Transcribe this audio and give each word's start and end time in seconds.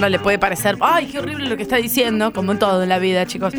persona 0.00 0.08
le 0.08 0.18
puede 0.18 0.38
parecer, 0.38 0.78
ay, 0.80 1.06
qué 1.06 1.18
horrible 1.18 1.46
lo 1.46 1.56
que 1.58 1.62
está 1.62 1.76
diciendo, 1.76 2.32
como 2.32 2.52
en 2.52 2.58
todo 2.58 2.82
en 2.82 2.88
la 2.88 2.98
vida, 2.98 3.26
chicos. 3.26 3.52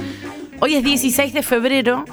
Hoy 0.60 0.76
es 0.76 0.84
16 0.84 1.34
de 1.34 1.44
febrero. 1.44 2.04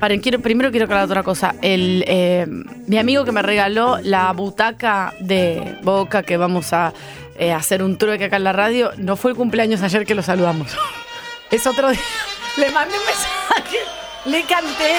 Paren, 0.00 0.20
quiero, 0.20 0.40
primero 0.40 0.72
quiero 0.72 0.86
aclarar 0.86 1.04
otra 1.04 1.22
cosa. 1.22 1.54
El, 1.62 2.04
eh, 2.08 2.46
mi 2.88 2.98
amigo 2.98 3.24
que 3.24 3.30
me 3.30 3.42
regaló 3.42 3.98
la 4.02 4.32
butaca 4.32 5.14
de 5.20 5.78
Boca 5.82 6.24
que 6.24 6.36
vamos 6.36 6.72
a 6.72 6.92
eh, 7.38 7.52
hacer 7.52 7.82
un 7.82 7.96
trueque 7.96 8.24
acá 8.24 8.36
en 8.36 8.44
la 8.44 8.52
radio, 8.52 8.90
no 8.96 9.14
fue 9.16 9.30
el 9.30 9.36
cumpleaños 9.36 9.82
ayer 9.82 10.04
que 10.04 10.16
lo 10.16 10.22
saludamos. 10.22 10.76
es 11.52 11.64
otro 11.64 11.90
día. 11.90 12.00
Le 12.56 12.70
mandé 12.72 12.94
un 12.98 13.04
mensaje, 13.04 13.78
le 14.24 14.42
canté 14.42 14.96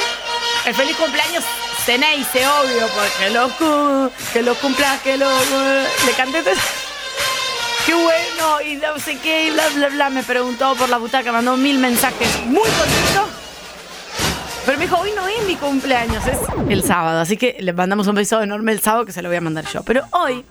el 0.66 0.74
feliz 0.74 0.96
cumpleaños 0.96 1.44
tenéis, 1.88 2.28
obvio, 2.36 2.86
porque 2.90 3.30
lo 3.30 3.50
que 4.34 4.44
lo 4.44 4.56
cumpla, 4.56 5.00
que 5.02 5.16
lo... 5.16 5.30
Eh", 5.30 5.88
le 6.06 6.12
canté 6.12 6.44
qué 7.88 7.94
bueno, 7.94 8.62
y 8.70 8.76
no 8.76 9.00
sé 9.00 9.18
qué, 9.18 9.48
y 9.48 9.52
bla, 9.52 9.64
bla, 9.74 9.88
bla. 9.88 10.10
Me 10.10 10.22
preguntó 10.22 10.76
por 10.76 10.90
la 10.90 10.98
butaca, 10.98 11.32
mandó 11.32 11.56
mil 11.56 11.80
mensajes, 11.80 12.46
muy 12.46 12.58
contento. 12.58 13.28
Pero 14.66 14.78
me 14.78 14.84
dijo, 14.86 14.98
hoy 14.98 15.12
no 15.16 15.26
es 15.26 15.48
mi 15.48 15.56
cumpleaños, 15.56 16.28
es 16.28 16.38
el 16.70 16.84
sábado. 16.84 17.22
Así 17.22 17.38
que 17.38 17.56
le 17.62 17.72
mandamos 17.72 18.08
un 18.08 18.16
beso 18.16 18.42
enorme 18.42 18.74
el 18.74 18.82
sábado 18.82 19.06
que 19.06 19.14
se 19.14 19.22
lo 19.22 19.30
voy 19.30 19.38
a 19.38 19.42
mandar 19.42 19.66
yo. 19.72 19.82
Pero 19.84 20.04
hoy 20.12 20.44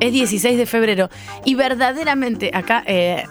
es 0.00 0.12
16 0.12 0.58
de 0.58 0.66
febrero 0.66 1.08
y 1.44 1.54
verdaderamente 1.54 2.50
acá 2.52 2.82
eh, 2.86 3.24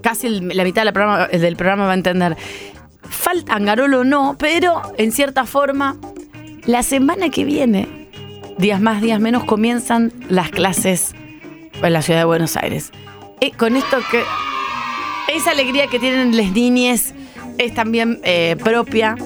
casi 0.00 0.28
la 0.28 0.62
mitad 0.62 0.84
del 0.84 0.92
programa, 0.92 1.28
eh, 1.32 1.38
del 1.38 1.56
programa 1.56 1.86
va 1.86 1.90
a 1.90 1.94
entender. 1.94 2.36
Falta 3.02 3.54
Angarolo 3.54 4.04
no, 4.04 4.36
pero 4.38 4.80
en 4.96 5.10
cierta 5.10 5.44
forma, 5.44 5.96
la 6.64 6.84
semana 6.84 7.30
que 7.30 7.44
viene, 7.44 8.08
días 8.56 8.80
más, 8.80 9.02
días 9.02 9.18
menos, 9.18 9.42
comienzan 9.42 10.12
las 10.28 10.50
clases 10.50 11.16
en 11.82 11.92
la 11.92 12.02
ciudad 12.02 12.20
de 12.20 12.24
Buenos 12.24 12.56
Aires. 12.56 12.90
Eh, 13.40 13.52
con 13.52 13.76
esto 13.76 13.98
que. 14.10 14.22
Esa 15.34 15.52
alegría 15.52 15.86
que 15.86 15.98
tienen 15.98 16.36
las 16.36 16.52
niñas 16.52 17.14
es 17.58 17.74
también 17.74 18.20
eh, 18.24 18.56
propia. 18.62 19.16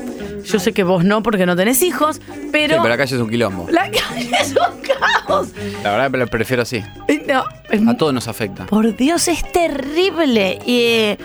Yo 0.45 0.59
sé 0.59 0.73
que 0.73 0.85
vos 0.85 1.05
no, 1.05 1.23
porque 1.23 1.45
no 1.45 1.57
tenés 1.57 1.83
hijos, 1.83 2.21
pero. 2.53 2.77
Pero 2.77 2.89
la 2.89 2.97
calle 2.97 3.17
es 3.17 3.21
un 3.21 3.29
quilombo. 3.29 3.67
La 3.71 3.91
calle 3.91 4.31
es 4.41 4.51
un 4.51 4.81
caos. 4.81 5.49
La 5.83 5.91
verdad, 5.91 6.09
pero 6.11 6.27
prefiero 6.27 6.63
así. 6.63 6.83
No. 7.27 7.45
A 7.91 7.97
todos 7.97 8.15
nos 8.15 8.29
afecta. 8.29 8.67
Por 8.67 8.97
Dios, 8.97 9.29
es 9.29 9.43
terrible. 9.53 10.59
Y. 10.65 10.81
Eh, 10.81 11.19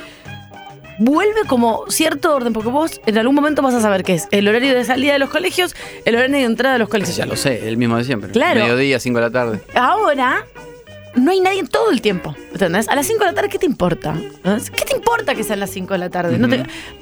vuelve 0.99 1.41
como 1.47 1.85
cierto 1.89 2.35
orden, 2.35 2.53
porque 2.53 2.69
vos 2.69 3.01
en 3.05 3.17
algún 3.17 3.35
momento 3.35 3.61
vas 3.61 3.73
a 3.73 3.81
saber 3.81 4.03
qué 4.03 4.13
es 4.13 4.27
el 4.31 4.47
horario 4.47 4.75
de 4.75 4.83
salida 4.83 5.13
de 5.13 5.19
los 5.19 5.29
colegios, 5.29 5.75
el 6.05 6.15
horario 6.15 6.37
de 6.37 6.43
entrada 6.43 6.73
de 6.73 6.79
los 6.79 6.89
colegios. 6.89 7.15
Ya 7.15 7.25
lo 7.25 7.35
sé, 7.35 7.67
el 7.67 7.77
mismo 7.77 7.97
de 7.97 8.03
siempre. 8.03 8.31
Claro. 8.31 8.61
Mediodía, 8.61 8.99
5 8.99 9.17
de 9.17 9.25
la 9.25 9.31
tarde. 9.31 9.61
Ahora 9.73 10.45
no 11.15 11.31
hay 11.31 11.39
nadie 11.39 11.63
todo 11.63 11.91
el 11.91 12.01
tiempo. 12.01 12.35
¿Entendés? 12.51 12.89
A 12.89 12.95
las 12.95 13.05
5 13.05 13.19
de 13.19 13.25
la 13.25 13.33
tarde, 13.33 13.49
¿qué 13.49 13.59
te 13.59 13.65
importa? 13.65 14.15
¿Qué 14.43 14.85
te 14.85 14.95
importa 14.95 15.35
que 15.35 15.43
sean 15.43 15.59
las 15.59 15.69
5 15.69 15.93
de 15.93 15.99
la 15.99 16.09
tarde? 16.09 16.35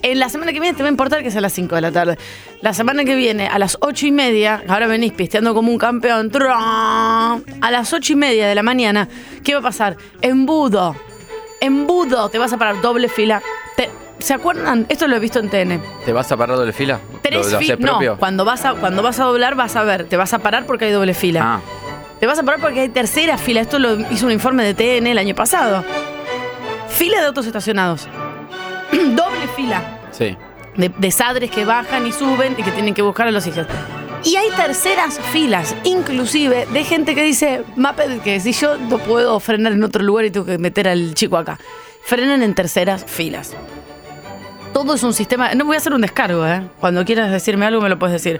En 0.02 0.20
la 0.20 0.30
semana 0.30 0.52
que 0.54 0.60
viene 0.60 0.76
te 0.76 0.84
va 0.84 0.90
a 0.90 0.92
importar 0.92 1.24
que 1.24 1.32
sean 1.32 1.44
las 1.44 1.54
5 1.54 1.76
de 1.76 1.82
la 1.82 1.92
tarde. 1.92 2.18
La 2.62 2.74
semana 2.74 3.04
que 3.04 3.16
viene, 3.16 3.48
a 3.48 3.58
las 3.60 3.78
8 3.82 4.08
y 4.08 4.12
media, 4.12 4.64
ahora 4.68 4.88
venís 4.88 5.14
pisteando 5.14 5.54
como 5.54 5.72
un 5.72 5.78
campeón. 5.78 6.32
A 6.50 7.40
las 7.72 7.94
8 7.94 8.14
y 8.14 8.16
media 8.16 8.48
de 8.48 8.56
la 8.56 8.64
mañana, 8.64 9.08
¿qué 9.44 9.54
va 9.54 9.60
a 9.60 9.64
pasar? 9.64 9.98
Embudo. 10.22 10.96
Embudo. 11.60 12.30
Te 12.30 12.38
vas 12.38 12.52
a 12.54 12.58
parar 12.58 12.82
doble 12.82 13.08
fila. 13.08 13.42
Te, 13.78 13.90
¿Se 14.20 14.34
acuerdan? 14.34 14.86
Esto 14.90 15.08
lo 15.08 15.16
he 15.16 15.20
visto 15.20 15.40
en 15.40 15.50
TN. 15.50 15.82
¿Te 16.06 16.12
vas 16.12 16.32
a 16.32 16.38
parar 16.38 16.58
doble 16.58 16.74
fila? 16.74 17.00
Tres 17.22 17.56
filas. 17.58 17.80
No, 17.80 18.18
cuando 18.18 18.46
vas, 18.46 18.66
a, 18.66 18.74
cuando 18.74 19.02
vas 19.02 19.20
a 19.20 19.24
doblar 19.24 19.56
vas 19.56 19.76
a 19.76 19.84
ver. 19.84 20.06
Te 20.06 20.18
vas 20.18 20.34
a 20.34 20.40
parar 20.40 20.66
porque 20.66 20.86
hay 20.86 20.92
doble 20.92 21.14
fila. 21.14 21.42
Ah. 21.44 21.62
Te 22.22 22.28
vas 22.28 22.38
a 22.38 22.44
parar 22.44 22.62
porque 22.62 22.82
hay 22.82 22.90
tercera 22.90 23.36
fila. 23.36 23.62
Esto 23.62 23.80
lo 23.80 24.00
hizo 24.12 24.28
un 24.28 24.32
informe 24.32 24.64
de 24.64 24.76
TN 24.76 25.08
el 25.08 25.18
año 25.18 25.34
pasado. 25.34 25.84
Fila 26.88 27.20
de 27.20 27.26
autos 27.26 27.48
estacionados. 27.48 28.08
doble 28.92 29.48
fila. 29.56 30.00
sí. 30.12 30.38
de, 30.78 30.90
de 30.90 31.12
sadres 31.12 31.50
que 31.50 31.66
bajan 31.66 32.06
y 32.06 32.12
suben 32.12 32.54
y 32.60 32.62
que 32.62 32.70
tienen 32.70 32.94
que 32.94 33.02
buscar 33.02 33.28
a 33.28 33.32
los 33.32 33.48
hijos. 33.48 33.66
Y 34.24 34.36
hay 34.36 34.52
terceras 34.52 35.20
filas, 35.32 35.76
inclusive 35.84 36.68
de 36.72 36.84
gente 36.84 37.16
que 37.16 37.24
dice, 37.24 37.64
Mape, 37.76 38.20
que 38.24 38.40
si 38.40 38.54
yo 38.54 38.78
no 38.78 39.00
puedo 39.00 39.40
frenar 39.40 39.74
en 39.74 39.84
otro 39.84 40.04
lugar 40.04 40.26
y 40.26 40.30
tengo 40.30 40.46
que 40.46 40.60
meter 40.60 40.88
al 40.88 41.16
chico 41.16 41.38
acá. 41.38 41.58
Frenan 42.04 42.44
en 42.44 42.54
terceras 42.54 43.04
filas. 43.04 43.56
Todo 44.74 44.94
es 44.94 45.02
un 45.02 45.14
sistema. 45.14 45.56
No 45.56 45.66
voy 45.66 45.74
a 45.74 45.80
hacer 45.80 45.94
un 45.94 46.02
descargo, 46.02 46.46
¿eh? 46.46 46.62
Cuando 46.80 47.04
quieras 47.04 47.32
decirme 47.32 47.66
algo, 47.66 47.82
me 47.82 47.90
lo 47.90 47.98
puedes 47.98 48.14
decir. 48.14 48.40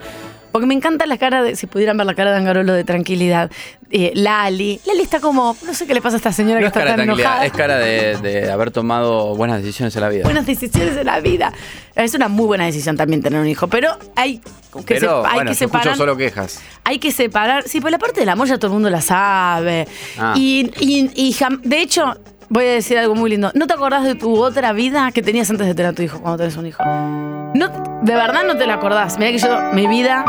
Porque 0.52 0.68
me 0.68 0.74
encanta 0.74 1.06
la 1.06 1.18
cara 1.18 1.44
de. 1.44 1.56
Si 1.56 1.68
pudieran 1.68 1.96
ver 1.98 2.06
la 2.06 2.14
cara 2.14 2.32
de 2.32 2.38
Angarolo 2.38 2.74
de 2.74 2.84
tranquilidad. 2.84 3.50
Eh, 3.90 4.12
Lali. 4.16 4.80
Lali 4.86 5.02
está 5.02 5.20
como. 5.20 5.56
No 5.66 5.74
sé 5.74 5.86
qué 5.88 5.94
le 5.94 6.02
pasa 6.02 6.16
a 6.16 6.18
esta 6.18 6.32
señora 6.32 6.56
No 6.56 6.60
que 6.60 6.66
es 6.66 6.70
está 6.72 6.80
cara 6.82 6.96
tan 6.96 7.02
enojada. 7.10 7.46
es 7.46 7.52
cara 7.54 7.78
de, 7.78 8.18
de 8.18 8.52
haber 8.52 8.72
tomado 8.72 9.36
buenas 9.36 9.62
decisiones 9.62 9.96
en 9.96 10.02
la 10.02 10.10
vida. 10.10 10.24
buenas 10.24 10.46
decisiones 10.46 10.96
de 10.96 11.04
la 11.04 11.20
vida. 11.20 11.54
Es 11.96 12.14
una 12.14 12.28
muy 12.28 12.46
buena 12.46 12.66
decisión 12.66 12.96
también 12.98 13.22
tener 13.22 13.40
un 13.40 13.48
hijo, 13.48 13.68
pero 13.68 13.90
hay 14.16 14.40
que, 14.40 14.84
Pero 14.96 15.22
se- 15.24 15.28
hay 15.28 15.34
bueno, 15.36 15.52
que 15.52 15.56
separar. 15.56 15.98
solo 15.98 16.16
quejas. 16.18 16.62
Hay 16.86 17.00
que 17.00 17.12
separar. 17.12 17.64
Sí, 17.68 17.82
pues 17.82 17.92
la 17.92 17.98
parte 18.00 18.20
del 18.22 18.30
amor 18.30 18.48
ya 18.48 18.58
todo 18.58 18.68
el 18.68 18.74
mundo 18.74 18.90
la 18.90 19.02
sabe. 19.02 19.88
Ah. 20.18 20.34
Y, 20.38 20.72
y- 20.80 21.12
y 21.16 21.34
jam- 21.34 21.62
de 21.62 21.82
hecho, 21.82 22.14
voy 22.52 22.66
a 22.66 22.72
decir 22.74 22.98
algo 22.98 23.16
muy 23.16 23.30
lindo. 23.30 23.50
¿No 23.56 23.66
te 23.66 23.74
acordás 23.74 24.04
de 24.04 24.14
tu 24.14 24.38
otra 24.38 24.74
vida 24.74 25.10
que 25.14 25.22
tenías 25.22 25.50
antes 25.50 25.66
de 25.68 25.74
tener 25.74 25.92
a 25.92 25.96
tu 25.96 26.02
hijo, 26.02 26.20
cuando 26.20 26.38
tenés 26.38 26.58
un 26.58 26.68
hijo? 26.68 26.84
No, 26.84 27.70
de 28.02 28.14
verdad 28.14 28.44
no 28.46 28.58
te 28.58 28.68
la 28.68 28.74
acordás. 28.74 29.18
Mira 29.18 29.32
que 29.32 29.38
yo, 29.38 29.58
mi 29.74 29.88
vida, 29.88 30.26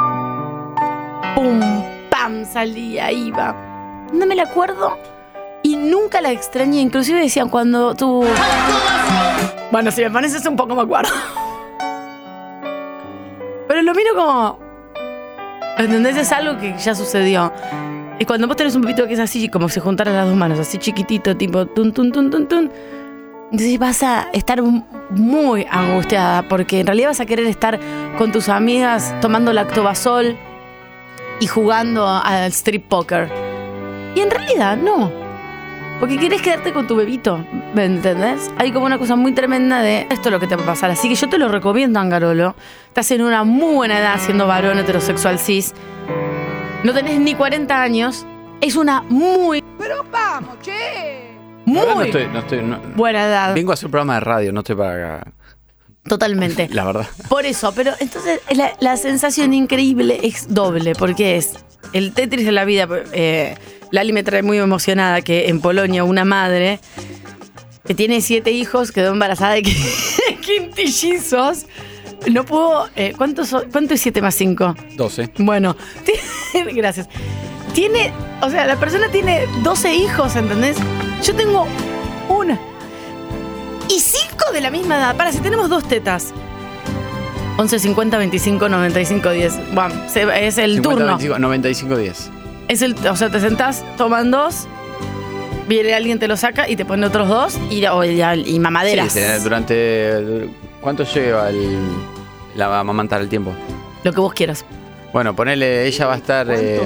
pum, 1.35 1.61
pam, 2.11 2.47
salía, 2.47 3.11
iba. 3.11 3.57
No 4.13 4.25
me 4.25 4.37
la 4.37 4.45
acuerdo 4.45 4.97
y 5.65 5.75
nunca 5.77 6.21
la 6.21 6.31
extrañé. 6.31 6.81
Inclusive 6.81 7.21
decían 7.21 7.49
cuando 7.49 7.95
tú... 7.95 8.25
Bueno, 9.73 9.91
si 9.91 10.03
me 10.03 10.11
pareces 10.11 10.47
un 10.47 10.55
poco 10.55 10.77
me 10.77 10.83
acuerdo. 10.83 11.13
Pero 13.67 13.83
lo 13.83 13.95
miro 13.95 14.15
como... 14.15 14.59
¿Entendés? 15.77 16.17
Es 16.17 16.31
algo 16.31 16.57
que 16.61 16.77
ya 16.79 16.95
sucedió. 16.95 17.53
Y 18.19 18.25
cuando 18.25 18.47
vos 18.47 18.57
tenés 18.57 18.75
un 18.75 18.83
pepito 18.83 19.07
que 19.07 19.15
es 19.15 19.21
así, 19.21 19.49
como 19.49 19.69
si 19.69 19.81
juntaras 19.81 20.15
las 20.15 20.27
dos 20.27 20.37
manos, 20.37 20.59
así 20.59 20.79
chiquitito, 20.79 21.37
tipo 21.37 21.67
tun, 21.67 21.93
tun, 21.93 22.13
tun, 22.13 22.31
tun, 22.31 22.47
tun. 22.47 22.71
Entonces 23.51 23.79
vas 23.79 24.03
a 24.03 24.29
estar 24.33 24.63
muy 25.11 25.67
angustiada 25.71 26.49
porque 26.49 26.81
en 26.81 26.87
realidad 26.87 27.09
vas 27.09 27.21
a 27.21 27.27
querer 27.27 27.47
estar 27.47 27.79
con 28.17 28.33
tus 28.33 28.49
amigas 28.49 29.15
tomando 29.21 29.53
lactobasol 29.53 30.37
y 31.41 31.47
jugando 31.47 32.09
al 32.09 32.53
strip 32.53 32.87
poker. 32.89 33.29
Y 34.15 34.21
en 34.21 34.31
realidad 34.31 34.77
no. 34.77 35.11
Porque 36.01 36.17
querés 36.17 36.43
quedarte 36.43 36.73
con 36.73 36.87
tu 36.87 36.97
bebito, 36.97 37.45
¿me 37.75 37.85
entendés? 37.85 38.51
Hay 38.59 38.73
como 38.73 38.87
una 38.87 38.99
cosa 38.99 39.17
muy 39.17 39.33
tremenda 39.33 39.83
de 39.83 40.07
esto 40.11 40.29
es 40.29 40.33
lo 40.33 40.41
que 40.41 40.47
te 40.47 40.57
va 40.57 40.63
a 40.63 40.67
pasar. 40.67 40.91
Así 40.91 41.09
que 41.09 41.15
yo 41.15 41.29
te 41.29 41.39
lo 41.39 41.49
recomiendo, 41.49 42.01
Angarolo. 42.01 42.57
Estás 42.89 43.11
en 43.13 43.23
una 43.23 43.45
muy 43.45 43.75
buena 43.75 43.99
edad 43.99 44.19
siendo 44.19 44.47
varón 44.47 44.79
heterosexual 44.79 45.39
cis. 45.39 45.75
No 46.85 46.93
tenés 46.93 47.21
ni 47.21 47.35
40 47.35 47.81
años, 47.83 48.27
Es 48.61 48.77
una 48.77 49.03
muy, 49.03 49.63
Pero 49.79 50.05
vamos, 50.11 50.57
che. 50.63 51.33
La 51.67 51.81
verdad 51.81 51.95
muy 51.95 51.97
no 51.97 52.03
estoy, 52.05 52.27
no 52.29 52.39
estoy, 52.41 52.63
no- 52.63 52.81
buena 52.97 53.25
edad. 53.27 53.55
vengo 53.55 53.71
a 53.71 53.75
hacer 53.75 53.87
un 53.87 53.91
programa 53.93 54.15
de 54.15 54.21
radio, 54.21 54.53
no 54.53 54.61
estoy 54.61 54.77
para. 54.77 55.25
Totalmente. 56.05 56.69
La 56.73 56.85
verdad. 56.85 57.07
Por 57.29 57.47
eso, 57.47 57.73
pero 57.75 57.93
entonces 58.01 58.41
la, 58.55 58.73
la 58.81 58.97
sensación 58.97 59.55
increíble 59.55 60.19
es 60.23 60.53
doble, 60.53 60.95
porque 60.95 61.37
es 61.37 61.55
el 61.93 62.13
Tetris 62.13 62.45
de 62.47 62.53
la 62.53 62.65
vida. 62.65 62.89
Eh, 63.13 63.57
Lali 63.93 64.13
me 64.13 64.23
trae 64.25 64.43
muy 64.43 64.59
emocionada 64.59 65.23
que 65.23 65.49
en 65.49 65.61
Polonia 65.61 66.03
una 66.05 66.25
madre 66.25 66.81
que 67.87 67.95
tiene 67.95 68.21
siete 68.21 68.51
hijos 68.53 68.91
quedó 68.93 69.13
embarazada 69.13 69.55
de 69.55 69.63
qui- 69.63 70.41
quintillizos. 70.41 71.67
No 72.31 72.45
pudo. 72.45 72.89
eh, 72.97 73.15
¿cuántos 73.17 73.49
son- 73.49 73.71
¿Cuánto 73.71 73.95
es 73.95 74.01
siete 74.01 74.21
más 74.23 74.35
cinco? 74.35 74.75
12. 74.97 75.31
Bueno, 75.39 75.77
tiene- 76.53 76.73
gracias. 76.73 77.09
Tiene, 77.75 78.13
o 78.43 78.51
sea, 78.51 78.67
la 78.67 78.77
persona 78.77 79.09
tiene 79.11 79.47
12 79.63 79.95
hijos, 79.95 80.37
¿entendés? 80.37 80.77
Yo 81.23 81.35
tengo 81.35 81.67
una. 82.29 82.59
Y 83.89 83.99
cinco 83.99 84.45
de 84.53 84.61
la 84.61 84.71
misma 84.71 84.97
edad. 84.97 85.17
Para, 85.17 85.33
si 85.33 85.39
tenemos 85.41 85.69
dos 85.71 85.85
tetas. 85.89 86.33
11, 87.59 87.79
50, 87.79 88.19
25, 88.19 88.69
95, 88.69 89.31
10. 89.31 89.75
Bueno, 89.75 89.95
es 90.35 90.59
el 90.59 90.75
50, 90.75 90.83
turno. 90.83 91.07
25, 91.07 91.39
95, 91.39 91.97
10. 91.97 92.31
Es 92.69 92.83
el, 92.83 92.95
o 93.07 93.17
sea, 93.17 93.29
te 93.31 93.41
sentás, 93.41 93.85
toman 93.99 94.31
dos, 94.31 94.67
viene 95.69 95.93
alguien, 95.95 96.19
te 96.19 96.29
lo 96.29 96.37
saca 96.39 96.69
y 96.69 96.77
te 96.77 96.85
pone 96.87 97.07
otros 97.07 97.29
dos 97.29 97.59
y, 97.71 97.85
y, 97.85 98.23
y 98.55 98.59
mamaderas. 98.59 99.13
Sí, 99.13 99.19
te- 99.21 99.39
durante. 99.41 100.49
¿Cuánto 100.81 101.05
lleva 101.05 101.51
el, 101.51 101.79
la 102.55 102.81
amamantar 102.81 103.21
el 103.21 103.29
tiempo? 103.29 103.53
Lo 104.05 104.13
que 104.13 104.21
vos 104.21 104.33
quieras. 104.33 104.65
Bueno, 105.13 105.37
ponele, 105.37 105.87
ella 105.87 106.07
va 106.07 106.15
a 106.15 106.17
estar. 106.17 106.47
eh, 106.51 106.81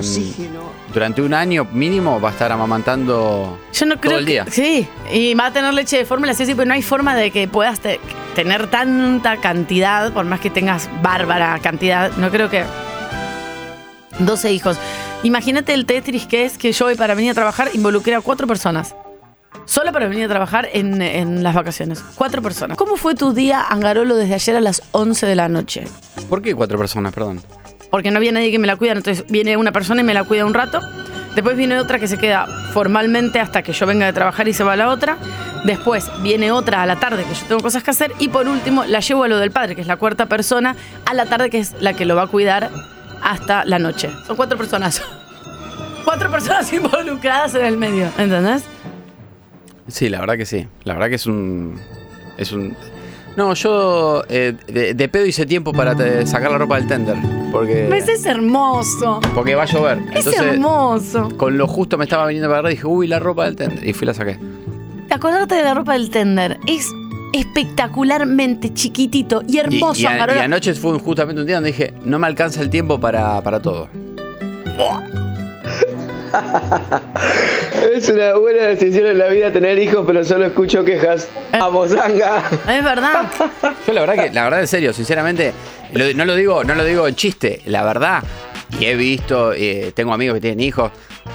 durante 0.93 1.23
un 1.23 1.33
año 1.33 1.65
mínimo 1.73 2.21
va 2.21 2.31
a 2.31 2.33
estar 2.33 2.51
amamantando. 2.51 3.57
Yo 3.73 3.87
no 3.87 3.97
creo 4.01 4.11
Todo 4.13 4.19
el 4.19 4.27
día. 4.27 4.45
que- 4.45 4.51
sí, 4.51 4.89
y 5.13 5.35
va 5.35 5.47
a 5.47 5.53
tener 5.53 5.73
leche 5.75 5.97
de 5.99 6.05
fórmula, 6.05 6.35
sí, 6.35 6.45
sí, 6.47 6.55
pero 6.55 6.67
no 6.67 6.75
hay 6.75 6.83
forma 6.83 7.15
de 7.15 7.31
que 7.31 7.47
puedas 7.47 7.79
te- 7.81 8.01
tener 8.35 8.67
tanta 8.69 9.37
cantidad, 9.37 10.13
por 10.13 10.25
más 10.25 10.41
que 10.41 10.51
tengas 10.51 10.89
bárbara 11.03 11.59
cantidad. 11.63 12.11
No 12.17 12.31
creo 12.31 12.51
que. 12.51 12.65
12 14.19 14.53
hijos. 14.53 14.77
Imagínate 15.23 15.75
el 15.75 15.87
Tetris 15.87 16.27
que 16.27 16.45
es 16.45 16.59
que 16.59 16.73
yo 16.73 16.87
hoy 16.87 16.95
para 16.95 17.15
venir 17.15 17.31
a 17.31 17.35
trabajar 17.35 17.69
involucré 17.75 18.15
a 18.15 18.21
cuatro 18.21 18.47
personas. 18.47 18.95
Solo 19.67 19.93
para 19.93 20.09
venir 20.09 20.25
a 20.25 20.29
trabajar 20.29 20.69
en, 20.73 21.03
en 21.03 21.43
las 21.43 21.55
vacaciones. 21.55 22.03
Cuatro 22.15 22.41
personas. 22.41 22.79
¿Cómo 22.79 22.97
fue 22.97 23.15
tu 23.15 23.33
día, 23.33 23.63
Angarolo, 23.63 24.17
desde 24.17 24.35
ayer 24.35 24.57
a 24.57 24.61
las 24.61 24.83
11 24.93 25.27
de 25.27 25.35
la 25.35 25.49
noche? 25.49 25.85
¿Por 26.29 26.41
qué 26.41 26.55
cuatro 26.55 26.79
personas, 26.79 27.13
perdón? 27.13 27.43
porque 27.91 28.11
no 28.11 28.19
había 28.19 28.33
nadie 28.33 28.51
que 28.51 28.59
me 28.59 28.67
la 28.67 28.77
cuida. 28.77 28.93
Entonces 28.93 29.25
viene 29.29 29.57
una 29.57 29.73
persona 29.73 30.01
y 30.01 30.05
me 30.05 30.15
la 30.15 30.25
cuida 30.25 30.45
un 30.45 30.55
rato. 30.55 30.81
Después 31.35 31.57
viene 31.57 31.79
otra 31.79 31.99
que 31.99 32.09
se 32.09 32.17
queda 32.17 32.47
formalmente 32.73 33.41
hasta 33.41 33.63
que 33.63 33.73
yo 33.73 33.87
venga 33.87 34.07
de 34.07 34.13
trabajar 34.13 34.49
y 34.49 34.53
se 34.53 34.65
va 34.65 34.77
la 34.77 34.89
otra. 34.89 35.17
Después 35.65 36.11
viene 36.23 36.51
otra 36.53 36.83
a 36.83 36.87
la 36.87 36.97
tarde 36.97 37.25
que 37.25 37.35
yo 37.35 37.47
tengo 37.47 37.61
cosas 37.63 37.83
que 37.83 37.91
hacer. 37.91 38.13
Y 38.19 38.29
por 38.29 38.49
último 38.49 38.85
la 38.85 39.01
llevo 39.01 39.25
a 39.25 39.29
lo 39.29 39.39
del 39.39 39.51
padre, 39.51 39.75
que 39.75 39.81
es 39.83 39.87
la 39.87 39.97
cuarta 39.97 40.27
persona, 40.27 40.77
a 41.05 41.15
la 41.15 41.27
tarde 41.27 41.51
que 41.51 41.59
es 41.59 41.75
la 41.81 41.93
que 41.93 42.05
lo 42.05 42.17
va 42.17 42.23
a 42.23 42.27
cuidar 42.27 42.71
hasta 43.23 43.65
la 43.65 43.79
noche. 43.79 44.11
Son 44.27 44.37
cuatro 44.37 44.57
personas. 44.57 45.03
cuatro 46.05 46.31
personas 46.31 46.73
involucradas 46.73 47.55
en 47.55 47.65
el 47.65 47.77
medio. 47.77 48.11
¿Entendés? 48.19 48.65
Sí, 49.89 50.09
la 50.09 50.21
verdad 50.21 50.37
que 50.37 50.47
sí. 50.47 50.67
La 50.85 50.95
verdad 50.95 51.09
que 51.09 51.15
es 51.17 51.27
un. 51.27 51.79
Es 52.39 52.53
un. 52.53 52.75
No, 53.37 53.53
yo 53.55 54.23
eh, 54.31 54.55
de, 54.67 54.95
de 54.95 55.09
pedo 55.09 55.27
hice 55.27 55.45
tiempo 55.45 55.73
para 55.73 55.95
te- 55.95 56.27
sacar 56.27 56.51
la 56.51 56.59
ropa 56.59 56.77
del 56.77 56.87
tender. 56.89 57.17
Porque. 57.53 57.87
¿Ves? 57.91 58.09
Es 58.09 58.25
hermoso. 58.27 59.21
Porque 59.35 59.55
va 59.55 59.65
a 59.65 59.67
llover. 59.67 59.99
Es 60.13 60.27
Entonces, 60.27 60.41
hermoso. 60.43 61.29
con 61.37 61.57
lo 61.59 61.67
justo 61.69 61.99
me 61.99 62.05
estaba 62.05 62.27
viniendo 62.27 62.49
para 62.49 62.59
agarrar 62.61 62.73
y 62.73 62.77
dije, 62.77 62.87
uy, 62.87 63.07
la 63.07 63.19
ropa 63.19 63.45
del 63.45 63.57
tender. 63.57 63.87
Y 63.87 63.93
fui 63.93 64.05
y 64.05 64.07
la 64.07 64.15
saqué. 64.15 64.39
Acordarte 65.11 65.55
de 65.55 65.63
la 65.63 65.75
ropa 65.75 65.93
del 65.93 66.11
tender. 66.11 66.59
Es 66.67 66.91
espectacularmente 67.33 68.73
chiquitito 68.73 69.43
y 69.47 69.57
Y, 69.57 69.59
hermoso. 69.59 70.01
y 70.01 70.07
a- 70.07 70.17
Carola. 70.19 70.41
y 70.41 70.43
anoche 70.43 70.73
fue 70.75 70.99
justamente 70.99 71.41
un 71.43 71.47
día 71.47 71.57
donde 71.57 71.71
dije, 71.73 71.93
no 72.05 72.19
me 72.19 72.27
alcanza 72.27 72.63
el 72.63 72.71
tiempo 72.71 72.99
para, 72.99 73.41
para 73.43 73.61
todo. 73.61 73.89
Es 77.97 78.09
una 78.11 78.35
buena 78.35 78.65
decisión 78.67 79.07
en 79.07 79.19
la 79.19 79.29
vida 79.29 79.51
tener 79.53 79.79
hijos, 79.79 80.05
pero 80.07 80.23
solo 80.25 80.47
escucho 80.47 80.85
quejas. 80.85 81.29
Vamos, 81.53 81.91
Zanga. 81.91 82.43
Es 82.69 82.85
verdad. 82.85 83.25
Yo 83.87 83.93
la 83.93 84.01
verdad 84.03 84.25
que, 84.25 84.31
la 84.35 84.45
verdad 84.45 84.61
en 84.61 84.69
serio, 84.69 84.93
sinceramente, 84.93 85.53
lo- 85.93 86.13
no 86.15 86.25
lo 86.25 86.35
digo, 86.35 86.63
no 86.65 86.75
lo 86.75 86.85
digo 86.85 87.09
en 87.09 87.15
chiste, 87.15 87.63
la 87.67 87.85
verdad, 87.85 88.23
y 88.79 88.85
he 88.85 88.95
visto, 88.97 89.53
eh, 89.55 89.93
tengo 89.95 90.13
amigos 90.13 90.35
que 90.35 90.41
tienen 90.43 90.61
hijos 90.61 90.91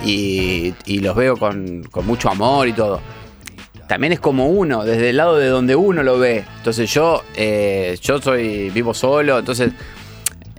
y, 0.05 0.73
y 0.85 0.99
los 0.99 1.15
veo 1.15 1.35
con, 1.37 1.83
con 1.89 2.05
mucho 2.05 2.29
amor 2.29 2.67
y 2.67 2.73
todo. 2.73 3.01
También 3.87 4.13
es 4.13 4.19
como 4.19 4.47
uno, 4.47 4.85
desde 4.85 5.09
el 5.09 5.17
lado 5.17 5.37
de 5.37 5.47
donde 5.47 5.75
uno 5.75 6.03
lo 6.03 6.17
ve. 6.19 6.45
Entonces 6.57 6.89
yo, 6.93 7.23
eh, 7.35 7.97
yo 8.01 8.21
soy, 8.21 8.69
vivo 8.69 8.93
solo, 8.93 9.39
entonces 9.39 9.71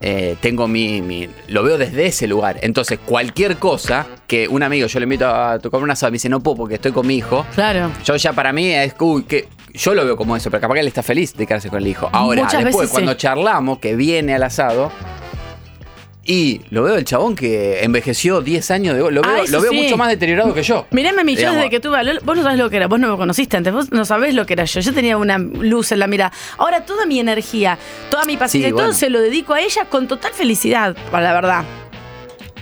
eh, 0.03 0.37
tengo 0.41 0.69
mi, 0.69 1.01
mi- 1.01 1.29
Lo 1.49 1.63
veo 1.63 1.79
desde 1.79 2.07
ese 2.07 2.27
lugar. 2.27 2.59
Entonces, 2.63 2.99
cualquier 3.05 3.57
cosa 3.57 4.07
que 4.27 4.49
un 4.49 4.63
amigo, 4.63 4.87
yo 4.89 4.99
le 4.99 5.05
invito 5.05 5.27
a 5.27 5.59
tocar 5.59 5.81
una 5.81 5.93
asado, 5.95 6.11
me 6.11 6.17
dice, 6.17 6.29
no 6.29 6.41
puedo 6.41 6.57
porque 6.59 6.75
estoy 6.75 6.93
con 6.93 7.07
mi 7.07 7.15
hijo. 7.17 7.47
Claro. 7.55 7.91
Yo 8.05 8.17
ya 8.17 8.33
para 8.33 8.53
mí 8.53 8.71
es 8.73 8.95
uy, 8.99 9.23
que 9.25 9.49
yo 9.73 9.95
lo 9.95 10.05
veo 10.05 10.17
como 10.17 10.37
eso, 10.37 10.51
pero 10.51 10.61
capaz 10.61 10.75
que 10.75 10.81
él 10.81 10.89
está 10.89 11.03
feliz 11.03 11.35
de 11.35 11.47
quedarse 11.47 11.71
con 11.71 11.79
el 11.81 11.87
hijo. 11.87 12.09
Ahora, 12.13 12.43
Muchas 12.43 12.65
después, 12.65 12.75
veces 12.83 12.91
sí. 12.91 12.95
cuando 12.95 13.15
charlamos, 13.15 13.79
que 13.79 13.95
viene 13.97 14.35
al 14.35 14.43
asado, 14.43 14.91
y 16.25 16.61
lo 16.71 16.83
veo 16.85 16.97
el 16.97 17.05
chabón 17.05 17.35
que 17.35 17.83
envejeció 17.83 18.41
10 18.43 18.71
años, 18.71 18.95
de, 18.97 19.11
lo 19.11 19.23
Ah, 19.25 19.29
veo, 19.35 19.43
eso 19.45 19.53
lo 19.53 19.61
veo 19.63 19.71
sí. 19.73 19.83
mucho 19.83 19.97
más 19.97 20.09
deteriorado 20.09 20.55
que 20.55 20.63
yo. 20.63 20.87
Mirame 20.91 21.23
a 21.23 21.25
mí, 21.25 21.35
yo 21.37 21.53
desde 21.53 21.69
que 21.71 21.81
tuve 21.81 21.99
vos 22.23 22.37
no 22.37 22.43
sabés 22.43 22.59
lo 22.59 22.71
que 22.71 22.77
era, 22.77 22.87
vos 22.87 23.01
no 23.01 23.11
me 23.11 23.17
conociste 23.17 23.57
antes, 23.57 23.73
vos 23.73 23.91
no 23.91 24.05
sabés 24.05 24.35
lo 24.35 24.47
que 24.47 24.53
era 24.53 24.65
yo. 24.65 24.81
Yo 24.81 24.93
tenía 24.95 25.17
una 25.17 25.39
luz 25.39 25.91
en 25.93 25.99
la 25.99 26.07
mirada. 26.07 26.33
Ahora 26.59 26.85
toda 26.85 27.07
mi 27.07 27.19
energía, 27.19 27.77
toda 28.11 28.25
mi 28.25 28.37
paciencia 28.37 28.69
Sí, 28.71 28.75
y 28.75 28.77
todo 28.79 28.93
se 28.93 29.11
lo 29.11 29.21
dedico 29.21 29.55
a 29.55 29.61
ella 29.61 29.87
con 29.87 30.07
total 30.09 30.33
felicidad, 30.33 30.97
para 31.11 31.25
la 31.25 31.33
verdad. 31.33 31.65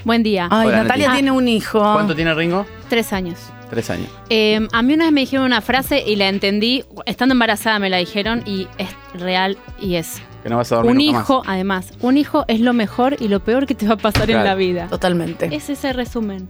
Buen 0.04 0.22
día. 0.22 0.48
Ay, 0.50 0.68
Hola, 0.68 0.82
Natalia 0.84 1.06
Nati. 1.08 1.16
tiene 1.18 1.30
un 1.30 1.46
hijo. 1.46 1.80
¿Cuánto 1.80 2.14
tiene 2.16 2.32
Ringo? 2.34 2.66
Tres 2.88 3.12
años. 3.12 3.38
Tres 3.68 3.90
años. 3.90 4.08
Eh, 4.30 4.66
a 4.72 4.82
mí 4.82 4.94
una 4.94 5.04
vez 5.04 5.12
me 5.12 5.20
dijeron 5.20 5.44
una 5.44 5.60
frase 5.60 6.02
y 6.04 6.16
la 6.16 6.28
entendí. 6.28 6.84
Estando 7.04 7.34
embarazada 7.34 7.78
me 7.78 7.90
la 7.90 7.98
dijeron 7.98 8.42
y 8.46 8.66
es 8.78 8.88
real 9.20 9.58
y 9.78 9.96
es. 9.96 10.22
Que 10.42 10.48
no 10.48 10.56
vas 10.56 10.72
a 10.72 10.76
dormir 10.76 10.92
Un 10.92 10.98
nunca 11.04 11.20
hijo, 11.20 11.42
además, 11.46 11.92
un 12.00 12.16
hijo 12.16 12.44
es 12.48 12.60
lo 12.60 12.72
mejor 12.72 13.16
y 13.20 13.28
lo 13.28 13.40
peor 13.40 13.66
que 13.66 13.74
te 13.74 13.86
va 13.86 13.94
a 13.94 13.98
pasar 13.98 14.30
en 14.30 14.42
la 14.42 14.54
vida. 14.54 14.88
Totalmente. 14.88 15.54
Es 15.54 15.68
ese 15.68 15.92
resumen. 15.92 16.48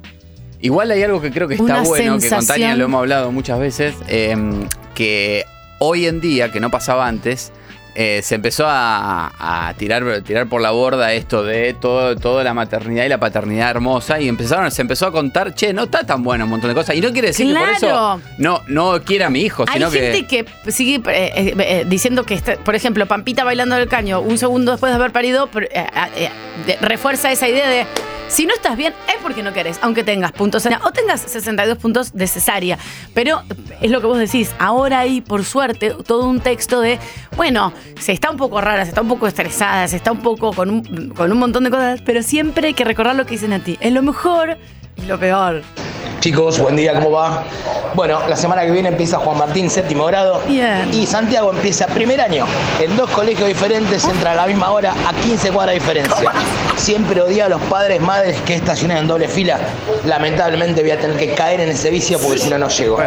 Igual 0.60 0.90
hay 0.90 1.02
algo 1.02 1.20
que 1.20 1.30
creo 1.30 1.48
que 1.48 1.54
está 1.54 1.64
Una 1.64 1.82
bueno, 1.82 2.18
que 2.18 2.28
con. 2.28 2.46
Tania 2.46 2.76
lo 2.76 2.84
hemos 2.84 2.98
hablado 2.98 3.32
muchas 3.32 3.58
veces, 3.58 3.94
eh, 4.08 4.36
que 4.94 5.44
hoy 5.78 6.06
en 6.06 6.20
día, 6.20 6.52
que 6.52 6.60
no 6.60 6.70
pasaba 6.70 7.08
antes, 7.08 7.50
eh, 7.94 8.20
se 8.22 8.34
empezó 8.36 8.66
a, 8.68 9.32
a 9.68 9.74
tirar, 9.74 10.22
tirar 10.22 10.46
por 10.48 10.60
la 10.60 10.70
borda 10.70 11.12
esto 11.12 11.42
de 11.42 11.74
todo, 11.74 12.16
toda 12.16 12.44
la 12.44 12.54
maternidad 12.54 13.04
y 13.04 13.08
la 13.08 13.18
paternidad 13.18 13.70
hermosa 13.70 14.20
y 14.20 14.28
empezaron, 14.28 14.70
se 14.70 14.82
empezó 14.82 15.06
a 15.06 15.12
contar, 15.12 15.54
che, 15.54 15.72
no 15.72 15.84
está 15.84 16.04
tan 16.04 16.22
bueno 16.22 16.44
un 16.44 16.50
montón 16.50 16.68
de 16.70 16.74
cosas. 16.74 16.94
Y 16.96 17.00
no 17.00 17.10
quiere 17.12 17.28
decir 17.28 17.52
que 17.52 17.58
por 17.58 17.68
eso 17.68 18.20
no, 18.38 18.62
no 18.68 19.02
quiera 19.02 19.26
a 19.26 19.30
mi 19.30 19.40
hijo, 19.40 19.64
Hay 19.68 19.74
sino 19.74 19.90
gente 19.90 20.26
que, 20.26 20.46
sigue 20.72 20.96
eh, 20.96 21.32
eh, 21.36 21.54
eh, 21.58 21.84
diciendo 21.88 22.24
que, 22.24 22.34
está- 22.34 22.56
por 22.56 22.74
ejemplo, 22.74 23.06
Pampita 23.06 23.44
bailando 23.44 23.76
el 23.76 23.88
caño 23.88 24.20
un 24.20 24.38
segundo 24.38 24.72
después 24.72 24.90
de 24.92 24.96
haber 24.96 25.12
parido, 25.12 25.48
de- 26.66 26.76
refuerza 26.80 27.30
esa 27.32 27.48
idea 27.48 27.68
de 27.68 27.86
si 28.28 28.46
no 28.46 28.54
estás 28.54 28.76
bien 28.76 28.94
es 29.08 29.16
porque 29.22 29.42
no 29.42 29.52
querés, 29.52 29.78
aunque 29.82 30.04
tengas 30.04 30.30
puntos 30.30 30.64
o 30.64 30.92
tengas 30.92 31.20
62 31.20 31.78
puntos 31.78 32.12
de 32.12 32.28
cesárea. 32.28 32.78
Pero 33.12 33.42
es 33.80 33.90
lo 33.90 34.00
que 34.00 34.06
vos 34.06 34.18
decís, 34.18 34.52
ahora 34.60 35.00
hay, 35.00 35.20
por 35.20 35.44
suerte, 35.44 35.96
todo 36.06 36.26
un 36.26 36.38
texto 36.38 36.80
de, 36.80 37.00
bueno, 37.36 37.72
se 37.98 38.12
está 38.12 38.30
un 38.30 38.36
poco 38.36 38.60
rara, 38.60 38.84
se 38.84 38.90
está 38.90 39.02
un 39.02 39.08
poco 39.08 39.26
estresada, 39.26 39.88
se 39.88 39.96
está 39.96 40.12
un 40.12 40.20
poco 40.20 40.52
con 40.52 40.70
un, 40.70 41.10
con 41.10 41.30
un 41.32 41.38
montón 41.38 41.64
de 41.64 41.70
cosas, 41.70 42.02
pero 42.02 42.22
siempre 42.22 42.68
hay 42.68 42.74
que 42.74 42.84
recordar 42.84 43.16
lo 43.16 43.24
que 43.24 43.32
dicen 43.32 43.52
a 43.52 43.60
ti. 43.62 43.78
Es 43.80 43.92
lo 43.92 44.02
mejor 44.02 44.58
lo 45.06 45.18
peor. 45.18 45.62
Chicos, 46.20 46.58
buen 46.58 46.76
día, 46.76 46.92
¿cómo 46.94 47.12
va? 47.12 47.44
Bueno, 47.94 48.20
la 48.28 48.36
semana 48.36 48.62
que 48.62 48.70
viene 48.70 48.90
empieza 48.90 49.16
Juan 49.18 49.38
Martín, 49.38 49.70
séptimo 49.70 50.04
grado. 50.04 50.40
Bien. 50.46 50.88
Y 50.92 51.06
Santiago 51.06 51.50
empieza 51.50 51.86
primer 51.86 52.20
año. 52.20 52.44
En 52.78 52.94
dos 52.96 53.08
colegios 53.10 53.48
diferentes, 53.48 54.04
entra 54.04 54.32
a 54.32 54.34
la 54.34 54.46
misma 54.46 54.70
hora, 54.70 54.92
a 55.08 55.14
15 55.14 55.50
cuadras 55.50 55.74
de 55.74 55.80
diferencia. 55.80 56.30
Siempre 56.76 57.20
odia 57.22 57.46
a 57.46 57.48
los 57.48 57.60
padres, 57.62 58.00
madres 58.02 58.38
que 58.42 58.54
estacionan 58.54 58.98
en 58.98 59.06
doble 59.08 59.28
fila. 59.28 59.58
Lamentablemente 60.04 60.82
voy 60.82 60.90
a 60.90 61.00
tener 61.00 61.16
que 61.16 61.34
caer 61.34 61.60
en 61.60 61.70
ese 61.70 61.90
vicio 61.90 62.18
porque 62.20 62.38
si 62.38 62.50
no, 62.50 62.58
no 62.58 62.68
llego. 62.68 62.98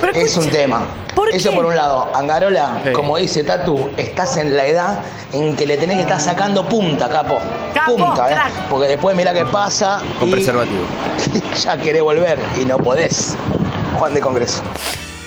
Pero 0.00 0.12
es 0.14 0.36
un 0.36 0.44
escucha, 0.44 0.50
tema. 0.58 0.82
¿por 1.14 1.28
Eso 1.30 1.50
qué? 1.50 1.56
por 1.56 1.66
un 1.66 1.76
lado. 1.76 2.10
Angarola, 2.14 2.80
Sí. 2.84 2.92
como 2.92 3.16
dice 3.18 3.44
Tatu, 3.44 3.90
estás 3.96 4.36
en 4.38 4.56
la 4.56 4.66
edad 4.66 4.98
en 5.32 5.54
que 5.54 5.66
le 5.66 5.76
tenés 5.76 5.96
que 5.96 6.02
estar 6.02 6.20
sacando 6.20 6.66
punta, 6.68 7.08
capo. 7.08 7.38
Capo, 7.72 7.96
punta, 7.96 8.28
¿eh? 8.28 8.32
crack. 8.34 8.52
Porque 8.68 8.88
después 8.88 9.14
mira 9.16 9.32
qué 9.32 9.44
pasa. 9.44 10.00
con 10.18 10.28
y 10.28 10.32
preservativo. 10.32 10.82
ya 11.62 11.76
querés 11.76 12.02
volver 12.02 12.38
y 12.60 12.64
no 12.64 12.78
podés. 12.78 13.36
Juan 13.98 14.14
de 14.14 14.20
Congreso. 14.20 14.62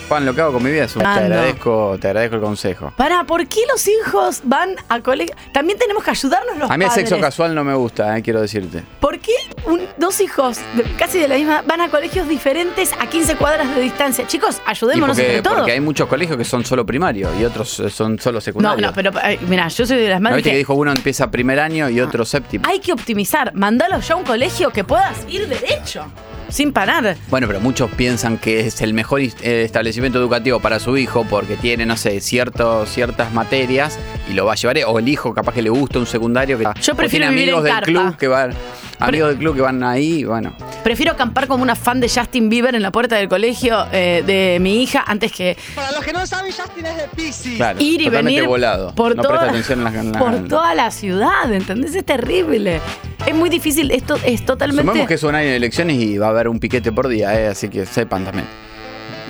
Juan, 0.07 0.25
lo 0.25 0.33
que 0.33 0.39
hago 0.39 0.53
con 0.53 0.63
mi 0.63 0.71
vida 0.71 0.85
es 0.85 0.95
un... 0.95 1.05
Ah, 1.05 1.15
te 1.15 1.27
no. 1.27 1.35
agradezco, 1.35 1.97
te 1.99 2.07
agradezco 2.07 2.35
el 2.37 2.41
consejo. 2.41 2.93
Para, 2.95 3.25
¿por 3.25 3.45
qué 3.47 3.59
los 3.69 3.85
hijos 3.89 4.39
van 4.45 4.75
a 4.87 5.01
colegio? 5.01 5.35
También 5.51 5.77
tenemos 5.77 6.01
que 6.01 6.11
ayudarnos 6.11 6.57
los 6.57 6.71
A 6.71 6.77
mí 6.77 6.85
el 6.85 6.89
padres. 6.89 7.09
sexo 7.09 7.21
casual 7.21 7.53
no 7.53 7.65
me 7.65 7.73
gusta, 7.75 8.17
eh, 8.17 8.21
quiero 8.21 8.39
decirte. 8.39 8.83
¿Por 9.01 9.19
qué 9.19 9.33
un- 9.65 9.81
dos 9.97 10.21
hijos 10.21 10.59
de- 10.75 10.83
casi 10.97 11.19
de 11.19 11.27
la 11.27 11.35
misma 11.35 11.61
van 11.67 11.81
a 11.81 11.89
colegios 11.89 12.25
diferentes 12.29 12.93
a 12.97 13.07
15 13.07 13.35
cuadras 13.35 13.75
de 13.75 13.81
distancia. 13.81 14.25
Chicos, 14.27 14.61
Y 14.65 14.69
ayudémonos 14.71 15.17
porque, 15.17 15.27
entre 15.29 15.41
todos. 15.41 15.57
porque 15.57 15.71
hay 15.73 15.81
muchos 15.81 16.07
colegios 16.07 16.37
que 16.37 16.45
son 16.45 16.63
solo 16.63 16.85
primarios 16.85 17.31
y 17.37 17.43
otros 17.43 17.77
eh, 17.81 17.89
son 17.89 18.17
solo 18.17 18.35
No, 18.37 18.41
secundarios. 18.41 18.81
no, 18.89 18.93
pero 18.95 19.11
eh, 19.25 19.37
mira, 19.49 19.67
yo 19.67 19.85
soy 19.85 19.97
de 19.97 20.07
las 20.07 20.21
¿No 20.21 20.23
madres 20.23 20.37
viste 20.37 20.51
que 20.51 20.53
que 20.53 20.57
dijo 20.59 20.73
uno 20.73 20.91
empieza 20.91 21.29
primer 21.29 21.59
año 21.59 21.89
y 21.89 21.99
otro 21.99 22.23
séptimo? 22.23 22.63
hay 22.65 22.79
que 22.79 22.93
optimizar. 22.93 23.53
Mandalo 23.55 23.99
ya 23.99 24.13
a 24.13 24.17
un 24.17 24.23
colegio 24.23 24.69
que 24.69 24.85
puedas 24.85 25.17
ir 25.27 25.49
derecho, 25.49 26.05
sin 26.49 26.71
parar. 26.71 27.15
Bueno, 27.29 27.47
pero 27.47 27.59
muchos 27.59 27.89
piensan 27.91 28.37
que 28.37 28.61
es 28.61 28.81
el 28.81 28.93
mejor 28.93 29.21
eh, 29.21 29.31
establecimiento 29.41 30.19
educativo 30.19 30.59
para 30.59 30.79
su 30.79 30.97
hijo 30.97 31.25
porque 31.29 31.55
tiene, 31.55 31.85
no 31.85 31.97
sé, 31.97 32.19
ciertas 32.21 33.33
materias 33.33 33.97
y 34.29 34.33
lo 34.33 34.45
va 34.45 34.53
a 34.53 34.55
llevar. 34.55 34.77
O 34.87 34.99
el 34.99 35.07
hijo 35.07 35.33
capaz 35.33 35.53
que 35.53 35.61
le 35.61 35.69
gusta 35.69 35.99
un 35.99 36.05
secundario 36.07 36.57
que 36.57 36.65
Yo 36.81 36.93
o 36.93 36.95
prefiero 36.95 37.27
tiene 37.27 37.29
vivir 37.29 37.53
amigos 37.53 37.59
en 37.59 37.63
del 37.63 37.73
carpa. 37.73 37.85
club 37.85 38.17
que 38.17 38.27
van, 38.27 38.53
amigos 38.99 39.29
del 39.29 39.37
club 39.37 39.55
que 39.55 39.61
van 39.61 39.83
ahí, 39.83 40.23
bueno. 40.23 40.53
Prefiero 40.83 41.11
acampar 41.11 41.47
como 41.47 41.63
una 41.63 41.75
fan 41.75 41.99
de 41.99 42.09
Justin 42.09 42.49
Bieber 42.49 42.73
en 42.75 42.81
la 42.81 42.91
puerta 42.91 43.15
del 43.17 43.27
colegio 43.29 43.85
eh, 43.91 44.23
de 44.25 44.57
mi 44.59 44.81
hija 44.81 45.03
antes 45.05 45.31
que 45.31 45.57
Para 45.75 45.91
los 45.91 46.03
que 46.03 46.13
no 46.13 46.25
saben, 46.25 46.51
Justin 46.51 46.85
es 46.85 46.97
de 46.97 47.03
Pisces. 47.15 47.55
Claro, 47.57 47.79
ir 47.81 48.01
y 48.01 48.09
venir 48.09 48.45
volado. 48.45 48.93
por, 48.95 49.15
no 49.15 49.21
toda, 49.21 49.35
presta 49.39 49.49
atención 49.51 49.79
en 49.79 49.83
la, 49.93 49.99
en 49.99 50.11
la- 50.13 50.19
por 50.19 50.47
toda 50.47 50.73
la 50.75 50.91
ciudad, 50.91 51.51
¿entendés? 51.51 51.93
Es 51.95 52.05
terrible. 52.05 52.79
Es 53.25 53.35
muy 53.35 53.49
difícil, 53.49 53.91
esto 53.91 54.17
es 54.23 54.45
totalmente... 54.45 54.83
Sumemos 54.89 55.07
que 55.07 55.15
es 55.15 55.23
un 55.23 55.35
año 55.35 55.47
de 55.49 55.55
elecciones 55.57 55.97
y 55.97 56.17
va 56.17 56.27
a 56.27 56.29
haber 56.29 56.47
un 56.47 56.59
piquete 56.59 56.91
por 56.91 57.07
día, 57.07 57.37
eh, 57.39 57.47
así 57.47 57.67
que 57.69 57.85
sepan 57.85 58.23
también. 58.23 58.45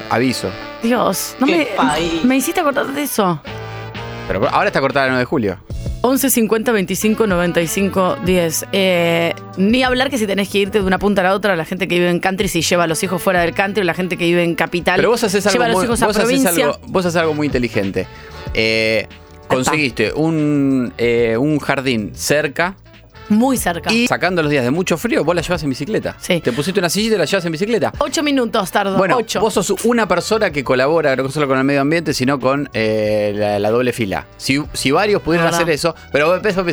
Aviso. 0.10 0.50
Dios, 0.84 1.36
no 1.40 1.48
me, 1.48 1.68
me 2.24 2.38
hiciste 2.38 2.60
acordar 2.62 2.86
de 2.88 3.02
eso. 3.04 3.42
Pero 4.28 4.48
ahora 4.50 4.68
está 4.68 4.82
cortada 4.82 5.06
el 5.06 5.12
9 5.12 5.22
de 5.22 5.26
julio. 5.26 5.58
11 6.02 6.30
50 6.30 6.72
25 6.72 7.28
95 7.28 8.18
10. 8.26 8.66
Eh, 8.72 9.34
ni 9.58 9.84
hablar 9.84 10.10
que 10.10 10.18
si 10.18 10.28
tenés 10.28 10.50
que 10.50 10.60
irte 10.60 10.80
de 10.80 10.86
una 10.86 11.00
punta 11.00 11.22
a 11.22 11.26
la 11.26 11.34
otra, 11.34 11.56
la 11.56 11.66
gente 11.66 11.88
que 11.88 11.96
vive 11.96 12.10
en 12.10 12.20
country 12.20 12.48
si 12.48 12.62
lleva 12.62 12.84
a 12.84 12.88
los 12.88 13.02
hijos 13.04 13.22
fuera 13.22 13.42
del 13.42 13.54
country, 13.54 13.84
la 13.84 13.94
gente 13.94 14.18
que 14.18 14.26
vive 14.26 14.44
en 14.44 14.56
capital 14.56 14.98
Pero 14.98 15.10
vos 15.10 15.24
haces 15.24 15.46
algo, 15.48 15.54
lleva 15.54 15.66
a 15.66 15.68
los 15.70 15.78
muy, 15.78 15.86
hijos 15.86 16.02
a 16.02 16.08
vos 16.08 16.18
haces 16.18 16.46
algo, 16.46 16.80
vos 16.88 17.06
haces 17.06 17.20
algo 17.20 17.34
muy 17.34 17.48
inteligente. 17.48 18.08
Eh, 18.54 19.08
conseguiste 19.48 20.14
un, 20.14 20.94
eh, 20.98 21.38
un 21.38 21.60
jardín 21.60 22.12
cerca 22.14 22.76
Muy 23.30 23.58
cerca. 23.58 23.92
y 23.92 24.08
sacando 24.08 24.42
los 24.42 24.50
días 24.50 24.64
de 24.64 24.72
mucho 24.72 24.98
frío, 24.98 25.24
vos 25.24 25.36
la 25.36 25.42
llevas 25.42 25.62
en 25.64 25.70
bicicleta. 25.70 26.16
Sí. 26.20 26.40
Te 26.42 26.52
pusiste 26.54 26.80
una 26.80 26.90
silla 26.90 27.08
y 27.08 27.12
te 27.12 27.18
la 27.18 27.26
llevas 27.26 27.46
en 27.46 27.52
bicicleta. 27.52 27.92
Ocho 28.00 28.24
minutos 28.24 28.72
tardo. 28.72 28.98
Bueno, 28.98 29.18
ocho. 29.18 29.40
vos 29.42 29.54
sos 29.54 29.72
una 29.84 30.08
persona 30.08 30.50
que 30.52 30.64
colabora 30.64 31.16
no 31.16 31.30
solo 31.30 31.48
con 31.48 31.58
el 31.58 31.64
medio 31.64 31.82
ambiente, 31.82 32.14
sino 32.14 32.40
con 32.40 32.70
eh, 32.74 33.34
la, 33.36 33.60
la 33.60 33.70
doble 33.70 33.92
fila. 33.94 34.26
Si, 34.38 34.64
si 34.74 34.92
varios 34.92 35.22
pudieran 35.22 35.48
Verdad. 35.48 35.62
hacer 35.62 35.74
eso, 35.74 35.96
pero 36.12 36.28
vos 36.28 36.40
pensás, 36.40 36.66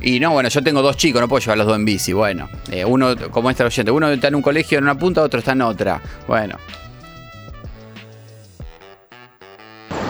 Y 0.00 0.20
no, 0.20 0.30
bueno, 0.32 0.48
yo 0.48 0.62
tengo 0.62 0.80
dos 0.82 0.96
chicos, 0.96 1.20
no 1.20 1.28
puedo 1.28 1.40
llevar 1.40 1.58
los 1.58 1.66
dos 1.66 1.76
en 1.76 1.84
bici. 1.84 2.12
Bueno, 2.12 2.48
eh, 2.70 2.84
uno, 2.84 3.14
como 3.30 3.50
este 3.50 3.64
oyente, 3.64 3.90
uno 3.90 4.08
está 4.10 4.28
en 4.28 4.36
un 4.36 4.42
colegio 4.42 4.78
en 4.78 4.84
una 4.84 4.96
punta, 4.96 5.22
otro 5.22 5.40
está 5.40 5.52
en 5.52 5.62
otra. 5.62 6.00
Bueno, 6.28 6.56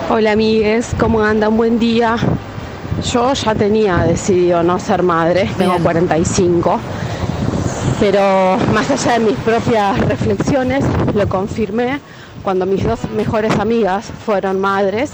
Hola 0.09 0.31
amigues, 0.31 0.95
¿cómo 0.97 1.21
andan? 1.23 1.57
Buen 1.57 1.79
día. 1.79 2.15
Yo 3.03 3.33
ya 3.33 3.55
tenía 3.55 3.97
decidido 3.99 4.63
no 4.63 4.79
ser 4.79 5.03
madre, 5.03 5.49
tengo 5.57 5.73
Bien. 5.73 5.83
45, 5.83 6.79
pero 7.99 8.57
más 8.73 8.89
allá 8.89 9.13
de 9.13 9.19
mis 9.19 9.37
propias 9.37 9.99
reflexiones, 9.99 10.83
lo 11.13 11.29
confirmé 11.29 11.99
cuando 12.43 12.65
mis 12.65 12.83
dos 12.83 12.99
mejores 13.15 13.57
amigas 13.59 14.11
fueron 14.25 14.59
madres 14.59 15.11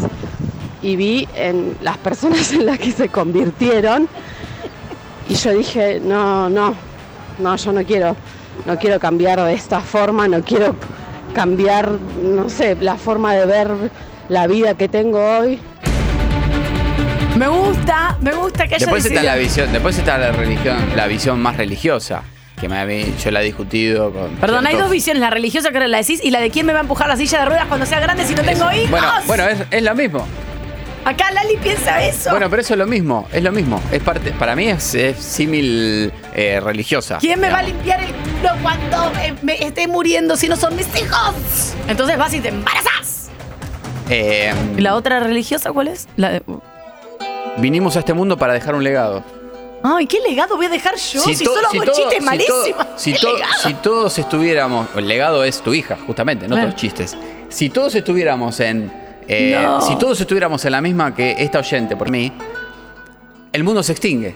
y 0.81 0.95
vi 0.95 1.27
en 1.35 1.77
las 1.81 1.97
personas 1.97 2.51
en 2.53 2.65
las 2.65 2.79
que 2.79 2.91
se 2.91 3.09
convirtieron 3.09 4.07
y 5.29 5.35
yo 5.35 5.51
dije, 5.51 6.01
no, 6.03 6.49
no, 6.49 6.75
no, 7.39 7.55
yo 7.55 7.71
no 7.71 7.83
quiero, 7.83 8.15
no 8.65 8.77
quiero 8.77 8.99
cambiar 8.99 9.41
de 9.41 9.53
esta 9.53 9.79
forma, 9.79 10.27
no 10.27 10.41
quiero 10.41 10.75
cambiar, 11.33 11.89
no 12.21 12.49
sé, 12.49 12.75
la 12.75 12.95
forma 12.95 13.33
de 13.33 13.45
ver 13.45 13.71
la 14.29 14.47
vida 14.47 14.75
que 14.75 14.87
tengo 14.87 15.19
hoy. 15.19 15.59
Me 17.37 17.47
gusta, 17.47 18.17
me 18.21 18.31
gusta 18.33 18.67
que 18.67 18.75
haya 18.75 18.85
después 18.85 19.05
está 19.05 19.23
la 19.23 19.35
visión, 19.35 19.71
después 19.71 19.97
está 19.97 20.17
la 20.17 20.31
religión, 20.31 20.77
la 20.95 21.07
visión 21.07 21.41
más 21.41 21.57
religiosa. 21.57 22.21
Que 22.59 22.69
me, 22.69 22.79
a 22.79 22.85
mí- 22.85 23.13
yo 23.21 23.31
la 23.31 23.41
he 23.41 23.45
discutido 23.45 24.11
con. 24.13 24.35
Perdón, 24.35 24.59
hay 24.67 24.73
ciertos- 24.73 24.81
dos 24.83 24.91
visiones, 24.91 25.19
la 25.21 25.29
religiosa 25.31 25.69
que 25.71 25.77
ahora 25.77 25.87
la 25.87 25.97
decís 25.97 26.19
y 26.23 26.29
la 26.31 26.39
de 26.39 26.49
quién 26.51 26.65
me 26.65 26.73
va 26.73 26.79
a 26.79 26.81
empujar 26.83 27.07
la 27.09 27.17
silla 27.17 27.39
de 27.39 27.45
ruedas 27.45 27.65
cuando 27.67 27.85
sea 27.85 27.99
grande 27.99 28.23
si 28.25 28.35
no 28.35 28.43
tengo 28.43 28.71
hijos. 28.71 28.89
Bueno, 28.91 29.07
bueno, 29.25 29.47
es, 29.47 29.59
es 29.71 29.83
lo 29.83 29.95
mismo. 29.95 30.25
Acá 31.03 31.31
Lali 31.31 31.57
piensa 31.57 32.01
eso. 32.05 32.29
Bueno, 32.29 32.49
pero 32.49 32.61
eso 32.61 32.75
es 32.75 32.77
lo 32.77 32.85
mismo, 32.87 33.27
es 33.33 33.43
lo 33.43 33.51
mismo. 33.51 33.81
Es 33.91 34.01
parte, 34.01 34.31
para 34.31 34.55
mí 34.55 34.67
es, 34.69 34.93
es 34.95 35.17
símil 35.17 36.13
eh, 36.33 36.61
religiosa. 36.63 37.17
¿Quién 37.19 37.41
me 37.41 37.49
va 37.49 37.57
a 37.59 37.63
digamos. 37.63 37.83
limpiar 37.85 38.01
el 38.03 38.13
culo 38.13 38.49
cuando 38.61 39.11
eh, 39.19 39.33
me 39.41 39.61
esté 39.61 39.87
muriendo 39.87 40.37
si 40.37 40.47
no 40.47 40.55
son 40.55 40.75
mis 40.77 40.87
hijos? 40.95 41.73
Entonces 41.89 42.17
vas 42.17 42.33
y 42.33 42.39
te 42.39 42.47
embarazás. 42.49 43.29
Eh, 44.09 44.53
¿Y 44.77 44.81
la 44.81 44.95
otra 44.95 45.19
religiosa 45.19 45.73
cuál 45.73 45.89
es? 45.89 46.07
La 46.15 46.29
de- 46.29 46.43
vinimos 47.57 47.95
a 47.95 48.00
este 48.00 48.13
mundo 48.13 48.38
para 48.38 48.53
dejar 48.53 48.75
un 48.75 48.83
legado. 48.83 49.24
Ay, 49.86 50.07
¿qué 50.07 50.19
legado 50.22 50.55
voy 50.55 50.67
a 50.67 50.69
dejar 50.69 50.95
yo? 50.95 51.22
Si, 51.22 51.36
solo 51.36 51.67
hago 51.67 51.83
todo- 51.83 51.93
chistes 51.95 52.19
si 52.19 52.24
malísimos. 52.24 52.88
si 53.62 53.74
todos 53.81 54.17
estuviéramos. 54.17 54.88
El 54.95 55.07
legado 55.07 55.43
es 55.43 55.62
tu 55.62 55.74
hija, 55.74 55.98
justamente, 56.07 56.48
no 56.48 56.55
Claro. 56.55 56.69
todos 56.69 56.79
chistes. 56.81 57.17
Si 57.50 57.69
todos 57.69 57.93
estuviéramos 57.95 58.60
en. 58.62 58.91
eh, 59.27 59.60
No. 59.62 59.81
Si 59.81 59.95
todos 59.98 60.19
estuviéramos 60.22 60.63
en 60.65 60.72
la 60.72 60.81
misma 60.81 61.13
que 61.13 61.36
esta 61.38 61.60
oyente, 61.60 61.98
por 61.98 62.10
mí, 62.10 62.31
el 63.51 63.63
mundo 63.63 63.83
se 63.83 63.91
extingue. 63.91 64.36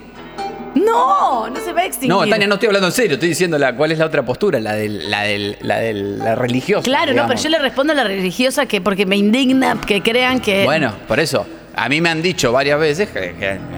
No, 0.75 1.50
no 1.50 1.59
se 1.59 1.74
va 1.74 1.81
a 1.81 1.86
extinguir. 1.86 2.09
No, 2.15 2.27
Tania, 2.27 2.45
no 2.47 2.55
estoy 2.55 2.67
hablando 2.67 2.88
en 2.88 2.93
serio, 2.93 3.13
estoy 3.13 3.29
diciendo 3.29 3.57
la, 3.57 3.75
cuál 3.75 3.91
es 3.93 3.97
la 4.00 4.05
otra 4.05 4.24
postura, 4.24 4.59
la 4.59 4.74
del, 4.74 5.09
la 5.09 5.21
del, 5.24 5.57
la 5.62 5.79
del 5.79 6.19
la 6.19 6.36
religiosa. 6.36 6.83
Claro, 6.83 7.13
no, 7.13 7.25
pero 7.25 7.39
yo 7.39 7.50
le 7.50 7.57
respondo 7.59 7.93
a 7.93 7.95
la 7.95 8.03
religiosa 8.03 8.65
que 8.67 8.79
porque 8.81 9.05
me 9.05 9.15
indigna 9.17 9.79
que 9.81 10.01
crean 10.03 10.39
que. 10.39 10.65
Bueno, 10.65 10.93
por 11.07 11.19
eso. 11.19 11.47
A 11.77 11.89
mí 11.89 12.01
me 12.01 12.10
han 12.10 12.22
dicho 12.24 12.51
varias 12.51 12.79
veces, 12.79 13.10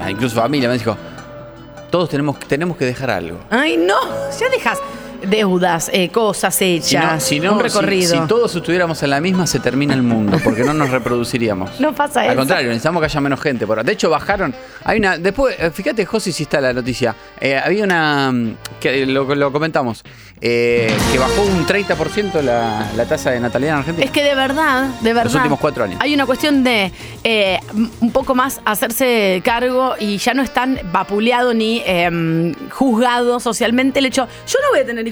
incluso 0.08 0.40
familia 0.40 0.68
me 0.68 0.78
dijo, 0.78 0.96
todos 1.90 2.08
tenemos, 2.08 2.38
tenemos 2.40 2.76
que 2.76 2.86
dejar 2.86 3.10
algo. 3.10 3.38
Ay, 3.50 3.76
no, 3.76 4.00
ya 4.30 4.48
dejas 4.48 4.78
deudas, 5.26 5.90
eh, 5.92 6.08
cosas 6.10 6.54
Si 6.54 6.76
hechas, 6.76 7.14
no, 7.14 7.20
si 7.20 7.40
no, 7.40 7.54
un 7.54 7.60
recorrido. 7.60 8.10
Si, 8.22 8.28
todos 8.28 8.54
estuviéramos 8.54 9.02
en 9.02 9.10
la 9.10 9.20
misma, 9.20 9.46
se 9.46 9.58
termina 9.60 9.94
el 9.94 10.02
mundo, 10.02 10.38
porque 10.42 10.62
no 10.64 10.72
nos 10.74 10.90
reproduciríamos. 10.90 11.70
No 11.80 11.94
pasa 11.94 12.20
Al 12.22 12.26
eso. 12.28 12.36
contrario, 12.36 12.68
necesitamos 12.68 13.00
que 13.00 13.06
haya 13.06 13.20
menos 13.20 13.40
gente. 13.40 13.66
Por, 13.66 13.82
de 13.84 13.92
hecho, 13.92 14.10
bajaron. 14.10 14.54
Hay 14.84 14.98
una. 14.98 15.18
Después, 15.18 15.56
eh, 15.58 15.70
fíjate, 15.70 16.04
Josi, 16.06 16.30
si 16.32 16.44
está 16.44 16.60
la 16.60 16.72
noticia. 16.72 17.14
Eh, 17.40 17.56
había 17.62 17.84
una. 17.84 18.30
mm, 18.32 18.56
que 18.80 19.06
lo, 19.06 19.34
lo 19.34 19.52
comentamos. 19.52 20.02
eh, 20.42 20.90
que 21.12 21.18
bajó 21.18 21.42
un 21.42 21.66
30% 21.66 22.40
la, 22.42 22.90
la 22.96 23.04
tasa 23.06 23.30
de 23.30 23.40
natalidad 23.40 23.72
en 23.74 23.78
Argentina. 23.80 24.04
Es 24.06 24.10
que 24.10 24.22
de 24.24 24.34
verdad, 24.34 24.88
de 25.00 25.12
verdad. 25.12 25.34
últimos 25.36 25.58
cuatro 25.60 25.84
años. 25.84 25.98
Hay 26.00 26.14
una 26.14 26.24
cuestión 26.26 26.64
de 26.64 26.90
un 28.00 28.10
poco 28.12 28.34
más 28.34 28.60
hacerse 28.64 29.42
cargo 29.44 29.94
y 29.98 30.16
ya 30.18 30.32
no 30.34 30.42
es 30.42 30.50
tan 30.52 30.78
vapuleado 30.92 31.52
ni 31.54 31.82
eh, 31.84 32.54
juzgado 32.70 33.38
socialmente 33.40 33.98
el 33.98 34.06
hecho. 34.06 34.26
Yo 34.46 34.58
no 34.62 34.70
voy 34.70 34.80
a 34.80 34.86
tener 34.86 35.06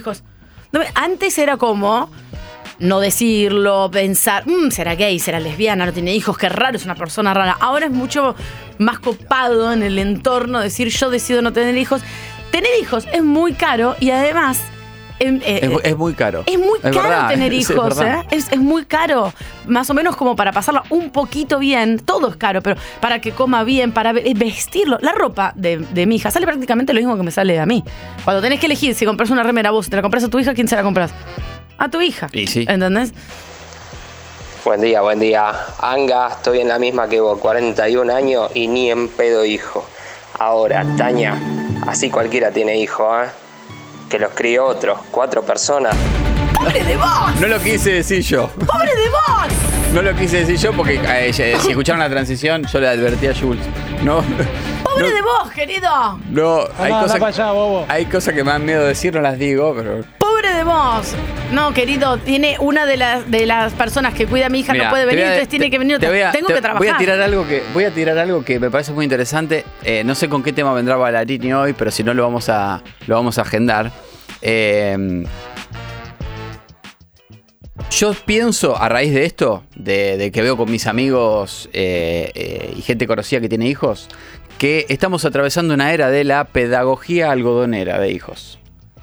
No 0.73 0.81
Antes 0.95 1.38
era 1.38 1.57
como 1.57 2.11
no 2.78 3.00
decirlo, 3.00 3.90
pensar, 3.90 4.47
"Mm, 4.47 4.71
será 4.71 4.95
gay, 4.95 5.19
será 5.19 5.40
lesbiana, 5.40 5.87
no 5.87 5.93
tiene 5.93 6.14
hijos, 6.14 6.38
qué 6.38 6.49
raro, 6.49 6.76
es 6.76 6.85
una 6.85 6.95
persona 6.95 7.35
rara. 7.35 7.57
Ahora 7.61 7.87
es 7.87 7.93
mucho 7.93 8.37
más 8.78 9.00
copado 9.00 9.73
en 9.73 9.83
el 9.83 9.99
entorno 9.99 10.61
decir 10.61 10.88
yo 10.88 11.11
decido 11.11 11.43
no 11.43 11.52
tener 11.52 11.76
hijos. 11.76 12.02
Tener 12.52 12.71
hijos 12.81 13.07
es 13.12 13.23
muy 13.23 13.52
caro 13.52 13.97
y 14.00 14.11
además... 14.11 14.61
em, 15.20 15.40
eh, 15.44 15.60
Es, 15.82 15.90
es 15.92 15.96
muy 15.96 16.14
caro. 16.14 16.42
es 16.46 16.58
muy 16.58 16.78
caro 16.80 17.02
verdad, 17.02 17.28
tener 17.28 17.52
es- 17.54 17.64
es 17.64 17.70
hijos. 17.70 18.00
¿eh? 18.00 18.16
Es, 18.30 18.52
es 18.52 18.58
muy 18.58 18.84
caro. 18.84 19.32
Más 19.66 19.88
o 19.90 19.94
menos 19.94 20.16
como 20.16 20.34
para 20.37 20.52
pasarla 20.52 20.82
un 20.90 21.10
poquito 21.10 21.58
bien. 21.58 21.98
Todo 21.98 22.28
es 22.28 22.37
caro, 22.37 22.62
pero 22.62 22.76
para 23.00 23.20
que 23.20 23.32
coma 23.32 23.64
bien, 23.64 23.92
para 23.92 24.10
eh, 24.10 24.32
vestirlo. 24.37 24.98
La 25.00 25.12
ropa 25.12 25.52
de, 25.56 25.78
de 25.78 26.06
mi 26.06 26.16
hija 26.16 26.30
sale 26.30 26.46
prácticamente 26.46 26.92
lo 26.92 27.00
mismo 27.00 27.16
que 27.16 27.22
me 27.22 27.30
sale 27.30 27.58
a 27.58 27.66
mí. 27.66 27.84
Cuando 28.25 28.40
tenés 28.42 28.60
que 28.60 28.66
elegir 28.66 28.94
si 28.94 29.04
compras 29.06 29.30
una 29.30 29.42
remera 29.42 29.70
vos, 29.70 29.88
te 29.90 29.96
la 29.96 30.02
compras 30.02 30.25
a 30.25 30.28
tu 30.28 30.38
hija, 30.38 30.54
¿quién 30.54 30.68
se 30.68 30.76
la 30.76 30.82
compras? 30.82 31.10
A 31.78 31.88
tu 31.88 32.00
hija. 32.00 32.28
Y 32.32 32.46
sí. 32.46 32.64
¿Entendés? 32.68 33.12
Buen 34.64 34.80
día, 34.80 35.00
buen 35.00 35.18
día. 35.20 35.52
Anga, 35.80 36.28
estoy 36.28 36.60
en 36.60 36.68
la 36.68 36.78
misma 36.78 37.08
que 37.08 37.20
vos, 37.20 37.38
41 37.38 38.14
años 38.14 38.50
y 38.54 38.66
ni 38.66 38.90
en 38.90 39.08
pedo 39.08 39.44
hijo. 39.44 39.87
Ahora, 40.38 40.84
Tania, 40.96 41.37
así 41.87 42.10
cualquiera 42.10 42.50
tiene 42.50 42.78
hijo, 42.78 43.08
¿eh? 43.22 43.26
Que 44.08 44.18
los 44.18 44.32
críe 44.32 44.58
otro, 44.58 44.98
cuatro 45.10 45.42
personas. 45.42 45.94
¡Pobre 46.54 46.82
de 46.82 46.96
vos! 46.96 47.40
No 47.40 47.46
lo 47.46 47.58
quise 47.60 47.92
decir 47.92 48.22
yo. 48.22 48.48
¡Pobre 48.48 48.94
de 48.94 49.08
vos! 49.10 49.92
No 49.92 50.02
lo 50.02 50.14
quise 50.14 50.38
decir 50.44 50.56
yo 50.56 50.72
porque 50.72 51.00
eh, 51.02 51.32
si 51.32 51.42
escucharon 51.70 52.00
la 52.00 52.08
transición, 52.10 52.64
yo 52.66 52.80
le 52.80 52.88
advertí 52.88 53.26
a 53.26 53.34
Jules. 53.34 53.64
No, 54.02 54.22
¡Pobre 54.84 55.12
de 55.12 55.22
vos, 55.22 55.50
querido! 55.54 56.18
no, 56.30 56.60
hay 56.78 56.92
Anda, 56.92 57.02
cosas, 57.02 57.22
allá, 57.22 57.52
bobo. 57.52 57.84
hay 57.88 58.06
cosas 58.06 58.34
que 58.34 58.42
me 58.44 58.50
dan 58.50 58.64
miedo 58.64 58.84
decir, 58.84 59.14
no 59.14 59.20
las 59.20 59.38
digo, 59.38 59.74
pero. 59.76 60.04
¡Pobre 60.38 60.54
de 60.54 60.62
vos! 60.62 61.14
No, 61.50 61.75
querido, 61.75 62.16
tiene 62.18 62.59
una 62.61 62.87
de 62.87 62.97
las, 62.97 63.28
de 63.28 63.45
las 63.45 63.73
personas 63.73 64.14
que 64.14 64.25
cuida 64.26 64.47
a 64.47 64.49
mi 64.49 64.61
hija, 64.61 64.73
Mira, 64.73 64.85
no 64.85 64.90
puede 64.90 65.04
venir, 65.04 65.25
a- 65.25 65.26
entonces 65.30 65.49
tiene 65.49 65.68
que 65.68 65.80
venir. 65.80 65.99
te 65.99 66.07
voy 66.09 66.21
a- 66.21 66.30
Tengo 66.30 66.47
te- 66.47 66.54
que 66.54 66.61
trabajar. 66.61 66.78
Voy 66.87 66.95
a 66.95 66.97
tirar 66.97 67.21
algo 67.21 67.45
que, 67.45 67.64
voy 67.75 67.83
a 67.83 67.90
tirar 67.90 68.16
algo 68.18 68.45
que 68.45 68.61
me 68.61 68.71
parece 68.71 68.92
muy 68.92 69.02
interesante. 69.04 69.64
Eh, 69.83 70.04
no 70.04 70.14
sé 70.14 70.28
con 70.28 70.45
qué 70.45 70.52
tema 70.52 70.73
vendrá 70.75 70.95
Ballarini 70.95 71.52
hoy, 71.54 71.73
pero 71.73 71.90
si 71.90 72.04
no 72.04 72.14
lo 72.14 72.23
vamos 72.23 72.49
a, 72.50 72.85
lo 73.09 73.16
vamos 73.16 73.37
a 73.38 73.42
agendar. 73.42 73.90
Eh, 74.40 75.25
yo 77.90 78.14
pienso, 78.25 78.80
a 78.80 78.88
raíz 78.88 79.12
de 79.12 79.25
esto, 79.25 79.64
de, 79.75 80.18
de 80.18 80.30
que 80.30 80.40
veo 80.42 80.57
con 80.57 80.71
mis 80.71 80.87
amigos 80.87 81.68
eh, 81.73 82.75
y 82.76 82.83
gente 82.83 83.09
conocida 83.09 83.40
que 83.40 83.49
tiene 83.49 83.66
hijos, 83.66 84.09
que 84.59 84.87
estamos 84.88 85.25
atravesando 85.25 85.75
una 85.75 85.92
era 85.92 86.11
de 86.11 86.23
la 86.23 86.45
pedagogía 86.45 87.33
algodonera 87.33 87.99
de 87.99 88.12
hijos. 88.12 88.61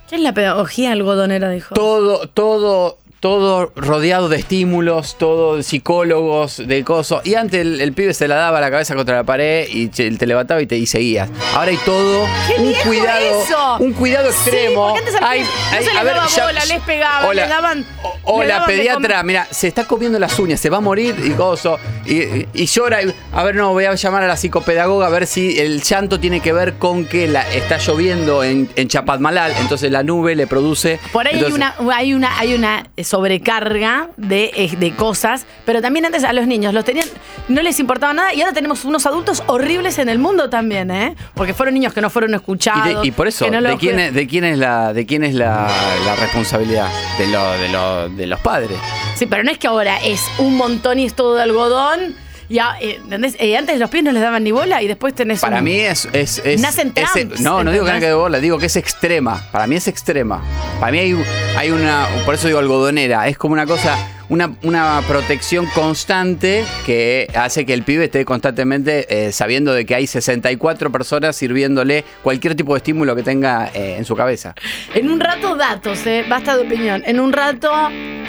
¿Qué 0.09 0.15
es 0.15 0.21
la 0.21 0.33
pedagogía 0.33 0.91
algodonera, 0.91 1.49
dijo? 1.49 1.73
Todo, 1.73 2.27
todo, 2.27 2.99
todo 3.29 3.71
rodeado 3.75 4.29
de 4.29 4.37
estímulos, 4.37 5.15
todo 5.17 5.57
de 5.57 5.63
psicólogos, 5.63 6.57
de 6.67 6.83
cosas. 6.83 7.25
Y 7.25 7.33
antes 7.33 7.59
el, 7.61 7.81
el 7.81 7.91
pibe 7.91 8.13
se 8.13 8.27
la 8.27 8.35
daba 8.35 8.61
la 8.61 8.69
cabeza 8.69 8.93
contra 8.93 9.15
la 9.15 9.23
pared 9.23 9.65
y 9.67 9.87
te 9.87 10.27
levantaba 10.27 10.61
y 10.61 10.67
te 10.67 10.77
y 10.77 10.85
seguías. 10.85 11.27
Ahora 11.55 11.71
hay 11.71 11.77
todo 11.77 12.27
¡Qué 12.55 12.61
un 12.61 12.73
cuidado, 12.83 13.41
eso! 13.43 13.77
un 13.79 13.93
cuidado 13.93 14.29
Sí, 14.31 14.37
extremo. 14.49 14.89
porque 14.93 14.99
antes 14.99 15.15
Hay- 15.23 15.41
no 15.41 15.47
hay- 15.71 15.83
se 15.83 15.89
a 15.89 15.93
les 15.95 16.03
ver, 16.03 16.13
daba 16.15 16.27
ya- 16.27 16.45
bola, 16.45 16.65
les 16.65 16.81
pegaban, 16.81 17.25
Hola. 17.27 17.41
les 17.41 17.49
daban. 17.49 17.85
O 18.25 18.39
les 18.41 18.47
la 18.47 18.53
daban 18.59 18.69
de 18.69 18.77
pediatra, 18.77 19.23
mira, 19.23 19.47
se 19.49 19.67
está 19.69 19.85
comiendo 19.85 20.19
las 20.19 20.37
uñas, 20.37 20.59
se 20.59 20.69
va 20.69 20.77
a 20.77 20.81
morir 20.81 21.15
y 21.25 21.31
gozo. 21.31 21.79
Y, 22.05 22.21
y- 22.21 22.47
y 22.53 22.65
llora. 22.67 23.01
y- 23.01 23.11
a 23.33 23.43
ver, 23.43 23.55
no, 23.55 23.71
voy 23.73 23.85
a 23.85 23.95
llamar 23.95 24.21
a 24.21 24.27
la 24.27 24.37
psicopedagoga 24.37 25.07
a 25.07 25.09
ver 25.09 25.25
si 25.25 25.59
el 25.59 25.81
llanto 25.81 26.19
tiene 26.19 26.41
que 26.41 26.53
ver 26.53 26.75
con 26.75 27.05
que 27.05 27.27
la, 27.27 27.41
está 27.51 27.77
lloviendo 27.79 28.43
en, 28.43 28.69
en 28.75 28.87
Chapadmalal. 28.87 29.51
Entonces 29.61 29.91
la 29.91 30.03
nube 30.03 30.35
le 30.35 30.45
produce. 30.45 30.99
Por 31.11 31.25
ahí 31.27 31.33
entonces- 31.39 31.59
hay, 31.59 31.79
una, 31.79 31.95
hay, 31.97 32.13
una, 32.13 32.37
hay 32.39 32.53
una 32.53 32.87
sobrecarga 33.15 34.09
de, 34.17 34.51
eh, 34.55 34.75
de 34.77 34.91
cosas, 34.93 35.45
pero 35.65 35.81
también 35.81 36.05
antes 36.05 36.25
a 36.25 36.33
los 36.33 36.47
niños 36.47 36.73
los 36.73 36.83
tenían, 36.83 37.07
no 37.47 37.61
les 37.61 37.79
importaba 37.79 38.13
nada 38.13 38.33
y 38.33 38.41
ahora 38.41 38.51
tenemos 38.53 38.83
unos 38.83 39.05
adultos 39.05 39.41
horribles 39.47 39.97
en 39.99 40.09
el 40.09 40.19
mundo 40.19 40.49
también, 40.49 40.91
¿eh? 40.91 41.15
Porque 41.33 41.53
fueron 41.53 41.75
niños 41.75 41.93
que 41.93 42.01
no 42.01 42.09
fueron 42.09 42.31
Y, 42.31 42.35
escuchados. 42.35 43.01
de- 43.01 43.07
y 43.07 43.11
por 43.11 43.27
eso, 43.29 43.49
no 43.49 43.61
¿de 43.61 43.77
quién, 43.77 43.99
es, 43.99 44.13
¿de 44.13 44.27
quién 44.27 44.43
es 44.43 44.57
la, 44.57 44.91
de 44.91 45.05
quién 45.05 45.23
es 45.23 45.33
la, 45.33 45.69
la 46.05 46.15
responsabilidad? 46.17 46.89
De, 47.17 47.27
lo, 47.27 47.51
de, 47.53 47.69
lo, 47.69 48.09
de 48.09 48.27
los 48.27 48.39
padres. 48.41 48.77
Sí, 49.15 49.25
pero 49.27 49.43
no 49.43 49.51
es 49.51 49.57
que 49.57 49.67
ahora 49.67 49.97
es 50.03 50.21
un 50.37 50.57
montón 50.57 50.99
y 50.99 51.05
es 51.05 51.13
todo 51.13 51.35
de 51.35 51.43
algodón. 51.43 52.15
Ya, 52.49 52.77
eh, 52.79 52.99
¿entendés? 53.03 53.35
Eh, 53.39 53.57
antes 53.57 53.79
los 53.79 53.89
pies 53.89 54.03
no 54.03 54.11
les 54.11 54.21
daban 54.21 54.43
ni 54.43 54.51
bola 54.51 54.81
y 54.81 54.87
después 54.87 55.13
tenés 55.15 55.39
Para 55.41 55.57
un- 55.59 55.63
mí 55.63 55.79
es. 55.79 56.07
es, 56.13 56.41
es- 56.45 56.61
Nacen 56.61 56.93
es- 56.95 57.41
no, 57.41 57.63
no 57.63 57.71
digo 57.71 57.85
que 57.85 57.99
quede 57.99 58.13
bola, 58.13 58.39
digo 58.39 58.57
que 58.59 58.67
es 58.67 58.75
extrema. 58.75 59.41
Para 59.51 59.65
mí 59.67 59.75
es 59.75 59.87
extrema. 59.87 60.41
Para 60.79 60.91
mí 60.91 60.99
hay, 60.99 61.17
hay 61.57 61.71
una. 61.71 62.07
Por 62.25 62.35
eso 62.35 62.47
digo 62.47 62.59
algodonera. 62.59 63.27
Es 63.27 63.37
como 63.37 63.53
una 63.53 63.65
cosa. 63.65 63.97
Una, 64.29 64.51
una 64.63 65.01
protección 65.07 65.67
constante 65.67 66.63
que 66.85 67.27
hace 67.35 67.65
que 67.65 67.73
el 67.73 67.83
pibe 67.83 68.05
esté 68.05 68.25
constantemente 68.25 69.05
eh, 69.09 69.31
sabiendo 69.31 69.73
de 69.73 69.85
que 69.85 69.95
hay 69.95 70.07
64 70.07 70.91
personas 70.91 71.35
sirviéndole 71.35 72.03
cualquier 72.23 72.55
tipo 72.55 72.73
de 72.73 72.77
estímulo 72.77 73.15
que 73.15 73.23
tenga 73.23 73.69
eh, 73.73 73.95
en 73.97 74.05
su 74.05 74.15
cabeza. 74.15 74.55
En 74.93 75.09
un 75.09 75.19
rato 75.19 75.55
datos, 75.55 76.05
eh, 76.07 76.25
basta 76.27 76.57
de 76.57 76.63
opinión. 76.63 77.03
En 77.05 77.19
un 77.19 77.33
rato, 77.33 77.71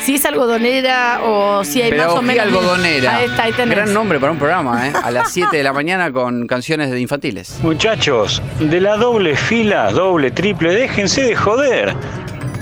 si 0.01 0.17
es 0.17 0.27
algodonera 0.27 1.21
o 1.25 1.65
si 1.65 1.83
hay 1.83 1.93
más 1.93 2.09
o 2.09 2.23
menos. 2.23 2.45
algodonera. 2.45 3.17
Ahí 3.17 3.27
está, 3.27 3.43
ahí 3.45 3.53
tenés. 3.53 3.77
Gran 3.77 3.95
nombre 3.95 4.19
para 4.21 4.33
un 4.33 4.39
programa, 4.39 4.89
¿eh? 4.89 4.93
A 5.03 5.11
las 5.11 5.33
7 5.33 5.57
de 5.57 5.63
la 5.63 5.73
mañana 5.73 6.13
con 6.13 6.47
canciones 6.47 6.91
de 6.91 7.01
infantiles. 7.01 7.59
Muchachos, 7.63 8.43
de 8.61 8.81
la 8.81 8.97
doble 8.97 9.37
fila, 9.37 9.91
doble, 9.93 10.31
triple, 10.31 10.75
déjense 10.75 11.23
de 11.23 11.37
joder. 11.37 11.95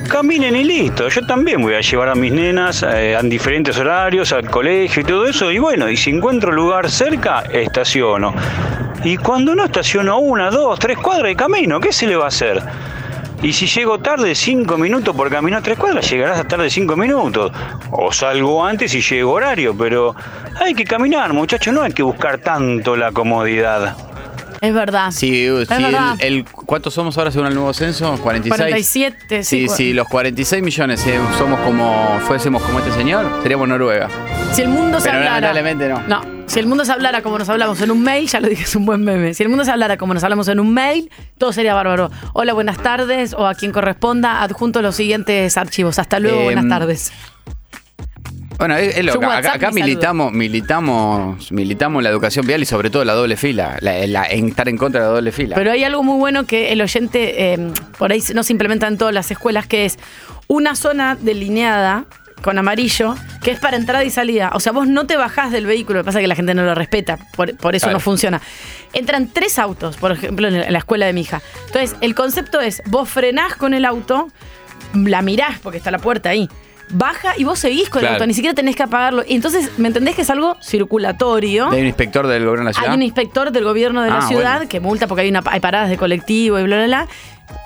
Caminen 0.09 0.55
y 0.55 0.65
listo. 0.65 1.09
Yo 1.09 1.27
también 1.27 1.63
voy 1.63 1.75
a 1.75 1.81
llevar 1.81 2.09
a 2.09 2.15
mis 2.15 2.33
nenas 2.33 2.83
eh, 2.83 3.15
en 3.15 3.29
diferentes 3.29 3.77
horarios, 3.79 4.33
al 4.33 4.49
colegio 4.49 5.03
y 5.03 5.05
todo 5.05 5.27
eso. 5.27 5.51
Y 5.51 5.59
bueno, 5.59 5.89
y 5.89 5.97
si 5.97 6.11
encuentro 6.11 6.53
lugar 6.53 6.91
cerca, 6.91 7.43
estaciono. 7.53 8.35
Y 9.03 9.17
cuando 9.17 9.55
no 9.55 9.65
estaciono 9.65 10.19
una, 10.19 10.51
dos, 10.51 10.79
tres 10.79 10.99
cuadras 10.99 11.29
de 11.29 11.37
camino, 11.37 11.81
¿qué 11.81 11.93
se 11.93 12.07
le 12.07 12.17
va 12.17 12.27
a 12.27 12.29
hacer? 12.29 12.63
Y 13.43 13.53
si 13.53 13.67
llego 13.67 13.99
tarde 13.99 14.35
cinco 14.35 14.79
minutos 14.79 15.15
por 15.15 15.29
caminar 15.31 15.63
tres 15.63 15.79
cuadras, 15.79 16.09
llegarás 16.09 16.39
a 16.39 16.45
tarde 16.45 16.71
cinco 16.71 16.97
minutos. 16.97 17.53
O 17.91 18.13
salgo 18.13 18.65
antes 18.65 18.95
y 18.95 19.03
llego 19.03 19.33
horario, 19.33 19.77
pero 19.77 20.15
hay 20.61 20.75
que 20.75 20.85
caminar, 20.85 21.33
muchachos, 21.33 21.75
no 21.75 21.83
hay 21.83 21.93
que 21.93 22.03
buscar 22.03 22.39
tanto 22.39 22.97
la 22.97 23.13
comodidad. 23.13 23.97
Es 24.67 24.75
verdad. 24.75 25.11
Sí, 25.11 25.47
Es 25.47 25.69
sí, 25.69 25.83
verdad. 25.83 26.17
el, 26.21 26.35
el- 26.39 26.45
¿Cuántos 26.45 26.95
somos 26.95 27.17
ahora 27.19 27.31
según 27.31 27.49
el 27.49 27.55
nuevo 27.55 27.73
censo? 27.75 28.17
46. 28.23 28.49
47, 28.57 29.43
sí. 29.45 29.69
Sí, 29.69 29.75
sí, 29.75 29.93
los 29.93 30.09
46 30.09 30.63
millones 30.63 31.07
eh, 31.07 31.19
somos 31.39 31.61
como, 31.61 32.19
fuésemos 32.27 32.63
como 32.63 32.79
este 32.79 32.93
señor, 32.93 33.27
seríamos 33.43 33.69
Noruega. 33.69 34.09
Si 34.53 34.63
el 34.63 34.69
mundo 34.69 35.01
se 35.01 35.07
Pero 35.11 35.19
hablara. 35.19 35.53
lamentablemente 35.53 35.89
no. 35.89 36.03
No, 36.23 36.45
si 36.47 36.61
el 36.61 36.67
mundo 36.67 36.85
se 36.85 36.93
hablara 36.93 37.23
como 37.23 37.39
nos 37.39 37.49
hablamos 37.49 37.81
en 37.81 37.91
un 37.91 38.03
mail, 38.03 38.29
ya 38.29 38.41
lo 38.41 38.49
dije, 38.49 38.63
es 38.65 38.77
un 38.77 38.87
buen 38.87 39.03
meme. 39.05 39.35
Si 39.35 39.43
el 39.43 39.49
mundo 39.49 39.65
se 39.65 39.71
hablara 39.73 39.97
como 39.97 40.15
nos 40.15 40.23
hablamos 40.25 40.49
en 40.49 40.61
un 40.61 40.73
mail, 40.73 41.11
todo 41.39 41.53
sería 41.53 41.75
bárbaro. 41.75 42.11
Hola, 42.33 42.53
buenas 42.55 42.79
tardes, 42.79 43.35
o 43.35 43.47
a 43.47 43.55
quien 43.55 43.73
corresponda, 43.73 44.43
adjunto 44.43 44.81
los 44.83 44.95
siguientes 44.97 45.57
archivos. 45.57 45.99
Hasta 45.99 46.21
luego, 46.21 46.39
Em, 46.39 46.45
buenas 46.45 46.69
tardes. 46.69 47.13
Bueno, 48.59 48.77
es, 48.77 48.97
es 48.97 49.05
lo 49.05 49.13
Su 49.15 49.21
que- 49.21 49.27
acá, 49.27 49.71
militamos, 49.73 50.33
militamos, 50.33 51.51
militamos 51.53 52.03
la 52.03 52.09
educación 52.11 52.47
vial 52.47 52.63
y 52.63 52.67
sobre 52.67 52.89
todo 52.91 53.05
la 53.05 53.13
doble 53.15 53.37
fila, 53.37 53.77
la, 53.81 54.07
la- 54.07 54.27
en 54.27 54.49
estar 54.49 54.69
en 54.69 54.77
contra 54.79 55.01
de 55.01 55.07
la 55.09 55.13
doble 55.13 55.33
fila. 55.33 55.57
Pero 55.57 55.73
hay 55.73 55.83
algo 55.85 56.03
muy 56.03 56.19
bueno 56.19 56.45
que 56.47 56.73
el 56.73 56.81
oyente, 56.81 57.53
eh, 57.55 57.73
por 57.99 58.13
ahí 58.13 58.23
no 58.35 58.43
se 58.43 58.53
implementa 58.53 58.87
en 58.87 58.97
todas 58.97 59.13
las 59.13 59.31
escuelas, 59.31 59.67
que 59.67 59.85
es 59.85 59.99
una 60.47 60.77
zona 60.77 61.17
delineada 61.21 62.05
con 62.43 62.59
amarillo, 62.59 63.15
que 63.43 63.51
es 63.51 63.59
para 63.59 63.77
entrada 63.77 64.05
y 64.05 64.11
salida. 64.11 64.51
O 64.55 64.61
sea, 64.61 64.73
vos 64.73 64.87
no 64.87 65.07
te 65.07 65.17
bajás 65.17 65.51
del 65.51 65.67
vehículo, 65.67 65.99
lo 65.99 66.03
que 66.05 66.07
pasa 66.07 66.19
es 66.19 66.23
que 66.25 66.29
la 66.29 66.37
gente 66.37 66.55
no 66.55 66.63
lo 66.65 66.75
respeta, 66.75 67.19
por, 67.35 67.57
por 67.57 67.75
eso 67.75 67.87
Claro. 67.87 67.97
no 67.97 68.01
funciona. 68.01 68.41
Entran 68.93 69.29
tres 69.33 69.59
autos, 69.59 69.97
por 69.97 70.13
ejemplo, 70.13 70.47
en 70.49 70.71
la 70.73 70.79
escuela 70.79 71.07
de 71.07 71.13
mi 71.15 71.23
hija. 71.23 71.41
Entonces, 71.67 71.97
el 72.03 72.15
concepto 72.15 72.61
es, 72.61 72.83
vos 72.87 73.09
frenás 73.09 73.55
con 73.57 73.73
el 73.75 73.85
auto, 73.85 74.29
la 74.95 75.23
mirás 75.23 75.59
porque 75.61 75.79
está 75.79 75.91
la 75.91 75.99
puerta 75.99 76.29
ahí. 76.29 76.49
Baja 76.91 77.35
y 77.37 77.45
vos 77.45 77.59
seguís 77.59 77.89
con 77.89 78.03
el 78.05 78.13
auto, 78.13 78.27
ni 78.27 78.35
siquiera 78.35 78.55
tenés 78.55 78.77
que 78.77 78.83
apagarlo. 78.83 79.23
Y 79.27 79.35
entonces, 79.35 79.71
¿me 79.79 79.89
entendés 79.89 80.15
que 80.15 80.23
es 80.23 80.31
algo 80.31 80.57
circulatorio? 80.63 81.71
¿Hay 81.71 81.81
un 81.81 81.87
inspector 81.87 82.27
del 82.27 82.45
gobierno 82.45 82.71
de 82.71 82.71
la 82.71 82.73
ciudad? 82.75 82.91
Hay 82.91 82.97
un 82.97 83.03
inspector 83.03 83.51
del 83.51 83.65
gobierno 83.65 84.03
de 84.03 84.11
la 84.11 84.19
Ah, 84.19 84.29
ciudad 84.29 84.57
bueno. 84.57 84.69
que 84.69 84.81
multa 84.81 85.07
porque 85.07 85.23
hay, 85.23 85.29
una, 85.31 85.43
hay 85.47 85.61
paradas 85.61 85.89
de 85.91 85.97
colectivo 85.97 86.59
y 86.59 86.65
bla, 86.65 86.77
bla, 86.77 86.87
bla. 86.87 87.09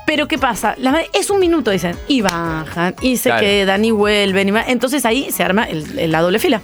Pero 0.05 0.27
¿qué 0.27 0.37
pasa? 0.37 0.75
Es 1.13 1.29
un 1.29 1.39
minuto, 1.39 1.69
dicen. 1.71 1.95
Y 2.07 2.21
bajan, 2.21 2.95
y 3.01 3.17
se 3.17 3.29
Claro. 3.29 3.41
quedan, 3.45 3.85
y 3.85 3.91
vuelven. 3.91 4.49
Y 4.49 4.53
Entonces 4.67 5.05
ahí 5.05 5.31
se 5.31 5.43
arma 5.43 5.63
el- 5.65 5.99
el- 5.99 6.11
la 6.11 6.21
doble 6.21 6.39
fila. 6.39 6.61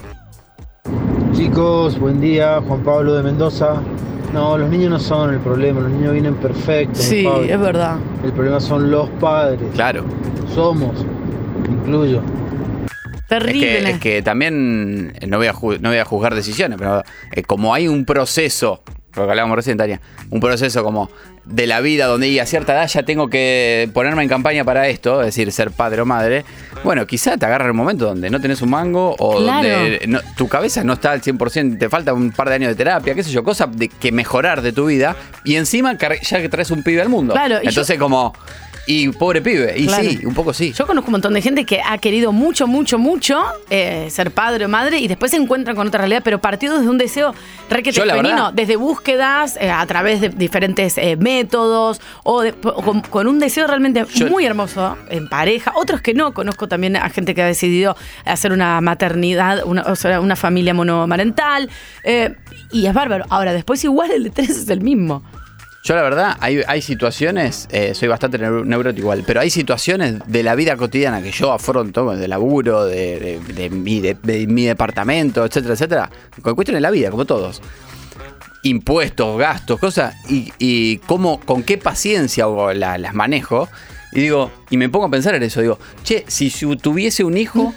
Chicos, 1.33 1.99
buen 1.99 2.19
día, 2.21 2.61
Juan 2.65 2.81
Pablo 2.83 3.13
de 3.15 3.23
Mendoza. 3.23 3.81
No, 4.33 4.57
los 4.57 4.69
niños 4.69 4.89
no 4.89 4.99
son 4.99 5.33
el 5.33 5.39
problema, 5.39 5.79
los 5.81 5.91
niños 5.91 6.11
vienen 6.13 6.35
perfectos. 6.35 7.03
Sí, 7.03 7.23
Pablo. 7.23 7.43
es 7.43 7.59
verdad. 7.59 7.97
El 8.23 8.31
problema 8.33 8.59
son 8.59 8.89
los 8.91 9.09
padres. 9.11 9.59
Claro. 9.73 10.03
Somos, 10.53 11.05
incluyo. 11.69 12.21
Es 13.25 13.29
Terrible. 13.29 13.59
que, 13.83 13.89
es 13.91 13.99
que 13.99 14.21
también 14.21 15.13
eh, 15.19 15.27
no 15.27 15.37
voy, 15.37 15.47
a 15.47 15.53
no 15.53 15.89
voy 15.89 15.97
a 15.97 16.05
juzgar 16.05 16.35
decisiones, 16.35 16.77
pero 16.77 17.03
eh, 17.31 17.41
como 17.43 17.73
hay 17.73 17.87
un 17.87 18.05
proceso, 18.05 18.83
lo 19.15 19.25
que 19.25 19.29
hablábamos 19.31 19.55
recién, 19.55 19.77
Tania, 19.77 19.99
un 20.29 20.39
proceso 20.39 20.83
como 20.83 21.09
de 21.43 21.67
la 21.67 21.79
vida 21.81 22.05
donde 22.07 22.39
a 22.41 22.45
cierta 22.45 22.73
edad 22.73 22.87
ya 22.87 23.03
tengo 23.03 23.29
que 23.29 23.89
ponerme 23.93 24.23
en 24.23 24.29
campaña 24.29 24.63
para 24.63 24.87
esto, 24.89 25.21
es 25.21 25.27
decir, 25.27 25.51
ser 25.51 25.71
padre 25.71 26.01
o 26.01 26.05
madre, 26.05 26.43
bueno, 26.83 27.05
quizá 27.07 27.37
te 27.37 27.45
agarra 27.45 27.65
el 27.67 27.73
momento 27.73 28.05
donde 28.05 28.29
no 28.29 28.39
tenés 28.41 28.61
un 28.63 28.69
mango 28.71 29.15
o 29.19 29.37
Claro. 29.39 29.69
donde 29.69 30.01
no- 30.07 30.21
tu 30.37 30.47
cabeza 30.47 30.83
no 30.83 30.93
está 30.93 31.11
al 31.11 31.21
100%, 31.21 31.77
te 31.79 31.89
falta 31.89 32.13
un 32.13 32.31
par 32.31 32.49
de 32.49 32.55
años 32.55 32.69
de 32.69 32.75
terapia, 32.75 33.13
qué 33.15 33.23
sé 33.23 33.31
yo, 33.31 33.43
cosas 33.43 33.75
de 33.75 33.89
que 33.89 34.11
mejorar 34.11 34.61
de 34.61 34.71
tu 34.71 34.85
vida 34.87 35.15
y 35.43 35.55
encima 35.55 35.95
ya 35.97 36.41
que 36.41 36.49
traes 36.49 36.69
un 36.71 36.83
pibe 36.83 37.01
al 37.01 37.09
mundo. 37.09 37.33
Claro, 37.33 37.57
Entonces 37.61 37.97
como, 37.99 38.33
y 38.87 39.09
pobre 39.09 39.41
pibe, 39.41 39.73
y 39.77 39.87
Claro. 39.87 40.03
sí, 40.09 40.19
un 40.25 40.33
poco 40.33 40.53
sí. 40.53 40.71
Yo 40.73 40.85
conozco 40.85 41.07
un 41.09 41.13
montón 41.13 41.33
de 41.33 41.41
gente 41.41 41.65
que 41.65 41.81
ha 41.83 41.97
querido 41.97 42.31
mucho, 42.31 42.67
mucho, 42.67 42.97
mucho 42.99 43.41
eh, 43.69 44.07
ser 44.11 44.31
padre 44.31 44.65
o 44.65 44.69
madre 44.69 44.99
y 44.99 45.07
después 45.07 45.31
se 45.31 45.37
encuentran 45.37 45.75
con 45.75 45.87
otra 45.87 45.99
realidad, 45.99 46.21
pero 46.23 46.39
partido 46.39 46.77
desde 46.77 46.89
un 46.89 46.97
deseo 46.97 47.33
requete 47.69 47.99
femenino, 48.01 48.51
desde 48.51 48.75
búsquedas 48.75 49.57
eh, 49.59 49.71
a 49.71 49.85
través 49.87 50.21
de 50.21 50.29
diferentes 50.29 50.97
eh, 50.97 51.15
métodos 51.17 51.99
o, 52.23 52.41
de- 52.41 52.53
o 52.63 52.81
con, 52.83 53.01
con 53.01 53.27
un 53.27 53.39
deseo 53.39 53.65
realmente 53.67 54.05
muy 54.29 54.45
hermoso 54.45 54.95
en 55.09 55.27
pareja. 55.29 55.73
Otros 55.75 56.01
que 56.01 56.13
no, 56.13 56.33
conozco 56.33 56.67
también 56.67 56.95
a 56.95 57.09
gente 57.09 57.33
que 57.33 57.41
ha 57.41 57.47
decidido 57.47 57.95
hacer 58.25 58.51
una 58.51 58.79
maternidad, 58.81 59.63
una, 59.65 59.81
o 59.83 59.95
sea, 59.95 60.19
una 60.21 60.35
familia 60.35 60.73
monomarental 60.75 61.69
eh, 62.03 62.35
y 62.71 62.85
es 62.85 62.93
bárbaro. 62.93 63.25
Ahora, 63.29 63.53
después 63.53 63.83
igual 63.83 64.11
el 64.11 64.23
de 64.25 64.29
tres 64.29 64.49
es 64.51 64.69
el 64.69 64.81
mismo. 64.81 65.23
Yo 65.85 65.95
la 65.95 66.01
verdad, 66.01 66.35
hay, 66.39 66.61
hay 66.67 66.81
situaciones, 66.81 67.67
eh, 67.71 67.93
soy 67.93 68.07
bastante 68.07 68.39
neu- 68.39 68.65
neurótico 68.65 69.01
igual, 69.03 69.23
pero 69.25 69.39
hay 69.39 69.51
situaciones 69.51 70.15
de 70.25 70.41
la 70.41 70.55
vida 70.55 70.75
cotidiana 70.77 71.21
que 71.21 71.31
yo 71.31 71.51
afronto, 71.51 72.15
de 72.15 72.27
laburo, 72.27 72.85
de, 72.85 73.39
mi, 73.71 74.01
de- 74.01 74.17
de 74.23 74.47
mi 74.47 74.65
departamento, 74.65 75.45
etcétera, 75.45 75.75
etcétera, 75.75 76.09
con 76.41 76.55
cuestiones 76.55 76.77
de 76.79 76.81
la 76.81 76.89
vida, 76.89 77.11
como 77.11 77.25
todos. 77.25 77.61
Impuestos, 78.63 79.37
gastos, 79.37 79.79
cosas, 79.79 80.15
y, 80.27 80.97
cómo, 81.05 81.39
con 81.39 81.61
qué 81.61 81.77
paciencia 81.77 82.47
las 82.73 83.13
manejo. 83.13 83.69
Y 84.11 84.21
digo, 84.21 84.51
y 84.71 84.77
me 84.77 84.89
pongo 84.89 85.05
a 85.05 85.11
pensar 85.11 85.35
en 85.35 85.43
eso, 85.43 85.61
digo, 85.61 85.77
che, 86.03 86.25
si 86.27 86.49
tuviese 86.77 87.23
un 87.23 87.37
hijo, 87.37 87.75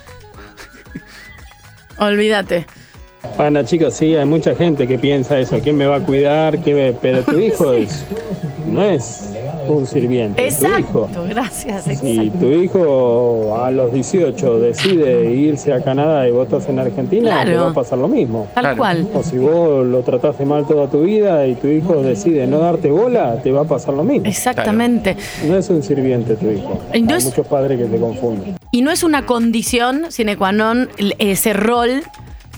Olvídate. 1.99 2.67
Bueno, 3.37 3.63
chicos, 3.65 3.95
sí, 3.95 4.15
hay 4.17 4.25
mucha 4.27 4.55
gente 4.55 4.87
que 4.87 4.99
piensa 4.99 5.39
eso. 5.39 5.59
¿Quién 5.63 5.77
me 5.77 5.87
va 5.87 5.97
a 5.97 6.01
cuidar? 6.01 6.59
¿Quién 6.59 6.77
me- 6.77 6.93
Pero 6.93 7.23
tu 7.23 7.39
hijo 7.39 7.73
es, 7.73 8.05
no 8.67 8.83
es 8.83 9.33
un 9.69 9.87
sirviente. 9.87 10.41
Tu 10.43 10.49
hijo, 10.49 10.67
Exacto, 10.67 11.25
gracias. 11.29 11.85
si 11.85 11.91
exacto. 12.19 12.39
tu 12.41 12.47
hijo 12.53 13.59
a 13.63 13.71
los 13.71 13.93
18 13.93 14.61
decide 14.61 15.31
irse 15.33 15.73
a 15.73 15.83
Canadá 15.83 16.27
y 16.29 16.33
vos 16.33 16.45
estás 16.47 16.69
en 16.69 16.79
Argentina, 16.79 17.31
Claro. 17.31 17.51
te 17.51 17.57
va 17.57 17.71
a 17.71 17.75
pasar 17.75 17.99
lo 17.99 18.09
mismo. 18.09 18.49
Tal 18.55 18.77
cual. 18.77 19.07
O 19.15 19.23
si 19.23 19.37
vos 19.39 19.87
lo 19.87 20.01
trataste 20.03 20.45
mal 20.45 20.67
toda 20.67 20.89
tu 20.89 21.03
vida 21.03 21.47
y 21.47 21.55
tu 21.55 21.67
hijo 21.69 22.03
decide 22.03 22.47
no 22.47 22.59
darte 22.59 22.91
bola, 22.91 23.41
te 23.43 23.53
va 23.53 23.63
a 23.63 23.65
pasar 23.65 23.95
lo 23.95 24.05
mismo. 24.05 24.27
Exactamente. 24.29 25.17
No 25.47 25.57
es 25.57 25.69
un 25.71 25.83
sirviente 25.83 26.35
tu 26.37 26.51
hijo. 26.51 26.81
Y 26.95 27.03
no 27.03 27.13
Hay 27.13 27.19
es- 27.19 27.25
muchos 27.27 27.47
padres 27.47 27.79
que 27.79 27.85
te 27.87 27.99
confunden. 27.99 28.57
Y 28.71 28.83
no 28.83 28.91
es 28.91 29.03
una 29.03 29.27
condición 29.27 30.07
sine 30.11 30.37
qua 30.37 30.53
non 30.53 30.89
ese 31.19 31.53
rol 31.53 32.03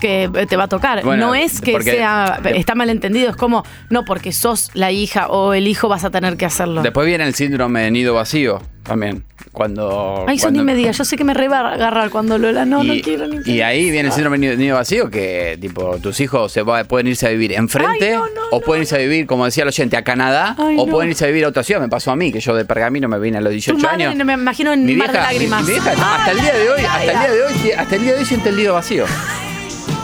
que 0.01 0.29
te 0.49 0.57
va 0.57 0.65
a 0.65 0.67
tocar. 0.67 1.01
Bueno, 1.03 1.27
no 1.27 1.35
es 1.35 1.61
que 1.61 1.71
porque- 1.71 1.91
sea, 1.91 2.41
está 2.55 2.75
mal 2.75 2.89
entendido, 2.89 3.29
es 3.29 3.37
como, 3.37 3.63
no 3.89 4.03
porque 4.03 4.33
sos 4.33 4.69
la 4.73 4.91
hija 4.91 5.27
o 5.27 5.53
el 5.53 5.67
hijo 5.67 5.87
vas 5.87 6.03
a 6.03 6.09
tener 6.09 6.35
que 6.35 6.45
hacerlo. 6.45 6.81
Después 6.81 7.07
viene 7.07 7.23
el 7.23 7.33
síndrome 7.35 7.83
de 7.83 7.91
nido 7.91 8.13
vacío 8.15 8.61
también. 8.83 9.23
Cuando. 9.51 10.25
Ay, 10.27 10.37
eso 10.37 10.45
cuando- 10.45 10.63
ni 10.63 10.73
me 10.73 10.93
yo 10.93 11.03
sé 11.05 11.17
que 11.17 11.23
me 11.23 11.33
re 11.33 11.47
va 11.47 11.59
a 11.59 11.73
agarrar 11.73 12.09
cuando 12.09 12.37
Lola, 12.37 12.65
no, 12.65 12.83
no 12.83 12.93
quiero 13.03 13.27
ni 13.27 13.37
y 13.51 13.61
ahí 13.61 13.91
viene 13.91 14.07
el 14.09 14.13
síndrome 14.13 14.37
de 14.39 14.55
nido- 14.57 14.75
vacío 14.77 15.09
que 15.09 15.57
tipo 15.61 15.97
tus 15.97 16.19
hijos 16.21 16.51
se 16.51 16.61
va- 16.63 16.83
pueden 16.85 17.07
irse 17.07 17.27
a 17.27 17.29
vivir 17.29 17.51
enfrente 17.53 18.17
o 18.51 18.61
pueden 18.61 18.83
irse 18.83 18.95
a 18.95 18.99
vivir 18.99 19.27
como 19.27 19.45
decía 19.45 19.63
el 19.63 19.67
oyente 19.69 19.97
a 19.97 20.03
Canadá 20.03 20.55
Ay, 20.57 20.75
o 20.79 20.87
pueden 20.87 21.09
irse 21.11 21.25
a 21.25 21.27
vivir 21.27 21.43
a 21.45 21.49
otra 21.49 21.63
ciudad 21.63 21.81
me 21.81 21.89
pasó 21.89 22.11
a 22.11 22.15
mí 22.15 22.31
que 22.31 22.39
yo 22.39 22.55
de 22.55 22.63
Pergamino 22.65 23.07
me 23.09 23.19
vine 23.19 23.37
a 23.39 23.41
los 23.41 23.49
Tu 23.49 23.55
18 23.55 23.77
madre, 23.85 24.05
años 24.05 24.15
no 24.15 24.25
me 24.25 24.33
imagino 24.33 24.71
en 24.73 24.85
mi 24.85 24.95
mar 24.95 25.09
vieja, 25.11 25.23
lágrimas. 25.27 25.63
mi 25.63 25.71
vieja, 25.71 25.91
hasta 25.91 26.31
el 26.31 26.39
día 26.41 26.53
de 26.53 26.69
hoy 26.69 26.81
hasta 26.81 27.03
el 27.03 27.19
día 27.19 27.31
de 27.31 27.43
hoy 27.43 27.71
hasta 27.77 27.95
el 27.95 28.01
día 28.03 28.13
de 28.13 28.19
hoy 28.19 28.25
siente 28.25 28.49
el 28.49 28.55
nido 28.55 28.73
vacío 28.73 29.05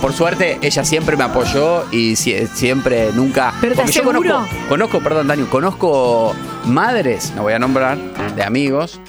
por 0.01 0.13
suerte, 0.13 0.57
ella 0.61 0.83
siempre 0.85 1.17
me 1.17 1.23
apoyó 1.23 1.85
y 1.91 2.15
sie- 2.15 2.47
siempre, 2.47 3.11
nunca. 3.13 3.53
Pero 3.61 3.73
te 3.75 3.81
porque 3.81 3.91
yo 3.93 4.01
aseguro- 4.01 4.19
conozco, 4.21 4.55
conozco, 4.69 4.99
perdón, 5.01 5.27
Daniel, 5.27 5.47
conozco 5.49 6.35
madres, 6.65 7.33
no 7.35 7.43
voy 7.43 7.53
a 7.53 7.59
nombrar, 7.59 7.97
de 8.35 8.43
amigos, 8.43 8.99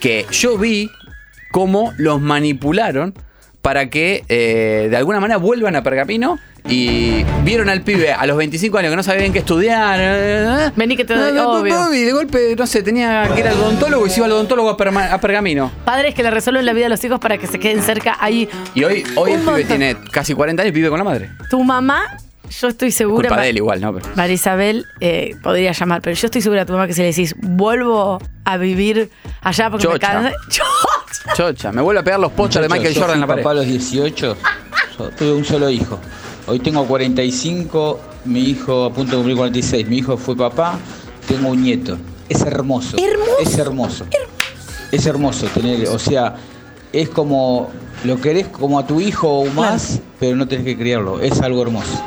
que 0.00 0.26
yo 0.30 0.58
vi 0.58 0.90
cómo 1.50 1.92
los 1.96 2.20
manipularon 2.20 3.14
para 3.62 3.90
que 3.90 4.24
eh, 4.28 4.88
de 4.90 4.96
alguna 4.96 5.18
manera 5.20 5.38
vuelvan 5.38 5.76
a 5.76 5.82
Pergamino 5.82 6.38
y 6.66 7.24
vieron 7.44 7.68
al 7.68 7.82
pibe 7.82 8.12
a 8.12 8.26
los 8.26 8.36
25 8.36 8.78
años 8.78 8.90
que 8.90 8.96
no 8.96 9.02
sabía 9.02 9.20
bien 9.20 9.32
qué 9.32 9.38
estudiar. 9.40 9.98
eh, 10.00 10.70
Vení 10.76 10.96
que 10.96 11.04
te 11.04 11.14
doy, 11.14 11.36
eh, 11.36 11.40
obvio. 11.40 11.94
Y 11.94 12.02
de 12.04 12.12
golpe, 12.12 12.54
no 12.56 12.66
sé, 12.66 12.82
tenía 12.82 13.28
que 13.34 13.40
ir 13.40 13.48
al 13.48 13.54
odontólogo 13.58 14.06
y 14.06 14.10
se 14.10 14.16
iba 14.18 14.26
al 14.26 14.32
odontólogo 14.32 14.70
a, 14.70 14.76
Perma- 14.76 15.10
a 15.10 15.20
Pergamino. 15.20 15.70
Padres 15.84 16.14
que 16.14 16.22
le 16.22 16.30
resuelven 16.30 16.66
la 16.66 16.72
vida 16.72 16.86
a 16.86 16.88
los 16.88 17.02
hijos 17.04 17.20
para 17.20 17.38
que 17.38 17.46
se 17.46 17.58
queden 17.58 17.82
cerca 17.82 18.16
ahí. 18.20 18.48
Y 18.74 18.84
hoy, 18.84 19.04
hoy 19.16 19.32
el 19.32 19.40
pibe 19.40 19.64
tiene 19.64 19.96
casi 20.10 20.34
40 20.34 20.62
años 20.62 20.70
y 20.72 20.74
vive 20.74 20.88
con 20.90 20.98
la 20.98 21.04
madre. 21.04 21.30
Tu 21.50 21.62
mamá, 21.62 22.02
yo 22.60 22.68
estoy 22.68 22.90
segura. 22.92 23.28
Culpa 23.28 23.42
de 23.42 23.50
él 23.50 23.56
igual, 23.58 23.80
¿no? 23.80 23.94
Pero- 23.94 24.08
María 24.14 24.34
Isabel 24.34 24.84
eh, 25.00 25.36
podría 25.42 25.72
llamar, 25.72 26.00
pero 26.02 26.16
yo 26.16 26.26
estoy 26.26 26.42
segura 26.42 26.62
a 26.62 26.66
tu 26.66 26.72
mamá 26.74 26.86
que 26.86 26.92
si 26.94 27.00
le 27.00 27.08
decís, 27.08 27.34
vuelvo 27.38 28.18
a 28.44 28.56
vivir 28.56 29.10
allá 29.42 29.70
porque 29.70 29.86
me 29.86 29.94
Chocha. 29.94 30.12
cansé. 30.12 30.32
Chocha, 31.36 31.72
me 31.72 31.82
vuelve 31.82 32.00
a 32.00 32.04
pegar 32.04 32.20
los 32.20 32.32
postos 32.32 32.62
de 32.62 32.68
Michael 32.68 32.94
yo 32.94 33.00
Jordan 33.00 33.16
en 33.16 33.20
la 33.22 33.26
pared. 33.26 33.42
papá 33.42 33.50
a 33.52 33.54
los 33.54 33.66
18, 33.66 34.36
yo 34.98 35.08
tuve 35.10 35.32
un 35.32 35.44
solo 35.44 35.68
hijo. 35.68 35.98
Hoy 36.50 36.60
tengo 36.60 36.86
45, 36.86 38.00
mi 38.24 38.40
hijo 38.40 38.84
a 38.84 38.90
punto 38.90 39.10
de 39.10 39.16
cumplir 39.18 39.36
46. 39.36 39.86
Mi 39.86 39.98
hijo 39.98 40.16
fue 40.16 40.34
papá, 40.34 40.78
tengo 41.26 41.50
un 41.50 41.62
nieto. 41.62 41.98
Es 42.26 42.40
hermoso. 42.40 42.96
Es 43.38 43.58
hermoso. 43.58 44.06
Es 44.90 45.04
hermoso 45.04 45.46
tener, 45.48 45.86
o 45.88 45.98
sea, 45.98 46.36
es 46.90 47.10
como 47.10 47.68
lo 48.04 48.18
querés 48.18 48.48
como 48.48 48.78
a 48.78 48.86
tu 48.86 48.98
hijo 48.98 49.28
o 49.28 49.46
más, 49.50 50.00
pero 50.18 50.36
no 50.36 50.48
tenés 50.48 50.64
que 50.64 50.78
criarlo. 50.78 51.20
Es 51.20 51.38
algo 51.42 51.60
hermoso. 51.60 52.02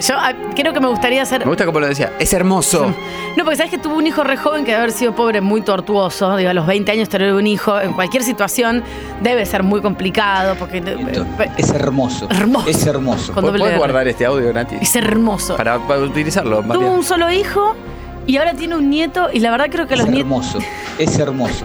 Yo 0.00 0.14
ah, 0.16 0.32
creo 0.56 0.72
que 0.72 0.80
me 0.80 0.88
gustaría 0.88 1.22
hacer. 1.22 1.40
Me 1.40 1.46
gusta 1.46 1.66
como 1.66 1.80
lo 1.80 1.86
decía. 1.86 2.12
Es 2.18 2.32
hermoso. 2.32 2.94
No, 3.36 3.44
porque 3.44 3.58
sabes 3.58 3.70
que 3.70 3.78
tuvo 3.78 3.94
un 3.94 4.06
hijo 4.08 4.24
re 4.24 4.36
joven 4.36 4.64
que 4.64 4.72
debe 4.72 4.82
haber 4.82 4.92
sido 4.92 5.14
pobre, 5.14 5.40
muy 5.40 5.62
tortuoso. 5.62 6.36
Digo, 6.36 6.50
a 6.50 6.52
los 6.52 6.66
20 6.66 6.90
años 6.90 7.08
tener 7.08 7.32
un 7.32 7.46
hijo 7.46 7.80
en 7.80 7.92
cualquier 7.92 8.24
situación 8.24 8.82
debe 9.22 9.46
ser 9.46 9.62
muy 9.62 9.80
complicado. 9.80 10.56
Porque 10.58 10.78
eh, 10.78 11.50
Es 11.56 11.70
hermoso. 11.70 12.26
Hermoso. 12.28 12.68
Es 12.68 12.84
hermoso. 12.84 13.32
Con 13.32 13.44
doble 13.44 13.60
¿Puedes 13.60 13.74
R. 13.74 13.78
guardar 13.78 14.08
este 14.08 14.26
audio, 14.26 14.52
Nati? 14.52 14.74
es 14.80 14.96
hermoso. 14.96 15.56
Para, 15.56 15.78
para 15.78 16.00
utilizarlo, 16.00 16.56
Tuvo 16.56 16.66
María. 16.74 16.88
un 16.90 17.04
solo 17.04 17.30
hijo 17.30 17.76
y 18.26 18.36
ahora 18.36 18.54
tiene 18.54 18.74
un 18.74 18.90
nieto. 18.90 19.28
Y 19.32 19.38
la 19.38 19.52
verdad 19.52 19.66
creo 19.70 19.86
que 19.86 19.94
Es 19.94 20.00
los 20.00 20.08
nietos. 20.08 20.26
hermoso. 20.26 20.58
Es 20.98 21.16
hermoso. 21.16 21.64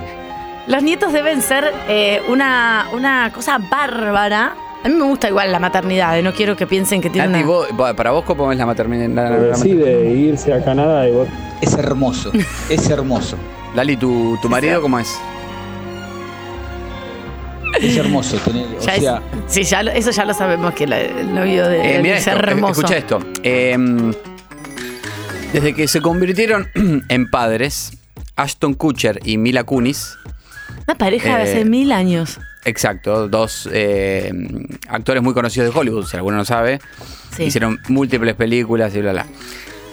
Los 0.67 0.83
nietos 0.83 1.13
deben 1.13 1.41
ser 1.41 1.73
eh, 1.89 2.21
una, 2.29 2.85
una 2.93 3.31
cosa 3.33 3.57
bárbara. 3.57 4.53
A 4.85 4.87
mí 4.87 4.93
me 4.93 5.03
gusta 5.05 5.27
igual 5.29 5.51
la 5.51 5.57
maternidad, 5.59 6.15
eh, 6.17 6.21
no 6.21 6.31
quiero 6.31 6.55
que 6.55 6.67
piensen 6.67 7.01
que 7.01 7.09
tiene 7.09 7.27
Nati, 7.27 7.43
una... 7.43 7.47
vos- 7.75 7.93
para 7.95 8.11
vos, 8.11 8.23
¿cómo 8.23 8.51
es 8.51 8.57
la 8.59 8.67
maternidad? 8.67 9.09
La, 9.09 9.29
Decide 9.31 10.11
irse 10.11 10.53
a 10.53 10.63
Canadá 10.63 11.09
y 11.09 11.11
vos 11.11 11.27
Es 11.59 11.73
hermoso. 11.73 12.31
Es 12.69 12.87
hermoso. 12.89 13.35
Lali, 13.73 13.97
¿tu, 13.97 14.37
tu 14.43 14.47
marido 14.47 14.81
cómo 14.81 14.99
es? 14.99 15.11
Es 17.81 17.97
hermoso 17.97 18.37
tener, 18.37 18.67
o 18.67 18.77
es- 18.77 18.83
sea, 19.01 19.21
sí, 19.47 19.63
ya 19.63 19.83
lo- 19.83 19.91
eso 19.91 20.11
ya 20.11 20.23
lo 20.23 20.33
sabemos 20.33 20.73
que 20.75 20.87
la- 20.87 21.01
el 21.01 21.33
novio 21.33 21.67
de 21.67 21.95
Eh, 21.97 22.01
mira 22.01 22.17
es 22.17 22.27
esto, 22.27 22.39
hermoso. 22.39 22.81
escucha 22.81 22.97
esto. 22.97 23.19
Eh, 23.43 23.75
desde 25.51 25.73
que 25.73 25.87
se 25.87 25.99
convirtieron 25.99 26.69
en 27.09 27.29
padres, 27.29 27.91
Ashton 28.35 28.75
Kutcher 28.75 29.19
y 29.25 29.37
Mila 29.37 29.63
Kunis, 29.63 30.15
Una 30.87 30.95
pareja 30.97 31.37
de 31.37 31.43
Eh, 31.45 31.51
hace 31.53 31.65
mil 31.65 31.91
años. 31.91 32.39
Exacto, 32.65 33.27
dos 33.27 33.69
eh, 33.71 34.31
actores 34.89 35.23
muy 35.23 35.33
conocidos 35.33 35.73
de 35.73 35.79
Hollywood, 35.79 36.05
si 36.05 36.17
alguno 36.17 36.37
no 36.37 36.45
sabe, 36.45 36.79
Sí. 37.35 37.43
hicieron 37.43 37.79
múltiples 37.87 38.35
películas 38.35 38.93
y 38.95 39.01
bla, 39.01 39.11
bla. 39.11 39.25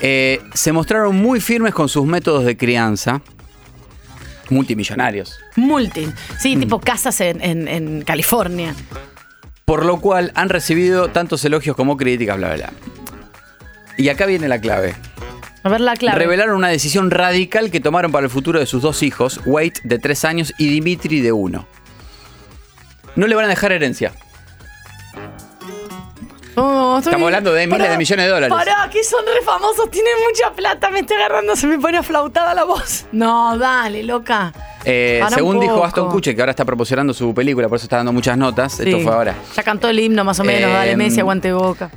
Eh, 0.01 0.41
se 0.55 0.73
mostraron 0.73 1.15
muy 1.17 1.41
firmes 1.41 1.73
con 1.75 1.89
sus 1.89 2.05
métodos 2.07 2.45
de 2.45 2.57
crianza, 2.57 3.23
multimillonarios. 4.51 5.39
Multi. 5.57 6.07
Mm. 6.07 6.13
Sí, 6.39 6.57
tipo 6.57 6.81
casas 6.81 7.21
en, 7.21 7.41
en- 7.43 7.69
en 7.69 8.03
California. 8.03 8.75
Por 9.65 9.85
lo 9.85 10.01
cual 10.01 10.33
han 10.35 10.49
recibido 10.49 11.09
tantos 11.09 11.45
elogios 11.45 11.77
como 11.77 11.97
críticas, 11.97 12.37
bla, 12.37 12.55
bla, 12.55 12.57
bla. 12.57 12.73
Y 13.97 14.09
acá 14.09 14.27
viene 14.27 14.49
la 14.49 14.61
clave. 14.61 14.95
A 15.63 15.69
ver 15.69 15.81
la 15.81 15.95
clave. 15.95 16.19
Revelaron 16.19 16.57
una 16.57 16.69
decisión 16.69 17.11
radical 17.11 17.71
que 17.71 17.79
tomaron 17.79 18.11
para 18.11 18.25
el 18.25 18.31
futuro 18.31 18.59
de 18.59 18.67
sus 18.67 18.83
dos 18.83 19.03
hijos, 19.05 19.41
Wade 19.47 19.75
de 19.85 19.99
3 20.01 20.25
años 20.25 20.53
y 20.59 20.69
Dimitri 20.69 21.21
de 21.21 21.31
1. 21.31 21.67
No 23.17 23.27
le 23.27 23.35
van 23.35 23.45
a 23.45 23.49
dejar 23.49 23.73
herencia. 23.73 24.13
Oh, 26.55 26.97
estoy- 26.99 27.11
Estamos 27.13 27.27
hablando 27.27 27.53
de 27.55 27.67
miles 27.67 27.79
Pará, 27.81 27.93
de 27.93 27.99
millones 27.99 28.27
de 28.27 28.31
dólares. 28.31 28.55
Pará, 28.55 28.91
que 28.91 29.03
son 29.03 29.25
re 29.25 29.43
famosos, 29.43 29.91
tienen 29.91 30.13
mucha 30.29 30.53
plata, 30.55 30.91
me 30.91 31.01
estoy 31.01 31.17
agarrando, 31.17 31.57
se 31.57 31.67
me 31.67 31.79
pone 31.79 31.97
aflautada 31.99 32.53
la 32.55 32.65
voz. 32.65 33.07
No, 33.13 33.57
dale, 33.57 34.03
loca. 34.03 34.53
Eh, 34.85 35.19
Para 35.21 35.31
un 35.31 35.35
según 35.35 35.61
dijo 35.61 35.75
poco. 35.77 35.87
Aston 35.87 36.11
Kutcher, 36.11 36.35
que 36.37 36.43
ahora 36.43 36.51
está 36.51 36.65
promocionando 36.67 37.15
su 37.15 37.33
película, 37.33 37.69
por 37.69 37.77
eso 37.77 37.87
está 37.87 37.97
dando 37.99 38.13
muchas 38.13 38.37
notas, 38.37 38.79
esto 38.81 38.99
Sí. 38.99 39.03
fue 39.03 39.13
ahora. 39.15 39.35
Ya 39.55 39.63
cantó 39.63 39.89
el 39.89 39.99
himno 39.99 40.25
más 40.25 40.41
o 40.41 40.45
menos, 40.45 40.71
Eh, 40.71 40.75
dale 40.75 40.97
Messi, 40.97 41.21
aguante 41.21 41.53
boca. 41.53 41.91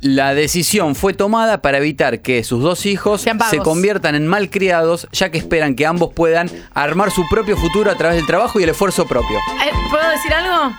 La 0.00 0.32
decisión 0.34 0.94
fue 0.94 1.12
tomada 1.12 1.60
para 1.60 1.78
evitar 1.78 2.20
que 2.20 2.44
sus 2.44 2.62
dos 2.62 2.86
hijos 2.86 3.24
se 3.50 3.58
conviertan 3.58 4.14
en 4.14 4.28
malcriados, 4.28 5.08
ya 5.10 5.30
que 5.30 5.38
esperan 5.38 5.74
que 5.74 5.86
ambos 5.86 6.12
puedan 6.14 6.48
armar 6.72 7.10
su 7.10 7.28
propio 7.28 7.56
futuro 7.56 7.90
a 7.90 7.96
través 7.96 8.16
del 8.16 8.26
trabajo 8.26 8.60
y 8.60 8.62
el 8.62 8.68
esfuerzo 8.68 9.06
propio. 9.06 9.38
Eh, 9.38 9.72
¿Puedo 9.90 10.08
decir 10.10 10.32
algo? 10.32 10.72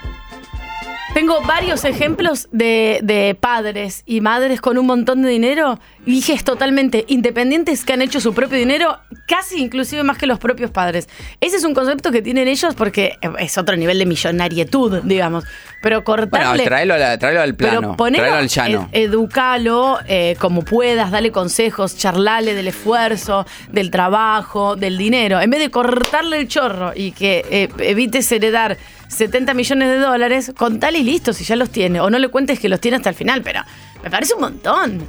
Tengo 1.13 1.41
varios 1.41 1.83
ejemplos 1.85 2.47
de, 2.51 2.99
de 3.03 3.35
padres 3.35 4.03
y 4.05 4.21
madres 4.21 4.61
con 4.61 4.77
un 4.77 4.85
montón 4.85 5.21
de 5.23 5.29
dinero, 5.29 5.79
hijes 6.05 6.43
totalmente 6.43 7.03
independientes 7.07 7.83
que 7.83 7.93
han 7.93 8.01
hecho 8.01 8.21
su 8.21 8.33
propio 8.33 8.57
dinero, 8.57 8.99
casi 9.27 9.59
inclusive 9.59 10.03
más 10.03 10.17
que 10.17 10.27
los 10.27 10.39
propios 10.39 10.69
padres. 10.71 11.09
Ese 11.41 11.57
es 11.57 11.63
un 11.65 11.73
concepto 11.73 12.11
que 12.11 12.21
tienen 12.21 12.47
ellos 12.47 12.73
porque 12.75 13.17
es 13.39 13.57
otro 13.57 13.75
nivel 13.75 13.97
de 13.99 14.05
millonarietud, 14.05 15.01
digamos. 15.03 15.43
Pero 15.81 16.03
Bueno, 16.03 16.05
cortarle... 16.29 16.63
tráelo, 16.63 16.93
a 16.93 16.97
la- 16.97 17.17
tráelo 17.17 17.41
al 17.41 17.55
plano, 17.55 17.79
Pero 17.81 17.97
ponelo, 17.97 18.23
tráelo 18.23 18.37
al 18.37 18.47
llano. 18.47 18.89
ed- 18.91 19.03
educalo 19.09 19.97
eh, 20.07 20.35
como 20.39 20.63
puedas, 20.63 21.09
dale 21.11 21.31
consejos, 21.31 21.97
charlale 21.97 22.53
del 22.53 22.67
esfuerzo, 22.67 23.45
del 23.71 23.89
trabajo, 23.91 24.75
del 24.75 24.97
dinero. 24.97 25.41
En 25.41 25.49
vez 25.49 25.59
de 25.59 25.71
cortarle 25.71 26.37
el 26.39 26.47
chorro 26.47 26.93
y 26.95 27.11
que 27.11 27.45
eh, 27.49 27.69
evites 27.79 28.31
heredar 28.31 28.77
70 29.09 29.53
millones 29.53 29.89
de 29.89 29.97
dólares, 29.97 30.53
contale 30.57 30.99
y 30.99 31.03
listo 31.03 31.33
si 31.33 31.43
ya 31.43 31.55
los 31.57 31.69
tiene. 31.69 31.99
O 31.99 32.09
no 32.09 32.17
le 32.19 32.29
cuentes 32.29 32.59
que 32.59 32.69
los 32.69 32.79
tiene 32.79 32.97
hasta 32.97 33.09
el 33.09 33.15
final, 33.15 33.41
pero 33.41 33.61
me 34.03 34.09
parece 34.09 34.33
un 34.35 34.41
montón. 34.41 35.01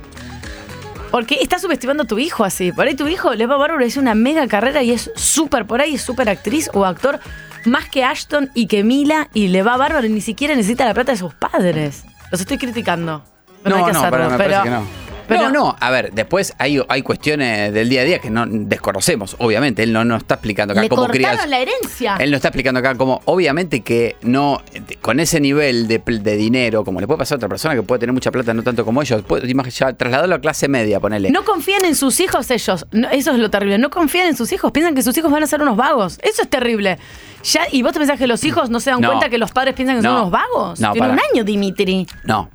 Porque 1.10 1.38
estás 1.40 1.62
subestimando 1.62 2.04
a 2.04 2.06
tu 2.06 2.18
hijo 2.18 2.44
así. 2.44 2.72
Por 2.72 2.86
ahí 2.86 2.94
tu 2.94 3.08
hijo 3.08 3.34
le 3.34 3.46
va 3.46 3.56
bárbaro, 3.56 3.84
es 3.84 3.96
una 3.96 4.14
mega 4.14 4.46
carrera 4.46 4.82
y 4.82 4.92
es 4.92 5.10
súper, 5.16 5.66
por 5.66 5.80
ahí 5.80 5.94
es 5.96 6.02
súper 6.02 6.28
actriz 6.28 6.70
o 6.72 6.84
actor, 6.84 7.18
más 7.66 7.88
que 7.88 8.04
Ashton 8.04 8.50
y 8.54 8.66
que 8.68 8.84
Mila, 8.84 9.28
y 9.34 9.48
le 9.48 9.62
va 9.62 9.76
bárbaro 9.76 10.06
y 10.06 10.10
ni 10.10 10.20
siquiera 10.20 10.54
necesita 10.54 10.84
la 10.84 10.94
plata 10.94 11.12
de 11.12 11.18
sus 11.18 11.34
padres. 11.34 12.04
Los 12.30 12.40
estoy 12.40 12.58
criticando. 12.58 13.24
No, 13.64 13.70
No, 13.70 13.76
hay 13.76 13.84
que 13.84 13.92
no, 13.92 13.98
hacerlo, 13.98 14.10
para- 14.18 14.28
me 14.30 14.36
pero, 14.38 14.50
parece 14.50 14.62
que 14.62 14.70
no. 14.70 15.09
Pero- 15.30 15.50
no, 15.50 15.66
no, 15.66 15.76
a 15.80 15.90
ver, 15.90 16.12
después 16.12 16.54
hay, 16.58 16.80
hay 16.88 17.02
cuestiones 17.02 17.72
del 17.72 17.88
día 17.88 18.02
a 18.02 18.04
día 18.04 18.18
que 18.18 18.30
no 18.30 18.44
desconocemos, 18.46 19.36
obviamente. 19.38 19.82
Él 19.82 19.92
no 19.92 20.04
nos 20.04 20.22
está 20.22 20.34
explicando 20.34 20.72
acá 20.72 20.82
Le 20.82 20.88
cómo 20.88 21.02
cortaron 21.02 21.36
crías. 21.36 21.48
la 21.48 21.58
herencia. 21.58 22.16
Él 22.18 22.30
nos 22.30 22.38
está 22.38 22.48
explicando 22.48 22.80
acá 22.80 22.94
cómo, 22.96 23.20
obviamente 23.24 23.80
que 23.80 24.16
no, 24.22 24.60
con 25.00 25.20
ese 25.20 25.40
nivel 25.40 25.88
de, 25.88 26.00
dinero, 26.36 26.84
como 26.84 27.00
le 27.00 27.06
puede 27.06 27.18
pasar 27.18 27.36
a 27.36 27.38
otra 27.38 27.48
persona 27.48 27.74
que 27.74 27.82
puede 27.82 28.00
tener 28.00 28.12
mucha 28.12 28.30
plata, 28.30 28.52
no 28.54 28.62
tanto 28.62 28.84
como 28.84 29.00
ellos, 29.02 29.22
puede, 29.22 29.46
ya 29.70 29.92
trasladarlo 29.92 30.34
a 30.34 30.40
clase 30.40 30.68
media, 30.68 31.00
ponele. 31.00 31.30
No 31.30 31.44
confían 31.44 31.84
en 31.84 31.94
sus 31.94 32.20
hijos 32.20 32.50
ellos. 32.50 32.86
No, 32.92 33.08
eso 33.10 33.30
es 33.32 33.38
lo 33.38 33.50
terrible. 33.50 33.78
No 33.78 33.90
confían 33.90 34.26
en 34.26 34.36
sus 34.36 34.52
hijos. 34.52 34.72
Piensan 34.72 34.94
que 34.94 35.02
sus 35.02 35.16
hijos 35.16 35.30
van 35.30 35.42
a 35.42 35.46
ser 35.46 35.62
unos 35.62 35.76
vagos. 35.76 36.18
Eso 36.22 36.42
es 36.42 36.48
terrible. 36.50 36.98
Ya, 37.44 37.62
¿Y 37.70 37.82
vos 37.82 37.92
te 37.92 37.98
pensás 37.98 38.18
que 38.18 38.26
los 38.26 38.42
hijos 38.44 38.70
no 38.70 38.80
se 38.80 38.90
dan 38.90 39.00
No. 39.00 39.08
cuenta 39.08 39.28
que 39.30 39.38
los 39.38 39.50
padres 39.52 39.74
piensan 39.74 39.96
que 39.96 40.02
son 40.02 40.12
No. 40.12 40.20
unos 40.22 40.30
vagos? 40.30 40.80
No, 40.80 40.92
Tiene 40.92 41.08
para. 41.08 41.12
un 41.20 41.20
año, 41.32 41.44
Dimitri. 41.44 42.06
No. 42.24 42.50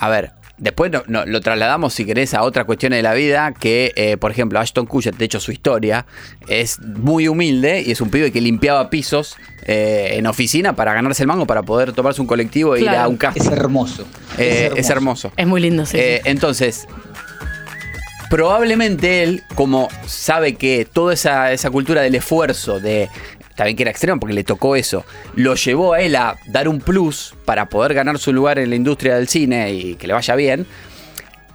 A 0.00 0.08
ver, 0.08 0.32
después 0.58 0.90
no- 0.92 1.02
no, 1.06 1.24
lo 1.26 1.40
trasladamos, 1.40 1.94
si 1.94 2.04
querés, 2.04 2.34
a 2.34 2.42
otras 2.42 2.64
cuestiones 2.66 2.98
de 2.98 3.02
la 3.02 3.14
vida, 3.14 3.52
que, 3.52 3.92
eh, 3.96 4.16
por 4.16 4.30
ejemplo, 4.30 4.58
Ashton 4.60 4.86
Kutcher, 4.86 5.14
de 5.16 5.24
hecho, 5.24 5.40
su 5.40 5.52
historia 5.52 6.06
es 6.48 6.80
muy 6.80 7.28
humilde 7.28 7.82
y 7.86 7.90
es 7.92 8.00
un 8.00 8.10
pibe 8.10 8.30
que 8.32 8.40
limpiaba 8.40 8.90
pisos 8.90 9.36
eh, 9.66 10.10
en 10.14 10.26
oficina 10.26 10.74
para 10.74 10.94
ganarse 10.94 11.22
el 11.22 11.26
mango, 11.26 11.46
para 11.46 11.62
poder 11.62 11.92
tomarse 11.92 12.20
un 12.20 12.26
colectivo 12.26 12.74
e 12.76 12.80
ir 12.82 12.88
a 12.88 13.06
un 13.08 13.16
casting. 13.16 13.42
Es 13.42 13.48
hermoso. 13.48 14.06
Eh, 14.38 14.70
es 14.76 14.88
hermoso. 14.90 15.32
Es 15.36 15.46
muy 15.46 15.60
lindo, 15.60 15.84
sí. 15.86 15.96
Eh, 15.98 16.22
entonces, 16.24 16.86
probablemente 18.30 19.22
él, 19.22 19.42
como 19.54 19.88
sabe 20.06 20.54
que 20.54 20.86
toda 20.90 21.14
esa, 21.14 21.52
esa 21.52 21.70
cultura 21.70 22.02
del 22.02 22.14
esfuerzo, 22.14 22.78
de 22.80 23.08
también 23.58 23.76
que 23.76 23.82
era 23.82 23.90
extremo 23.90 24.20
porque 24.20 24.34
le 24.36 24.44
tocó 24.44 24.76
eso, 24.76 25.04
lo 25.34 25.56
llevó 25.56 25.94
a 25.94 26.00
él 26.00 26.14
a 26.14 26.36
dar 26.46 26.68
un 26.68 26.80
plus 26.80 27.34
para 27.44 27.68
poder 27.68 27.92
ganar 27.92 28.16
su 28.20 28.32
lugar 28.32 28.60
en 28.60 28.70
la 28.70 28.76
industria 28.76 29.16
del 29.16 29.26
cine 29.26 29.72
y 29.72 29.96
que 29.96 30.06
le 30.06 30.12
vaya 30.14 30.36
bien. 30.36 30.64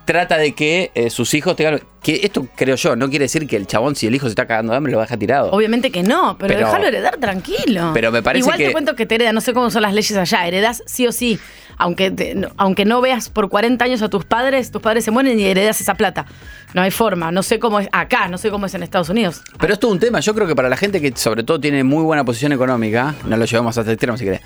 Trata 0.03 0.37
de 0.37 0.51
que 0.53 0.91
eh, 0.95 1.09
sus 1.09 1.33
hijos 1.33 1.55
tengan. 1.55 1.79
Que 2.01 2.19
esto 2.23 2.45
creo 2.57 2.75
yo, 2.75 2.97
no 2.97 3.09
quiere 3.09 3.23
decir 3.23 3.47
que 3.47 3.55
el 3.55 3.65
chabón, 3.67 3.95
si 3.95 4.07
el 4.07 4.13
hijo 4.15 4.25
se 4.25 4.31
está 4.31 4.45
cagando 4.45 4.73
de 4.73 4.77
hambre, 4.77 4.91
lo 4.91 4.99
deja 4.99 5.15
tirado. 5.15 5.49
Obviamente 5.51 5.89
que 5.91 6.03
no, 6.03 6.35
pero, 6.37 6.53
Pero- 6.53 6.67
déjalo 6.67 6.87
heredar 6.87 7.15
tranquilo. 7.15 7.91
Pero 7.93 8.11
me 8.11 8.21
parece 8.21 8.41
Igual 8.43 8.57
que- 8.57 8.65
te 8.67 8.71
cuento 8.73 8.95
que 8.97 9.05
te 9.05 9.15
hereda, 9.15 9.31
no 9.31 9.39
sé 9.39 9.53
cómo 9.53 9.71
son 9.71 9.83
las 9.83 9.93
leyes 9.93 10.17
allá, 10.17 10.45
heredas 10.45 10.83
sí 10.85 11.07
o 11.07 11.13
sí. 11.13 11.39
Aunque, 11.77 12.11
te- 12.11 12.35
no- 12.35 12.49
aunque 12.57 12.85
no 12.85 13.01
veas 13.01 13.29
por 13.29 13.49
40 13.49 13.83
años 13.85 14.01
a 14.01 14.09
tus 14.09 14.25
padres, 14.25 14.71
tus 14.71 14.81
padres 14.81 15.03
se 15.05 15.11
mueren 15.11 15.39
y 15.39 15.43
heredas 15.45 15.79
esa 15.81 15.95
plata. 15.95 16.25
No 16.73 16.81
hay 16.81 16.91
forma. 16.91 17.31
No 17.31 17.43
sé 17.43 17.59
cómo 17.59 17.79
es 17.79 17.87
acá, 17.91 18.27
no 18.27 18.37
sé 18.37 18.49
cómo 18.49 18.65
es 18.65 18.73
en 18.73 18.83
Estados 18.83 19.09
Unidos. 19.09 19.41
Pero 19.59 19.73
es 19.73 19.79
todo 19.79 19.91
un 19.91 19.99
tema. 19.99 20.19
Yo 20.19 20.33
creo 20.33 20.47
que 20.47 20.55
para 20.55 20.69
la 20.69 20.77
gente 20.77 21.01
que 21.01 21.11
sobre 21.15 21.43
todo 21.43 21.59
tiene 21.59 21.83
muy 21.83 22.03
buena 22.03 22.23
posición 22.23 22.51
económica, 22.51 23.15
no 23.25 23.37
lo 23.37 23.45
llevamos 23.45 23.77
hasta 23.77 23.91
el 23.91 23.95
extremo 23.95 24.17
si 24.17 24.25
querés. 24.25 24.41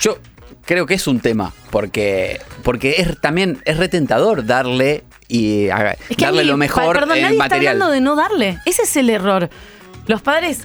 Yo 0.00 0.18
creo 0.64 0.86
que 0.86 0.94
es 0.94 1.06
un 1.06 1.20
tema, 1.20 1.52
porque, 1.70 2.40
porque 2.62 2.96
es 2.98 3.20
también 3.20 3.60
es 3.64 3.76
retentador 3.78 4.44
darle 4.46 5.02
y 5.28 5.66
Es 5.66 6.16
que 6.16 6.24
darle 6.24 6.42
mí, 6.42 6.48
lo 6.48 6.56
mejor 6.56 6.94
pa- 6.94 7.00
perdón, 7.00 7.16
en 7.16 7.22
nadie 7.24 7.38
material. 7.38 7.62
está 7.62 7.84
hablando 7.84 7.90
de 7.94 8.00
no 8.00 8.16
darle. 8.16 8.58
Ese 8.66 8.82
es 8.82 8.96
el 8.96 9.10
error. 9.10 9.48
Los 10.06 10.20
padres 10.22 10.62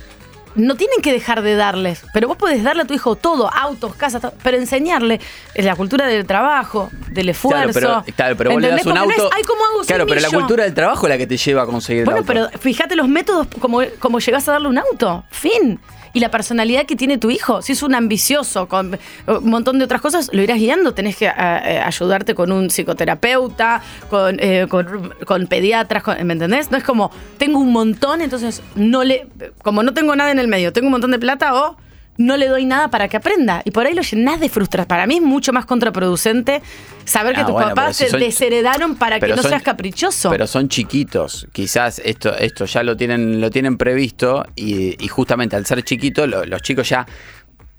no 0.58 0.76
tienen 0.76 1.02
que 1.02 1.12
dejar 1.14 1.42
de 1.42 1.56
darles, 1.56 2.04
pero 2.14 2.28
vos 2.28 2.36
podés 2.38 2.64
darle 2.64 2.84
a 2.84 2.86
tu 2.86 2.94
hijo 2.94 3.16
todo, 3.16 3.50
autos, 3.54 3.96
casas, 3.96 4.22
todo, 4.22 4.34
pero 4.44 4.58
enseñarle 4.58 5.20
la 5.56 5.76
cultura 5.76 6.06
del 6.08 6.26
trabajo, 6.26 6.90
del 7.10 7.30
esfuerzo. 7.30 7.80
Claro, 7.80 8.04
pero, 8.04 8.16
claro, 8.16 8.36
pero 8.38 8.52
vos 8.52 8.62
le 8.62 8.70
das 8.70 8.86
un 8.86 8.94
Porque 8.94 9.00
no 9.08 9.14
auto. 9.14 9.28
es, 9.30 9.34
Ay, 9.36 9.44
¿cómo 9.44 9.64
hago 9.66 9.82
claro, 9.86 10.06
pero 10.06 10.20
la 10.22 10.30
cultura 10.30 10.64
del 10.64 10.74
trabajo 10.74 11.06
es 11.08 11.10
la 11.10 11.18
que 11.18 11.28
te 11.28 11.38
lleva 11.38 11.62
a 11.62 11.66
conseguir 11.66 12.06
Bueno, 12.06 12.22
el 12.22 12.38
auto. 12.38 12.50
pero 12.52 12.60
fíjate 12.62 12.96
los 12.96 13.08
métodos 13.08 13.48
como, 13.60 13.82
como 14.00 14.20
llegás 14.20 14.48
a 14.50 14.54
darle 14.54 14.68
un 14.68 14.78
auto. 14.78 15.24
Fin. 15.32 15.80
Y 16.14 16.20
la 16.20 16.30
personalidad 16.32 16.86
que 16.86 16.96
tiene 16.96 17.18
tu 17.18 17.30
hijo. 17.30 17.62
Si 17.62 17.74
es 17.74 17.84
un 17.84 17.96
ambicioso, 17.96 18.68
con 18.68 18.96
eh, 18.96 19.00
un 19.28 19.50
montón 19.50 19.80
de 19.80 19.86
otras 19.86 20.02
cosas, 20.02 20.30
lo 20.34 20.42
irás 20.42 20.58
guiando. 20.58 20.94
Tenés 20.94 21.18
que 21.18 21.28
eh, 21.28 21.32
eh, 21.38 21.82
ayudarte 21.84 22.36
con 22.36 22.52
un 22.52 22.70
psicoterapeuta, 22.70 23.82
con, 24.10 24.38
eh, 24.40 24.68
con, 24.68 25.48
pediatras, 25.48 26.04
¿me 26.24 26.34
entendés? 26.34 26.72
No 26.72 26.78
es 26.78 26.84
como, 26.84 27.12
tengo 27.38 27.60
un 27.60 27.72
montón, 27.72 28.22
entonces 28.22 28.62
no 28.76 29.04
le. 29.04 29.28
Como 29.64 29.84
no 29.84 29.94
tengo 29.94 30.16
nada 30.16 30.32
en 30.32 30.40
el 30.40 30.48
medio, 30.48 30.74
tengo 30.74 30.88
un 30.88 30.94
montón 30.94 31.12
de 31.12 31.20
plata 31.20 31.54
o 31.56 31.78
no 32.18 32.36
le 32.38 32.48
doy 32.48 32.66
nada 32.66 32.90
para 32.90 33.08
que 33.08 33.18
aprenda. 33.18 33.62
Y 33.66 33.72
por 33.72 33.86
ahí 33.86 33.94
lo 33.94 34.02
llenás 34.02 34.40
de 34.40 34.50
frustración. 34.50 34.88
Para 34.88 35.06
mí 35.08 35.16
es 35.18 35.22
mucho 35.22 35.54
más 35.54 35.66
contraproducente 35.66 36.62
saber 37.06 37.36
que 37.36 37.42
Ah, 37.42 37.46
tus 37.46 37.54
bueno, 37.54 37.70
papás 37.70 37.98
te 37.98 38.18
desheredaron 38.18 38.96
para 38.96 39.20
que 39.20 39.28
no 39.28 39.42
son- 39.42 39.50
seas 39.52 39.62
caprichoso. 39.64 40.30
Pero 40.30 40.48
son 40.48 40.68
chiquitos. 40.70 41.48
Quizás 41.52 42.02
esto, 42.04 42.36
esto 42.38 42.66
ya 42.66 42.84
lo 42.84 42.98
tienen, 42.98 43.40
lo 43.40 43.50
tienen 43.50 43.78
previsto 43.78 44.46
y, 44.56 45.04
y 45.04 45.08
justamente 45.08 45.56
al 45.56 45.66
ser 45.66 45.84
chiquitos, 45.84 46.28
lo- 46.28 46.46
los 46.46 46.62
chicos 46.62 46.90
ya 46.90 47.06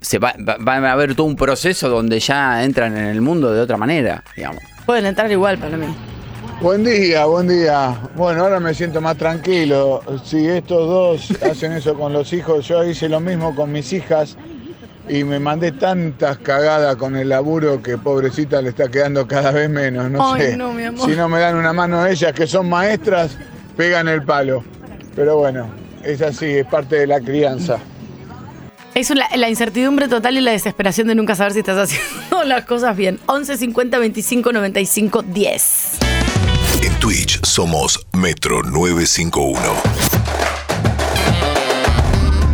se 0.01 0.19
va, 0.19 0.35
va- 0.49 0.57
van 0.61 0.85
a 0.85 0.93
haber 0.93 1.15
todo 1.17 1.27
un 1.27 1.35
proceso 1.37 1.89
donde 1.89 2.21
ya 2.21 2.63
entran 2.63 2.97
en 2.97 3.07
el 3.07 3.21
mundo 3.21 3.53
de 3.53 3.61
otra 3.61 3.77
manera, 3.77 4.23
digamos. 4.37 4.63
Pueden 4.87 5.07
entrar 5.07 5.31
igual 5.33 5.59
para 5.59 5.77
mí. 5.77 5.87
Buen 6.61 6.83
día, 6.83 7.25
buen 7.27 7.47
día. 7.47 7.97
Bueno, 8.17 8.43
ahora 8.43 8.59
me 8.59 8.75
siento 8.75 9.01
más 9.01 9.17
tranquilo. 9.17 10.03
Si 10.25 10.45
estos 10.49 10.89
dos 10.89 11.43
hacen 11.43 11.73
eso 11.73 11.95
con 11.95 12.13
los 12.13 12.33
hijos, 12.33 12.67
yo 12.67 12.83
hice 12.85 13.09
lo 13.09 13.21
mismo 13.21 13.55
con 13.55 13.71
mis 13.71 13.93
hijas 13.93 14.37
y 15.09 15.23
me 15.23 15.39
mandé 15.39 15.71
tantas 15.73 16.39
cagadas 16.39 16.97
con 16.97 17.15
el 17.17 17.29
laburo 17.29 17.81
que 17.81 17.97
pobrecita 17.97 18.61
le 18.61 18.71
está 18.71 18.89
quedando 18.89 19.27
cada 19.29 19.53
vez 19.53 19.71
menos. 19.71 20.11
No 20.11 20.35
Ay, 20.35 20.43
sé. 20.43 20.57
no, 20.57 20.73
mi 20.73 20.83
amor. 20.83 21.09
Si 21.09 21.17
no 21.17 21.29
me 21.29 21.39
dan 21.39 21.55
una 21.55 21.73
mano 21.73 22.05
ellas 22.05 22.33
que 22.33 22.47
son 22.49 22.69
maestras, 22.69 23.39
pegan 23.77 24.09
el 24.09 24.25
palo. 24.25 24.65
Pero 25.15 25.39
bueno, 25.39 25.69
es 26.03 26.21
así, 26.23 26.47
es 26.47 26.67
parte 26.67 26.97
de 26.97 27.07
la 27.07 27.21
crianza. 27.21 27.79
Es 28.97 29.11
la, 29.11 29.29
la 29.37 29.49
incertidumbre 29.49 30.09
total 30.09 30.37
y 30.37 30.41
la 30.41 30.51
desesperación 30.51 31.07
de 31.07 31.15
nunca 31.15 31.37
saber 31.37 31.53
si 31.53 31.61
estás 31.61 31.79
haciendo 31.89 32.43
las 32.47 32.65
cosas 32.65 32.97
bien. 32.97 33.21
11 33.27 33.57
50 33.57 33.97
25 33.99 34.53
95 34.53 35.23
10. 35.23 35.99
En 36.81 36.95
Twitch 37.01 37.41
somos 37.45 38.07
Metro 38.13 38.63
951. 38.63 39.59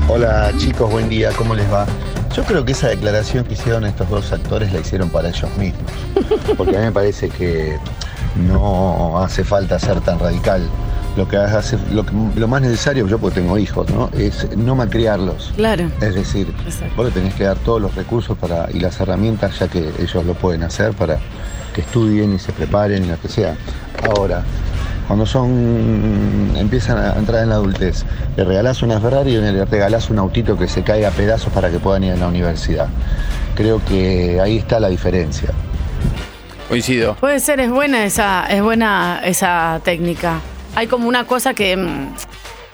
Hola 0.08 0.50
chicos, 0.56 0.90
buen 0.90 1.08
día, 1.08 1.30
¿cómo 1.36 1.54
les 1.54 1.70
va? 1.70 1.86
Yo 2.34 2.42
creo 2.44 2.64
que 2.64 2.72
esa 2.72 2.88
declaración 2.88 3.44
que 3.44 3.52
hicieron 3.52 3.84
estos 3.84 4.08
dos 4.08 4.32
actores 4.32 4.72
la 4.72 4.80
hicieron 4.80 5.10
para 5.10 5.28
ellos 5.28 5.50
mismos. 5.58 5.92
Porque 6.56 6.76
a 6.76 6.80
mí 6.80 6.86
me 6.86 6.92
parece 6.92 7.28
que 7.28 7.78
no 8.36 9.18
hace 9.18 9.44
falta 9.44 9.78
ser 9.78 10.00
tan 10.00 10.18
radical. 10.18 10.68
Lo 11.16 11.28
que 11.28 11.36
hace, 11.36 11.78
lo, 11.92 12.48
más 12.48 12.62
necesario, 12.62 13.06
yo 13.06 13.18
porque 13.18 13.40
tengo 13.40 13.58
hijos, 13.58 13.88
¿no? 13.90 14.10
Es 14.16 14.48
no 14.56 14.74
malcriarlos. 14.74 15.52
Claro. 15.54 15.90
Es 16.00 16.14
decir, 16.14 16.52
vos 16.96 17.06
le 17.06 17.12
tenés 17.12 17.34
que 17.34 17.44
dar 17.44 17.56
todos 17.58 17.80
los 17.80 17.94
recursos 17.94 18.36
para, 18.38 18.68
y 18.72 18.80
las 18.80 18.98
herramientas, 19.00 19.58
ya 19.58 19.68
que 19.68 19.92
ellos 20.00 20.24
lo 20.24 20.34
pueden 20.34 20.62
hacer, 20.64 20.92
para 20.94 21.20
que 21.74 21.82
estudien 21.82 22.34
y 22.34 22.38
se 22.38 22.52
preparen 22.52 23.04
y 23.04 23.08
lo 23.08 23.20
que 23.20 23.28
sea. 23.28 23.56
Ahora, 24.02 24.42
cuando 25.06 25.26
son 25.26 26.52
empiezan 26.56 26.98
a 26.98 27.18
entrar 27.18 27.42
en 27.42 27.50
la 27.50 27.56
adultez, 27.56 28.04
le 28.36 28.44
regalás 28.44 28.82
una 28.82 29.00
Ferrari 29.00 29.32
y 29.32 29.36
le 29.36 29.64
regalás 29.66 30.08
un 30.08 30.18
autito 30.18 30.56
que 30.56 30.68
se 30.68 30.82
caiga 30.82 31.08
a 31.08 31.10
pedazos 31.10 31.52
para 31.52 31.70
que 31.70 31.78
puedan 31.78 32.04
ir 32.04 32.12
a 32.12 32.16
la 32.16 32.28
universidad. 32.28 32.88
Creo 33.54 33.84
que 33.84 34.40
ahí 34.40 34.56
está 34.56 34.80
la 34.80 34.88
diferencia. 34.88 35.50
Coincido. 36.68 37.16
Puede 37.16 37.40
ser, 37.40 37.60
es 37.60 37.70
buena 37.70 38.04
esa, 38.04 38.46
es 38.46 38.62
buena 38.62 39.20
esa 39.22 39.80
técnica. 39.84 40.40
Hay 40.74 40.86
como 40.86 41.06
una 41.06 41.24
cosa 41.24 41.52
que 41.52 41.76
mm, 41.76 42.14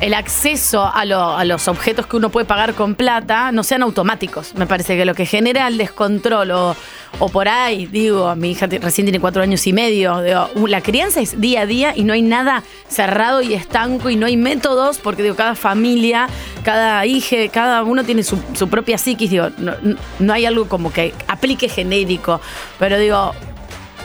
el 0.00 0.14
acceso 0.14 0.90
a, 0.92 1.04
lo- 1.04 1.36
a 1.36 1.44
los 1.44 1.68
objetos 1.68 2.06
que 2.06 2.16
uno 2.16 2.30
puede 2.30 2.46
pagar 2.46 2.74
con 2.74 2.94
plata 2.94 3.52
no 3.52 3.62
sean 3.62 3.82
automáticos. 3.82 4.54
Me 4.54 4.66
parece 4.66 4.96
que 4.96 5.04
lo 5.04 5.14
que 5.14 5.26
genera 5.26 5.68
el 5.68 5.76
descontrol 5.76 6.50
o, 6.52 6.74
por 7.32 7.48
ahí, 7.48 7.86
digo, 7.86 8.34
mi 8.34 8.52
hija 8.52 8.66
recién 8.66 9.04
tiene 9.04 9.20
cuatro 9.20 9.42
años 9.42 9.66
y 9.66 9.72
medio, 9.74 10.22
uh, 10.54 10.66
la 10.66 10.80
crianza 10.80 11.20
es 11.20 11.38
día 11.40 11.62
a 11.62 11.66
día 11.66 11.92
y 11.94 12.04
no 12.04 12.14
hay 12.14 12.22
nada 12.22 12.62
cerrado 12.88 13.42
y 13.42 13.52
estanco 13.52 14.08
y 14.08 14.16
no 14.16 14.24
hay 14.26 14.36
métodos 14.38 14.98
porque 14.98 15.22
digo, 15.22 15.36
cada 15.36 15.54
familia, 15.54 16.28
cada 16.64 17.04
hija, 17.04 17.36
cada 17.52 17.82
uno 17.82 18.02
tiene 18.04 18.22
su, 18.22 18.38
propia 18.70 18.96
psiquis, 18.96 19.30
digo, 19.30 19.48
no 20.18 20.32
hay 20.32 20.46
algo 20.46 20.66
como 20.68 20.92
que 20.92 21.12
aplique 21.28 21.68
genérico, 21.68 22.40
pero 22.78 22.98
digo, 22.98 23.34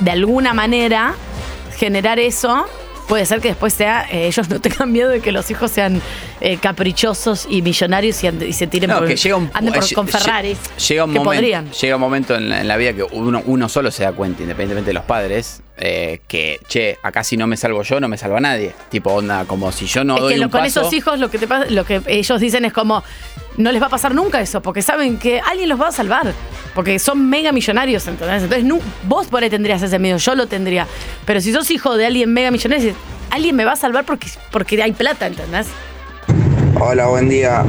de 0.02 0.12
alguna 0.12 0.54
manera 0.54 1.14
generar 1.78 2.20
eso 2.20 2.66
puede 3.08 3.26
ser 3.26 3.40
que 3.42 3.50
después 3.50 3.74
sea 3.74 4.08
eh, 4.12 4.28
ellos 4.28 4.50
no 4.50 4.60
tengan 4.60 4.92
miedo 4.92 5.10
de 5.10 5.20
que 5.22 5.32
los 5.32 5.50
hijos 5.52 5.72
sean 5.72 6.02
eh, 6.42 6.58
caprichosos 6.58 7.48
y 7.50 7.62
millonarios 7.62 8.24
y, 8.24 8.28
y 8.28 8.54
se 8.54 8.68
tiren 8.68 8.90
No, 8.90 9.00
por, 9.00 9.08
que 9.08 9.16
llega 9.16 9.36
un, 9.36 9.50
anden 9.54 9.74
por- 9.74 9.84
lle- 9.84 9.94
con 9.96 10.08
Ferraris 10.08 10.58
Llega 10.88 11.06
un, 11.06 11.12
que 11.14 11.20
momento, 11.20 11.24
podrían 11.36 11.72
llega 11.72 11.96
un 11.96 12.02
momento 12.02 12.36
en 12.36 12.50
la, 12.50 12.62
en 12.62 12.68
la 12.68 12.78
vida 12.78 12.94
que 12.94 13.04
uno, 13.04 13.42
uno 13.46 13.70
solo 13.70 13.92
se 13.92 14.04
da 14.04 14.12
cuenta, 14.14 14.42
independientemente 14.42 14.90
de 14.90 14.94
los 14.94 15.04
padres, 15.06 15.62
eh, 15.78 16.22
que, 16.28 16.60
che, 16.68 16.98
acá 17.04 17.24
si 17.24 17.36
no 17.38 17.48
me 17.48 17.58
salvo 17.58 17.84
yo, 17.84 18.00
no 18.00 18.08
me 18.08 18.18
salva 18.18 18.40
nadie. 18.40 18.74
Tipo, 18.90 19.12
onda, 19.14 19.46
como 19.46 19.72
si 19.72 19.86
yo 19.88 20.04
no 20.04 20.16
es 20.16 20.22
doy 20.22 20.34
que 20.34 20.40
lo- 20.40 20.46
un 20.46 20.52
con 20.52 20.62
paso... 20.62 20.82
esos 20.82 20.94
hijos 20.94 21.20
lo 21.20 21.30
que 21.30 21.38
te 21.38 21.48
pasa, 21.48 21.66
lo 21.70 21.84
que 21.86 22.02
ellos 22.08 22.40
dicen 22.40 22.66
es 22.66 22.74
como 22.74 23.04
no 23.58 23.72
les 23.72 23.82
va 23.82 23.88
a 23.88 23.90
pasar 23.90 24.14
nunca 24.14 24.42
eso 24.42 24.62
porque 24.62 24.82
saben 24.82 25.18
que 25.18 25.40
alguien 25.40 25.70
los 25.70 25.80
va 25.80 25.88
a 25.90 25.92
salvar 25.92 26.34
porque 26.74 27.00
son 27.00 27.30
mega 27.30 27.52
millonarios 27.52 28.08
¿entendés? 28.08 28.44
entonces 28.44 28.84
vos 29.08 29.28
por 29.28 29.44
ahí 29.44 29.50
tendrías 29.50 29.82
ese 29.82 30.00
miedo 30.00 30.18
yo 30.18 30.36
lo 30.36 30.48
tendría 30.48 30.88
pero 31.26 31.40
si 31.42 31.52
sos 31.52 31.70
hijo 31.72 31.96
de 31.98 32.06
alguien 32.06 32.34
mega 32.34 32.52
millonario 32.52 32.94
alguien 33.32 33.56
me 33.56 33.66
va 33.66 33.74
a 33.74 33.76
salvar 33.78 34.06
porque, 34.06 34.28
porque 34.52 34.82
hay 34.82 34.92
plata 34.92 35.28
¿entendés? 35.28 35.68
Hola, 36.78 37.08
buen 37.08 37.30
día. 37.30 37.64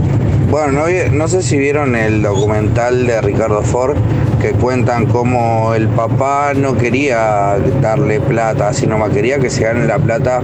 Bueno, 0.51 0.72
no, 0.72 0.87
no 1.12 1.29
sé 1.29 1.40
si 1.40 1.57
vieron 1.57 1.94
el 1.94 2.22
documental 2.22 3.07
de 3.07 3.20
Ricardo 3.20 3.62
Ford 3.62 3.96
que 4.42 4.51
cuentan 4.51 5.07
cómo 5.07 5.75
el 5.75 5.87
papá 5.88 6.55
no 6.55 6.77
quería 6.77 7.57
darle 7.81 8.20
plata, 8.20 8.72
sino 8.72 8.99
más 8.99 9.11
quería 9.11 9.38
que 9.38 9.49
se 9.49 9.62
gane 9.62 9.87
la 9.87 9.99
plata 10.01 10.42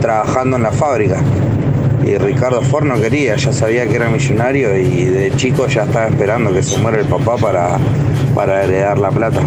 trabajando 0.00 0.56
en 0.56 0.62
la 0.62 0.70
fábrica. 0.70 1.20
Y 2.06 2.16
Ricardo 2.18 2.62
Ford 2.62 2.84
no 2.84 3.00
quería, 3.00 3.34
ya 3.34 3.52
sabía 3.52 3.84
que 3.88 3.96
era 3.96 4.08
millonario 4.08 4.76
y 4.76 5.06
de 5.06 5.34
chico 5.36 5.66
ya 5.66 5.82
estaba 5.82 6.06
esperando 6.06 6.52
que 6.52 6.62
se 6.62 6.78
muera 6.78 7.00
el 7.00 7.06
papá 7.06 7.36
para, 7.36 7.78
para 8.32 8.62
heredar 8.62 8.96
la 8.98 9.10
plata. 9.10 9.40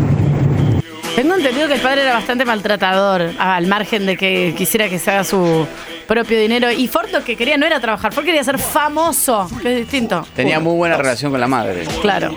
Tengo 1.15 1.35
entendido 1.35 1.69
que 1.69 1.75
el 1.75 1.81
padre 1.81 2.01
era 2.01 2.13
bastante 2.13 2.43
maltratador, 2.43 3.31
al 3.39 3.67
margen 3.67 4.05
de 4.05 4.17
que 4.17 4.53
quisiera 4.57 4.89
que 4.89 4.99
se 4.99 5.09
haga 5.09 5.23
su 5.23 5.65
propio 6.05 6.37
dinero. 6.37 6.69
Y 6.69 6.89
Ford 6.89 7.09
lo 7.11 7.23
que 7.23 7.37
quería 7.37 7.57
no 7.57 7.65
era 7.65 7.79
trabajar, 7.79 8.13
Ford 8.13 8.25
quería 8.25 8.43
ser 8.43 8.59
famoso, 8.59 9.49
que 9.61 9.71
es 9.71 9.77
distinto. 9.77 10.25
Tenía 10.35 10.59
muy 10.59 10.75
buena 10.75 10.97
relación 10.97 11.31
con 11.31 11.39
la 11.39 11.47
madre. 11.47 11.85
Claro. 12.01 12.33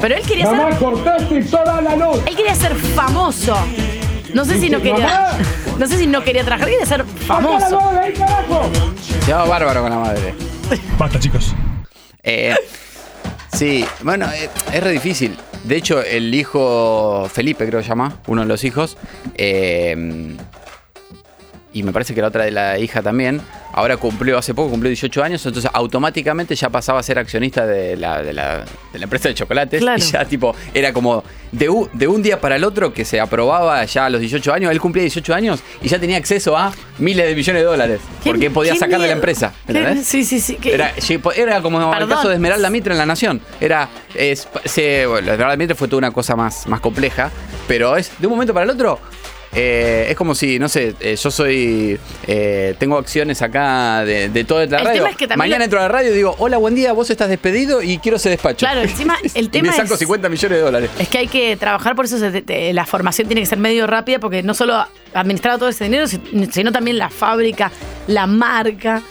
Pero 0.00 0.16
él 0.16 0.22
quería 0.26 0.46
ser. 0.46 0.76
cortaste 0.78 1.42
toda 1.44 1.80
la 1.82 1.94
luz. 1.94 2.22
Él 2.26 2.36
quería 2.36 2.54
ser 2.54 2.74
famoso. 2.74 3.54
No 4.34 4.44
sé 4.44 4.58
si 4.58 4.70
no 4.70 4.80
quería. 4.80 5.38
No 5.78 5.86
sé 5.86 5.98
si 5.98 6.06
no 6.06 6.22
quería 6.22 6.44
trabajar, 6.44 6.68
quería 6.68 6.86
ser 6.86 7.04
famoso. 7.04 7.80
Se 9.00 9.26
llevaba 9.26 9.48
bárbaro 9.48 9.82
con 9.82 9.90
la 9.90 9.98
madre. 9.98 10.34
Basta, 10.98 11.18
chicos. 11.18 11.54
Eh, 12.22 12.54
sí, 13.52 13.84
bueno, 14.02 14.26
eh, 14.32 14.48
es 14.72 14.82
re 14.82 14.92
difícil. 14.92 15.36
De 15.64 15.76
hecho, 15.76 16.02
el 16.02 16.34
hijo 16.34 17.28
Felipe, 17.32 17.66
creo 17.66 17.80
que 17.80 17.84
se 17.84 17.90
llama, 17.90 18.16
uno 18.26 18.42
de 18.42 18.48
los 18.48 18.64
hijos, 18.64 18.96
eh, 19.34 20.36
y 21.72 21.82
me 21.82 21.92
parece 21.92 22.14
que 22.14 22.20
la 22.20 22.28
otra 22.28 22.44
de 22.44 22.50
la 22.50 22.78
hija 22.78 23.02
también, 23.02 23.40
ahora 23.72 23.96
cumplió, 23.96 24.36
hace 24.38 24.52
poco 24.54 24.70
cumplió 24.70 24.88
18 24.90 25.22
años, 25.22 25.44
entonces 25.46 25.70
automáticamente 25.72 26.54
ya 26.54 26.68
pasaba 26.70 27.00
a 27.00 27.02
ser 27.02 27.18
accionista 27.18 27.66
de 27.66 27.96
la, 27.96 28.22
de 28.22 28.32
la, 28.32 28.64
de 28.92 28.98
la 28.98 29.04
empresa 29.04 29.28
de 29.28 29.34
chocolates. 29.34 29.80
Claro. 29.82 29.98
Y 29.98 30.02
ya 30.02 30.24
tipo, 30.24 30.54
era 30.74 30.92
como 30.92 31.24
de, 31.50 31.68
u- 31.70 31.88
de 31.92 32.06
un 32.08 32.22
día 32.22 32.40
para 32.40 32.56
el 32.56 32.64
otro 32.64 32.92
que 32.92 33.04
se 33.04 33.20
aprobaba 33.20 33.84
ya 33.84 34.06
a 34.06 34.10
los 34.10 34.20
18 34.20 34.52
años, 34.52 34.70
él 34.70 34.80
cumplía 34.80 35.02
18 35.02 35.34
años 35.34 35.60
y 35.82 35.88
ya 35.88 35.98
tenía 35.98 36.16
acceso 36.18 36.56
a 36.56 36.72
miles 36.98 37.26
de 37.26 37.34
millones 37.34 37.62
de 37.62 37.66
dólares, 37.66 38.00
porque 38.24 38.50
podía 38.50 38.76
sacar 38.76 39.00
de 39.00 39.06
la 39.06 39.12
empresa. 39.14 39.52
Sí, 40.04 40.24
sí, 40.24 40.40
sí. 40.40 40.56
¿qué? 40.56 40.74
Era, 40.74 40.92
era 41.34 41.60
como 41.62 41.78
el 41.94 42.08
caso 42.08 42.28
de 42.28 42.34
Esmeralda 42.34 42.70
Mitre 42.70 42.92
en 42.92 42.98
La 42.98 43.06
Nación. 43.06 43.40
Era, 43.60 43.88
es, 44.14 44.46
se, 44.66 45.06
bueno, 45.06 45.30
Esmeralda 45.32 45.56
Mitre 45.56 45.74
fue 45.74 45.88
toda 45.88 45.98
una 45.98 46.10
cosa 46.10 46.36
más, 46.36 46.66
más 46.66 46.80
compleja, 46.80 47.30
pero 47.66 47.96
es 47.96 48.10
de 48.18 48.26
un 48.26 48.32
momento 48.34 48.52
para 48.54 48.64
el 48.64 48.70
otro. 48.70 48.98
Eh, 49.54 50.06
es 50.08 50.16
como 50.16 50.34
si, 50.34 50.58
no 50.58 50.68
sé, 50.68 50.94
eh, 51.00 51.16
yo 51.16 51.30
soy. 51.30 51.98
eh, 52.26 52.74
tengo 52.78 52.96
acciones 52.96 53.42
acá 53.42 54.04
de, 54.04 54.28
de 54.30 54.44
toda 54.44 54.64
la 54.66 54.78
El 54.78 54.84
radio. 54.84 54.98
tema 55.00 55.10
es 55.10 55.16
que 55.16 55.26
también 55.28 55.38
Mañana 55.38 55.58
lo- 55.58 55.64
entro 55.64 55.78
a 55.78 55.82
la 55.82 55.88
radio 55.88 56.10
y 56.12 56.16
digo: 56.16 56.34
Hola, 56.38 56.56
buen 56.56 56.74
día, 56.74 56.92
vos 56.94 57.10
estás 57.10 57.28
despedido 57.28 57.82
y 57.82 57.98
quiero 57.98 58.16
ese 58.16 58.30
despacho. 58.30 58.64
Claro, 58.64 58.80
encima 58.80 59.16
el 59.34 59.44
y 59.46 59.48
tema 59.48 59.70
me 59.70 59.76
saco 59.76 59.92
es. 59.94 59.98
50 60.00 60.28
millones 60.28 60.58
de 60.58 60.64
dólares. 60.64 60.90
Es 60.98 61.08
que 61.08 61.18
hay 61.18 61.28
que 61.28 61.56
trabajar, 61.56 61.94
por 61.94 62.06
eso 62.06 62.18
se- 62.18 62.42
te- 62.42 62.72
la 62.72 62.86
formación 62.86 63.28
tiene 63.28 63.42
que 63.42 63.46
ser 63.46 63.58
medio 63.58 63.86
rápida, 63.86 64.18
porque 64.18 64.42
no 64.42 64.54
solo 64.54 64.74
administrar 65.14 65.58
todo 65.58 65.68
ese 65.68 65.84
dinero, 65.84 66.06
si- 66.06 66.20
sino 66.50 66.72
también 66.72 66.96
la 66.98 67.10
fábrica, 67.10 67.70
la 68.06 68.26
marca. 68.26 69.02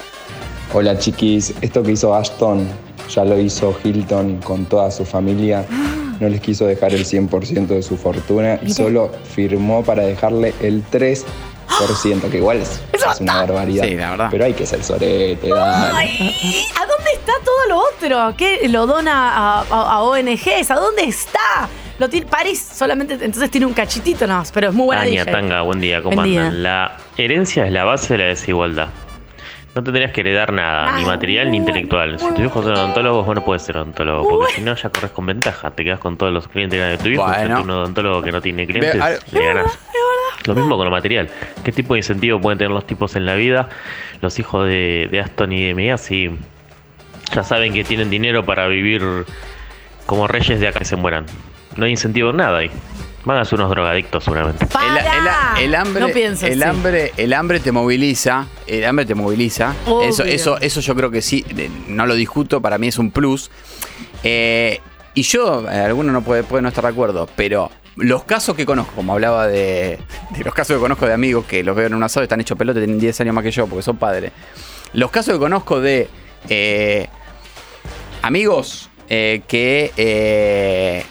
Hola 0.74 0.98
chiquis, 0.98 1.54
esto 1.62 1.84
que 1.84 1.92
hizo 1.92 2.16
Ashton 2.16 2.66
ya 3.14 3.26
lo 3.26 3.38
hizo 3.40 3.78
Hilton 3.84 4.38
con 4.38 4.66
toda 4.66 4.90
su 4.90 5.06
familia. 5.06 5.66
No 6.22 6.30
les 6.30 6.40
quiso 6.40 6.66
dejar 6.68 6.94
el 6.94 7.04
100% 7.04 7.66
de 7.68 7.82
su 7.82 7.98
fortuna 7.98 8.60
y 8.62 8.72
solo 8.72 9.12
firmó 9.36 9.84
para 9.84 10.04
dejarle 10.04 10.54
el 10.62 10.84
3%, 10.86 11.26
que 12.30 12.38
igual 12.38 12.58
es, 12.62 12.80
es 12.94 13.20
una 13.22 13.38
barbaridad. 13.38 13.86
Sí, 13.86 13.96
la 13.96 14.12
verdad. 14.12 14.28
Pero 14.30 14.46
hay 14.46 14.54
que 14.54 14.66
ser 14.68 14.84
sorete, 14.84 15.50
dale. 15.50 15.94
Ay, 15.96 16.64
¿A 16.80 16.86
dónde 16.86 17.12
está 17.14 17.34
todo 17.44 17.68
lo 17.70 17.80
otro? 17.80 18.38
¿Qué 18.38 18.68
lo 18.70 18.86
dona 18.86 19.32
a, 19.36 19.62
a- 19.62 19.94
a 19.94 20.04
ONGs? 20.04 20.70
¿A 20.70 20.76
dónde 20.76 21.06
está? 21.06 21.68
Lo 21.98 22.08
tiene 22.08 22.26
París 22.28 22.68
solamente, 22.74 23.14
entonces 23.16 23.50
tiene 23.52 23.66
un 23.68 23.74
cachitito 23.74 24.26
no, 24.28 24.44
pero 24.54 24.70
es 24.70 24.74
muy 24.76 24.86
buena 24.86 25.04
Tania. 25.04 25.26
Tanga, 25.26 25.62
buen 25.62 25.80
día, 25.80 26.02
¿cómo 26.04 26.16
Buen 26.18 26.30
día. 26.30 26.42
andan? 26.48 26.64
La 26.64 26.98
herencia 27.18 27.66
es 27.66 27.72
la 27.72 27.84
base 27.84 28.14
de 28.14 28.18
la 28.20 28.26
desigualdad. 28.26 28.90
No 29.74 29.82
tendrías 29.84 30.12
que 30.12 30.20
heredar 30.22 30.52
nada, 30.52 30.98
ni 30.98 31.06
material 31.06 31.50
ni 31.50 31.58
intelectual. 31.58 32.20
Si 32.20 32.30
tu 32.34 32.42
hijo 32.42 32.60
es 32.60 32.66
odontólogo, 32.68 33.24
vos 33.24 33.36
no 33.36 33.46
puedes 33.46 33.62
ser 33.62 33.78
odontólogo, 33.78 34.28
porque 34.28 34.54
si 34.56 34.62
no 34.62 34.76
ya 34.76 34.90
corres 34.90 35.12
con 35.12 35.26
ventaja. 35.26 35.72
Te 35.72 35.86
quedas 35.86 36.00
con 36.00 36.18
todos 36.18 36.34
los 36.34 36.48
clientes 36.50 36.78
de 36.80 36.98
tu 37.02 37.08
hijo, 37.10 37.24
Bueno. 37.26 37.60
y 37.60 37.64
un 37.64 37.70
odontólogo 37.70 38.22
que 38.22 38.32
no 38.34 38.42
tiene 38.42 38.68
clientes, 38.68 39.00
Ve, 39.00 39.20
le 39.40 39.46
ganás. 39.46 39.80
Lo 40.46 40.56
mismo 40.56 40.76
con 40.76 40.86
lo 40.86 40.92
material. 40.92 41.30
¿Qué 41.64 41.72
tipo 41.72 41.94
de 41.94 42.00
incentivo 42.00 42.42
pueden 42.42 42.58
tener 42.58 42.72
los 42.72 42.86
tipos 42.86 43.16
en 43.16 43.26
la 43.26 43.36
vida? 43.36 43.70
Los 44.22 44.40
hijos 44.40 44.68
de, 44.68 45.08
de 45.10 45.20
Aston 45.22 45.54
y 45.54 45.66
de 45.68 45.74
Mia, 45.74 45.98
sí, 45.98 46.32
ya 47.34 47.44
saben 47.44 47.72
que 47.74 47.84
tienen 47.86 48.10
dinero 48.10 48.44
para 48.46 48.68
vivir 48.68 49.02
como 50.06 50.28
reyes 50.28 50.60
de 50.60 50.68
acá 50.68 50.80
que 50.80 50.86
se 50.86 50.98
mueran. 50.98 51.26
No 51.78 51.86
hay 51.86 51.92
incentivo 51.92 52.32
en 52.32 52.38
nada 52.38 52.58
ahí. 52.58 52.72
Van 53.24 53.38
a 53.38 53.46
ser 53.46 53.60
unos 53.60 53.70
drogadictos 53.70 54.24
seguramente. 54.24 54.66
El, 54.66 54.98
el- 54.98 55.64
el 55.66 55.76
hambre, 55.76 56.02
No 56.02 56.10
pienso 56.10 56.48
el 56.48 56.62
así. 56.64 56.70
hambre, 56.70 57.14
el 57.18 57.34
hambre 57.34 57.60
te 57.60 57.72
moviliza, 57.72 58.48
el 58.66 58.84
hambre 58.86 59.06
te 59.06 59.14
moviliza. 59.16 59.76
Obvio. 59.86 60.10
Eso, 60.10 60.24
eso, 60.24 60.58
eso 60.60 60.82
yo 60.82 60.96
creo 60.96 61.12
que 61.12 61.22
sí, 61.22 61.46
no 61.88 62.06
lo 62.08 62.16
discuto, 62.16 62.62
para 62.62 62.78
mí 62.80 62.88
es 62.88 62.98
un 62.98 63.12
plus. 63.12 63.52
Eh, 64.24 64.80
y 65.14 65.22
yo, 65.24 65.70
eh, 65.70 65.80
alguno 65.82 66.12
no 66.12 66.22
puede, 66.24 66.44
puede 66.44 66.62
no 66.64 66.70
estar 66.70 66.84
de 66.84 66.90
acuerdo, 66.90 67.30
pero 67.36 67.70
los 67.98 68.24
casos 68.24 68.56
que 68.56 68.66
conozco, 68.66 68.94
como 68.96 69.14
hablaba 69.14 69.46
de, 69.48 70.00
de 70.32 70.44
los 70.44 70.54
casos 70.54 70.78
que 70.78 70.82
conozco 70.82 71.06
de 71.06 71.14
amigos 71.14 71.46
que 71.46 71.64
los 71.64 71.76
veo 71.76 71.88
en 71.88 71.94
un 71.94 72.02
asado, 72.04 72.24
están 72.24 72.40
hechos 72.42 72.58
pelota, 72.58 72.80
tienen 72.80 72.98
10 73.00 73.22
años 73.22 73.36
más 73.36 73.44
que 73.44 73.52
yo, 73.52 73.68
porque 73.68 73.84
son 73.84 73.98
padres. 73.98 74.32
Los 74.94 75.12
casos 75.12 75.34
que 75.36 75.40
conozco 75.40 75.80
de 75.80 76.10
eh, 76.50 77.08
amigos 78.22 78.90
eh, 79.10 79.42
que 79.48 79.92
eh, 79.98 81.04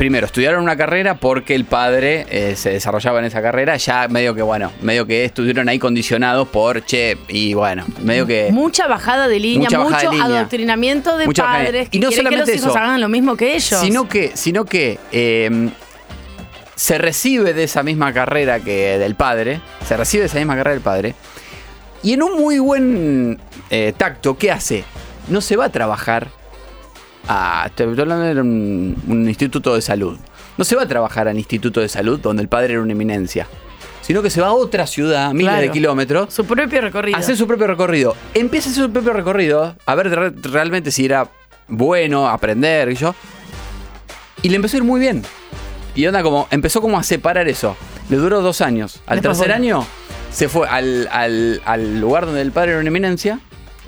primero 0.00 0.24
estudiaron 0.24 0.62
una 0.62 0.78
carrera 0.78 1.16
porque 1.16 1.54
el 1.54 1.66
padre 1.66 2.24
eh, 2.30 2.56
se 2.56 2.70
desarrollaba 2.70 3.18
en 3.18 3.26
esa 3.26 3.42
carrera, 3.42 3.76
ya 3.76 4.08
medio 4.08 4.34
que 4.34 4.40
bueno, 4.40 4.72
medio 4.80 5.06
que 5.06 5.26
estuvieron 5.26 5.68
ahí 5.68 5.78
condicionados 5.78 6.48
por 6.48 6.82
che, 6.86 7.18
y 7.28 7.52
bueno, 7.52 7.84
medio 8.02 8.26
que 8.26 8.48
Mucha 8.50 8.86
bajada 8.88 9.28
de 9.28 9.38
línea, 9.38 9.68
Mucha 9.68 9.78
mucho 9.80 10.10
de 10.10 10.16
línea. 10.16 10.38
adoctrinamiento 10.38 11.18
de 11.18 11.26
padres 11.26 11.88
y 11.90 11.90
que 11.90 12.06
no 12.06 12.08
quieren 12.08 12.30
que 12.30 12.36
los 12.38 12.48
hijos 12.48 12.70
eso, 12.70 12.78
hagan 12.78 12.98
lo 12.98 13.10
mismo 13.10 13.36
que 13.36 13.54
ellos. 13.54 13.78
Sino 13.78 14.08
que, 14.08 14.32
sino 14.36 14.64
que 14.64 14.98
eh, 15.12 15.68
se 16.76 16.96
recibe 16.96 17.52
de 17.52 17.64
esa 17.64 17.82
misma 17.82 18.14
carrera 18.14 18.58
que 18.58 18.96
del 18.96 19.16
padre, 19.16 19.60
se 19.86 19.98
recibe 19.98 20.22
de 20.22 20.28
esa 20.28 20.38
misma 20.38 20.56
carrera 20.56 20.72
del 20.72 20.82
padre, 20.82 21.14
y 22.02 22.14
en 22.14 22.22
un 22.22 22.40
muy 22.40 22.58
buen 22.58 23.38
eh, 23.68 23.92
tacto, 23.94 24.38
¿qué 24.38 24.50
hace? 24.50 24.82
No 25.28 25.42
se 25.42 25.56
va 25.56 25.66
a 25.66 25.68
trabajar 25.68 26.39
a. 27.28 27.64
Estoy 27.66 27.86
hablando 27.86 28.24
de 28.24 28.40
un, 28.40 28.96
un 29.08 29.28
instituto 29.28 29.74
de 29.74 29.82
salud. 29.82 30.18
No 30.56 30.64
se 30.64 30.76
va 30.76 30.82
a 30.82 30.88
trabajar 30.88 31.28
al 31.28 31.36
instituto 31.38 31.80
de 31.80 31.88
salud 31.88 32.18
donde 32.20 32.42
el 32.42 32.48
padre 32.48 32.74
era 32.74 32.82
una 32.82 32.92
eminencia. 32.92 33.46
Sino 34.02 34.22
que 34.22 34.30
se 34.30 34.40
va 34.40 34.48
a 34.48 34.52
otra 34.52 34.86
ciudad, 34.86 35.32
miles 35.32 35.50
Claro. 35.52 35.62
de 35.66 35.70
kilómetros. 35.70 36.34
Su 36.34 36.44
propio 36.44 36.80
recorrido. 36.80 37.16
Hacer 37.18 37.36
su 37.36 37.46
propio 37.46 37.66
recorrido. 37.66 38.16
Empieza 38.34 38.68
a 38.68 38.72
hacer 38.72 38.84
su 38.84 38.90
propio 38.92 39.12
recorrido, 39.12 39.76
a 39.86 39.94
ver 39.94 40.10
re- 40.10 40.32
realmente 40.50 40.90
si 40.90 41.04
era 41.04 41.28
bueno 41.68 42.28
aprender 42.28 42.90
y 42.90 42.96
yo. 42.96 43.14
Y 44.42 44.48
le 44.48 44.56
empezó 44.56 44.76
a 44.76 44.78
ir 44.78 44.84
muy 44.84 44.98
bien. 45.00 45.22
Y 45.94 46.06
onda 46.06 46.22
como, 46.22 46.48
empezó 46.50 46.80
como 46.80 46.98
a 46.98 47.02
separar 47.02 47.46
eso. 47.48 47.76
Le 48.08 48.16
duró 48.16 48.40
dos 48.40 48.60
años. 48.60 49.00
Al 49.06 49.18
Después 49.20 49.38
tercer 49.38 49.54
año 49.54 49.86
se 50.32 50.48
fue 50.48 50.66
al, 50.68 51.08
al- 51.12 51.60
al 51.64 52.00
lugar 52.00 52.26
donde 52.26 52.40
el 52.42 52.50
padre 52.52 52.72
era 52.72 52.80
una 52.80 52.88
eminencia. 52.88 53.38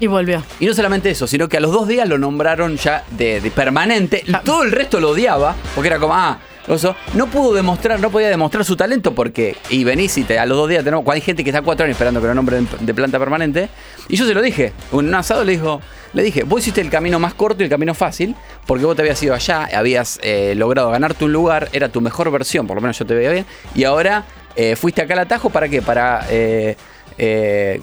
Y 0.03 0.09
volvió. 0.09 0.43
Y 0.59 0.67
no 0.67 0.75
solamente 0.75 1.11
eso, 1.11 1.29
sino 1.29 1.49
que 1.49 1.59
a 1.59 1.61
los 1.61 1.71
dos 1.71 1.87
días 1.87 2.09
lo 2.09 2.19
nombraron 2.19 2.77
ya 2.77 3.05
de, 3.13 3.41
de 3.41 3.51
permanente. 3.53 4.25
Todo 4.45 4.65
el 4.65 4.73
resto 4.73 4.99
lo 4.99 5.11
odiaba, 5.11 5.55
porque 5.77 5.87
era 5.87 6.01
como, 6.01 6.13
ah, 6.13 6.41
oso. 6.67 6.97
No 7.15 7.29
pudo 7.29 7.55
demostrar, 7.55 8.01
no 8.01 8.11
podía 8.11 8.29
demostrar 8.29 8.65
su 8.65 8.75
talento 8.75 9.15
porque, 9.15 9.57
y 9.71 9.85
venís 9.85 10.19
y 10.19 10.25
te, 10.25 10.41
a 10.41 10.45
los 10.45 10.59
dos 10.59 10.69
días 10.69 10.83
tenemos, 10.83 11.07
hay 11.07 11.21
gente 11.21 11.45
que 11.45 11.51
está 11.51 11.63
cuatro 11.63 11.85
años 11.85 11.95
esperando 11.95 12.21
que 12.21 12.27
lo 12.27 12.35
nombren 12.35 12.67
de 12.81 12.95
planta 12.95 13.17
permanente. 13.21 13.69
Y 14.09 14.17
yo 14.17 14.27
se 14.27 14.35
lo 14.35 14.43
dije, 14.43 14.73
un 14.91 15.15
asado 15.15 15.45
le 15.45 15.53
dijo, 15.53 15.81
le 16.15 16.25
dije, 16.25 16.43
vos 16.43 16.63
hiciste 16.63 16.81
el 16.81 16.91
camino 16.91 17.21
más 17.21 17.35
corto 17.35 17.63
y 17.63 17.67
el 17.67 17.71
camino 17.71 17.95
fácil, 17.95 18.35
porque 18.67 18.85
vos 18.85 18.97
te 18.97 19.03
habías 19.03 19.23
ido 19.23 19.37
allá, 19.37 19.69
habías 19.73 20.19
eh, 20.25 20.55
logrado 20.57 20.91
ganarte 20.91 21.25
un 21.25 21.33
lugar, 21.33 21.69
era 21.73 21.91
tu 21.91 22.01
mejor 22.01 22.29
versión, 22.33 22.67
por 22.67 22.75
lo 22.75 22.81
menos 22.81 22.99
yo 22.99 23.07
te 23.07 23.15
veía 23.15 23.31
bien, 23.31 23.47
y 23.77 23.85
ahora 23.85 24.25
eh, 24.57 24.75
fuiste 24.75 25.01
acá 25.01 25.15
al 25.15 25.21
atajo 25.21 25.49
para 25.49 25.69
qué? 25.69 25.81
Para 25.81 26.27
eh, 26.29 26.77
eh, 27.19 27.81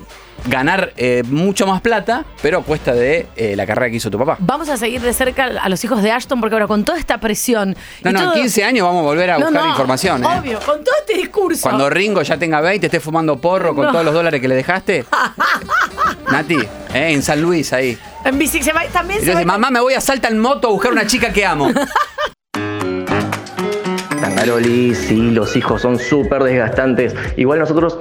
ganar 0.47 0.93
eh, 0.97 1.23
mucho 1.27 1.65
más 1.67 1.81
plata, 1.81 2.25
pero 2.41 2.59
a 2.59 2.63
cuesta 2.63 2.93
de 2.93 3.27
eh, 3.35 3.55
la 3.55 3.65
carrera 3.65 3.89
que 3.89 3.97
hizo 3.97 4.09
tu 4.09 4.17
papá. 4.17 4.37
Vamos 4.39 4.69
a 4.69 4.77
seguir 4.77 5.01
de 5.01 5.13
cerca 5.13 5.45
a 5.61 5.69
los 5.69 5.83
hijos 5.83 6.01
de 6.03 6.11
Ashton 6.11 6.39
porque 6.39 6.55
ahora 6.55 6.67
con 6.67 6.83
toda 6.85 6.97
esta 6.97 7.17
presión. 7.19 7.75
No, 8.03 8.09
y 8.09 8.13
no, 8.13 8.19
en 8.19 8.25
todo- 8.25 8.33
15 8.35 8.63
años 8.63 8.85
vamos 8.85 9.01
a 9.01 9.03
volver 9.05 9.31
a 9.31 9.37
No, 9.39 9.45
buscar 9.47 9.63
no, 9.63 9.69
información. 9.69 10.23
¿eh? 10.23 10.27
Obvio, 10.39 10.59
con 10.59 10.83
todo 10.83 10.95
este 10.99 11.13
discurso. 11.17 11.61
Cuando 11.63 11.89
Ringo 11.89 12.21
ya 12.21 12.37
tenga 12.37 12.61
20, 12.61 12.87
esté 12.87 12.99
fumando 12.99 13.37
porro 13.37 13.73
con 13.75 13.85
No. 13.85 13.91
todos 13.91 14.05
los 14.05 14.13
dólares 14.13 14.39
que 14.41 14.47
le 14.47 14.55
dejaste. 14.55 15.05
Nati, 16.31 16.55
¿eh? 16.93 17.11
en 17.13 17.23
San 17.23 17.41
Luis 17.41 17.73
ahí. 17.73 17.97
En 18.25 18.37
bici 18.37 18.61
se 18.61 18.73
va, 18.73 18.83
también 18.91 19.19
Y 19.19 19.21
se 19.23 19.27
yo 19.27 19.33
va. 19.33 19.39
dice, 19.39 19.45
mamá, 19.47 19.71
me 19.71 19.79
voy 19.79 19.93
a 19.93 20.01
saltar 20.01 20.31
en 20.31 20.39
moto 20.39 20.67
a 20.67 20.71
buscar 20.71 20.91
una 20.91 21.07
chica 21.07 21.31
que 21.33 21.45
amo. 21.45 21.71
Tangaroli, 24.21 24.93
sí, 24.95 25.15
los 25.31 25.55
hijos 25.55 25.81
son 25.81 25.97
súper 25.97 26.43
desgastantes. 26.43 27.15
Igual 27.37 27.59
nosotros 27.59 27.97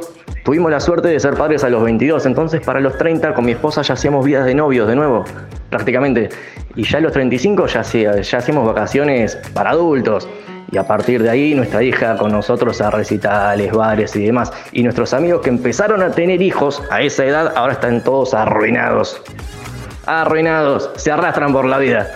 Tuvimos 0.48 0.70
la 0.70 0.80
suerte 0.80 1.08
de 1.08 1.20
ser 1.20 1.34
padres 1.34 1.62
a 1.62 1.68
los 1.68 1.82
22, 1.82 2.24
entonces 2.24 2.62
para 2.62 2.80
los 2.80 2.96
30 2.96 3.34
con 3.34 3.44
mi 3.44 3.52
esposa 3.52 3.82
ya 3.82 3.92
hacíamos 3.92 4.24
vidas 4.24 4.46
de 4.46 4.54
novios 4.54 4.88
de 4.88 4.96
nuevo, 4.96 5.22
prácticamente. 5.68 6.30
Y 6.74 6.84
ya 6.84 6.96
a 6.96 7.00
los 7.02 7.12
35 7.12 7.66
ya, 7.66 7.80
hacía- 7.80 8.18
ya 8.22 8.38
hacíamos 8.38 8.66
vacaciones 8.66 9.36
para 9.52 9.72
adultos. 9.72 10.26
Y 10.72 10.78
a 10.78 10.84
partir 10.84 11.22
de 11.22 11.28
ahí 11.28 11.54
nuestra 11.54 11.82
hija 11.82 12.16
con 12.16 12.32
nosotros 12.32 12.80
a 12.80 12.90
recitales, 12.90 13.70
bares 13.72 14.16
y 14.16 14.24
demás. 14.24 14.50
Y 14.72 14.82
nuestros 14.84 15.12
amigos 15.12 15.42
que 15.42 15.50
empezaron 15.50 16.00
a 16.00 16.12
tener 16.12 16.40
hijos 16.40 16.82
a 16.90 17.02
esa 17.02 17.26
edad 17.26 17.52
ahora 17.54 17.74
están 17.74 18.02
todos 18.02 18.32
arruinados. 18.32 19.20
Arruinados, 20.06 20.90
se 20.96 21.12
arrastran 21.12 21.52
por 21.52 21.66
la 21.66 21.76
vida. 21.76 22.10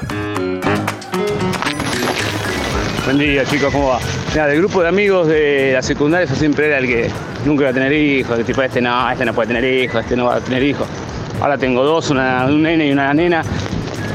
Buen 3.05 3.19
día, 3.19 3.45
chicos, 3.45 3.73
¿cómo 3.73 3.89
va? 3.89 3.99
Mira, 4.31 4.47
del 4.47 4.59
grupo 4.59 4.81
de 4.81 4.89
amigos 4.89 5.27
de 5.27 5.73
la 5.73 5.83
secundaria 5.83 6.25
yo 6.25 6.37
siempre 6.37 6.69
era 6.69 6.79
el 6.79 6.87
que 6.87 7.11
nunca 7.45 7.63
iba 7.63 7.71
a 7.71 7.75
tener 7.75 7.93
hijos, 7.93 8.39
el 8.39 8.45
tipo 8.45 8.63
este 8.63 8.81
no, 8.81 9.11
este 9.11 9.25
no 9.25 9.35
puede 9.35 9.49
tener 9.49 9.65
hijos, 9.65 10.03
este 10.03 10.15
no 10.15 10.27
va 10.27 10.37
a 10.37 10.41
tener 10.41 10.63
hijos. 10.63 10.87
Ahora 11.41 11.59
tengo 11.59 11.83
dos, 11.83 12.11
una, 12.11 12.47
un 12.47 12.63
nene 12.63 12.87
y 12.87 12.93
una 12.93 13.13
nena, 13.13 13.43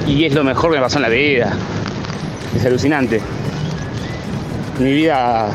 y 0.07 0.23
es 0.23 0.33
lo 0.33 0.41
mejor 0.45 0.71
que 0.71 0.77
me 0.77 0.83
pasó 0.83 0.99
en 0.99 1.01
la 1.01 1.09
vida. 1.09 1.51
Es 2.55 2.65
alucinante. 2.65 3.19
Mi 4.79 4.93
vida 4.93 5.49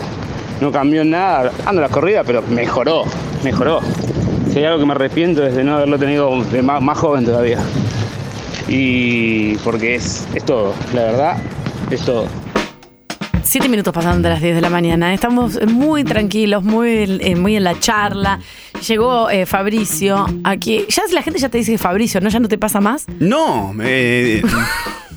no 0.61 0.71
cambió 0.71 1.01
en 1.01 1.11
nada, 1.11 1.53
ando 1.65 1.81
a 1.81 1.87
la 1.87 1.91
corrida, 1.91 2.25
pero 2.25 2.43
mejoró, 2.43 3.05
mejoró. 3.43 3.81
Si 4.53 4.59
hay 4.59 4.67
algo 4.67 4.81
que 4.81 4.87
me 4.87 4.93
arrepiento 4.93 5.47
es 5.47 5.57
de 5.57 5.65
no 5.65 5.77
haberlo 5.77 5.99
tenido 5.99 6.31
más, 6.31 6.83
más 6.83 6.99
joven 6.99 7.25
todavía. 7.25 7.61
Y 8.69 9.57
porque 9.59 9.95
es, 9.95 10.29
es 10.35 10.45
todo, 10.45 10.75
la 10.93 11.05
verdad, 11.05 11.37
es 11.91 12.03
todo. 12.03 12.27
Siete 13.53 13.69
minutos 13.69 13.93
pasando 13.93 14.29
de 14.29 14.33
las 14.33 14.41
10 14.41 14.55
de 14.55 14.61
la 14.63 14.71
mañana. 14.71 15.13
Estamos 15.13 15.61
muy 15.67 16.05
tranquilos, 16.05 16.65
muy, 16.65 17.21
eh, 17.21 17.37
muy 17.37 17.55
en 17.55 17.65
la 17.65 17.79
charla. 17.79 18.41
Llegó 18.89 19.29
eh, 19.29 19.45
Fabricio 19.45 20.25
aquí. 20.43 20.87
Ya 20.89 21.03
la 21.13 21.21
gente 21.21 21.39
ya 21.39 21.51
te 21.51 21.59
dice 21.59 21.77
Fabricio, 21.77 22.23
¿no? 22.23 22.31
¿Ya 22.31 22.41
no 22.41 22.49
te 22.49 22.57
pasa 22.57 22.81
más? 22.81 23.05
No, 23.21 23.75
me, 23.75 24.41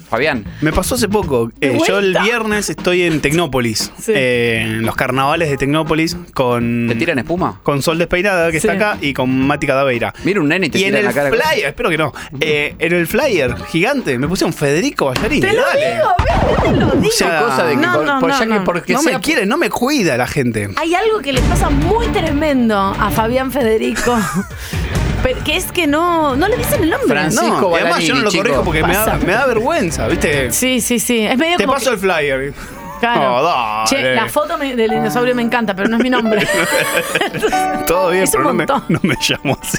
Fabián. 0.10 0.45
Me 0.62 0.72
pasó 0.72 0.95
hace 0.95 1.08
poco. 1.10 1.51
Eh, 1.62 1.78
yo 1.88 1.99
el 1.99 2.16
viernes 2.24 2.70
estoy 2.70 3.03
en 3.03 3.22
Tecnópolis. 3.22 3.91
eh, 4.08 4.62
en 4.66 4.82
los 4.86 4.95
carnavales 4.95 5.49
de 5.49 5.58
Tecnópolis 5.58 6.16
con. 6.34 6.86
¿Te 6.88 6.95
tiran 6.95 7.20
espuma? 7.20 7.60
Con 7.64 7.82
Sol 7.82 7.97
Despeinada, 7.97 8.51
que 8.51 8.60
Sí. 8.60 8.68
está 8.68 8.74
acá, 8.91 8.97
y 9.01 9.14
con 9.14 9.30
Mati 9.47 9.68
Cadaveira. 9.68 10.14
Mira 10.24 10.39
un 10.41 10.47
nene 10.47 10.68
y 10.68 10.70
te 10.70 10.78
Y 10.80 10.84
en 10.84 10.88
tira 10.89 10.99
en 10.99 11.06
el 11.08 11.16
la 11.16 11.22
cara. 11.22 11.30
flyer, 11.51 11.66
espero 11.68 11.89
que 11.89 11.97
no. 11.97 12.14
eh, 12.39 12.76
en 12.80 12.93
el 12.93 13.08
flyer 13.08 13.56
gigante 13.72 14.18
me 14.18 14.28
puse 14.28 14.45
un 14.45 14.53
Federico 14.53 15.06
Ballarini. 15.08 15.41
Te 15.41 15.53
lo 15.53 15.62
dale. 15.62 15.95
digo, 15.95 16.08
¿ves? 16.20 16.64
Te 16.64 16.72
lo 16.72 16.91
digo. 16.91 17.08
O 17.08 17.18
sea, 17.18 17.39
cosa 17.41 17.64
de 17.66 17.76
que 17.76 17.82
No, 17.82 17.93
por- 17.93 18.06
no, 18.06 18.20
por- 18.20 18.30
no, 18.30 18.39
ya 18.39 18.45
que 18.45 18.53
no. 18.53 18.64
porque 18.64 18.93
no 18.93 19.01
sea- 19.01 19.14
me 19.14 19.20
quiere, 19.22 19.45
no 19.45 19.58
me 19.58 19.70
cuida 19.70 20.18
la 20.18 20.28
gente. 20.28 20.70
Hay 20.78 20.93
algo 20.95 21.20
que 21.20 21.34
le 21.34 21.41
pasa 21.41 21.70
muy 21.70 22.08
tremendo 22.08 22.76
a 22.78 23.10
Fabián 23.12 23.51
Federico. 23.51 24.18
pero 25.26 25.43
que 25.43 25.55
es 25.57 25.71
que 25.71 25.88
no, 25.88 26.36
no 26.36 26.47
le 26.47 26.55
dicen 26.55 26.84
el 26.84 26.89
nombre. 26.91 27.19
no, 27.32 27.71
y 27.71 27.82
además 27.82 28.03
yo 28.03 28.13
no 28.15 28.21
lo 28.21 28.32
corrijo 28.32 28.63
porque 28.63 28.84
me 28.84 28.93
da, 28.93 29.17
me 29.26 29.34
da 29.34 29.47
vergüenza, 29.47 30.07
¿viste? 30.07 30.51
Sí, 30.51 30.82
sí, 30.82 30.99
sí. 30.99 31.26
Es 31.26 31.36
medio 31.38 31.57
Te 31.57 31.63
como 31.63 31.73
paso 31.73 31.89
que- 31.89 31.93
el 31.95 31.99
flyer. 31.99 32.53
Claro. 32.99 33.36
Oh, 33.36 33.43
dale. 33.43 33.89
Che, 33.89 34.15
la 34.15 34.30
foto 34.30 34.57
me- 34.57 34.73
del 34.76 34.89
dinosaurio 34.89 35.36
me 35.36 35.41
encanta, 35.41 35.76
pero 35.76 35.89
no 35.89 35.97
es 35.97 36.03
mi 36.03 36.09
nombre. 36.09 36.47
Todo 37.88 38.11
bien, 38.11 38.23
Es 38.23 38.30
un 38.30 38.32
pero 38.34 38.43
no 38.45 38.53
me, 38.53 38.65
montón. 38.65 38.84
no 38.88 38.99
me 39.03 39.15
llamo 39.28 39.57
así. 39.61 39.78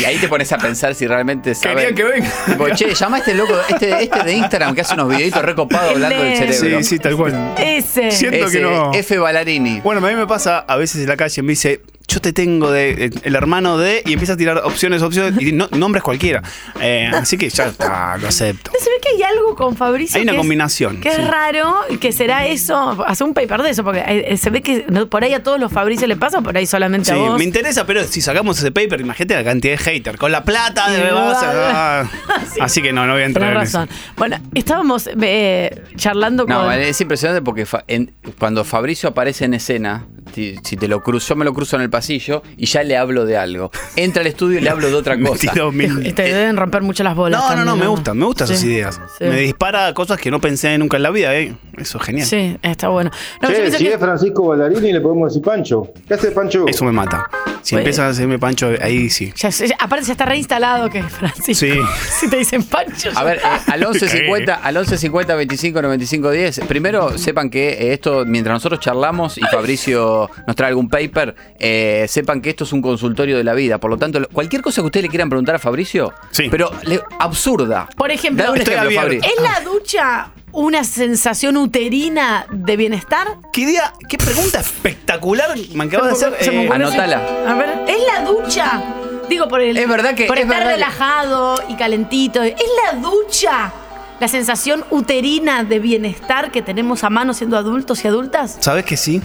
Y 0.00 0.04
ahí 0.04 0.16
te 0.18 0.28
pones 0.28 0.50
a 0.52 0.58
pensar 0.58 0.94
si 0.94 1.06
realmente 1.06 1.54
saben. 1.54 1.78
Quería 1.78 1.94
que 1.94 2.04
venga. 2.04 2.30
Tipo, 2.46 2.68
che, 2.70 2.94
llama 2.94 3.16
a 3.16 3.20
este 3.20 3.34
loco, 3.34 3.52
este, 3.68 4.04
este 4.04 4.22
de 4.24 4.32
Instagram 4.34 4.74
que 4.74 4.80
hace 4.80 4.94
unos 4.94 5.08
videitos 5.08 5.42
recopados 5.42 5.90
hablando 5.92 6.22
del 6.22 6.30
de- 6.40 6.52
cerebro. 6.52 6.78
Sí, 6.78 6.84
sí, 6.84 6.98
tal 6.98 7.16
cual. 7.16 7.54
Ese. 7.58 8.10
Siento 8.10 8.46
Ese, 8.46 8.58
que 8.58 8.64
no. 8.64 8.92
F. 8.94 9.18
Ballarini. 9.18 9.80
Bueno, 9.80 10.04
a 10.04 10.10
mí 10.10 10.16
me 10.16 10.26
pasa 10.26 10.60
a 10.60 10.76
veces 10.76 11.02
en 11.02 11.08
la 11.08 11.16
calle, 11.16 11.42
me 11.42 11.50
dice, 11.50 11.82
yo 12.12 12.20
te 12.20 12.32
tengo 12.32 12.70
de 12.70 13.10
el 13.22 13.34
hermano 13.34 13.78
de, 13.78 14.02
y 14.06 14.12
empieza 14.12 14.34
a 14.34 14.36
tirar 14.36 14.58
opciones, 14.64 15.02
opciones, 15.02 15.40
y 15.42 15.52
no- 15.52 15.68
nombres 15.72 16.02
cualquiera. 16.02 16.42
Eh, 16.80 17.10
así 17.12 17.38
que 17.38 17.48
ya 17.48 17.66
está, 17.66 18.16
lo 18.18 18.28
acepto. 18.28 18.70
Se 18.78 18.90
ve 18.90 18.96
que 19.02 19.08
hay 19.16 19.22
algo 19.22 19.54
con 19.54 19.76
Fabricio. 19.76 20.16
Hay 20.16 20.22
una 20.24 20.32
que 20.32 20.36
es- 20.36 20.40
combinación, 20.40 21.00
que 21.00 21.10
sí. 21.12 21.20
es 21.20 21.26
raro 21.28 21.74
que 22.00 22.12
será 22.12 22.46
eso. 22.46 23.04
Hace 23.06 23.24
un 23.24 23.34
paper 23.34 23.62
de 23.62 23.70
eso, 23.70 23.84
porque 23.84 24.02
eh, 24.06 24.36
se 24.36 24.50
ve 24.50 24.60
que 24.62 24.84
no- 24.88 25.08
por 25.08 25.24
ahí 25.24 25.34
a 25.34 25.42
todos 25.42 25.58
los 25.60 25.72
Fabricios 25.72 26.08
le 26.08 26.16
pasa, 26.16 26.40
por 26.42 26.56
ahí 26.56 26.66
solamente 26.66 27.06
Sí, 27.06 27.12
a 27.12 27.16
vos. 27.16 27.38
me 27.38 27.44
interesa, 27.44 27.86
pero 27.86 28.04
si 28.04 28.20
sacamos 28.20 28.58
ese 28.58 28.70
paper, 28.72 29.00
imagínate 29.00 29.34
la 29.34 29.44
cantidad 29.44 29.72
de 29.72 29.78
haters. 29.78 30.18
Con 30.18 30.32
la 30.32 30.44
plata 30.44 30.90
de 30.90 30.98
Y 30.98 31.12
vas 31.14 31.42
va- 31.42 32.00
a- 32.00 32.10
Así 32.60 32.82
que 32.82 32.92
no, 32.92 33.06
no 33.06 33.14
voy 33.14 33.22
a 33.22 33.26
entrar 33.26 33.48
Tenés 33.52 33.62
en 33.62 33.68
eso. 33.68 33.78
razón. 33.78 33.96
Bueno, 34.16 34.38
estábamos 34.54 35.08
eh, 35.20 35.82
charlando 35.96 36.44
No, 36.46 36.64
con. 36.64 36.72
es 36.74 37.00
impresionante 37.00 37.42
porque 37.42 37.66
fa- 37.66 37.84
en- 37.88 38.12
cuando 38.38 38.64
Fabricio 38.64 39.08
aparece 39.08 39.44
en 39.44 39.54
escena, 39.54 40.04
si 40.34 40.76
te 40.76 40.88
lo 40.88 41.02
cruzo, 41.02 41.28
yo 41.30 41.36
me 41.36 41.44
lo 41.44 41.52
cruzo 41.54 41.76
en 41.76 41.82
el 41.82 41.90
pasillo 42.02 42.42
y 42.56 42.66
ya 42.66 42.82
le 42.82 42.96
hablo 42.96 43.24
de 43.24 43.36
algo. 43.38 43.70
Entra 43.96 44.22
al 44.22 44.26
estudio 44.26 44.58
y 44.58 44.60
le 44.62 44.70
hablo 44.70 44.88
de 44.88 44.94
otra 44.94 45.16
cosa. 45.22 45.52
Te, 45.52 46.12
te 46.12 46.22
deben 46.22 46.56
romper 46.56 46.82
mucho 46.82 47.04
las 47.04 47.14
bolas. 47.14 47.40
No, 47.40 47.56
no, 47.56 47.64
no, 47.64 47.76
me 47.76 47.86
gustan, 47.86 48.18
me 48.18 48.24
gustan 48.26 48.46
esas 48.48 48.60
Sí, 48.60 48.66
ideas. 48.72 49.00
sí. 49.18 49.24
Me 49.24 49.36
dispara 49.40 49.94
cosas 49.94 50.18
que 50.18 50.30
no 50.30 50.40
pensé 50.40 50.76
nunca 50.78 50.96
en 50.96 51.04
la 51.04 51.10
vida, 51.10 51.34
¿eh? 51.36 51.54
Eso 51.78 51.98
es 51.98 52.04
genial. 52.04 52.26
Sí, 52.26 52.56
está 52.62 52.88
bueno. 52.88 53.10
No, 53.40 53.48
Che, 53.48 53.70
si 53.70 53.84
que- 53.84 53.92
es 53.94 53.98
Francisco 53.98 54.48
Ballarini 54.48 54.92
le 54.92 55.00
podemos 55.00 55.30
decir 55.32 55.42
Pancho. 55.42 55.88
¿Qué 56.06 56.14
hace 56.14 56.30
Pancho? 56.32 56.66
Eso 56.66 56.84
me 56.84 56.92
mata. 56.92 57.28
Si 57.62 57.76
Bueno. 57.76 57.82
empiezas 57.82 58.06
a 58.06 58.08
hacerme 58.08 58.40
pancho, 58.40 58.70
ahí 58.82 59.08
sí. 59.08 59.32
ya- 59.36 59.48
ya- 59.50 59.76
aparte 59.78 60.04
ya 60.06 60.12
está 60.12 60.24
reinstalado 60.24 60.90
que 60.90 60.98
es 60.98 61.06
Francisco. 61.06 61.54
Sí. 61.66 61.72
Si 62.20 62.28
te 62.28 62.36
dicen 62.38 62.62
Pancho. 62.64 63.10
A 63.14 63.22
ver, 63.24 63.38
eh, 63.38 63.40
al 63.68 63.80
Me 63.80 63.86
1150, 63.86 64.54
al 64.54 64.74
1150 64.74 65.34
25 65.36 65.82
95 65.82 66.30
10. 66.30 66.60
Primero, 66.68 67.16
sepan 67.18 67.50
que 67.50 67.92
esto, 67.92 68.24
mientras 68.26 68.54
nosotros 68.54 68.80
charlamos 68.80 69.38
y 69.38 69.42
Fabricio 69.42 70.28
nos 70.46 70.56
trae 70.56 70.68
algún 70.70 70.88
paper, 70.88 71.34
eh, 71.58 71.81
sepan 72.08 72.40
que 72.40 72.50
esto 72.50 72.64
es 72.64 72.72
un 72.72 72.82
consultorio 72.82 73.36
de 73.36 73.44
la 73.44 73.54
vida. 73.54 73.78
Por 73.78 73.90
lo 73.90 73.96
tanto, 73.98 74.20
cualquier 74.32 74.62
cosa 74.62 74.80
que 74.82 74.86
ustedes 74.86 75.04
le 75.04 75.08
quieran 75.10 75.28
preguntar 75.28 75.54
a 75.54 75.58
Fabricio, 75.58 76.12
pero 76.50 76.70
le- 76.84 77.00
absurda. 77.18 77.88
Por 77.96 78.10
ejemplo, 78.10 78.44
Dale 78.44 78.56
un 78.60 78.66
ejemplo, 78.68 78.90
Fabri. 79.00 79.16
¿es 79.18 79.42
la 79.42 79.60
ducha 79.64 80.30
una 80.52 80.84
sensación 80.84 81.56
uterina 81.56 82.46
de 82.50 82.76
bienestar? 82.76 83.26
¿Qué 83.52 83.66
día, 83.66 83.92
qué 84.08 84.18
pregunta 84.18 84.60
espectacular 84.60 85.50
me 85.74 85.84
acabas 85.84 86.20
de 86.20 86.26
hacer? 86.26 86.52
Eh, 86.54 86.68
anotala. 86.72 87.22
A 87.48 87.54
ver, 87.54 87.70
¿es 87.88 87.96
la 88.06 88.24
ducha? 88.30 88.82
Digo, 89.28 89.48
por 89.48 89.60
el. 89.62 89.76
Es 89.76 89.88
verdad 89.88 90.14
que- 90.14 90.26
Por 90.26 90.36
es 90.38 90.44
estar 90.44 90.58
verdad 90.58 90.70
que- 90.72 90.76
relajado 90.76 91.54
y 91.68 91.76
calentito. 91.76 92.42
¿Es 92.42 92.54
la 92.92 92.98
ducha 93.00 93.72
la 94.20 94.28
sensación 94.28 94.84
uterina 94.90 95.64
de 95.64 95.78
bienestar 95.78 96.50
que 96.52 96.60
tenemos 96.60 97.02
a 97.02 97.08
mano 97.10 97.32
siendo 97.32 97.56
adultos 97.56 98.04
y 98.04 98.08
adultas? 98.08 98.58
¿Sabes 98.60 98.84
que 98.84 98.96
sí? 98.98 99.22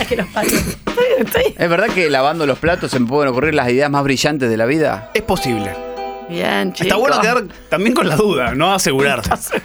Es 0.00 0.06
que 0.08 0.16
los 0.16 0.26
parió. 0.28 0.52
Estoy- 0.58 1.04
estoy- 1.18 1.54
¿Es 1.56 1.68
verdad 1.68 1.88
que 1.88 2.08
lavando 2.10 2.46
los 2.46 2.58
platos 2.58 2.90
se 2.90 2.98
me 3.00 3.06
pueden 3.06 3.30
ocurrir 3.30 3.54
las 3.54 3.68
ideas 3.70 3.90
más 3.90 4.02
brillantes 4.04 4.48
de 4.50 4.56
la 4.56 4.66
vida? 4.66 5.10
Es 5.14 5.22
posible. 5.22 5.74
Bien, 6.28 6.72
chicos. 6.72 6.86
Está 6.86 6.96
bueno 6.96 7.20
quedar 7.20 7.44
también 7.68 7.94
con 7.94 8.08
la 8.08 8.16
duda, 8.16 8.54
no 8.54 8.72
asegurarse. 8.72 9.30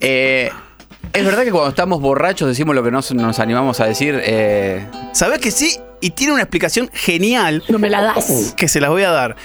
Eh, 0.00 0.50
es 1.12 1.24
verdad 1.24 1.44
que 1.44 1.50
cuando 1.50 1.70
estamos 1.70 2.00
borrachos 2.00 2.46
decimos 2.48 2.74
lo 2.74 2.82
que 2.82 2.90
no 2.90 3.00
nos 3.14 3.38
animamos 3.38 3.80
a 3.80 3.86
decir. 3.86 4.20
Eh, 4.22 4.86
¿Sabes 5.12 5.38
que 5.38 5.50
sí? 5.50 5.78
Y 6.00 6.10
tiene 6.10 6.34
una 6.34 6.42
explicación 6.42 6.90
genial. 6.92 7.62
No 7.68 7.78
me 7.78 7.88
la 7.88 8.02
das. 8.02 8.52
Que 8.56 8.68
se 8.68 8.80
las 8.80 8.90
voy 8.90 9.04
a 9.04 9.10
dar. 9.10 9.36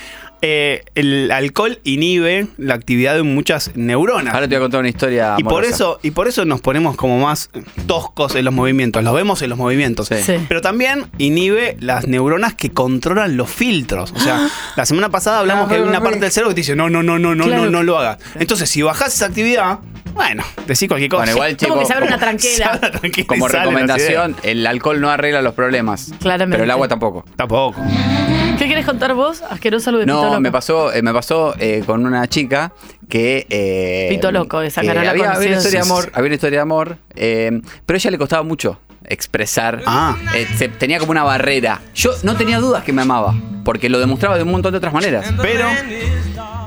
Eh, 0.42 0.84
el 0.96 1.32
alcohol 1.32 1.80
inhibe 1.84 2.48
la 2.58 2.74
actividad 2.76 3.16
de 3.16 3.24
muchas 3.24 3.72
neuronas. 3.76 4.34
ahora 4.34 4.48
te 4.48 4.56
voy 4.56 4.58
a 4.58 4.62
contar 4.62 4.80
una 4.80 4.90
historia. 4.90 5.36
Y 5.38 5.44
por, 5.44 5.66
eso, 5.66 6.00
y 6.02 6.12
por 6.12 6.28
eso 6.28 6.46
nos 6.46 6.62
ponemos 6.62 6.96
como 6.96 7.20
más 7.20 7.50
toscos 7.88 8.36
en 8.36 8.46
los 8.46 8.54
movimientos, 8.54 9.04
los 9.04 9.14
vemos 9.14 9.42
en 9.42 9.50
los 9.50 9.58
movimientos. 9.58 10.08
Sí. 10.08 10.36
Pero 10.48 10.62
también 10.62 11.08
inhibe 11.18 11.76
las 11.80 12.08
neuronas 12.08 12.54
que 12.54 12.70
controlan 12.72 13.36
los 13.38 13.50
filtros. 13.50 14.14
O 14.16 14.20
sea, 14.20 14.50
la 14.76 14.86
semana 14.86 15.10
pasada 15.10 15.40
hablamos 15.40 15.68
que 15.68 15.76
hay 15.76 15.82
una 15.82 16.02
parte 16.02 16.20
del 16.20 16.32
cerebro 16.32 16.50
que 16.50 16.56
te 16.56 16.62
dice, 16.62 16.76
no, 16.76 16.90
no, 16.90 17.04
no, 17.04 17.20
no, 17.20 17.36
no, 17.36 17.46
Claro. 17.46 17.66
no, 17.66 17.72
no 17.72 17.84
lo 17.84 17.98
hagas. 17.98 18.20
Entonces, 18.40 18.70
si 18.70 18.82
bajás 18.82 19.14
esa 19.16 19.26
actividad, 19.26 19.80
bueno, 20.14 20.44
decís 20.68 20.88
cualquier 20.88 21.10
cosa. 21.10 21.22
Bueno, 21.24 21.32
igual, 21.34 21.58
Como 21.58 21.68
chico, 21.68 21.80
que 21.80 21.86
se 21.86 21.94
abre 21.94 22.06
como- 22.06 22.16
una 22.16 22.20
tranquera. 22.26 22.80
Tranquila 23.00 23.28
Como 23.28 23.48
recomendación, 23.48 24.36
el 24.44 24.66
alcohol 24.68 25.00
no 25.02 25.10
arregla 25.10 25.42
los 25.42 25.54
problemas. 25.54 26.12
Claramente. 26.20 26.56
Pero 26.58 26.64
el 26.66 26.72
agua 26.72 26.88
tampoco. 26.88 27.26
Tampoco. 27.36 27.82
¿Qué 28.58 28.66
quieres 28.66 28.86
contar 28.86 29.14
vos? 29.14 29.42
Asqueroso 29.50 29.92
lo 29.92 30.00
de 30.00 30.06
Pito 30.06 30.16
No, 30.18 30.26
Loco. 30.26 30.42
me 30.42 30.52
pasó, 30.52 30.92
eh, 30.94 31.02
me 31.02 31.14
pasó 31.14 31.56
eh, 31.60 31.82
con 31.86 32.06
una 32.06 32.28
chica 32.28 32.74
que. 33.08 33.48
eh, 33.50 34.08
Pito 34.10 34.32
Loco, 34.32 34.62
esa 34.62 34.82
cara 34.82 35.04
la 35.04 35.12
había, 35.12 35.32
había 35.32 35.48
una 35.50 35.58
historia 35.58 35.80
de 35.82 35.86
amor, 35.86 36.12
había 36.14 36.26
una 36.28 36.36
historia 36.36 36.58
de 36.60 36.62
amor, 36.64 36.98
eh, 37.16 37.62
pero 37.86 37.96
a 37.96 37.98
ella 37.98 38.12
le 38.12 38.18
costaba 38.18 38.44
mucho 38.44 38.80
expresar. 39.06 39.82
Ah. 39.86 40.18
Eh, 40.36 40.46
se- 40.58 40.68
tenía 40.68 41.00
como 41.00 41.12
una 41.12 41.24
barrera. 41.24 41.80
Yo 41.96 42.12
no 42.24 42.36
tenía 42.36 42.60
dudas 42.60 42.84
que 42.84 42.92
me 42.92 43.02
amaba, 43.02 43.34
porque 43.64 43.88
lo 43.90 43.98
demostraba 44.00 44.36
de 44.38 44.44
un 44.44 44.52
montón 44.52 44.72
de 44.74 44.78
otras 44.78 44.94
maneras. 44.94 45.26
Pero, 45.42 45.66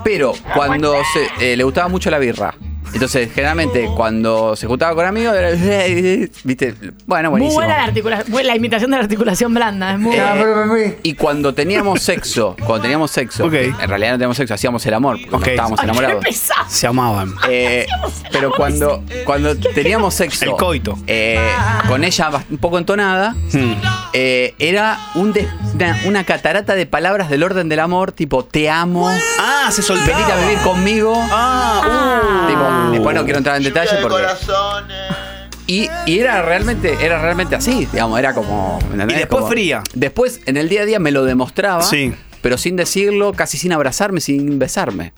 pero 0.02 0.32
cuando 0.54 0.94
se- 1.12 1.52
eh, 1.52 1.56
le 1.56 1.64
gustaba 1.64 1.88
mucho 1.88 2.10
la 2.10 2.18
birra. 2.18 2.54
Entonces, 2.94 3.30
generalmente, 3.34 3.88
cuando 3.96 4.54
se 4.54 4.66
juntaba 4.66 4.94
con 4.94 5.06
amigos, 5.06 5.34
era, 5.34 5.50
viste, 6.44 6.74
bueno, 7.06 7.30
Muy 7.30 7.40
buenísimo. 7.40 7.54
buena 7.60 7.76
la 7.78 7.84
articulación, 7.84 8.46
la 8.46 8.56
imitación 8.56 8.90
de 8.90 8.96
la 8.98 9.02
articulación 9.02 9.54
blanda. 9.54 9.92
Es 9.94 9.98
muy 9.98 10.14
Eh, 10.16 10.98
y 11.02 11.14
cuando 11.14 11.54
teníamos 11.54 12.02
sexo, 12.02 12.54
cuando 12.66 12.82
teníamos 12.82 13.10
sexo, 13.10 13.44
en 13.52 13.88
realidad 13.88 14.10
no 14.12 14.16
teníamos 14.18 14.36
sexo, 14.36 14.54
hacíamos 14.54 14.84
el 14.86 14.94
amor, 14.94 15.18
porque 15.30 15.46
no 15.46 15.52
estábamos 15.52 15.80
Ay, 15.80 15.86
qué 15.86 15.90
enamorados. 15.92 16.24
pesado. 16.24 16.64
Se 16.68 16.86
amaban. 16.86 17.34
Eh, 17.48 17.86
pero 18.30 18.52
cuando, 18.52 19.02
cuando 19.24 19.56
teníamos 19.56 20.14
sexo, 20.14 20.44
El 20.44 20.52
coito. 20.52 20.98
eh, 21.06 21.38
con 21.88 22.04
ella 22.04 22.30
un 22.50 22.58
poco 22.58 22.78
entonada, 22.78 23.34
Hmm. 23.52 23.72
eh, 24.12 24.54
era 24.58 24.98
un 25.14 25.32
des- 25.32 25.48
una, 25.74 25.98
una 26.06 26.24
catarata 26.24 26.74
de 26.74 26.86
palabras 26.86 27.30
del 27.30 27.42
orden 27.42 27.68
del 27.68 27.80
amor, 27.80 28.12
tipo 28.12 28.44
te 28.44 28.68
amo. 28.70 29.08
Ah, 29.40 29.68
se 29.70 29.82
soltaba. 29.82 30.12
Venite 30.12 30.32
a 30.32 30.36
vivir 30.36 30.58
conmigo. 30.58 31.14
Ah, 31.30 32.46
Tipo, 32.46 32.81
después 32.90 33.14
no 33.14 33.24
quiero 33.24 33.38
entrar 33.38 33.56
en 33.56 33.62
detalle 33.64 33.90
porque. 34.02 34.22
Y, 35.66 35.88
y 36.06 36.18
era 36.18 36.42
realmente, 36.42 36.96
era 37.00 37.20
realmente 37.22 37.54
así, 37.54 37.86
digamos, 37.92 38.18
era 38.18 38.34
como. 38.34 38.78
¿entendés? 38.92 39.16
Y 39.16 39.20
después 39.20 39.40
Como- 39.42 39.50
fría. 39.50 39.82
Después, 39.94 40.40
en 40.46 40.56
el 40.56 40.68
día 40.68 40.82
a 40.82 40.84
día 40.86 40.98
me 40.98 41.12
lo 41.12 41.24
demostraba. 41.24 41.82
Sí. 41.82 42.12
Pero 42.42 42.58
sin 42.58 42.74
decirlo, 42.74 43.32
casi 43.32 43.56
sin 43.56 43.72
abrazarme, 43.72 44.20
sin 44.20 44.58
besarme. 44.58 45.12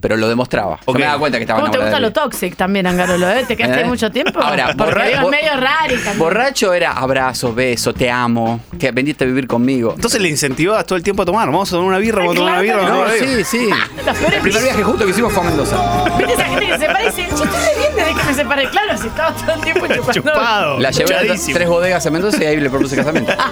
Pero 0.00 0.16
lo 0.16 0.28
demostraba. 0.28 0.76
Yo 0.86 0.92
Ok. 0.92 0.98
me 0.98 1.04
daba 1.04 1.18
cuenta 1.18 1.38
que 1.38 1.42
estaba 1.44 1.60
¿Cómo 1.60 1.72
te 1.72 1.78
gusta 1.78 1.98
lo 2.00 2.12
toxic 2.12 2.56
también, 2.56 2.86
Angarolo? 2.86 3.28
¿eh? 3.30 3.44
¿Te 3.48 3.56
quedaste 3.56 3.80
¿Eh? 3.82 3.84
mucho 3.84 4.10
tiempo? 4.10 4.40
Ahora, 4.40 4.74
Porque 4.76 4.92
borra- 4.94 5.04
digo, 5.06 5.16
es 5.16 5.22
bo- 5.22 5.30
medio 5.30 5.56
raro. 5.56 5.94
Borracho 6.16 6.72
era 6.72 6.92
abrazo, 6.92 7.52
beso, 7.54 7.92
te 7.92 8.10
amo, 8.10 8.60
que 8.78 8.90
vendiste 8.92 9.24
a 9.24 9.26
vivir 9.26 9.46
conmigo. 9.46 9.92
Entonces 9.94 10.20
le 10.20 10.28
incentivabas 10.28 10.86
todo 10.86 10.96
el 10.96 11.02
tiempo 11.02 11.22
a 11.22 11.26
tomar. 11.26 11.46
Vamos 11.48 11.68
a 11.68 11.72
tomar 11.72 11.88
una 11.88 11.98
birra, 11.98 12.18
vamos 12.20 12.34
a 12.34 12.38
tomar 12.38 12.52
una 12.52 12.62
birra. 12.62 12.88
No, 12.88 13.08
sí, 13.10 13.44
sí. 13.44 13.68
El 14.34 14.40
primer 14.40 14.62
viaje 14.62 14.82
justo 14.82 15.04
que 15.04 15.10
hicimos 15.10 15.32
fue 15.32 15.42
a 15.42 15.46
Mendoza. 15.46 16.04
¿Viste 16.16 16.32
esa 16.34 16.44
gente 16.44 16.66
que 16.66 16.78
se 16.78 16.88
dice, 16.88 17.26
yo 17.36 17.44
estoy 17.44 18.07
que 18.14 18.22
me 18.24 18.34
separé? 18.34 18.68
Claro, 18.70 18.96
si 18.98 19.06
estaba 19.08 19.32
todo 19.34 19.52
el 19.54 19.60
tiempo 19.60 19.86
chupando. 19.88 20.12
Chupado. 20.12 20.78
La 20.80 20.90
llevé 20.90 21.14
a 21.16 21.20
tres 21.52 21.68
bodegas 21.68 22.06
a 22.06 22.10
Mendoza 22.10 22.42
y 22.42 22.46
ahí 22.46 22.60
le 22.60 22.70
propuse 22.70 22.96
casamiento. 22.96 23.32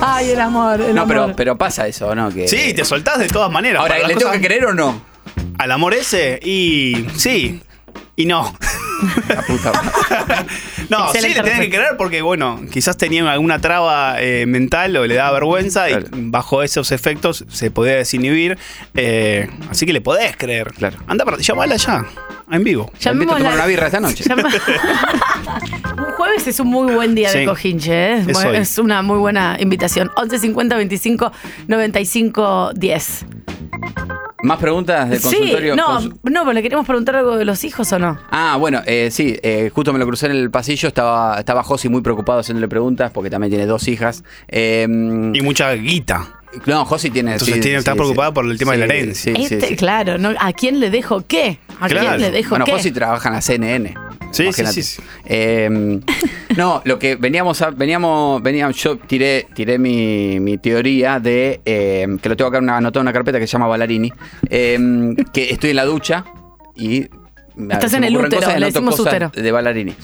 Ay, 0.00 0.30
el 0.30 0.40
amor, 0.40 0.80
el 0.80 0.94
No, 0.94 1.02
amor. 1.02 1.14
pero, 1.14 1.36
pero 1.36 1.58
pasa 1.58 1.86
eso, 1.86 2.14
¿no? 2.14 2.30
Que... 2.30 2.46
Sí, 2.48 2.74
te 2.74 2.84
soltás 2.84 3.18
de 3.18 3.28
todas 3.28 3.50
maneras. 3.50 3.80
Ahora, 3.82 3.98
¿le 3.98 4.08
tengo 4.08 4.20
cosas- 4.22 4.36
que 4.38 4.46
creer 4.46 4.66
o 4.66 4.74
no? 4.74 5.00
¿Al 5.58 5.72
amor 5.72 5.94
ese? 5.94 6.38
Y 6.42 7.06
sí. 7.16 7.62
Y 8.14 8.26
no. 8.26 8.54
La 9.28 9.42
puta 9.42 9.72
madre. 9.72 10.46
No, 10.88 11.10
sí 11.12 11.20
le 11.20 11.34
tenés 11.34 11.58
que 11.58 11.68
creer 11.68 11.96
porque, 11.98 12.22
bueno, 12.22 12.60
quizás 12.72 12.96
tenía 12.96 13.28
alguna 13.32 13.58
traba 13.60 14.16
eh, 14.20 14.46
mental 14.46 14.96
o 14.96 15.04
le 15.06 15.16
daba 15.16 15.32
vergüenza 15.32 15.86
Claro. 15.88 16.06
y 16.16 16.30
bajo 16.30 16.62
esos 16.62 16.92
efectos 16.92 17.44
se 17.48 17.72
podía 17.72 17.96
desinhibir. 17.96 18.56
eh, 18.94 19.48
así 19.68 19.84
que 19.84 19.92
le 19.92 20.00
podés 20.00 20.36
creer. 20.36 20.72
Claro. 20.74 20.98
Anda, 21.08 21.24
para, 21.24 21.38
llamala 21.38 21.74
ya, 21.76 22.04
en 22.52 22.62
vivo. 22.62 22.92
Te 23.02 23.10
invito 23.10 23.34
a 23.34 23.38
tomar 23.38 23.54
una 23.54 23.66
birra 23.66 23.86
esta 23.86 23.98
noche. 24.00 24.22
Llama- 24.28 24.48
un 25.98 26.12
jueves 26.12 26.46
es 26.46 26.60
un 26.60 26.68
muy 26.68 26.92
buen 26.94 27.14
día 27.16 27.32
de 27.32 27.44
cojinche, 27.46 28.12
¿eh? 28.14 28.24
Es 28.28 28.36
hoy. 28.44 28.56
Es 28.56 28.78
una 28.78 29.02
muy 29.02 29.18
buena 29.18 29.56
invitación. 29.58 30.10
11 30.16 30.38
50 30.38 30.76
25 30.76 31.32
95 31.66 32.70
10. 32.74 33.26
¿Más 34.42 34.58
preguntas 34.58 35.08
del 35.08 35.18
Sí, 35.18 35.28
consultorio? 35.28 35.76
no, 35.76 35.98
Consu- 36.00 36.18
no, 36.24 36.40
pero 36.42 36.52
le 36.52 36.62
queremos 36.62 36.86
preguntar 36.86 37.16
algo 37.16 37.36
de 37.38 37.44
los 37.46 37.64
hijos 37.64 37.90
o 37.92 37.98
no. 37.98 38.18
Ah, 38.30 38.56
bueno, 38.60 38.82
eh, 38.86 39.08
sí, 39.10 39.36
eh, 39.42 39.70
justo 39.74 39.92
me 39.92 39.98
lo 39.98 40.06
crucé 40.06 40.26
en 40.26 40.32
el 40.32 40.50
pasillo, 40.50 40.88
estaba, 40.88 41.38
estaba 41.38 41.62
Josi 41.62 41.88
muy 41.88 42.02
preocupado 42.02 42.40
haciéndole 42.40 42.68
preguntas 42.68 43.10
porque 43.12 43.30
también 43.30 43.50
tiene 43.50 43.66
dos 43.66 43.88
hijas. 43.88 44.24
Eh, 44.48 44.86
Y 45.32 45.40
mucha 45.42 45.72
guita. 45.72 46.35
No, 46.66 46.84
Josi 46.84 47.10
tiene... 47.10 47.32
Entonces 47.32 47.54
sí, 47.56 47.60
tiene, 47.60 47.78
está 47.78 47.92
sí, 47.92 47.98
preocupada 47.98 48.28
sí. 48.30 48.34
por 48.34 48.44
el 48.50 48.58
tema 48.58 48.72
de 48.72 48.78
la 48.78 48.84
herencia. 48.86 49.34
sí, 49.34 49.46
sí, 49.46 49.54
Este, 49.54 49.68
sí. 49.68 49.76
Claro, 49.76 50.18
¿no? 50.18 50.30
¿a 50.38 50.52
quién 50.52 50.80
le 50.80 50.90
dejo 50.90 51.24
qué? 51.26 51.58
¿A 51.80 51.88
Claro. 51.88 52.08
quién 52.08 52.20
le 52.22 52.30
dejo 52.30 52.50
Bueno, 52.50 52.64
qué? 52.64 52.72
Josi 52.72 52.90
trabaja 52.92 53.28
en 53.28 53.34
la 53.34 53.40
CNN. 53.42 53.94
Sí, 54.32 54.42
sí, 54.42 54.42
imagínate. 54.44 54.72
sí, 54.74 54.82
sí. 54.82 55.02
Eh, 55.26 56.00
no, 56.56 56.82
lo 56.84 56.98
que 56.98 57.16
veníamos, 57.16 57.62
a- 57.62 57.70
veníamos, 57.70 58.42
veníamos, 58.42 58.76
yo 58.76 58.96
tiré, 58.98 59.46
tiré 59.54 59.78
mi, 59.78 60.40
mi 60.40 60.58
teoría 60.58 61.20
de 61.20 61.60
eh, 61.64 62.06
que 62.20 62.28
lo 62.28 62.36
tengo 62.36 62.48
acá 62.48 62.58
una, 62.58 62.76
anotado 62.78 63.00
en 63.00 63.04
una 63.04 63.12
carpeta 63.12 63.38
que 63.38 63.46
se 63.46 63.52
llama 63.52 63.66
Ballarini, 63.68 64.12
eh, 64.50 64.78
que 65.32 65.50
estoy 65.52 65.70
en 65.70 65.76
la 65.76 65.84
ducha 65.84 66.24
y 66.74 67.06
me- 67.54 67.74
Estás 67.74 67.94
en 67.94 68.04
el 68.04 68.16
útero, 68.16 68.58
le 68.58 68.66
decimos 68.66 68.98
útero. 69.00 69.30
de 69.34 69.52
Ballarini. 69.52 69.94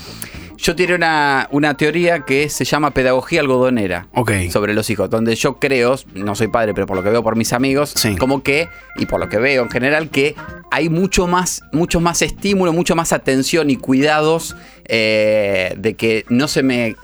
Yo 0.62 0.76
tiré 0.76 0.94
una, 0.94 1.48
una 1.50 1.76
teoría 1.76 2.20
que 2.24 2.48
se 2.48 2.64
llama 2.64 2.92
pedagogía 2.92 3.40
algodonera 3.40 4.06
sobre 4.50 4.74
los 4.74 4.88
hijos, 4.90 5.10
donde 5.10 5.34
yo 5.34 5.58
creo, 5.58 5.96
no 6.14 6.36
soy 6.36 6.46
padre, 6.46 6.72
pero 6.72 6.86
por 6.86 6.96
lo 6.96 7.02
que 7.02 7.10
veo 7.10 7.20
por 7.22 7.34
mis 7.34 7.52
amigos, 7.52 7.92
Sí. 7.96 8.14
como 8.16 8.44
que, 8.44 8.68
y 8.96 9.06
por 9.06 9.18
lo 9.18 9.28
que 9.28 9.38
veo 9.38 9.64
en 9.64 9.70
general, 9.70 10.08
que 10.08 10.36
hay 10.70 10.88
mucho 10.88 11.26
más, 11.26 11.62
mucho 11.72 11.98
más 12.00 12.22
estímulo, 12.22 12.72
mucho 12.72 12.94
más 12.94 13.12
atención 13.12 13.70
y 13.70 13.76
cuidados 13.76 14.54
eh, 14.84 15.74
de 15.78 15.94
que 15.94 16.24
no 16.28 16.46
se 16.46 16.62
me 16.62 16.94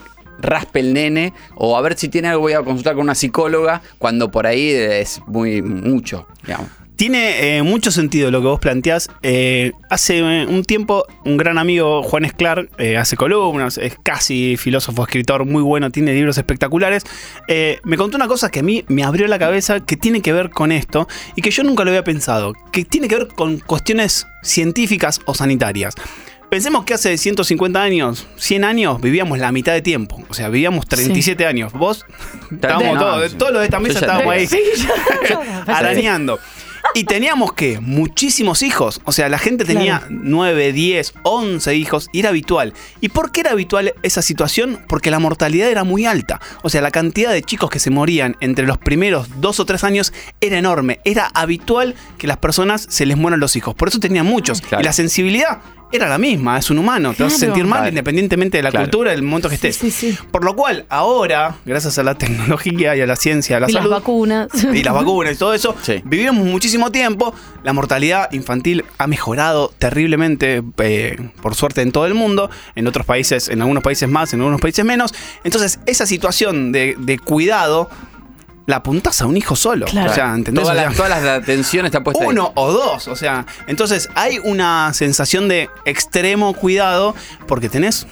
raspe 0.41 0.79
el 0.79 0.95
nene 0.95 1.33
o 1.57 1.77
a 1.77 1.81
ver 1.81 1.99
si 1.99 2.09
tiene 2.09 2.29
algo 2.29 2.43
voy 2.43 2.53
a 2.53 2.63
consultar 2.63 2.95
con 2.95 3.03
una 3.03 3.17
psicóloga 3.17 3.83
cuando 3.99 4.31
por 4.31 4.47
ahí 4.47 4.71
es 4.71 5.21
muy 5.27 5.63
mucho, 5.63 6.29
digamos. 6.47 6.69
Tiene 6.99 7.59
eh, 7.59 7.63
mucho 7.63 7.93
sentido 7.93 8.33
lo 8.33 8.41
que 8.41 8.49
vos 8.49 8.59
planteás. 8.59 9.09
Eh, 9.23 9.71
hace 9.89 10.19
eh, 10.19 10.47
un 10.49 10.65
tiempo, 10.65 11.07
un 11.25 11.37
gran 11.37 11.57
amigo, 11.57 12.03
Juan 12.03 12.25
Esclar, 12.25 12.69
eh, 12.77 12.97
hace 12.97 13.17
columnas, 13.17 13.79
es 13.79 13.97
casi 14.03 14.57
filósofo, 14.57 15.05
escritor, 15.05 15.45
muy 15.45 15.63
bueno, 15.63 15.91
tiene 15.93 16.13
libros 16.13 16.39
espectaculares. 16.39 17.05
Eh, 17.47 17.79
me 17.85 17.97
contó 17.97 18.17
una 18.17 18.27
cosa 18.27 18.51
que 18.51 18.59
a 18.59 18.63
mí 18.65 18.85
me 18.89 19.05
abrió 19.05 19.29
la 19.29 19.39
cabeza 19.39 19.79
que 19.79 19.97
tiene 19.97 20.23
que 20.23 20.33
ver 20.33 20.51
con 20.51 20.73
esto 20.73 21.07
y 21.37 21.43
que 21.43 21.53
yo 21.53 21.63
nunca 21.63 21.85
lo 21.85 21.91
había 21.91 22.03
pensado, 22.03 22.53
que 22.73 22.85
tiene 22.85 23.07
que 23.07 23.15
ver 23.15 23.29
con 23.29 23.61
cuestiones 23.61 24.27
científicas 24.43 25.21
o 25.25 25.35
sanitarias. 25.35 25.95
Pensemos 26.51 26.85
que 26.85 26.95
hace 26.95 27.17
150 27.17 27.81
años, 27.81 28.27
100 28.39 28.65
años, 28.65 29.01
vivíamos 29.01 29.39
la 29.39 29.53
mitad 29.53 29.75
de 29.75 29.83
tiempo. 29.83 30.25
O 30.31 30.35
sea, 30.35 30.49
vivíamos 30.49 30.87
37 30.89 31.45
años. 31.47 31.73
Vos, 31.75 32.07
estábamos 32.51 32.95
No, 32.95 33.01
todos, 33.01 33.31
sí. 33.31 33.37
todos 33.37 33.53
los 33.53 33.61
de 33.61 33.67
esta 33.67 33.79
mesa 33.79 33.99
estábamos 34.01 34.33
ahí 34.33 34.47
Sí, 34.47 34.59
arañando. 35.67 36.41
Y 36.95 37.05
teníamos 37.05 37.53
que 37.53 37.81
muchísimos 37.81 38.63
hijos. 38.63 39.01
O 39.05 39.13
sea, 39.13 39.29
la 39.29 39.39
gente 39.39 39.65
tenía 39.65 40.07
9, 40.09 40.73
10, 40.73 41.15
11 41.23 41.75
hijos 41.75 42.09
y 42.13 42.21
era 42.21 42.31
habitual. 42.31 42.73
¿Y 43.01 43.11
por 43.11 43.31
qué 43.31 43.41
era 43.41 43.53
habitual 43.53 43.95
esa 44.03 44.23
situación? 44.23 44.81
Porque 44.89 45.11
la 45.11 45.19
mortalidad 45.19 45.69
era 45.69 45.85
muy 45.85 46.07
alta. 46.07 46.41
O 46.63 46.71
sea, 46.71 46.81
la 46.81 46.91
cantidad 46.91 47.33
de 47.33 47.43
chicos 47.43 47.71
que 47.71 47.79
se 47.79 47.91
morían 47.91 48.37
entre 48.41 48.67
los 48.67 48.79
primeros 48.79 49.29
dos 49.41 49.61
o 49.61 49.67
tres 49.67 49.85
años 49.85 50.13
era 50.41 50.59
enorme. 50.59 51.01
Era 51.05 51.31
habitual 51.35 51.95
que 52.17 52.27
las 52.27 52.39
personas 52.39 52.87
se 52.89 53.07
les 53.07 53.17
mueran 53.17 53.41
los 53.41 53.57
hijos. 53.57 53.75
Por 53.75 53.89
eso 53.89 54.01
tenían 54.01 54.27
muchos. 54.27 54.61
Claro. 54.61 54.83
Y 54.83 54.85
la 54.85 54.93
sensibilidad 54.93 55.61
era 55.93 56.09
la 56.09 56.19
misma. 56.19 56.59
Es 56.59 56.71
un 56.71 56.79
humano. 56.79 57.15
Te 57.15 57.23
vas 57.23 57.35
a 57.35 57.39
sentir 57.39 57.65
mal 57.65 57.79
Claro. 57.79 57.89
independientemente 57.91 58.57
de 58.59 58.63
la 58.63 58.71
Claro. 58.71 58.87
cultura, 58.87 59.11
del 59.13 59.23
momento 59.23 59.49
que 59.49 59.55
estés. 59.55 59.77
Sí, 59.77 59.91
sí, 59.91 60.13
sí. 60.13 60.19
Por 60.31 60.45
lo 60.45 60.55
cual, 60.55 60.85
ahora, 60.89 61.57
gracias 61.65 61.99
a 61.99 62.03
la 62.03 62.15
tecnología 62.17 62.95
y 62.97 63.01
a 63.01 63.07
la 63.07 63.17
ciencia, 63.17 63.57
a 63.57 63.61
la 63.61 63.71
Y 63.71 63.73
las 63.73 63.89
vacunas. 63.89 64.49
y 64.73 64.83
las 64.83 64.95
vacunas 64.95 65.35
y 65.35 65.37
todo 65.39 65.55
eso, 65.55 65.75
Sí. 65.83 66.03
vivimos 66.05 66.35
muchísimo 66.47 66.91
tiempo. 66.93 67.35
La 67.63 67.73
mortalidad 67.73 68.31
infantil 68.33 68.85
ha 68.99 69.07
mejorado 69.07 69.73
terriblemente, 69.79 70.63
eh, 70.79 71.31
por 71.43 71.55
suerte, 71.55 71.83
en 71.83 71.93
todo 71.93 72.07
el 72.07 72.15
mundo. 72.15 72.51
En 72.75 72.87
otros 72.87 73.07
países, 73.07 73.49
en 73.49 73.61
algunos 73.63 73.83
países 73.83 74.09
más, 74.09 74.33
en 74.35 74.41
algunos 74.41 74.61
países 74.61 74.85
menos. 74.85 75.15
Entonces, 75.45 75.81
esa 75.87 76.07
situación 76.07 76.73
de, 76.73 76.97
de 76.99 77.19
cuidado 77.19 77.91
la 78.69 78.77
apuntás 78.77 79.23
a 79.23 79.27
un 79.27 79.35
hijo 79.35 79.57
solo. 79.57 79.87
Claro. 79.87 80.11
O 80.13 80.15
sea, 80.15 80.35
¿entendés? 80.35 80.63
Toda 80.63 80.75
O 80.75 80.77
sea, 80.77 80.91
la, 80.91 80.95
toda 80.95 81.09
la 81.09 81.35
atención 81.37 81.87
está 81.87 82.05
puesta 82.05 82.23
ahí. 82.25 82.29
uno 82.31 82.53
o 82.55 82.71
dos. 82.71 83.09
O 83.09 83.17
sea, 83.17 83.47
entonces 83.67 84.11
hay 84.15 84.39
una 84.45 84.93
sensación 84.93 85.49
de 85.49 85.71
extremo 85.87 86.53
cuidado 86.53 87.15
porque 87.47 87.71
tenés 87.71 88.07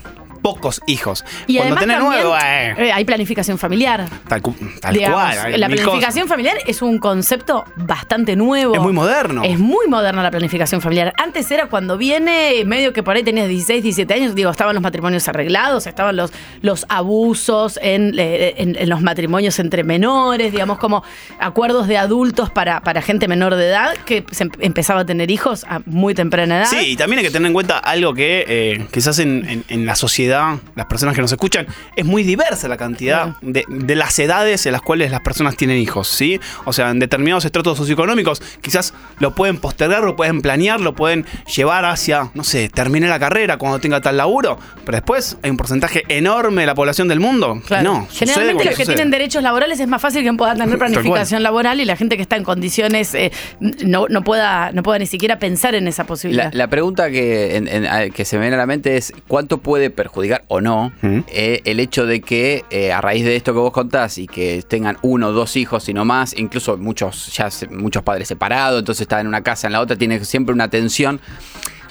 pocos 0.47 0.81
hijos. 0.87 1.25
Y 1.49 1.57
Cuando 1.57 1.77
además 1.77 1.81
tenés 1.81 1.99
nuevo, 1.99 2.37
eh, 2.37 2.75
eh, 2.79 2.93
hay 2.93 3.05
planificación 3.05 3.59
familiar. 3.59 4.07
tal, 4.29 4.43
cu- 4.43 4.55
tal 4.81 4.95
Digamos, 4.95 5.21
cual. 5.21 5.61
la 5.61 5.67
planificación 5.69 6.29
familiar 6.29 6.57
es 6.67 6.83
un 6.83 6.99
concepto 6.99 7.65
bastante 7.75 8.37
nuevo. 8.37 8.75
Es 8.75 8.81
muy 8.81 8.93
moderno. 8.93 9.43
Es 9.45 9.59
muy 9.59 9.89
moderna 9.89 10.23
la 10.23 10.31
planificación 10.31 10.81
familiar. 10.81 11.13
Antes 11.19 11.51
era 11.51 11.67
cuando 11.67 11.97
viene, 11.99 12.63
medio 12.65 12.93
que 12.93 13.03
por 13.03 13.17
ahí 13.17 13.25
tenías 13.25 13.49
16, 13.49 13.83
17 13.83 14.15
años, 14.15 14.35
digo, 14.37 14.51
estaban 14.51 14.75
los 14.75 14.83
matrimonios 14.83 15.27
arreglados, 15.29 15.87
estaban 15.89 16.15
los, 16.17 16.33
los 16.63 16.87
abusos 16.89 17.79
en, 17.83 18.15
eh, 18.19 18.55
en- 18.59 18.77
en 18.77 18.89
los 18.89 19.01
matrimonios 19.03 19.59
entre 19.59 19.83
menores, 19.83 20.53
digamos, 20.53 20.79
como 20.79 21.03
acuerdos 21.41 21.89
de 21.89 21.99
adultos 21.99 22.51
para, 22.51 22.81
para 22.83 23.03
gente 23.03 23.27
menor 23.27 23.55
de 23.57 23.67
edad 23.69 23.95
que 24.05 24.25
se 24.31 24.45
em- 24.45 24.51
empezaba 24.61 25.01
a 25.01 25.07
tener 25.07 25.31
hijos 25.31 25.65
a 25.69 25.81
muy 25.87 26.15
temprana 26.15 26.59
edad. 26.59 26.67
Sí, 26.71 26.93
y 26.93 26.97
también 26.97 27.19
hay 27.19 27.25
que 27.25 27.31
tener 27.33 27.47
en 27.49 27.53
cuenta 27.55 27.79
algo 27.79 28.15
que 28.15 28.45
eh, 28.47 28.87
quizás 28.93 29.19
en- 29.19 29.65
en 29.69 29.87
la 29.87 29.97
sociedad, 29.97 30.36
las 30.75 30.87
personas 30.87 31.15
que 31.15 31.21
nos 31.23 31.33
escuchan, 31.33 31.67
es 31.97 32.05
muy 32.05 32.23
diversa 32.23 32.69
la 32.69 32.77
cantidad 32.77 33.37
de, 33.43 33.65
de 33.69 33.95
las 33.95 34.19
edades 34.19 34.67
en 34.67 34.73
las 34.73 34.83
cuales 34.83 35.11
las 35.11 35.21
personas 35.21 35.57
tienen 35.57 35.79
hijos, 35.79 36.09
¿sí? 36.09 36.41
O 36.65 36.73
sea, 36.73 36.91
en 36.91 36.99
determinados 36.99 37.45
estratos 37.45 37.77
socioeconómicos 37.79 38.43
quizás 38.61 38.95
lo 39.19 39.35
pueden 39.35 39.59
postergar, 39.59 40.03
lo 40.03 40.17
pueden 40.17 40.43
planear, 40.43 40.81
lo 40.81 40.95
pueden 40.95 41.25
llevar 41.55 41.85
hacia, 41.85 42.31
no 42.35 42.45
sé, 42.45 42.69
terminar 42.69 43.11
la 43.11 43.19
carrera 43.19 43.57
cuando 43.59 43.79
tenga 43.79 44.01
tal 44.01 44.17
laburo, 44.17 44.59
pero 44.85 44.97
después 44.97 45.37
hay 45.43 45.51
un 45.51 45.57
porcentaje 45.57 46.05
enorme 46.09 46.63
de 46.63 46.67
la 46.67 46.75
población 46.75 47.09
del 47.09 47.21
mundo. 47.21 47.61
Claro. 47.67 47.85
No, 47.93 48.09
Generalmente 48.11 48.65
los 48.65 48.75
que 48.75 48.83
sucede. 48.85 48.95
tienen 48.97 49.11
derechos 49.11 49.43
laborales 49.43 49.81
es 49.81 49.89
más 49.89 50.01
fácil 50.03 50.23
que 50.23 50.33
puedan 50.35 50.59
tener 50.59 50.79
planificación 50.79 51.43
laboral 51.43 51.81
y 51.81 51.85
la 51.85 51.97
gente 51.97 52.17
que 52.17 52.23
está 52.23 52.37
en 52.37 52.45
condiciones 52.45 53.15
eh, 53.15 53.33
no, 53.61 54.07
no 54.09 54.23
pueda 54.23 54.73
no 54.73 54.83
pueda 54.83 54.99
ni 54.99 55.07
siquiera 55.07 55.39
pensar 55.39 55.75
en 55.75 55.87
esa 55.89 56.05
posibilidad. 56.05 56.53
la 56.53 56.69
pregunta 56.69 57.11
que, 57.11 57.57
en- 57.57 57.69
en- 57.69 57.87
a- 57.87 58.11
que 58.11 58.25
se 58.25 58.37
me 58.37 58.43
viene 58.43 58.57
a 58.57 58.59
la 58.59 58.67
mente 58.67 58.97
es 58.97 59.13
cuánto 59.29 59.59
puede 59.59 59.91
perjudicar 59.91 60.26
o 60.49 60.61
no 60.61 60.93
eh, 61.03 61.61
el 61.65 61.81
hecho 61.81 62.07
de 62.07 62.21
que 62.21 62.65
eh, 62.71 62.93
a 62.93 63.01
raíz 63.01 63.25
de 63.25 63.37
esto 63.37 63.53
que 63.53 63.59
vos 63.59 63.73
contás 63.73 64.19
y 64.19 64.27
que 64.27 64.63
tengan 64.67 64.99
uno 65.03 65.29
o 65.29 65.33
dos 65.33 65.57
hijos 65.57 65.89
y 65.89 65.95
no 65.95 66.05
más, 66.05 66.37
incluso 66.37 66.77
muchos 66.77 67.35
ya 67.35 67.49
muchos 67.71 68.03
padres 68.03 68.29
separados, 68.29 68.81
entonces 68.81 69.03
están 69.03 69.21
en 69.21 69.27
una 69.29 69.43
casa 69.43 69.67
en 69.67 69.73
la 69.73 69.81
otra, 69.81 69.97
tiene 69.97 70.25
siempre 70.25 70.55
una 70.55 70.69
tensión. 70.69 71.21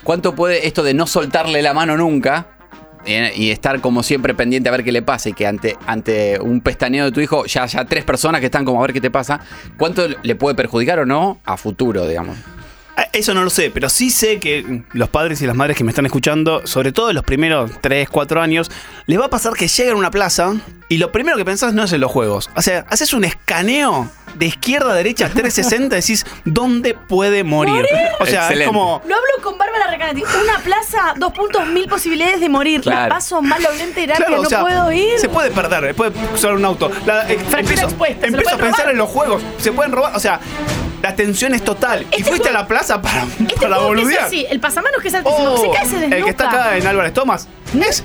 ¿Cuánto 0.03 0.35
puede 0.35 0.67
esto 0.67 0.83
de 0.83 0.93
no 0.93 1.07
soltarle 1.07 1.61
la 1.61 1.73
mano 1.73 1.97
nunca 1.97 2.47
eh, 3.05 3.31
y 3.35 3.51
estar 3.51 3.81
como 3.81 4.03
siempre 4.03 4.33
pendiente 4.33 4.69
a 4.69 4.71
ver 4.71 4.83
qué 4.83 4.91
le 4.91 5.01
pasa 5.01 5.29
y 5.29 5.33
que 5.33 5.45
ante, 5.45 5.77
ante 5.85 6.39
un 6.39 6.61
pestaneo 6.61 7.05
de 7.05 7.11
tu 7.11 7.21
hijo 7.21 7.45
ya 7.45 7.63
haya 7.63 7.85
tres 7.85 8.03
personas 8.03 8.39
que 8.39 8.45
están 8.45 8.65
como 8.65 8.79
a 8.79 8.81
ver 8.81 8.93
qué 8.93 9.01
te 9.01 9.11
pasa, 9.11 9.39
¿cuánto 9.77 10.07
le 10.07 10.35
puede 10.35 10.55
perjudicar 10.55 10.99
o 10.99 11.05
no 11.05 11.39
a 11.45 11.57
futuro, 11.57 12.07
digamos? 12.07 12.37
Ah, 12.97 13.07
Eso 13.11 13.33
no 13.33 13.43
lo 13.43 13.49
sé, 13.49 13.71
pero 13.71 13.89
sí 13.89 14.09
sé 14.09 14.39
que 14.39 14.83
los 14.93 15.09
padres 15.09 15.41
y 15.41 15.45
las 15.47 15.55
madres 15.55 15.75
que 15.77 15.83
me 15.83 15.91
están 15.91 16.05
escuchando, 16.05 16.65
sobre 16.65 16.91
todo 16.91 17.09
en 17.09 17.15
los 17.15 17.25
primeros 17.25 17.71
3, 17.81 18.07
4 18.09 18.41
años, 18.41 18.71
les 19.05 19.19
va 19.19 19.25
a 19.25 19.29
pasar 19.29 19.53
que 19.53 19.67
llegan 19.67 19.95
a 19.95 19.99
una 19.99 20.11
plaza 20.11 20.53
y 20.89 20.97
lo 20.97 21.11
primero 21.11 21.37
que 21.37 21.45
pensás 21.45 21.73
no 21.73 21.83
es 21.83 21.93
en 21.93 22.01
los 22.01 22.11
juegos. 22.11 22.49
O 22.55 22.61
sea, 22.61 22.85
haces 22.89 23.13
un 23.13 23.23
escaneo 23.23 24.09
de 24.35 24.47
izquierda 24.47 24.91
a 24.91 24.95
derecha 24.95 25.29
360 25.29 25.95
y 25.95 26.01
decís 26.01 26.25
dónde 26.43 26.93
puede 26.93 27.43
morir. 27.43 27.85
O 28.19 28.25
sea, 28.25 28.41
Excelente. 28.41 28.63
es 28.65 28.67
como. 28.67 29.01
Lo 29.07 29.15
hablo 29.15 29.27
con 29.41 29.57
Bárbara 29.57 29.87
Recanati. 29.89 30.23
Una 30.43 30.59
plaza, 30.59 31.13
dos 31.17 31.31
puntos, 31.33 31.65
mil 31.67 31.87
posibilidades 31.87 32.39
de 32.41 32.49
morir. 32.49 32.81
Claro. 32.81 33.03
La 33.09 33.15
paso 33.15 33.41
mal, 33.41 33.61
doble 33.63 33.87
terapia, 33.87 34.25
Claro, 34.25 34.41
no 34.41 34.47
o 34.47 34.49
sea, 34.49 34.61
puedo 34.61 34.91
ir. 34.91 35.17
Se 35.19 35.29
puede 35.29 35.51
perder, 35.51 35.95
puede 35.95 36.11
usar 36.33 36.53
un 36.53 36.65
auto. 36.65 36.91
La- 37.05 37.29
eh, 37.31 37.39
empiezo 37.57 37.85
expuesta, 37.85 38.25
¿se 38.25 38.31
lo 38.31 38.37
empiezo 38.37 38.55
a 38.55 38.57
pensar 38.59 38.79
robar? 38.81 38.91
en 38.91 38.97
los 38.97 39.09
juegos. 39.09 39.41
Se 39.57 39.71
pueden 39.71 39.91
robar. 39.93 40.15
O 40.15 40.19
sea, 40.19 40.39
la 41.01 41.15
tensión 41.15 41.53
es 41.53 41.63
total. 41.63 42.05
y 42.17 42.23
fuiste 42.23 42.49
a 42.49 42.51
la 42.51 42.67
plaza 42.67 43.01
para, 43.01 43.23
Este 43.23 43.55
para 43.55 43.77
que 43.77 43.83
boludear. 43.83 44.23
así, 44.25 44.45
el 44.49 44.59
pasamanos 44.59 45.01
que 45.01 45.07
es 45.07 45.13
altísimo, 45.15 45.51
Oh, 45.53 45.57
se 45.57 45.69
cae, 45.71 45.85
se 45.87 46.05
el 46.05 46.23
que 46.23 46.29
está 46.31 46.49
acá 46.49 46.77
en 46.77 46.85
Álvarez 46.87 47.13
Tomás. 47.13 47.47
Es 47.87 48.01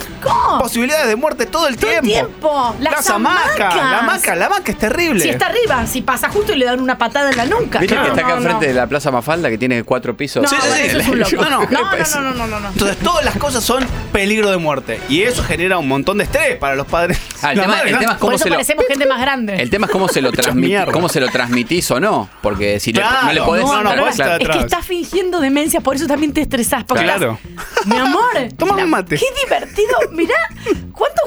posibilidades 0.59 1.07
de 1.09 1.17
muerte 1.17 1.47
todo 1.47 1.67
el 1.69 1.77
tiempo. 1.77 2.03
tiempo. 2.07 2.70
Las 2.81 2.93
Las 2.95 3.11
hamacas, 3.11 3.75
la 3.77 3.99
hamaca, 4.01 4.35
la 4.37 4.47
hamaca 4.47 4.73
es 4.73 4.79
terrible. 4.79 5.21
Si 5.23 5.29
está 5.31 5.47
arriba, 5.47 5.87
si 5.87 6.03
pasa 6.03 6.29
justo 6.29 6.53
y 6.53 6.57
le 6.57 6.65
dan 6.67 6.81
una 6.81 6.97
patada 6.99 7.31
en 7.31 7.37
la 7.37 7.47
nuca. 7.47 7.79
¿Viste 7.81 7.95
No, 7.95 8.03
que 8.03 8.09
está 8.11 8.21
acá 8.21 8.31
no, 8.31 8.37
enfrente 8.39 8.67
no. 8.67 8.73
de 8.73 8.75
la 8.75 8.87
Plaza 8.87 9.11
Mafalda 9.11 9.49
que 9.51 9.59
tiene 9.59 9.83
cuatro 9.85 10.17
pisos? 10.17 10.43
No, 10.43 10.49
bueno, 10.59 10.75
eso 10.77 10.99
es 10.99 11.09
un 11.09 11.19
loco. 11.19 11.31
No, 11.37 11.51
no. 11.51 11.61
no, 11.61 11.67
no, 11.67 11.71
no, 11.71 12.21
no, 12.21 12.33
no, 12.35 12.47
no, 12.47 12.61
no. 12.61 12.69
Entonces 12.69 12.97
todas 12.99 13.25
las 13.25 13.37
cosas 13.37 13.65
son 13.65 13.85
peligro 14.13 14.51
de 14.51 14.57
muerte. 14.59 15.01
Y 15.09 15.23
eso 15.23 15.43
genera 15.43 15.79
un 15.79 15.89
montón 15.89 16.19
de 16.19 16.25
estrés 16.25 16.57
para 16.59 16.75
los 16.75 16.87
padres. 16.87 17.19
Ah, 17.43 17.53
el 17.53 17.61
tema- 17.61 17.75
madres, 17.75 17.87
el 17.87 17.93
¿no? 17.93 17.99
tema 18.01 18.13
es 18.13 18.19
cómo 18.19 18.29
Por 18.31 18.35
eso 18.35 18.45
se 18.45 18.51
lo- 18.51 18.55
parecemos 18.57 18.85
gente 18.87 19.07
más 19.07 19.21
grande. 19.21 19.57
El 19.63 19.71
tema 19.71 19.87
es 19.87 19.93
cómo 19.93 20.09
se 20.09 20.21
lo, 20.21 20.31
cómo 20.93 21.09
se 21.09 21.21
lo 21.21 21.29
transmitís 21.29 21.91
o 21.91 22.01
no. 22.01 22.29
Porque 22.43 22.81
si 22.81 22.93
le- 22.93 23.01
Claro, 23.01 23.27
no 23.27 23.33
le 23.33 23.41
podés. 23.43 23.65
no, 23.65 23.83
no, 23.83 23.95
podés 23.97 24.11
estar 24.21 24.41
Es 24.43 24.49
que 24.49 24.59
estás 24.59 24.87
fingiendo 24.87 25.41
demencia, 25.41 25.81
por 25.81 25.97
eso 25.97 26.07
también 26.07 26.33
te 26.33 26.41
estresás. 26.43 26.85
Porque 26.85 27.05
Claro. 27.05 27.39
estás- 27.43 27.87
mi 27.87 27.97
amor. 27.97 28.21
Toma 28.59 28.77
la- 28.77 28.85
un 28.85 28.91
mate. 28.91 29.17
Qué 29.17 29.27
divertido. 29.45 29.97
Mirá, 30.13 30.35
cuántos 30.93 31.20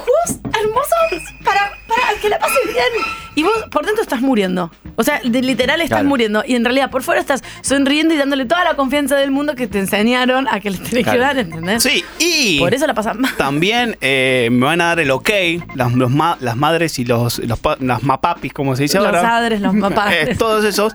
que 2.24 2.30
la 2.30 2.39
pases 2.39 2.57
bien. 2.65 3.05
Y 3.36 3.43
vos 3.43 3.51
por 3.71 3.86
dentro 3.86 4.01
estás 4.01 4.21
muriendo. 4.21 4.71
O 4.95 5.03
sea, 5.03 5.19
de 5.24 5.41
literal 5.41 5.82
estás 5.82 5.97
Claro. 5.97 6.09
muriendo. 6.09 6.43
Y 6.47 6.55
en 6.55 6.63
realidad 6.63 6.89
por 6.89 7.03
fuera 7.03 7.19
estás 7.21 7.43
sonriendo 7.61 8.13
y 8.13 8.17
dándole 8.17 8.45
toda 8.45 8.63
la 8.63 8.76
confianza 8.76 9.15
del 9.15 9.30
mundo 9.32 9.55
que 9.55 9.67
te 9.67 9.78
enseñaron 9.80 10.47
a 10.47 10.59
que 10.59 10.71
le 10.71 10.78
tenés 10.78 11.05
que 11.07 11.17
dar, 11.17 11.38
¿entendés? 11.38 11.84
Sí, 11.84 12.03
y. 12.19 12.59
Por 12.59 12.74
eso 12.74 12.88
la 12.88 12.93
pasas 12.95 13.15
mal. 13.17 13.36
También 13.38 13.97
eh, 14.01 14.49
me 14.51 14.65
van 14.65 14.82
a 14.82 14.86
dar 14.86 14.99
el 15.01 15.11
ok, 15.11 15.30
las, 15.76 15.93
los 15.93 16.09
ma- 16.09 16.38
las 16.39 16.55
madres 16.55 16.97
y 16.99 17.05
los, 17.05 17.39
los 17.39 17.59
las 17.80 18.03
mapapis, 18.03 18.53
como 18.53 18.76
se 18.76 18.84
dice 18.84 18.97
Los 18.97 19.05
ahora. 19.07 19.21
padres, 19.21 19.61
los 19.61 19.74
mapadres. 19.76 20.30
Eh, 20.30 20.36
todos 20.36 20.63
esos. 20.65 20.93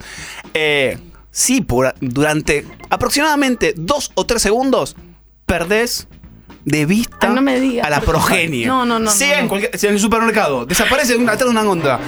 Eh, 0.55 0.99
sí, 1.31 1.61
por, 1.61 1.95
durante 2.01 2.64
aproximadamente 2.91 3.74
dos 3.76 4.11
o 4.14 4.24
tres 4.26 4.43
segundos 4.43 4.97
perdés 5.47 6.09
de 6.69 6.87
vista 6.87 7.29
Ay, 7.29 7.35
no 7.35 7.43
me 7.43 7.59
digas, 7.61 7.87
a 7.87 7.91
la 7.91 8.01
progenie. 8.01 8.66
No, 8.66 8.85
no, 8.85 8.99
no, 8.99 9.11
Sea 9.11 9.37
no, 9.37 9.43
en, 9.43 9.49
cualquier- 9.49 9.77
sea 9.79 9.91
en 9.91 9.97
el 9.97 10.01
supermercado, 10.01 10.66
desaparece 10.66 11.14
de 11.14 11.19
una- 11.19 11.33
atrás 11.33 11.47
de 11.47 11.51
una 11.51 11.62
gonda, 11.64 11.99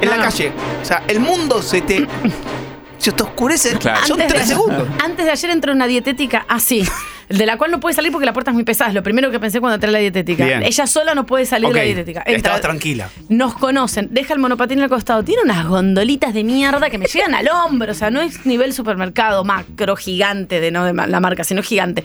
en 0.00 0.10
la 0.10 0.16
calle. 0.18 0.52
O 0.82 0.84
sea, 0.84 1.02
el 1.08 1.20
mundo 1.20 1.62
se 1.62 1.80
te. 1.82 2.06
se 2.98 3.12
te 3.12 3.22
oscurece. 3.22 3.70
Son 3.80 3.90
Antes 4.20 4.26
tres 4.28 4.48
de- 4.48 4.54
segundos. 4.54 4.88
Antes 5.02 5.24
de 5.24 5.30
ayer 5.30 5.50
entró 5.50 5.72
una 5.72 5.86
dietética 5.86 6.44
así. 6.48 6.82
De 7.28 7.44
la 7.44 7.58
cual 7.58 7.70
no 7.70 7.78
puede 7.78 7.94
salir 7.94 8.10
porque 8.10 8.24
la 8.24 8.32
puerta 8.32 8.52
es 8.52 8.54
muy 8.54 8.64
pesada. 8.64 8.88
Es 8.88 8.94
lo 8.94 9.02
primero 9.02 9.30
que 9.30 9.38
pensé 9.38 9.60
cuando 9.60 9.74
entré 9.74 9.90
a 9.90 9.92
la 9.92 9.98
dietética. 9.98 10.46
Bien. 10.46 10.62
Ella 10.62 10.86
sola 10.86 11.14
no 11.14 11.26
puede 11.26 11.44
salir 11.44 11.68
de 11.68 11.74
la 11.74 11.82
dietética. 11.84 12.20
Entra- 12.20 12.36
Estaba 12.36 12.60
tranquila. 12.62 13.10
nos 13.28 13.52
conocen, 13.52 14.08
deja 14.10 14.32
el 14.32 14.40
monopatín 14.40 14.80
al 14.80 14.88
costado, 14.88 15.22
tiene 15.22 15.42
unas 15.42 15.66
gondolitas 15.66 16.32
de 16.32 16.42
mierda 16.42 16.88
que 16.88 16.96
me 16.96 17.04
llegan 17.04 17.34
al 17.34 17.46
hombro, 17.50 17.92
o 17.92 17.94
sea, 17.94 18.08
no 18.10 18.22
es 18.22 18.46
nivel 18.46 18.72
supermercado 18.72 19.44
macro 19.44 19.94
gigante 19.94 20.58
de 20.58 20.70
no 20.70 20.84
de 20.86 20.94
la 20.94 21.20
marca, 21.20 21.44
sino 21.44 21.62
gigante. 21.62 22.02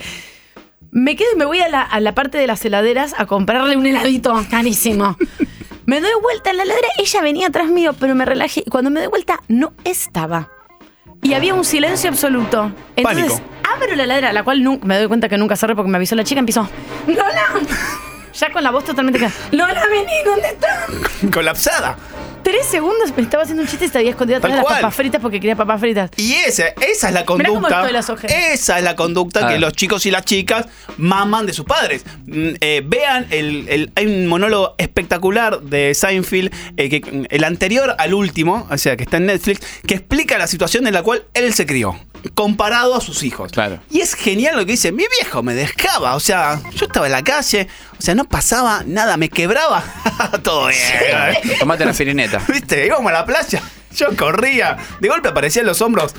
Me 0.93 1.15
quedo 1.15 1.29
y 1.33 1.37
me 1.37 1.45
voy 1.45 1.59
a 1.59 1.69
la, 1.69 1.81
a 1.81 1.99
la 1.99 2.13
parte 2.13 2.37
de 2.37 2.45
las 2.45 2.63
heladeras 2.63 3.15
a 3.17 3.25
comprarle 3.25 3.75
un 3.75 3.85
heladito 3.85 4.33
carísimo. 4.49 5.17
Me 5.85 5.99
doy 5.99 6.11
vuelta 6.21 6.51
en 6.51 6.57
la 6.57 6.63
heladera, 6.63 6.87
ella 6.97 7.21
venía 7.21 7.47
atrás 7.47 7.67
mío, 7.67 7.93
pero 7.99 8.15
me 8.15 8.23
relajé 8.23 8.63
y 8.65 8.69
cuando 8.69 8.89
me 8.89 9.01
doy 9.01 9.09
vuelta 9.09 9.41
no 9.49 9.73
estaba. 9.83 10.49
Y 11.21 11.33
había 11.33 11.53
un 11.53 11.65
silencio 11.65 12.09
absoluto. 12.09 12.71
Entonces, 12.95 13.33
Pánico. 13.33 13.49
abro 13.69 13.95
la 13.97 14.03
heladera, 14.05 14.31
la 14.31 14.43
cual 14.43 14.63
nunca, 14.63 14.85
me 14.85 14.97
doy 14.97 15.07
cuenta 15.07 15.27
que 15.27 15.37
nunca 15.37 15.57
cerré 15.57 15.75
porque 15.75 15.91
me 15.91 15.97
avisó 15.97 16.15
la 16.15 16.23
chica, 16.23 16.39
empezó, 16.39 16.69
Lola, 17.05 17.47
ya 18.33 18.49
con 18.53 18.63
la 18.63 18.71
voz 18.71 18.85
totalmente 18.85 19.19
Lola, 19.51 19.83
vení, 19.89 20.23
¿dónde 20.23 20.47
estás? 20.47 20.89
Colapsada. 21.33 21.97
Tres 22.43 22.65
segundos 22.67 23.15
me 23.15 23.23
estaba 23.23 23.43
haciendo 23.43 23.63
un 23.63 23.69
chiste 23.69 23.85
y 23.85 23.89
se 23.89 23.97
había 23.97 24.11
escondido 24.11 24.37
atrás 24.37 24.51
de 24.51 24.57
las 24.57 24.65
cual. 24.65 24.75
papas 24.81 24.95
fritas 24.95 25.21
porque 25.21 25.39
quería 25.39 25.55
papas 25.55 25.79
fritas. 25.79 26.11
Y 26.17 26.33
esa, 26.33 26.67
esa 26.67 27.07
es 27.07 27.13
la 27.13 27.25
conducta. 27.25 27.89
las. 27.91 28.09
Esa 28.09 28.77
es 28.77 28.83
la 28.83 28.95
conducta 28.95 29.47
que 29.47 29.59
los 29.59 29.73
chicos 29.73 30.05
y 30.05 30.11
las 30.11 30.25
chicas 30.25 30.65
maman 30.97 31.45
de 31.45 31.53
sus 31.53 31.65
padres. 31.65 32.03
Mm, 32.25 32.49
eh, 32.59 32.81
vean, 32.85 33.27
el, 33.29 33.67
el- 33.69 33.91
hay 33.95 34.05
un 34.07 34.27
monólogo 34.27 34.75
espectacular 34.77 35.61
de 35.61 35.93
Seinfeld, 35.93 36.51
eh, 36.77 36.89
que, 36.89 36.99
mm, 37.09 37.25
el 37.29 37.43
anterior 37.43 37.95
al 37.97 38.13
último, 38.13 38.67
o 38.69 38.77
sea, 38.77 38.97
que 38.97 39.03
está 39.03 39.17
en 39.17 39.27
Netflix, 39.27 39.61
que 39.87 39.95
explica 39.95 40.37
la 40.37 40.47
situación 40.47 40.85
en 40.87 40.93
la 40.93 41.01
cual 41.03 41.23
él 41.33 41.53
se 41.53 41.65
crió, 41.65 41.97
comparado 42.35 42.95
a 42.95 43.01
sus 43.01 43.23
hijos. 43.23 43.51
Claro. 43.51 43.79
Y 43.89 44.01
es 44.01 44.13
genial 44.15 44.55
lo 44.57 44.65
que 44.65 44.73
dice, 44.73 44.91
mi 44.91 45.03
viejo 45.21 45.43
me 45.43 45.53
dejaba, 45.53 46.15
o 46.15 46.19
sea, 46.19 46.61
yo 46.75 46.85
estaba 46.87 47.05
en 47.05 47.11
la 47.13 47.23
calle, 47.23 47.67
sea, 48.03 48.15
no 48.15 48.25
pasaba 48.25 48.83
nada, 48.85 49.15
me 49.15 49.29
quebraba, 49.29 49.83
todo 50.43 50.67
bien. 50.67 51.57
Tomate 51.59 51.85
la 51.85 51.93
firineta. 51.93 52.41
¿Viste? 52.49 52.85
Íbamos 52.85 53.09
a 53.09 53.13
la 53.13 53.25
playa. 53.25 53.61
Yo 53.95 54.15
corría. 54.17 54.77
De 54.99 55.07
golpe 55.07 55.29
aparecían 55.29 55.65
los 55.65 55.81
hombros 55.81 56.13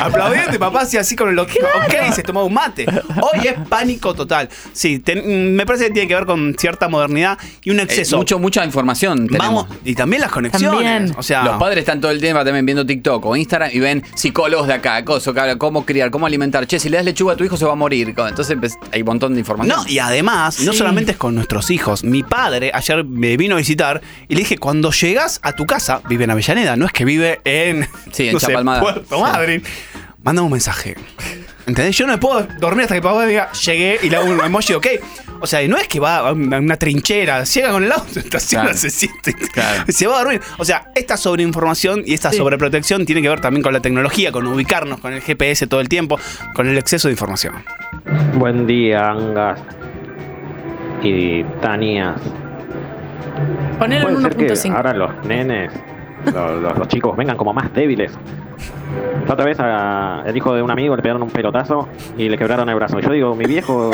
aplaudiendo 0.00 0.54
y 0.54 0.58
papá 0.58 0.80
hacía 0.82 1.00
así 1.00 1.16
con 1.16 1.28
el 1.28 1.38
ok, 1.38 1.50
ok, 1.86 2.12
se 2.14 2.22
tomaba 2.22 2.46
un 2.46 2.54
mate. 2.54 2.86
Hoy 3.20 3.46
es 3.46 3.54
pánico 3.68 4.14
total. 4.14 4.48
Sí, 4.72 4.98
ten- 4.98 5.54
me 5.56 5.64
parece 5.66 5.86
que 5.86 5.90
tiene 5.92 6.08
que 6.08 6.14
ver 6.14 6.26
con 6.26 6.54
cierta 6.58 6.88
modernidad 6.88 7.38
y 7.62 7.70
un 7.70 7.80
exceso. 7.80 8.16
Eh, 8.16 8.18
mucho, 8.18 8.38
mucha 8.38 8.64
información. 8.64 9.26
tenemos. 9.26 9.66
Vamos, 9.68 9.78
y 9.84 9.94
también 9.94 10.22
las 10.22 10.30
conexiones. 10.30 10.70
También. 10.84 11.14
O 11.16 11.22
sea, 11.22 11.44
Los 11.44 11.56
padres 11.58 11.78
están 11.80 12.00
todo 12.00 12.10
el 12.10 12.20
tiempo 12.20 12.44
también 12.44 12.64
viendo 12.66 12.84
TikTok 12.84 13.24
o 13.24 13.36
Instagram 13.36 13.70
y 13.72 13.80
ven 13.80 14.02
psicólogos 14.14 14.66
de 14.66 14.74
acá, 14.74 15.04
cosas, 15.04 15.32
que 15.34 15.40
hablan 15.40 15.58
cómo 15.58 15.84
criar, 15.84 16.10
cómo 16.10 16.26
alimentar. 16.26 16.66
Che, 16.66 16.78
si 16.78 16.88
le 16.88 16.96
das 16.96 17.04
lechuga 17.06 17.34
a 17.34 17.36
tu 17.36 17.44
hijo 17.44 17.56
se 17.56 17.64
va 17.64 17.72
a 17.72 17.76
morir. 17.76 18.14
Entonces 18.16 18.56
empe- 18.56 18.76
hay 18.92 19.00
un 19.00 19.06
montón 19.06 19.34
de 19.34 19.40
información. 19.40 19.76
No, 19.76 19.88
y 19.88 19.98
además, 19.98 20.60
no 20.60 20.72
solamente 20.72 21.12
es 21.12 21.16
con 21.18 21.34
nuestros 21.34 21.70
hijos. 21.70 22.04
Mi 22.04 22.22
padre 22.22 22.70
ayer 22.74 23.04
me 23.04 23.36
vino 23.36 23.54
a 23.54 23.58
visitar 23.58 24.00
y 24.28 24.34
le 24.34 24.40
dije, 24.40 24.58
cuando 24.58 24.90
llegas 24.92 25.40
a 25.42 25.52
tu 25.52 25.66
casa, 25.66 26.00
vive 26.08 26.24
en 26.24 26.30
Avellaneda, 26.30 26.76
no 26.76 26.86
es 26.86 26.92
que 27.00 27.04
vive 27.06 27.40
en, 27.44 27.88
Sí, 28.12 28.26
en 28.28 28.34
no 28.34 28.40
sé, 28.40 28.48
Chapalmada. 28.48 28.80
Puerto 28.82 29.16
Sí. 29.16 29.22
Madryn. 29.22 29.62
Mándame 30.22 30.44
un 30.44 30.52
mensaje. 30.52 30.96
¿Entendés? 31.66 31.96
Yo 31.96 32.06
no 32.06 32.12
me 32.12 32.18
puedo 32.18 32.46
dormir 32.58 32.82
hasta 32.82 32.94
que 32.94 33.00
papá 33.00 33.24
diga, 33.24 33.50
llegué 33.52 33.98
y 34.02 34.10
le 34.10 34.16
hago 34.16 34.26
un 34.28 34.38
emoji, 34.44 34.74
ok. 34.74 34.86
O 35.40 35.46
sea, 35.46 35.66
no 35.66 35.78
es 35.78 35.88
que 35.88 35.98
va 35.98 36.18
a 36.18 36.32
una 36.32 36.58
una 36.58 36.76
trinchera, 36.76 37.42
llega 37.44 37.70
con 37.70 37.84
el 37.84 37.90
auto, 37.92 38.04
estaciona, 38.20 38.64
Claro. 38.64 38.76
se 38.78 38.90
siente, 38.90 39.32
Claro. 39.32 39.84
se 39.88 40.06
va 40.06 40.16
a 40.16 40.22
dormir. 40.24 40.42
O 40.58 40.64
sea, 40.66 40.90
esta 40.94 41.16
sobreinformación 41.16 42.02
y 42.04 42.12
esta 42.12 42.32
Sí. 42.32 42.36
sobreprotección 42.36 43.06
tiene 43.06 43.22
que 43.22 43.30
ver 43.30 43.40
también 43.40 43.62
con 43.62 43.72
la 43.72 43.80
tecnología, 43.80 44.30
con 44.30 44.46
ubicarnos, 44.46 45.00
con 45.00 45.14
el 45.14 45.22
GPS 45.22 45.66
todo 45.68 45.80
el 45.80 45.88
tiempo, 45.88 46.20
con 46.54 46.68
el 46.68 46.76
exceso 46.76 47.08
de 47.08 47.12
información. 47.12 47.54
Buen 48.34 48.66
día, 48.66 49.08
Angas 49.08 49.58
y 51.02 51.44
Tanias. 51.62 52.20
Ponelo 53.78 54.08
en 54.10 54.14
Puede 54.16 54.28
ser 54.28 54.36
que 54.36 54.46
1.5. 54.52 54.76
ahora 54.76 54.92
los 54.92 55.24
nenes, 55.24 55.72
los, 56.26 56.88
chicos, 56.88 57.16
vengan 57.16 57.36
como 57.36 57.52
más 57.52 57.72
débiles. 57.72 58.16
La 59.26 59.34
otra 59.34 59.44
vez 59.46 59.58
a- 59.60 60.22
el 60.26 60.36
hijo 60.36 60.54
de 60.54 60.62
un 60.62 60.70
amigo 60.70 60.96
le 60.96 61.02
pegaron 61.02 61.22
un 61.22 61.30
pelotazo 61.30 61.88
y 62.18 62.28
le 62.28 62.36
quebraron 62.36 62.68
el 62.68 62.74
brazo. 62.74 62.98
Yo 63.00 63.10
digo, 63.10 63.34
mi 63.34 63.44
viejo, 63.46 63.90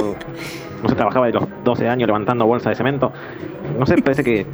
no 0.82 0.88
sé, 0.88 0.94
trabajaba 0.94 1.26
de 1.26 1.32
los 1.32 1.44
12 1.64 1.88
años 1.88 2.06
levantando 2.06 2.46
bolsa 2.46 2.70
de 2.70 2.76
cemento. 2.76 3.12
No 3.78 3.86
sé, 3.86 3.96
parece 4.02 4.24
que 4.24 4.46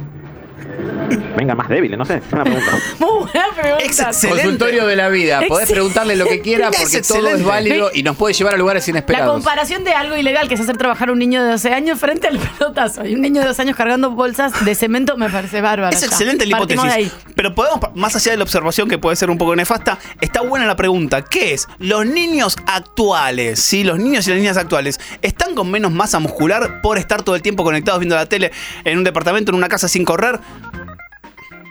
vengan 1.35 1.57
más 1.57 1.69
débiles, 1.69 1.97
no 1.97 2.05
sé, 2.05 2.17
es 2.17 2.33
una 2.33 2.43
pregunta. 2.43 2.71
Muy 2.99 3.09
buena 3.31 3.45
pregunta. 3.55 3.85
Excelente. 3.85 4.27
Consultorio 4.41 4.85
de 4.87 4.95
la 4.95 5.09
vida. 5.09 5.37
Podés 5.47 5.63
Excelente. 5.69 5.73
preguntarle 5.73 6.15
lo 6.15 6.25
que 6.25 6.41
quiera 6.41 6.69
Es 6.69 6.81
porque 6.81 7.01
todo 7.01 7.27
es 7.27 7.43
válido 7.43 7.91
y 7.93 8.03
nos 8.03 8.15
puede 8.15 8.33
llevar 8.33 8.53
a 8.53 8.57
lugares 8.57 8.87
La 8.87 8.91
inesperados. 8.91 9.33
comparación 9.33 9.83
de 9.83 9.93
algo 9.93 10.15
ilegal 10.15 10.47
que 10.47 10.55
es 10.55 10.59
hacer 10.61 10.77
trabajar 10.77 11.09
a 11.09 11.11
un 11.11 11.19
niño 11.19 11.43
de 11.43 11.51
12 11.51 11.73
años 11.73 11.99
frente 11.99 12.27
al 12.27 12.39
pelotazo. 12.39 13.05
Y 13.05 13.15
un 13.15 13.21
niño 13.21 13.41
de 13.41 13.47
12 13.47 13.61
años 13.63 13.75
cargando 13.75 14.11
bolsas 14.11 14.63
de 14.65 14.75
cemento 14.75 15.17
me 15.17 15.29
parece 15.29 15.61
bárbaro. 15.61 15.93
Es 15.95 16.01
ya. 16.01 16.07
excelente 16.07 16.45
la 16.45 16.57
Partimos 16.57 16.85
hipótesis. 16.85 17.11
de 17.11 17.17
ahí. 17.17 17.33
Pero 17.35 17.53
podemos, 17.55 17.79
más 17.95 18.15
allá 18.15 18.31
de 18.31 18.37
la 18.37 18.43
observación 18.43 18.87
que 18.89 18.97
puede 18.97 19.15
ser 19.15 19.29
un 19.29 19.37
poco 19.37 19.55
nefasta, 19.55 19.97
está 20.21 20.41
buena 20.41 20.65
la 20.65 20.75
pregunta. 20.75 21.23
¿Qué 21.23 21.53
es? 21.53 21.67
Los 21.79 22.05
niños 22.05 22.57
actuales, 22.65 23.59
¿sí? 23.59 23.83
Los 23.83 23.99
niños 23.99 24.27
y 24.27 24.29
las 24.31 24.39
niñas 24.39 24.57
actuales, 24.57 24.99
¿están 25.21 25.55
con 25.55 25.69
menos 25.69 25.91
masa 25.91 26.19
muscular 26.19 26.81
por 26.81 26.97
estar 26.97 27.21
todo 27.23 27.35
el 27.35 27.41
tiempo 27.41 27.63
conectados 27.63 27.99
viendo 27.99 28.15
la 28.15 28.25
tele 28.27 28.51
en 28.83 28.97
un 28.97 29.03
departamento, 29.03 29.51
en 29.51 29.55
una 29.55 29.67
casa 29.69 29.87
sin 29.87 30.05
correr? 30.05 30.39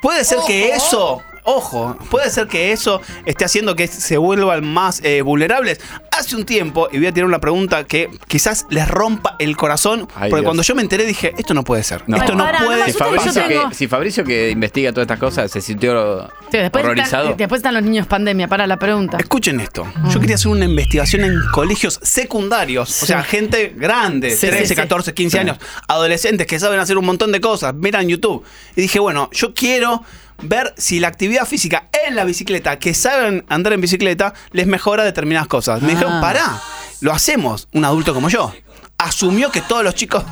Puede 0.03 0.25
ser 0.25 0.41
que 0.47 0.71
eso 0.75 1.23
ojo, 1.45 1.97
puede 2.11 2.31
ser 2.31 2.47
que 2.47 2.73
eso 2.73 3.01
esté 3.27 3.45
haciendo 3.45 3.75
que 3.77 3.87
se 3.87 4.17
vuelvan 4.17 4.65
más 4.65 5.01
eh, 5.05 5.23
vulnerables. 5.23 5.81
Hace 6.11 6.37
un 6.37 6.45
tiempo, 6.45 6.89
y 6.93 6.99
voy 6.99 7.07
a 7.07 7.13
tirar 7.13 7.27
una 7.27 7.41
pregunta 7.41 7.85
que 7.85 8.09
quizás 8.29 8.67
les 8.71 8.87
rompa 8.89 9.35
el 9.39 9.57
corazón, 9.57 10.09
Ay, 10.15 10.31
porque 10.31 10.43
Dios. 10.43 10.45
cuando 10.45 10.63
yo 10.63 10.75
me 10.75 10.83
enteré 10.83 11.05
dije, 11.07 11.33
esto 11.39 11.55
no 11.55 11.65
puede 11.65 11.83
ser. 11.83 12.03
Esto 12.07 12.35
no 12.35 12.51
no 12.53 12.67
puede 12.67 12.85
me 12.85 12.93
Si 12.93 12.99
Fabricio, 12.99 13.33
tengo- 13.33 13.69
que, 13.71 13.75
si 13.75 13.89
Fabricio 13.89 14.25
que 14.25 14.51
investiga 14.51 14.93
todas 14.93 15.05
estas 15.05 15.19
cosas 15.19 15.51
se 15.51 15.61
sintió 15.61 16.31
Sí, 16.51 16.59
después, 16.59 16.85
horrorizado. 16.85 17.25
están, 17.25 17.37
después 17.39 17.59
están 17.61 17.75
los 17.75 17.83
niños 17.83 18.07
pandemia, 18.07 18.47
para 18.47 18.67
la 18.67 18.79
pregunta. 18.79 19.17
Escuchen 19.19 19.59
esto. 19.61 19.87
Yo 20.11 20.21
quería 20.21 20.35
hacer 20.37 20.49
una 20.49 20.65
investigación 20.67 21.25
en 21.25 21.41
colegios 21.53 21.99
secundarios. 22.03 23.03
O 23.03 23.07
sea, 23.07 23.23
gente 23.23 23.73
grande, 23.77 24.31
Sí, 24.31 24.47
13, 24.47 24.63
sí, 24.63 24.69
sí. 24.69 24.75
14, 24.77 25.15
15 25.15 25.39
años, 25.39 25.59
adolescentes 25.89 26.47
que 26.47 26.59
saben 26.61 26.79
hacer 26.79 26.99
un 26.99 27.05
montón 27.07 27.33
de 27.33 27.41
cosas, 27.41 27.75
miran 27.75 28.09
YouTube. 28.09 28.45
Y 28.77 28.83
dije, 28.83 28.99
bueno, 29.01 29.29
yo 29.33 29.55
quiero 29.55 30.03
ver 30.43 30.75
si 30.77 31.01
la 31.01 31.09
actividad 31.09 31.47
física 31.47 31.89
en 32.07 32.17
la 32.17 32.25
bicicleta, 32.25 32.79
que 32.79 32.95
saben 32.95 33.45
andar 33.49 33.73
en 33.73 33.81
bicicleta, 33.81 34.35
les 34.51 34.67
mejora 34.67 35.05
determinadas 35.05 35.49
cosas. 35.49 35.81
Me 35.83 35.89
Ah. 35.93 35.95
dijeron, 35.95 36.21
pará, 36.21 36.61
lo 37.01 37.13
hacemos, 37.13 37.69
un 37.73 37.85
adulto 37.85 38.15
como 38.15 38.29
yo. 38.29 38.53
Asumió 38.99 39.51
que 39.51 39.61
todos 39.61 39.83
los 39.83 39.95
chicos 39.95 40.25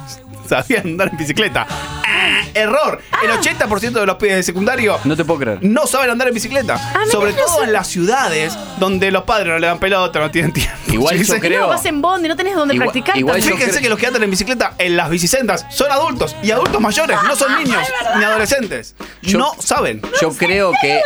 sabían 0.51 0.87
andar 0.87 1.09
en 1.09 1.17
bicicleta. 1.17 1.67
Ah, 1.69 2.43
error. 2.55 3.01
El 3.23 3.31
80% 3.31 3.93
de 3.93 4.07
los 4.07 4.17
pibes 4.17 4.37
de 4.37 4.43
secundario 4.43 4.99
No 5.05 5.17
te 5.17 5.25
puedo 5.25 5.41
creer. 5.41 5.59
no 5.63 5.87
saben 5.87 6.11
andar 6.11 6.29
en 6.29 6.35
bicicleta. 6.35 6.75
Ah, 6.95 7.01
Sobre 7.11 7.33
todo 7.33 7.63
en 7.65 7.73
las 7.73 7.87
ciudades 7.87 8.57
donde 8.79 9.11
los 9.11 9.23
padres 9.25 9.49
no 9.49 9.59
le 9.59 9.67
dan 9.67 9.79
pelota, 9.79 10.19
no 10.21 10.31
tienen 10.31 10.53
tiempo. 10.53 10.73
Igual 10.89 11.23
yo 11.23 11.39
creo- 11.39 11.61
No, 11.63 11.69
vas 11.69 11.85
en 11.87 12.03
bondi, 12.03 12.29
no 12.29 12.37
tenés 12.37 12.55
dónde 12.55 12.75
Igual- 12.75 12.91
practicar. 12.91 13.17
igual 13.19 13.41
yo 13.41 13.57
Fíjense 13.57 13.81
que 13.81 13.89
los 13.89 13.99
que 13.99 14.07
andan 14.07 14.23
en 14.23 14.31
bicicleta 14.31 14.75
en 14.79 14.97
las 14.97 15.09
bicisendas 15.11 15.67
son 15.71 15.91
adultos 15.93 16.35
y 16.43 16.51
adultos 16.51 16.81
mayores, 16.81 17.17
no 17.27 17.37
son 17.37 17.57
niños 17.63 17.83
ni 18.19 18.25
adolescentes. 18.25 18.95
Yo- 19.23 19.39
no 19.39 19.53
saben. 19.59 20.03
Yo 20.21 20.31
creo 20.31 20.73
que 20.83 21.01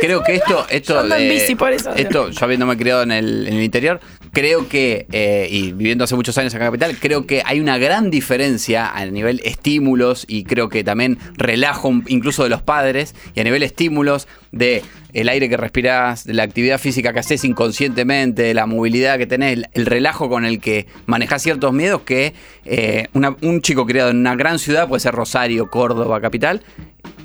creo 0.00 0.22
que 0.22 0.36
esto 0.36 0.64
esto 0.70 0.94
Yo 0.94 1.00
ando 1.00 1.16
en 1.16 1.22
de- 1.28 1.34
bici 1.34 1.54
por 1.56 1.72
eso. 1.72 1.90
esto 1.94 2.30
yo 2.30 2.44
habiéndome 2.44 2.76
criado 2.76 3.02
en 3.02 3.10
el, 3.12 3.46
en 3.48 3.54
el 3.56 3.62
interior 3.62 4.00
creo 4.32 4.68
que 4.68 5.06
eh, 5.12 5.48
y 5.50 5.72
viviendo 5.72 6.04
hace 6.04 6.14
muchos 6.14 6.36
años 6.38 6.54
acá 6.54 6.66
en 6.66 6.72
capital 6.72 6.96
creo 7.00 7.26
que 7.26 7.42
hay 7.44 7.60
una 7.60 7.78
gran 7.78 8.10
diferencia 8.10 8.90
a 8.90 9.04
nivel 9.06 9.40
estímulos 9.44 10.24
y 10.28 10.44
creo 10.44 10.68
que 10.68 10.84
también 10.84 11.18
relajo 11.36 11.92
incluso 12.06 12.42
de 12.42 12.48
los 12.50 12.62
padres 12.62 13.14
y 13.34 13.40
a 13.40 13.44
nivel 13.44 13.62
estímulos 13.62 14.28
de 14.52 14.82
el 15.12 15.28
aire 15.28 15.48
que 15.48 15.56
respirás, 15.56 16.24
de 16.24 16.34
la 16.34 16.42
actividad 16.42 16.78
física 16.78 17.12
que 17.12 17.20
haces 17.20 17.44
inconscientemente, 17.44 18.42
de 18.42 18.54
la 18.54 18.66
movilidad 18.66 19.18
que 19.18 19.26
tenés, 19.26 19.54
el, 19.54 19.66
el 19.72 19.86
relajo 19.86 20.28
con 20.28 20.44
el 20.44 20.60
que 20.60 20.86
manejás 21.06 21.42
ciertos 21.42 21.72
miedos 21.72 22.02
que 22.02 22.34
eh, 22.64 23.08
un 23.14 23.62
chico 23.62 23.86
criado 23.86 24.10
en 24.10 24.18
una 24.18 24.36
gran 24.36 24.58
ciudad, 24.58 24.88
puede 24.88 25.00
ser 25.00 25.14
Rosario, 25.14 25.70
Córdoba, 25.70 26.20
capital, 26.20 26.62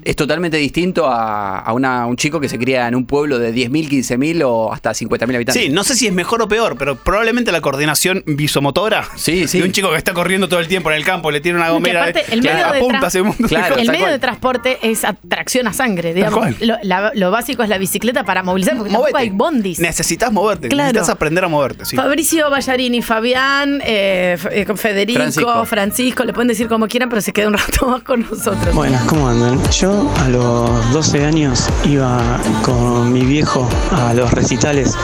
es 0.06 0.16
totalmente 0.16 0.58
distinto 0.58 1.08
a, 1.08 1.60
a 1.60 1.74
una- 1.74 2.06
un 2.08 2.16
chico 2.18 2.39
que 2.39 2.49
se 2.49 2.58
cría 2.60 2.88
en 2.88 2.95
un 2.95 3.06
pueblo 3.06 3.39
de 3.39 3.54
10.000, 3.54 3.89
15.000 3.89 4.43
o 4.45 4.72
hasta 4.74 4.91
50.000 4.91 5.36
habitantes. 5.36 5.64
Sí, 5.64 5.70
no 5.70 5.84
sé 5.84 5.95
si 5.95 6.08
es 6.08 6.14
mejor 6.14 6.41
o 6.41 6.47
peor, 6.47 6.76
pero 6.78 6.95
probablemente 6.95 7.51
la 7.51 7.62
coordinación 7.62 8.24
visomotora 8.26 9.06
Sí, 9.16 9.47
sí. 9.47 9.60
de 9.60 9.66
un 9.66 9.72
chico 9.72 9.89
que 9.91 9.97
está 9.97 10.14
corriendo 10.14 10.47
todo 10.49 10.60
el 10.60 10.68
tiempo 10.68 10.89
en 10.91 10.97
el 10.97 11.06
campo, 11.06 11.32
le 11.32 11.41
tiene 11.41 11.58
una 11.58 11.70
gomera, 11.70 12.01
aparte, 12.01 12.24
el 12.32 12.41
medio 12.41 12.58
de 12.58 12.64
apunta 12.64 12.99
tra- 12.99 13.06
hacia 13.08 13.22
un 13.22 13.28
montón 13.30 13.43
de 13.43 13.49
Claro, 13.49 13.68
cosas. 13.70 13.82
el 13.82 13.86
tal 13.88 13.93
medio 13.93 14.06
cual. 14.06 14.14
de 14.14 14.20
transporte 14.20 14.78
es 14.84 15.04
atracción 15.06 15.68
a 15.68 15.74
sangre, 15.74 16.14
digamos. 16.14 16.62
Lo, 16.62 16.76
la- 16.84 17.12
lo 17.16 17.32
básico 17.32 17.64
es 17.64 17.70
la 17.70 17.78
bicicleta 17.78 18.24
para 18.24 18.43
movilizar, 18.43 18.76
porque 18.76 18.91
tampoco 18.91 19.12
Movete. 19.12 19.30
hay 19.30 19.30
bondis. 19.36 19.80
Necesitas 19.80 20.32
moverte, 20.32 20.70
Claro. 20.70 20.88
necesitas 20.93 21.10
aprender 21.10 21.43
a 21.43 21.47
moverte. 21.47 21.86
Sí. 21.86 21.95
Fabricio 21.95 22.49
Ballarini, 22.49 23.01
Fabián, 23.01 23.82
eh, 23.86 24.38
eh, 24.51 24.66
Federico, 24.76 25.20
Francisco. 25.20 25.66
Francisco. 25.66 26.24
le 26.24 26.34
pueden 26.34 26.47
decir 26.47 26.68
como 26.68 26.88
quieran, 26.88 27.10
pero 27.10 27.22
se 27.22 27.32
queda 27.34 27.47
un 27.47 27.54
rato 27.58 27.88
más 27.88 28.04
con 28.04 28.22
nosotros. 28.22 28.74
Buenas, 28.74 29.04
¿cómo 29.06 29.28
andan? 29.30 29.62
Yo 29.72 29.93
a 30.20 30.30
los 30.30 30.94
12 30.94 31.26
años 31.26 31.68
iba 31.84 32.39
con 32.64 33.12
mi 33.12 33.22
viejo 33.26 33.68
a 33.91 34.14
los 34.14 34.32
recitales. 34.32 34.96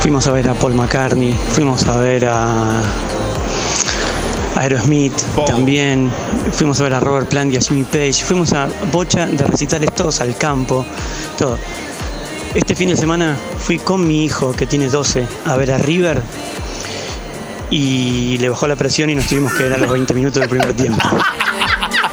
Fuimos 0.00 0.26
a 0.26 0.32
ver 0.32 0.48
a 0.48 0.54
Paul 0.54 0.74
McCartney, 0.74 1.34
fuimos 1.52 1.86
a 1.86 1.96
ver 1.98 2.26
a 2.26 2.80
Aerosmith 4.56 5.14
también, 5.46 6.10
fuimos 6.52 6.80
a 6.80 6.84
ver 6.84 6.94
a 6.94 7.00
Robert 7.00 7.28
Plant 7.28 7.52
y 7.52 7.56
a 7.56 7.60
Jimmy 7.60 7.84
Page, 7.84 8.24
fuimos 8.24 8.52
a 8.52 8.68
bocha 8.92 9.26
de 9.26 9.44
recitales 9.44 9.94
todos 9.94 10.20
al 10.20 10.36
campo, 10.36 10.84
todo. 11.36 11.58
Este 12.54 12.74
fin 12.74 12.88
de 12.88 12.96
semana 12.96 13.36
fui 13.58 13.78
con 13.78 14.06
mi 14.06 14.24
hijo 14.24 14.52
que 14.52 14.66
tiene 14.66 14.88
12 14.88 15.26
a 15.46 15.56
ver 15.56 15.72
a 15.72 15.78
River 15.78 16.22
y 17.70 18.38
le 18.38 18.48
bajó 18.48 18.66
la 18.66 18.76
presión 18.76 19.10
y 19.10 19.14
nos 19.14 19.26
tuvimos 19.26 19.52
que 19.52 19.64
ver 19.64 19.74
a 19.74 19.78
los 19.78 19.90
20 19.90 20.14
minutos 20.14 20.40
del 20.40 20.48
primer 20.48 20.72
tiempo. 20.74 21.02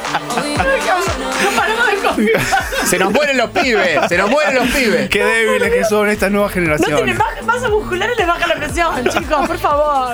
Se 2.86 2.98
nos 2.98 3.12
mueren 3.12 3.36
los 3.36 3.50
pibes, 3.50 3.98
se 4.08 4.16
nos 4.18 4.30
mueren 4.30 4.54
los 4.54 4.68
pibes. 4.68 5.08
Qué 5.08 5.24
débiles 5.24 5.72
que 5.72 5.84
son 5.84 6.08
estas 6.08 6.30
nuevas 6.30 6.50
No 6.50 6.54
generaciones. 6.54 6.96
tienen 6.96 7.18
baja- 7.18 7.42
masa 7.44 7.68
muscular 7.68 8.08
y 8.14 8.18
les 8.18 8.26
baja 8.26 8.46
la 8.46 8.54
presión, 8.54 8.94
chicos, 9.12 9.46
por 9.46 9.58
favor. 9.58 10.12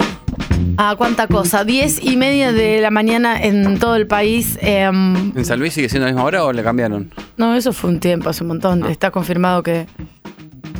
Ah, 0.79 0.95
cuánta 0.97 1.27
cosa. 1.27 1.65
Diez 1.65 2.03
y 2.03 2.17
media 2.17 2.51
de 2.53 2.81
la 2.81 2.91
mañana 2.91 3.41
en 3.43 3.79
todo 3.79 3.95
el 3.97 4.07
país. 4.07 4.59
em, 4.63 5.37
¿En 5.37 5.45
San 5.45 5.59
Luis 5.59 5.75
sigue 5.75 5.89
siendo 5.91 6.07
la 6.07 6.13
misma 6.13 6.25
hora 6.25 6.45
o 6.45 6.53
le 6.53 6.63
cambiaron? 6.63 7.13
no, 7.37 7.55
eso 7.55 7.73
fue 7.75 7.91
un 7.91 8.01
tiempo, 8.01 8.31
hace 8.31 8.43
un 8.43 8.49
montón. 8.49 8.87
Está 8.87 9.11
confirmado 9.11 9.63
que. 9.63 9.87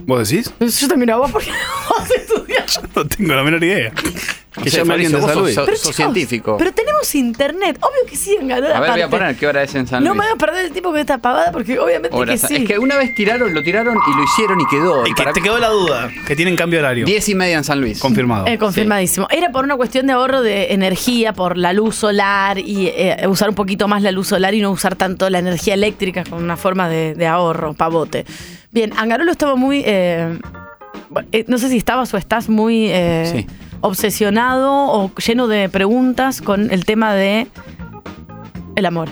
¿Vos 0.07 0.29
decís? 0.31 0.53
Yo 0.81 0.89
también 0.89 1.11
a 1.11 1.17
vos 1.17 1.31
porque 1.31 1.51
vos 1.89 2.11
estudiás. 2.11 2.81
No 2.97 3.07
tengo 3.07 3.35
la 3.35 3.43
menor 3.43 3.63
idea. 3.63 3.93
No 4.55 4.63
Que 4.65 4.71
sé, 4.71 4.77
llame 4.79 4.93
alguien 4.95 5.13
de 5.13 5.19
Luis. 5.19 5.55
sos- 5.55 5.65
Pero, 5.65 5.77
sos 5.79 5.81
chicos, 5.81 5.97
científico. 5.97 6.57
Pero 6.59 6.73
tenemos 6.73 7.15
internet. 7.15 7.79
Obvio 7.81 8.09
que 8.11 8.17
sí, 8.17 8.37
en 8.39 8.53
A 8.53 8.61
ver, 8.61 8.91
voy 8.91 9.01
a 9.01 9.09
poner 9.09 9.35
qué 9.37 9.47
hora 9.47 9.63
es 9.63 9.75
en 9.75 9.87
San 9.87 10.05
No 10.05 10.11
Luis. 10.11 10.21
me 10.21 10.27
voy 10.29 10.35
a 10.35 10.37
perder 10.37 10.67
el 10.67 10.73
tiempo 10.73 10.91
con 10.91 10.99
esta 10.99 11.17
pavada 11.19 11.51
porque 11.53 11.79
obviamente 11.79 12.15
Hora 12.15 12.33
que 12.33 12.39
San- 12.39 12.49
sí. 12.49 12.57
Es 12.57 12.65
que 12.69 12.79
una 12.79 12.97
vez 12.97 13.15
tiraron, 13.15 13.55
lo 13.55 13.63
tiraron 13.63 13.97
y 14.13 14.15
lo 14.17 14.23
hicieron 14.25 14.61
y 14.61 14.67
quedó. 14.67 15.07
Y 15.07 15.15
que 15.15 15.23
Para- 15.23 15.33
te 15.33 15.41
quedó 15.41 15.59
la 15.59 15.69
duda, 15.71 16.11
que 16.27 16.37
tienen 16.37 16.55
cambio 16.57 16.81
horario. 16.81 17.07
Diez 17.07 17.27
y 17.31 17.35
media 17.35 17.57
en 17.57 17.65
San 17.65 17.81
Luis. 17.81 17.99
Confirmado. 17.99 18.47
Eh, 18.47 18.59
confirmadísimo. 18.59 19.27
Era 19.31 19.51
por 19.51 19.65
una 19.65 19.77
cuestión 19.77 20.07
de 20.07 20.13
ahorro 20.13 20.43
de 20.43 20.75
energía, 20.75 21.33
por 21.33 21.57
la 21.57 21.73
luz 21.73 21.97
solar 21.97 22.59
y 22.59 22.89
eh, 22.89 23.27
usar 23.29 23.49
un 23.49 23.55
poquito 23.55 23.89
más 23.89 24.03
la 24.03 24.13
luz 24.13 24.29
solar 24.29 24.53
y 24.53 24.61
no 24.61 24.71
usar 24.71 24.97
tanto 24.97 25.31
la 25.31 25.39
energía 25.39 25.73
eléctrica 25.73 26.25
con 26.29 26.43
una 26.45 26.59
forma 26.59 26.91
de, 26.91 27.15
de 27.15 27.27
ahorro, 27.27 27.73
pavote. 27.73 28.27
Bien, 28.71 28.93
Angarolo 28.99 29.31
estaba 29.33 29.55
muy. 29.57 29.83
eh, 29.87 30.39
bueno, 31.09 31.29
eh, 31.33 31.45
no 31.49 31.57
sé 31.59 31.69
si 31.71 31.77
estabas 31.79 32.13
o 32.13 32.19
estás 32.19 32.49
muy 32.51 32.89
eh, 32.91 33.31
Sí. 33.33 33.47
Obsesionado 33.83 34.73
o 34.73 35.13
lleno 35.17 35.47
de 35.49 35.69
preguntas 35.69 36.41
con 36.41 36.71
el 36.73 36.85
tema 36.87 37.13
de. 37.15 37.47
El 38.75 38.87
amor. 38.87 39.11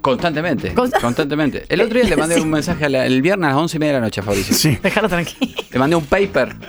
Constantemente. 0.00 0.74
Consta- 0.74 1.00
Constantemente. 1.00 1.64
El 1.68 1.80
otro 1.80 2.00
día 2.00 2.08
le 2.08 2.16
mandé 2.16 2.34
Sí. 2.36 2.40
un 2.40 2.50
mensaje 2.50 2.86
a 2.86 2.88
la- 2.88 3.06
el 3.06 3.22
viernes 3.22 3.46
a 3.46 3.50
las 3.52 3.58
once 3.60 3.76
y 3.76 3.80
media 3.80 3.92
de 3.94 4.00
la 4.00 4.06
noche 4.06 4.20
a 4.20 4.24
Fabricio. 4.24 4.54
Sí. 4.54 4.76
Déjalo 4.82 5.08
tranquilo. 5.08 5.52
Le 5.70 5.78
mandé 5.78 5.94
un 5.96 6.04
paper. 6.06 6.56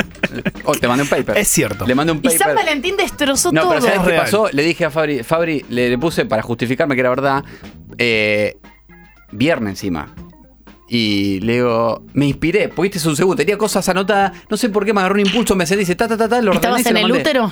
Oh, 0.65 0.73
te 0.73 0.87
mandé 0.87 1.03
un 1.03 1.09
paper. 1.09 1.37
Es 1.37 1.47
cierto. 1.49 1.85
Le 1.85 1.93
mandé 1.93 2.11
un 2.13 2.19
Y 2.23 2.29
San 2.29 2.39
paper. 2.39 2.55
Valentín 2.55 2.95
destrozó 2.97 3.51
No, 3.51 3.61
todo. 3.61 3.69
pero 3.71 3.81
¿sabes 3.81 3.97
Es 3.97 4.03
qué 4.03 4.09
real. 4.09 4.21
pasó? 4.23 4.49
Le 4.51 4.63
dije 4.63 4.85
a 4.85 4.89
Fabri, 4.89 5.21
Fabri 5.21 5.63
le, 5.69 5.89
le 5.89 5.97
puse 5.99 6.25
para 6.25 6.41
justificarme 6.41 6.95
que 6.95 7.01
era 7.01 7.09
verdad, 7.09 7.43
eh, 7.99 8.57
viernes 9.31 9.71
encima. 9.73 10.07
Y 10.89 11.39
le 11.41 11.53
digo, 11.53 12.03
me 12.13 12.25
inspiré, 12.27 12.67
porque 12.69 12.87
este 12.87 12.97
es 12.99 13.05
un 13.05 13.15
segundo, 13.15 13.35
tenía 13.37 13.57
cosas 13.57 13.87
anotadas, 13.89 14.33
no 14.49 14.57
sé 14.57 14.69
por 14.69 14.85
qué 14.85 14.93
me 14.93 14.99
agarró 14.99 15.15
un 15.15 15.21
impulso, 15.21 15.55
me 15.55 15.65
dice, 15.65 15.95
ta, 15.95 16.07
ta, 16.07 16.17
ta, 16.17 16.27
ta, 16.29 16.41
lo 16.41 16.53
¿Estabas 16.53 16.83
se 16.83 16.89
en 16.89 16.95
lo 16.95 16.99
el 17.01 17.05
mandé. 17.07 17.21
útero? 17.21 17.51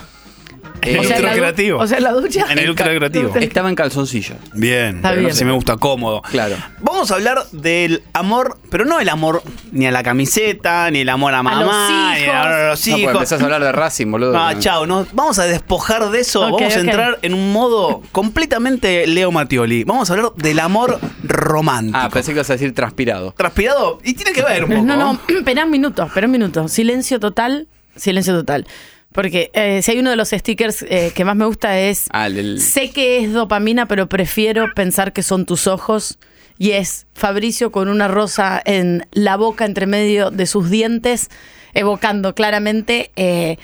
Eh, 0.83 0.97
O 0.99 1.03
sea, 1.03 1.17
en 1.17 1.25
la 1.25 1.33
creativo. 1.33 1.79
O 1.79 1.85
sea, 1.85 1.97
en 1.99 2.03
la 2.05 2.11
ducha. 2.11 2.45
En 2.51 2.57
el 2.57 2.67
útero 2.71 2.89
creativo. 2.97 3.31
Estaba 3.35 3.69
en 3.69 3.75
calzoncillo. 3.75 4.33
Bien, 4.55 4.95
Está 4.95 5.11
bien. 5.11 5.29
así 5.29 5.45
me 5.45 5.51
gusta 5.51 5.77
cómodo. 5.77 6.23
Claro. 6.23 6.55
Vamos 6.79 7.11
a 7.11 7.15
hablar 7.15 7.43
del 7.51 8.01
amor, 8.13 8.57
pero 8.71 8.85
no 8.85 8.99
el 8.99 9.07
amor 9.09 9.43
ni 9.71 9.85
a 9.85 9.91
la 9.91 10.01
camiseta, 10.01 10.89
ni 10.89 11.01
el 11.01 11.09
amor 11.09 11.35
a 11.35 11.43
mamá, 11.43 11.61
los 11.63 12.15
ni 12.17 12.23
el 12.23 12.29
amor 12.31 12.47
a 12.47 12.67
los 12.69 12.87
No, 12.87 12.91
porque 12.93 13.01
hijos. 13.03 13.13
empezás 13.13 13.41
a 13.41 13.43
hablar 13.43 13.63
de 13.63 13.71
Racing, 13.71 14.09
boludo. 14.09 14.35
Ah, 14.35 14.55
chao, 14.57 14.87
no, 14.87 15.05
vamos 15.13 15.37
a 15.37 15.43
despojar 15.45 16.09
de 16.09 16.19
eso. 16.19 16.41
Vamos 16.41 16.75
a 16.75 16.79
entrar 16.79 17.19
en 17.21 17.35
un 17.35 17.53
modo 17.53 18.01
completamente 18.11 19.05
Leo 19.05 19.31
Mattioli. 19.31 19.83
Vamos 19.83 20.09
a 20.09 20.13
hablar 20.13 20.31
del 20.35 20.59
amor 20.59 20.99
romántico. 21.31 21.97
Ah, 21.97 22.09
pensé 22.09 22.31
que 22.31 22.37
ibas 22.37 22.49
a 22.49 22.53
decir 22.53 22.73
transpirado. 22.73 23.33
Transpirado, 23.37 23.99
y 24.03 24.13
tiene 24.13 24.31
que 24.33 24.41
ver 24.43 24.63
un 24.65 24.69
poco. 24.71 24.81
No, 24.83 24.95
no, 24.95 25.19
espera 25.27 25.65
un 25.65 25.71
minuto, 25.71 26.03
espera 26.03 26.27
un 26.27 26.31
minuto. 26.31 26.67
Silencio 26.67 27.19
total, 27.19 27.67
silencio 27.95 28.33
total. 28.33 28.67
Porque 29.11 29.51
eh, 29.53 29.81
si 29.81 29.91
hay 29.91 29.99
uno 29.99 30.09
de 30.09 30.15
los 30.15 30.29
stickers 30.29 30.83
eh, 30.83 31.11
que 31.13 31.25
más 31.25 31.35
me 31.35 31.45
gusta 31.45 31.77
es, 31.77 32.05
Ah, 32.11 32.27
el, 32.27 32.37
el- 32.37 32.61
sé 32.61 32.91
que 32.91 33.23
es 33.23 33.33
dopamina, 33.33 33.85
pero 33.87 34.07
prefiero 34.07 34.67
pensar 34.73 35.11
que 35.11 35.21
son 35.23 35.45
tus 35.45 35.67
ojos. 35.67 36.17
Y 36.61 36.73
es 36.73 37.07
Fabricio 37.15 37.71
con 37.71 37.87
una 37.87 38.07
rosa 38.07 38.61
en 38.63 39.07
la 39.13 39.35
boca 39.35 39.65
entre 39.65 39.87
medio 39.87 40.29
de 40.29 40.45
sus 40.45 40.69
dientes, 40.69 41.29
evocando 41.73 42.35
claramente 42.35 43.09
eh, 43.15 43.57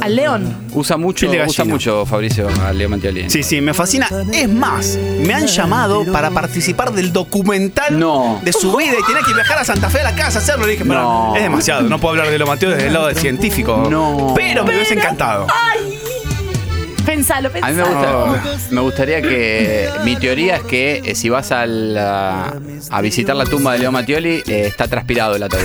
al 0.00 0.16
león. 0.16 0.56
Usa 0.72 0.96
mucho, 0.96 1.28
Piel 1.28 1.38
de 1.38 1.46
usa 1.46 1.58
gallina. 1.62 1.74
mucho 1.74 2.06
Fabricio 2.06 2.48
a 2.64 2.72
Leo 2.72 2.88
Mantioli. 2.88 3.30
Sí, 3.30 3.44
sí, 3.44 3.60
me 3.60 3.72
fascina. 3.72 4.08
Es 4.32 4.48
más, 4.48 4.98
me 5.20 5.32
han 5.32 5.46
llamado 5.46 6.04
para 6.12 6.32
participar 6.32 6.92
del 6.92 7.12
documental 7.12 7.96
No. 7.98 8.40
de 8.42 8.52
su 8.52 8.74
vida 8.76 8.94
y 8.98 9.06
tenía 9.06 9.22
que 9.24 9.32
viajar 9.32 9.58
a 9.58 9.64
Santa 9.64 9.88
Fe 9.90 10.00
a 10.00 10.04
la 10.10 10.16
casa 10.16 10.40
a 10.40 10.42
hacerlo. 10.42 10.66
Y 10.66 10.72
dije, 10.72 10.84
pero 10.84 11.02
No. 11.02 11.36
es 11.36 11.42
demasiado, 11.44 11.82
no 11.82 12.00
puedo 12.00 12.14
hablar 12.14 12.30
de 12.30 12.38
lo 12.40 12.48
Mateo 12.48 12.70
desde 12.70 12.88
el 12.88 12.92
lado 12.92 13.06
del 13.06 13.16
científico. 13.16 13.86
No. 13.88 14.32
Pero 14.34 14.64
me 14.64 14.74
hubiese 14.74 14.94
encantado. 14.94 15.46
Pensalo, 17.06 17.48
A 17.48 17.52
pensalo. 17.52 17.74
mí 17.74 17.82
me, 17.82 18.38
gusta- 18.50 18.74
me 18.74 18.80
gustaría 18.80 19.22
que. 19.22 19.88
Mi 20.04 20.16
teoría 20.16 20.56
es 20.56 20.62
que 20.64 21.02
eh, 21.04 21.14
si 21.14 21.28
vas 21.28 21.52
al, 21.52 21.96
a, 21.96 22.52
a 22.90 23.00
visitar 23.00 23.34
la 23.36 23.44
tumba 23.44 23.72
de 23.74 23.78
Leo 23.78 23.92
Mattioli, 23.92 24.42
eh, 24.46 24.66
está 24.66 24.88
transpirado 24.88 25.36
el 25.36 25.42
ataúd. 25.44 25.62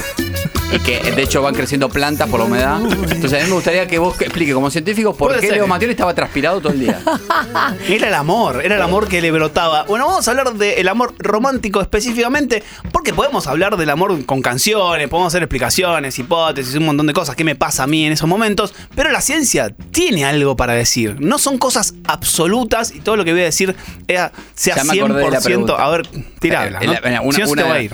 Y 0.74 0.80
que 0.80 1.12
de 1.12 1.22
hecho 1.24 1.42
van 1.42 1.54
creciendo 1.54 1.90
plantas 1.90 2.30
por 2.30 2.40
la 2.40 2.46
humedad. 2.46 2.80
Entonces 2.82 3.34
a 3.34 3.44
mí 3.44 3.50
me 3.50 3.56
gustaría 3.56 3.88
que 3.88 4.00
vos 4.00 4.20
explique 4.22 4.54
como 4.54 4.70
científico 4.72 5.14
por 5.16 5.34
qué 5.36 5.42
ser. 5.48 5.52
Leo 5.58 5.68
Mattioli 5.68 5.92
estaba 5.92 6.14
transpirado 6.14 6.62
todo 6.62 6.72
el 6.72 6.80
día. 6.80 7.02
Era 7.90 8.08
el 8.08 8.14
amor, 8.14 8.62
era 8.64 8.76
el 8.76 8.82
amor 8.82 9.08
que 9.08 9.22
le 9.22 9.32
brotaba. 9.32 9.84
Bueno, 9.84 10.08
vamos 10.08 10.28
a 10.28 10.32
hablar 10.32 10.54
del 10.54 10.88
amor 10.88 11.14
romántico 11.20 11.82
específicamente, 11.82 12.64
porque 12.92 13.14
podemos 13.14 13.48
hablar 13.48 13.76
del 13.78 13.90
amor 13.90 14.26
con 14.26 14.42
canciones, 14.42 15.10
podemos 15.10 15.34
hacer 15.34 15.44
explicaciones, 15.44 16.18
hipótesis, 16.20 16.76
un 16.76 16.86
montón 16.86 17.08
de 17.08 17.14
cosas, 17.14 17.36
qué 17.36 17.44
me 17.44 17.56
pasa 17.56 17.84
a 17.84 17.88
mí 17.88 18.06
en 18.06 18.14
esos 18.14 18.30
momentos, 18.30 18.74
pero 18.96 19.12
la 19.12 19.22
ciencia 19.22 19.74
tiene 19.92 20.24
algo 20.26 20.56
para 20.56 20.74
decir. 20.74 21.18
No 21.20 21.38
son 21.38 21.58
cosas 21.58 21.94
absolutas 22.06 22.94
y 22.96 23.00
todo 23.02 23.18
lo 23.18 23.26
que 23.26 23.32
voy 23.34 23.42
a 23.42 23.46
decir 23.46 23.76
era- 24.08 24.32
sea 24.56 24.76
Ya 24.78 24.84
me 24.86 24.94
acordé 25.00 25.26
de 25.26 25.32
la 25.32 25.40
100%. 25.40 25.44
pregunta. 25.44 25.74
A 25.84 25.90
ver, 25.90 26.08
tirala. 26.40 26.80
Eh, 26.82 26.86
¿no? 26.88 26.94
la- 26.94 27.22
una- 27.22 27.34
Si 27.36 27.42
no, 27.42 27.48
se 27.48 27.52
una- 27.54 27.64
te 27.64 27.70
va 27.70 27.76
a 27.76 27.82
ir. 27.82 27.92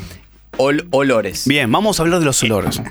Ol- 0.57 0.87
olores. 0.91 1.47
Bien, 1.47 1.71
vamos 1.71 1.99
a 1.99 2.03
hablar 2.03 2.19
de 2.19 2.25
los 2.25 2.41
olores. 2.43 2.81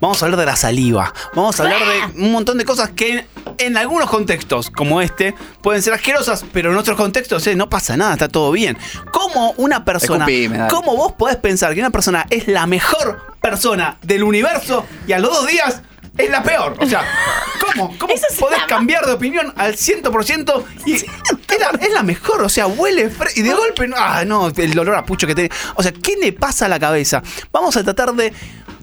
Vamos 0.00 0.20
a 0.22 0.26
hablar 0.26 0.40
de 0.40 0.46
la 0.46 0.56
saliva. 0.56 1.14
Vamos 1.34 1.58
a 1.58 1.62
hablar 1.62 1.80
de 2.14 2.20
un 2.22 2.32
montón 2.32 2.58
de 2.58 2.64
cosas 2.64 2.90
que 2.90 3.26
en 3.58 3.76
algunos 3.76 4.10
contextos, 4.10 4.68
como 4.70 5.00
este, 5.00 5.34
pueden 5.62 5.80
ser 5.82 5.94
asquerosas, 5.94 6.44
pero 6.52 6.72
en 6.72 6.76
otros 6.76 6.96
contextos 6.96 7.46
eh, 7.46 7.54
no 7.54 7.70
pasa 7.70 7.96
nada, 7.96 8.12
está 8.12 8.28
todo 8.28 8.50
bien. 8.50 8.76
¿Cómo 9.12 9.52
una 9.56 9.84
persona, 9.84 10.24
Escupime, 10.26 10.58
dale. 10.58 10.70
cómo 10.70 10.96
vos 10.96 11.12
podés 11.12 11.36
pensar 11.36 11.72
que 11.74 11.80
una 11.80 11.90
persona 11.90 12.26
es 12.30 12.48
la 12.48 12.66
mejor 12.66 13.34
persona 13.40 13.96
del 14.02 14.24
universo 14.24 14.84
y 15.06 15.12
a 15.12 15.18
los 15.20 15.30
dos 15.32 15.46
días 15.46 15.80
es 16.16 16.30
la 16.30 16.42
peor? 16.42 16.76
O 16.80 16.86
sea, 16.86 17.02
¿cómo? 17.60 17.96
¿Cómo 17.98 18.14
podés 18.38 18.62
cambiar 18.68 19.04
de 19.06 19.12
opinión 19.12 19.52
al 19.56 19.74
100% 19.76 20.64
y 20.86 20.94
era- 20.94 21.70
es 21.80 21.92
la 21.92 22.02
mejor? 22.02 22.42
O 22.42 22.48
sea, 22.48 22.66
huele 22.66 23.10
y 23.36 23.42
de 23.42 23.52
golpe, 23.54 23.88
no, 23.88 23.96
ah, 23.98 24.24
no, 24.24 24.48
el 24.56 24.78
olor 24.78 24.94
a 24.96 25.04
pucho 25.04 25.26
que 25.26 25.34
tiene. 25.34 25.50
O 25.74 25.82
sea, 25.82 25.92
¿qué 25.92 26.16
le 26.16 26.32
pasa 26.32 26.66
a 26.66 26.68
la 26.68 26.78
cabeza? 26.78 27.22
Vamos 27.52 27.76
a 27.76 27.82
tratar 27.82 28.12
de 28.14 28.32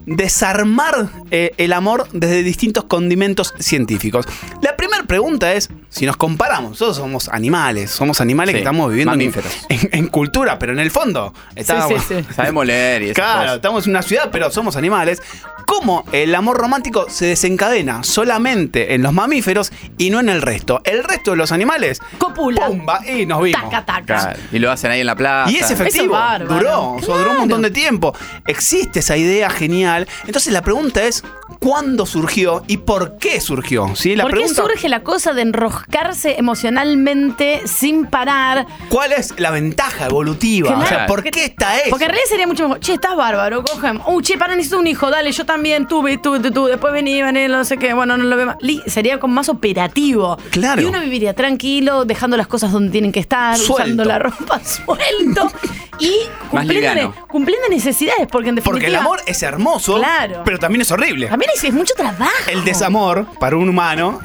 desarmar 0.04 1.08
eh, 1.30 1.52
el 1.58 1.72
amor 1.72 2.08
desde 2.12 2.42
distintos 2.42 2.84
condimentos 2.84 3.54
científicos. 3.58 4.26
La 4.60 4.76
primera 5.02 5.22
pregunta 5.22 5.52
es, 5.52 5.68
si 5.88 6.06
nos 6.06 6.16
comparamos, 6.16 6.70
nosotros 6.70 6.96
somos 6.96 7.28
animales, 7.28 7.90
somos 7.90 8.20
animales 8.20 8.52
Sí, 8.52 8.56
que 8.56 8.58
estamos 8.60 8.88
viviendo 8.90 9.12
en, 9.12 9.18
mamíferos. 9.18 9.52
en- 9.68 9.88
en 9.92 10.06
cultura, 10.08 10.58
pero 10.58 10.72
en 10.72 10.78
el 10.78 10.90
fondo 10.90 11.32
estamos, 11.54 12.02
Sabemos 12.34 12.66
leer 12.66 13.02
y 13.02 13.04
esas 13.06 13.14
Claro, 13.16 13.40
cosas. 13.42 13.56
estamos 13.56 13.84
en 13.86 13.90
una 13.90 14.02
ciudad, 14.02 14.28
pero 14.32 14.50
somos 14.50 14.76
animales. 14.76 15.22
¿Cómo 15.66 16.04
el 16.12 16.34
amor 16.34 16.56
romántico 16.58 17.06
se 17.08 17.26
desencadena 17.26 18.02
solamente 18.02 18.94
en 18.94 19.02
los 19.02 19.12
mamíferos 19.12 19.72
y 19.96 20.10
no 20.10 20.20
en 20.20 20.28
el 20.28 20.42
resto? 20.42 20.80
El 20.84 21.04
resto 21.04 21.30
de 21.32 21.36
los 21.36 21.52
animales. 21.52 22.00
Copula. 22.18 22.66
Pumba, 22.66 23.00
y 23.08 23.26
nos 23.26 23.42
vimos. 23.42 23.62
Taca, 23.62 23.84
taca. 23.84 24.04
Claro, 24.04 24.38
Y 24.52 24.58
lo 24.58 24.70
hacen 24.70 24.90
ahí 24.90 25.00
en 25.00 25.06
la 25.06 25.16
plaza. 25.16 25.50
Y 25.50 25.56
es 25.56 25.70
efectivo. 25.70 26.18
duró, 26.48 26.94
o 26.94 27.00
sea, 27.02 27.16
duró 27.16 27.30
un 27.32 27.38
montón 27.38 27.62
de 27.62 27.70
tiempo. 27.70 28.14
Existe 28.46 28.98
esa 29.00 29.16
idea 29.16 29.48
genial. 29.50 30.08
Entonces 30.26 30.52
la 30.52 30.62
pregunta 30.62 31.04
es, 31.04 31.22
¿cuándo 31.60 32.06
surgió 32.06 32.64
y 32.66 32.78
por 32.78 33.16
qué 33.18 33.40
surgió? 33.40 33.94
¿Sí? 33.94 34.16
La 34.16 34.24
¿Por 34.24 34.32
qué 34.32 34.38
pregunta, 34.40 34.62
surge 34.62 34.88
la 34.88 35.01
cosa 35.02 35.32
de 35.32 35.42
enroscarse 35.42 36.36
emocionalmente 36.38 37.62
sin 37.66 38.06
parar? 38.06 38.66
¿Cuál 38.88 39.12
es 39.12 39.34
la 39.38 39.50
ventaja 39.50 40.06
evolutiva? 40.06 40.76
O 40.78 40.86
sea. 40.86 41.06
¿por 41.06 41.22
qué 41.22 41.44
está 41.44 41.78
eso? 41.78 41.90
Porque 41.90 42.04
en 42.04 42.10
realidad 42.10 42.28
sería 42.28 42.46
mucho 42.46 42.64
mejor. 42.64 42.80
Che, 42.80 42.94
estás 42.94 43.16
bárbaro, 43.16 43.62
cogen. 43.62 44.00
Uh, 44.06 44.20
che, 44.22 44.38
para, 44.38 44.54
necesito 44.54 44.78
un 44.78 44.86
hijo, 44.86 45.10
dale, 45.10 45.32
yo 45.32 45.44
también 45.44 45.86
tuve, 45.86 46.18
tuve, 46.18 46.38
tuve, 46.40 46.50
tuve. 46.50 46.70
Después 46.70 46.92
vení, 46.92 47.22
vení, 47.22 47.48
no 47.48 47.64
sé 47.64 47.76
qué, 47.76 47.94
bueno, 47.94 48.16
no 48.16 48.24
lo 48.24 48.36
veo 48.36 48.46
más. 48.46 48.56
Sería 48.86 49.18
como 49.18 49.34
más 49.34 49.48
operativo. 49.48 50.38
Claro. 50.50 50.82
Y 50.82 50.84
uno 50.84 51.00
viviría 51.00 51.34
tranquilo, 51.34 52.04
dejando 52.04 52.36
las 52.36 52.46
cosas 52.46 52.72
donde 52.72 52.90
tienen 52.90 53.12
que 53.12 53.20
estar, 53.20 53.56
Suelto. 53.56 53.74
usando 53.84 54.04
la 54.04 54.18
ropa 54.18 54.60
suelto 54.64 55.50
y 55.98 56.14
cumpliendo, 56.50 57.68
necesidades, 57.70 58.26
porque 58.30 58.48
en 58.50 58.56
definitiva. 58.56 58.72
Porque 58.72 58.86
el 58.86 58.96
amor 58.96 59.20
es 59.26 59.42
hermoso, 59.42 59.96
Claro. 59.98 60.42
pero 60.44 60.58
también 60.58 60.82
es 60.82 60.90
horrible. 60.90 61.28
También 61.28 61.50
es, 61.54 61.62
es 61.64 61.72
mucho 61.72 61.94
trabajo. 61.94 62.32
El 62.50 62.64
desamor 62.64 63.26
para 63.38 63.56
un 63.56 63.68
humano 63.68 64.20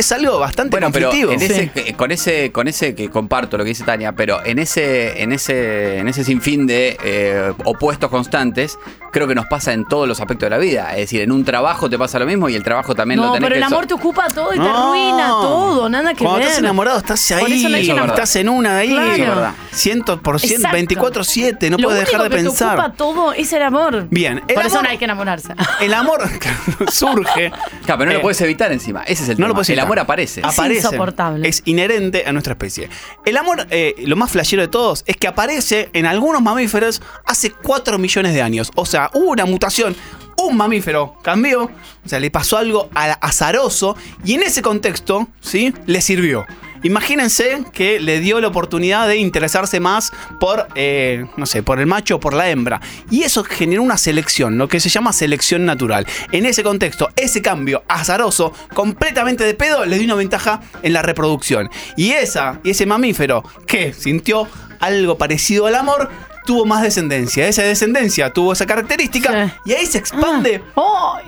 es 0.00 0.12
algo 0.12 0.38
bastante 0.38 0.70
Bueno, 0.70 0.90
pero 0.92 1.10
conflictivo. 1.10 1.32
en 1.32 1.42
ese, 1.42 1.70
que- 1.70 1.94
con 1.94 2.10
ese, 2.10 2.50
con 2.52 2.68
ese 2.68 2.94
que 2.94 3.08
comparto 3.08 3.56
lo 3.56 3.64
que 3.64 3.68
dice 3.70 3.84
Tania, 3.84 4.12
pero 4.12 4.44
en 4.44 4.58
ese, 4.58 5.22
en 5.22 5.32
ese, 5.32 5.98
en 5.98 6.08
ese 6.08 6.24
sinfín 6.24 6.66
de 6.66 6.96
eh, 7.04 7.52
opuestos 7.64 8.10
constantes, 8.10 8.78
creo 9.12 9.26
que 9.28 9.34
nos 9.34 9.46
pasa 9.46 9.72
en 9.72 9.84
todos 9.84 10.06
los 10.08 10.20
aspectos 10.20 10.46
de 10.46 10.50
la 10.50 10.58
vida. 10.58 10.90
Es 10.92 10.98
decir, 11.00 11.20
en 11.22 11.32
un 11.32 11.44
trabajo 11.44 11.88
te 11.90 11.98
pasa 11.98 12.18
lo 12.18 12.26
mismo 12.26 12.48
y 12.48 12.54
el 12.54 12.62
trabajo 12.62 12.94
también 12.94 13.20
lo 13.20 13.26
No, 13.26 13.32
tenés 13.32 13.46
pero 13.48 13.54
que 13.54 13.62
el 13.62 13.68
so- 13.68 13.74
amor 13.74 13.86
te 13.86 13.94
ocupa 13.94 14.28
todo 14.28 14.50
y 14.54 14.58
te 14.58 14.62
No. 14.64 14.88
arruina 14.88 15.26
todo, 15.28 15.88
nada 15.88 16.12
que 16.14 16.18
Cuando 16.18 16.38
ver. 16.38 16.46
estás 16.48 16.58
enamorado 16.60 16.98
estás 16.98 17.26
Por 17.38 17.38
ahí, 17.50 17.64
eso 17.82 17.94
no 17.96 18.04
estás 18.06 18.36
en 18.36 18.48
una 18.48 18.78
ahí, 18.78 18.88
Claro. 18.90 19.12
Eso 19.12 19.22
es 19.22 19.28
verdad. 19.28 19.52
100%, 19.72 20.44
Exacto. 20.56 20.76
24-7, 20.76 21.70
no 21.70 21.76
Lo 21.78 21.84
puedes 21.88 22.04
dejar 22.06 22.22
de 22.22 22.28
que 22.30 22.36
pensar. 22.36 22.76
Te 22.76 22.82
ocupa 22.82 22.96
todo 22.96 23.32
es 23.32 23.52
el 23.52 23.62
amor. 23.62 24.06
Bien, 24.10 24.42
el 24.48 24.54
Por 24.54 24.66
eso 24.66 24.82
no 24.82 24.88
hay 24.88 24.98
que 24.98 25.04
enamorarse. 25.04 25.54
El 25.80 25.94
amor 25.94 26.22
surge. 26.92 27.50
Claro, 27.84 27.98
pero 27.98 28.04
no 28.06 28.10
Eh, 28.10 28.14
lo 28.14 28.22
puedes 28.22 28.40
evitar 28.40 28.72
encima. 28.72 29.02
Ese 29.02 29.22
es 29.24 29.28
el 29.28 29.34
No 29.34 29.36
tema. 29.36 29.48
lo 29.48 29.54
puedes 29.54 29.70
el 29.70 29.78
amor 29.80 29.98
aparece. 29.98 30.40
Aparece. 30.44 30.86
insoportable. 30.86 31.48
Es 31.48 31.62
inherente 31.64 32.24
a 32.26 32.32
nuestra 32.32 32.52
especie. 32.54 32.88
El 33.24 33.36
amor, 33.36 33.66
eh, 33.70 33.94
lo 33.98 34.16
más 34.16 34.30
flashero 34.30 34.62
de 34.62 34.68
todos, 34.68 35.04
es 35.06 35.16
que 35.16 35.26
aparece 35.28 35.90
en 35.92 36.06
algunos 36.06 36.42
mamíferos 36.42 37.00
hace 37.26 37.50
4 37.50 37.98
millones 37.98 38.34
de 38.34 38.42
años. 38.42 38.70
O 38.74 38.86
sea, 38.86 38.99
una 39.14 39.46
mutación. 39.46 39.96
Un 40.36 40.56
mamífero 40.56 41.16
cambió, 41.22 41.64
o 41.64 42.08
sea, 42.08 42.18
le 42.18 42.30
pasó 42.30 42.56
algo 42.56 42.90
azaroso 42.94 43.96
y 44.24 44.34
en 44.34 44.42
ese 44.42 44.62
contexto, 44.62 45.28
¿sí? 45.40 45.72
Le 45.86 46.00
sirvió. 46.00 46.46
Imagínense 46.82 47.62
que 47.74 48.00
le 48.00 48.20
dio 48.20 48.40
la 48.40 48.48
oportunidad 48.48 49.06
de 49.06 49.18
interesarse 49.18 49.80
más 49.80 50.12
por, 50.38 50.66
eh, 50.74 51.26
no 51.36 51.44
sé, 51.44 51.62
por 51.62 51.78
el 51.78 51.86
macho 51.86 52.16
o 52.16 52.20
por 52.20 52.32
la 52.32 52.48
hembra. 52.48 52.80
Y 53.10 53.22
eso 53.22 53.44
generó 53.44 53.82
una 53.82 53.98
selección, 53.98 54.56
lo 54.56 54.66
que 54.66 54.80
se 54.80 54.88
llama 54.88 55.12
selección 55.12 55.66
natural. 55.66 56.06
En 56.32 56.46
ese 56.46 56.62
contexto, 56.62 57.10
ese 57.16 57.42
cambio 57.42 57.82
azaroso, 57.86 58.54
completamente 58.72 59.44
de 59.44 59.52
pedo, 59.52 59.84
le 59.84 59.98
dio 59.98 60.06
una 60.06 60.14
ventaja 60.14 60.62
en 60.82 60.94
la 60.94 61.02
reproducción. 61.02 61.68
Y 61.96 62.12
esa, 62.12 62.60
y 62.64 62.70
ese 62.70 62.86
mamífero 62.86 63.44
que 63.66 63.92
sintió 63.92 64.48
algo 64.80 65.18
parecido 65.18 65.66
al 65.66 65.74
amor, 65.74 66.08
tuvo 66.50 66.64
más 66.66 66.82
descendencia. 66.82 67.46
Esa 67.46 67.62
descendencia 67.62 68.32
tuvo 68.32 68.52
esa 68.52 68.66
característica 68.66 69.56
y 69.64 69.72
ahí 69.72 69.86
se 69.86 69.98
expande 69.98 70.60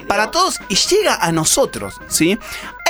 para 0.09 0.33
todos 0.33 0.59
y 0.68 0.75
llega 0.75 1.14
a 1.14 1.31
nosotros, 1.31 1.95
¿sí? 2.09 2.37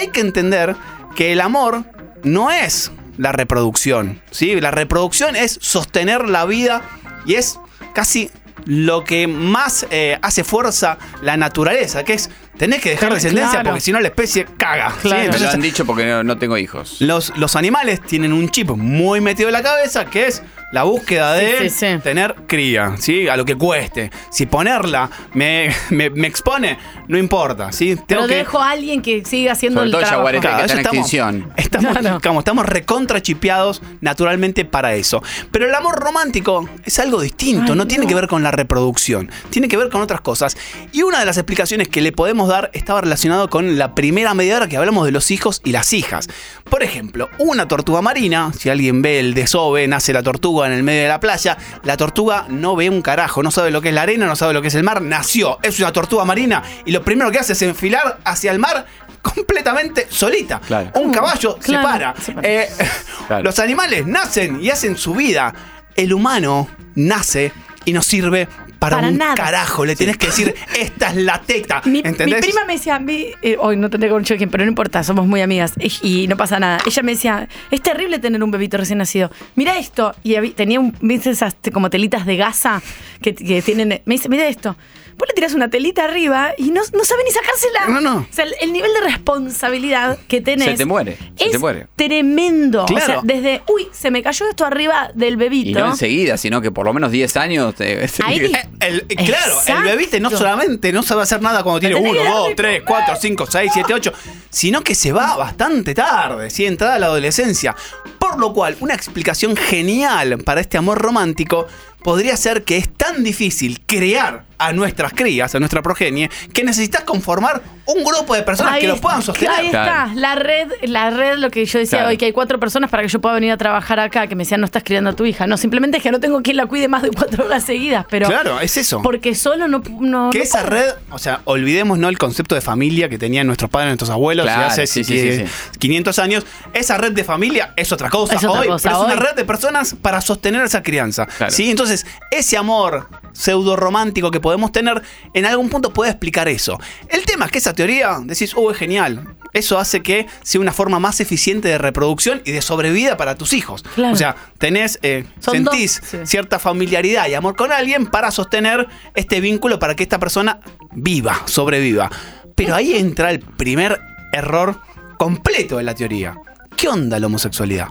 Hay 0.00 0.08
que 0.08 0.20
entender 0.20 0.74
que 1.14 1.32
el 1.34 1.42
amor 1.42 1.84
no 2.22 2.50
es 2.50 2.90
la 3.18 3.32
reproducción, 3.32 4.22
¿sí? 4.30 4.58
La 4.62 4.70
reproducción 4.70 5.36
es 5.36 5.58
sostener 5.60 6.26
la 6.26 6.46
vida 6.46 6.80
y 7.26 7.34
es 7.34 7.58
casi 7.92 8.30
lo 8.64 9.04
que 9.04 9.26
más 9.26 9.86
eh, 9.90 10.18
hace 10.22 10.42
fuerza 10.42 10.96
la 11.20 11.36
naturaleza, 11.36 12.02
que 12.02 12.14
es 12.14 12.30
tenés 12.56 12.80
que 12.80 12.90
dejar 12.90 13.08
Claro. 13.08 13.14
descendencia 13.16 13.62
porque 13.62 13.80
si 13.80 13.92
no 13.92 14.00
la 14.00 14.08
especie 14.08 14.46
caga. 14.56 14.94
¿sí? 15.02 15.08
Me 15.08 15.38
lo 15.38 15.50
han 15.50 15.60
dicho 15.60 15.84
porque 15.84 16.06
no, 16.06 16.22
no 16.22 16.38
tengo 16.38 16.56
hijos. 16.56 16.96
los, 17.00 17.36
los 17.36 17.56
animales 17.56 18.00
tienen 18.00 18.32
un 18.32 18.48
chip 18.48 18.70
muy 18.70 19.20
metido 19.20 19.48
en 19.48 19.52
la 19.54 19.62
cabeza 19.62 20.06
que 20.06 20.28
es 20.28 20.42
la 20.72 20.82
búsqueda 20.84 21.34
de 21.34 21.58
Sí, 21.58 21.70
sí, 21.70 21.86
sí. 21.94 21.98
tener 22.02 22.34
cría, 22.46 22.96
¿sí? 22.98 23.28
A 23.28 23.36
lo 23.36 23.44
que 23.44 23.54
cueste. 23.56 24.10
Si 24.30 24.46
ponerla 24.46 25.10
me, 25.34 25.70
me- 25.90 26.10
me 26.10 26.26
expone, 26.26 26.78
no 27.08 27.16
importa, 27.18 27.70
¿sí? 27.72 27.96
Pero 28.06 28.26
que... 28.26 28.36
dejo 28.36 28.58
a 28.60 28.70
alguien 28.70 29.02
que 29.02 29.24
siga 29.24 29.52
haciendo 29.52 29.80
Sobre 29.80 29.86
el 29.86 29.92
todo 29.92 30.00
trabajo. 30.00 30.18
jaguarete 30.18 30.40
que 30.40 30.48
Claro, 30.48 30.64
está 30.64 30.72
en 30.74 30.78
estamos- 30.80 30.98
extinción. 30.98 31.52
Estamos, 31.56 32.22
como 32.22 32.38
estamos 32.40 32.66
recontra 32.66 33.22
chipeados 33.22 33.82
naturalmente 34.00 34.64
para 34.64 34.94
eso. 34.94 35.22
Pero 35.50 35.66
el 35.66 35.74
amor 35.74 35.96
romántico 36.00 36.68
es 36.84 36.98
algo 36.98 37.20
distinto, 37.20 37.72
Ay, 37.72 37.78
no 37.78 37.86
tiene 37.86 38.06
que 38.06 38.14
ver 38.14 38.26
con 38.28 38.42
la 38.42 38.50
reproducción, 38.50 39.30
tiene 39.50 39.68
que 39.68 39.76
ver 39.76 39.88
con 39.90 40.00
otras 40.02 40.20
cosas. 40.20 40.56
Y 40.92 41.02
una 41.02 41.20
de 41.20 41.26
las 41.26 41.36
explicaciones 41.38 41.88
que 41.88 42.00
le 42.00 42.12
podemos 42.12 42.48
dar 42.48 42.70
estaba 42.72 43.00
relacionado 43.00 43.48
con 43.50 43.78
la 43.78 43.94
primera 43.94 44.34
media 44.34 44.56
hora 44.56 44.68
que 44.68 44.76
hablamos 44.76 45.04
de 45.04 45.12
los 45.12 45.30
hijos 45.30 45.60
y 45.64 45.72
las 45.72 45.92
hijas. 45.92 46.28
Por 46.70 46.82
ejemplo, 46.82 47.28
una 47.38 47.68
tortuga 47.68 48.00
marina, 48.02 48.52
si 48.58 48.70
alguien 48.70 49.02
ve 49.02 49.20
el 49.20 49.34
desove, 49.34 49.86
nace 49.86 50.12
la 50.12 50.22
tortuga 50.22 50.61
en 50.66 50.72
el 50.72 50.82
medio 50.82 51.02
de 51.02 51.08
la 51.08 51.20
playa, 51.20 51.56
la 51.84 51.96
tortuga 51.96 52.46
no 52.48 52.76
ve 52.76 52.88
un 52.90 53.02
carajo, 53.02 53.42
no 53.42 53.50
sabe 53.50 53.70
lo 53.70 53.80
que 53.80 53.88
es 53.90 53.94
la 53.94 54.02
arena, 54.02 54.26
no 54.26 54.36
sabe 54.36 54.52
lo 54.52 54.62
que 54.62 54.68
es 54.68 54.74
el 54.74 54.82
mar, 54.82 55.02
nació, 55.02 55.58
es 55.62 55.78
una 55.78 55.92
tortuga 55.92 56.24
marina 56.24 56.62
y 56.84 56.92
lo 56.92 57.02
primero 57.02 57.30
que 57.30 57.38
hace 57.38 57.52
es 57.52 57.62
enfilar 57.62 58.18
hacia 58.24 58.50
el 58.52 58.58
mar 58.58 58.86
completamente 59.20 60.06
solita. 60.10 60.60
Un 60.94 61.12
caballo 61.12 61.56
se 61.60 61.66
Claro, 61.68 61.88
para. 61.88 62.14
se 62.20 62.32
para. 62.32 62.48
Eh, 62.48 62.68
Claro. 63.28 63.44
Los 63.44 63.58
animales 63.60 64.06
nacen 64.06 64.60
y 64.60 64.70
hacen 64.70 64.96
su 64.96 65.14
vida. 65.14 65.54
El 65.94 66.12
humano 66.12 66.68
nace 66.96 67.52
y 67.84 67.92
no 67.92 68.02
sirve 68.02 68.48
para, 68.82 68.96
Para 68.96 69.08
un 69.10 69.16
nada. 69.18 69.34
carajo. 69.36 69.84
Le 69.84 69.94
tenés 69.94 70.16
que 70.16 70.26
decir, 70.26 70.52
esta 70.76 71.10
es 71.10 71.16
la 71.16 71.40
teta. 71.40 71.82
Mi, 71.84 72.00
¿Entendés? 72.00 72.26
mi 72.26 72.48
prima 72.50 72.64
me 72.64 72.72
decía, 72.72 72.98
mi- 72.98 73.28
eh, 73.40 73.56
hoy 73.60 73.76
no 73.76 73.88
tendré 73.88 74.10
con 74.10 74.24
quién, 74.24 74.50
pero 74.50 74.64
no 74.64 74.68
importa, 74.70 75.04
somos 75.04 75.24
muy 75.24 75.40
amigas 75.40 75.74
y, 75.78 76.22
y 76.24 76.26
no 76.26 76.36
pasa 76.36 76.58
nada. 76.58 76.78
Ella 76.84 77.02
me 77.04 77.12
decía, 77.12 77.48
es 77.70 77.80
terrible 77.80 78.18
tener 78.18 78.42
un 78.42 78.50
bebito 78.50 78.76
recién 78.78 78.98
nacido. 78.98 79.30
Mira 79.54 79.78
esto. 79.78 80.16
Y 80.24 80.34
habí- 80.34 80.50
tenía 80.52 80.80
un, 80.80 80.96
¿viste 81.00 81.30
esas 81.30 81.54
como 81.72 81.90
telitas 81.90 82.26
de 82.26 82.36
gasa 82.36 82.82
que, 83.20 83.32
que 83.36 83.62
tienen. 83.62 84.02
Me 84.04 84.14
dice, 84.16 84.28
mira 84.28 84.48
esto. 84.48 84.76
Después 85.22 85.28
le 85.30 85.34
tiras 85.34 85.54
una 85.54 85.70
telita 85.70 86.04
arriba 86.04 86.52
y 86.58 86.70
no, 86.70 86.82
no 86.92 87.04
sabe 87.04 87.22
ni 87.24 87.30
sacársela. 87.30 87.86
No, 87.88 88.00
no. 88.00 88.26
O 88.30 88.32
sea, 88.34 88.44
el, 88.44 88.54
el 88.60 88.72
nivel 88.72 88.92
de 88.94 89.00
responsabilidad 89.02 90.18
que 90.28 90.40
tenés. 90.40 90.68
Se 90.70 90.74
te 90.76 90.84
muere. 90.84 91.16
Se 91.36 91.44
es 91.46 91.50
te 91.52 91.58
muere. 91.58 91.86
tremendo. 91.96 92.84
O 92.84 92.88
sea, 92.88 92.96
Claro. 93.04 93.20
desde, 93.24 93.62
uy, 93.68 93.88
se 93.92 94.10
me 94.10 94.22
cayó 94.22 94.48
esto 94.48 94.64
arriba 94.64 95.10
del 95.14 95.34
Y 95.34 95.36
bebito. 95.36 95.80
no 95.80 95.90
enseguida, 95.92 96.36
sino 96.36 96.60
que 96.60 96.70
por 96.70 96.86
lo 96.86 96.92
menos 96.92 97.10
10 97.10 97.36
años. 97.36 97.74
te- 97.74 98.06
Ahí- 98.24 98.52
El- 98.80 99.06
eh, 99.08 99.16
claro, 99.16 99.52
Exacto. 99.54 99.72
el 99.78 99.82
bebiste 99.84 100.20
no 100.20 100.30
solamente 100.30 100.92
no 100.92 101.02
sabe 101.02 101.22
hacer 101.22 101.40
nada 101.42 101.62
cuando 101.62 101.80
tiene 101.80 101.94
Lo 101.94 102.00
tenés 102.00 102.12
1, 102.12 102.20
que 102.22 102.28
dar 102.28 102.36
2, 102.38 102.48
de 102.48 102.54
3, 102.54 102.82
4, 102.86 103.14
5, 103.20 103.46
6, 103.50 103.70
7, 103.74 103.94
8, 103.94 104.12
sino 104.50 104.82
que 104.82 104.94
se 104.94 105.12
va 105.12 105.36
bastante 105.36 105.94
tarde, 105.94 106.50
¿sí? 106.50 106.66
entrada 106.66 106.94
a 106.96 106.98
la 106.98 107.06
adolescencia. 107.06 107.74
Por 108.18 108.38
lo 108.38 108.52
cual, 108.52 108.76
una 108.80 108.94
explicación 108.94 109.56
genial 109.56 110.38
para 110.38 110.60
este 110.60 110.78
amor 110.78 110.98
romántico 110.98 111.66
podría 112.02 112.36
ser 112.36 112.64
que 112.64 112.76
es 112.78 112.88
tan 112.92 113.22
difícil 113.22 113.80
crear 113.86 114.44
a 114.66 114.72
nuestras 114.72 115.12
crías, 115.12 115.54
a 115.54 115.58
nuestra 115.58 115.82
progenie, 115.82 116.30
que 116.52 116.64
necesitas 116.64 117.02
conformar 117.04 117.62
un 117.86 118.04
grupo 118.04 118.34
de 118.34 118.42
personas 118.42 118.74
que 118.74 118.80
Ahí 118.80 118.86
lo 118.86 118.94
es- 118.94 119.00
puedan 119.00 119.22
sostener. 119.22 119.50
Ahí 119.54 119.66
está, 119.66 120.10
la 120.14 120.34
red, 120.36 120.68
la 120.82 121.10
red, 121.10 121.36
lo 121.38 121.50
que 121.50 121.64
yo 121.66 121.78
decía 121.78 121.98
Claro. 121.98 122.10
hoy, 122.10 122.16
que 122.16 122.26
hay 122.26 122.32
cuatro 122.32 122.58
personas 122.60 122.90
para 122.90 123.02
que 123.02 123.08
yo 123.08 123.20
pueda 123.20 123.34
venir 123.34 123.50
a 123.52 123.56
trabajar 123.56 123.98
acá, 124.00 124.26
que 124.26 124.34
me 124.36 124.44
decían, 124.44 124.60
no 124.60 124.66
estás 124.66 124.82
criando 124.84 125.10
a 125.10 125.12
tu 125.14 125.24
hija. 125.26 125.46
No, 125.46 125.56
simplemente 125.56 125.96
es 125.96 126.02
que 126.02 126.10
no 126.12 126.20
tengo 126.20 126.42
quien 126.42 126.56
la 126.56 126.66
cuide 126.66 126.88
más 126.88 127.02
de 127.02 127.10
cuatro 127.10 127.44
horas 127.46 127.64
seguidas, 127.64 128.06
pero. 128.08 128.28
Claro, 128.28 128.60
es 128.60 128.76
eso. 128.76 129.02
Porque 129.02 129.34
solo 129.34 129.66
no. 129.68 129.82
no 130.00 130.30
Que 130.30 130.38
no 130.38 130.44
esa 130.44 130.60
puedo. 130.60 130.70
red, 130.74 130.90
o 131.10 131.18
sea, 131.18 131.40
olvidemos 131.44 131.98
no 131.98 132.08
el 132.08 132.18
concepto 132.18 132.54
de 132.54 132.60
familia 132.60 133.08
que 133.08 133.18
tenían 133.18 133.46
nuestros 133.46 133.70
padres, 133.70 133.88
nuestros 133.88 134.10
abuelos 134.10 134.44
Claro, 134.46 134.60
de 134.60 134.66
hace 134.66 134.86
sí, 134.86 135.02
sí, 135.04 135.18
eh, 135.18 135.38
sí, 135.38 135.46
sí. 135.72 135.78
500 135.78 136.18
años. 136.20 136.46
Esa 136.72 136.98
red 136.98 137.12
de 137.12 137.24
familia 137.24 137.72
es 137.76 137.90
otra 137.92 138.08
cosa 138.10 138.34
Es 138.36 138.44
otra 138.44 138.60
hoy, 138.60 138.68
cosa 138.68 138.88
pero 138.90 139.00
es 139.00 139.12
una 139.12 139.16
red 139.16 139.34
de 139.34 139.44
personas 139.44 139.94
para 140.00 140.20
sostener 140.20 140.62
esa 140.64 140.82
crianza. 140.82 141.26
¿sí? 141.48 141.70
Entonces, 141.70 142.06
ese 142.30 142.56
amor 142.56 143.08
pseudo 143.32 143.76
romántico 143.76 144.30
que 144.30 144.40
podemos 144.40 144.51
tener, 144.72 145.02
en 145.34 145.46
algún 145.46 145.68
punto 145.68 145.92
puede 145.92 146.10
explicar 146.10 146.48
eso. 146.48 146.78
El 147.08 147.24
tema 147.24 147.46
es 147.46 147.52
que 147.52 147.58
esa 147.58 147.72
teoría, 147.72 148.18
decís, 148.22 148.52
oh, 148.56 148.70
es 148.70 148.76
genial. 148.76 149.36
Eso 149.52 149.78
hace 149.78 150.02
que 150.02 150.26
sea 150.42 150.60
una 150.60 150.72
forma 150.72 150.98
más 150.98 151.20
eficiente 151.20 151.68
de 151.68 151.78
reproducción 151.78 152.40
y 152.44 152.52
de 152.52 152.62
sobrevida 152.62 153.16
para 153.16 153.34
tus 153.36 153.52
hijos. 153.52 153.82
Claro. 153.94 154.14
O 154.14 154.16
sea, 154.16 154.36
tenés, 154.58 154.98
eh, 155.02 155.26
sentís 155.40 156.00
dos, 156.00 156.10
sí. 156.10 156.18
cierta 156.24 156.58
familiaridad 156.58 157.28
y 157.28 157.34
amor 157.34 157.56
con 157.56 157.70
alguien 157.72 158.06
para 158.06 158.30
sostener 158.30 158.86
este 159.14 159.40
vínculo 159.40 159.78
para 159.78 159.94
que 159.94 160.02
esta 160.02 160.18
persona 160.18 160.60
viva, 160.92 161.42
sobreviva. 161.46 162.10
Pero 162.54 162.74
ahí 162.74 162.94
entra 162.96 163.30
el 163.30 163.40
primer 163.40 164.00
error 164.32 164.80
completo 165.18 165.76
de 165.76 165.82
la 165.82 165.94
teoría. 165.94 166.36
¿Qué 166.76 166.88
onda 166.88 167.18
la 167.18 167.26
homosexualidad? 167.26 167.88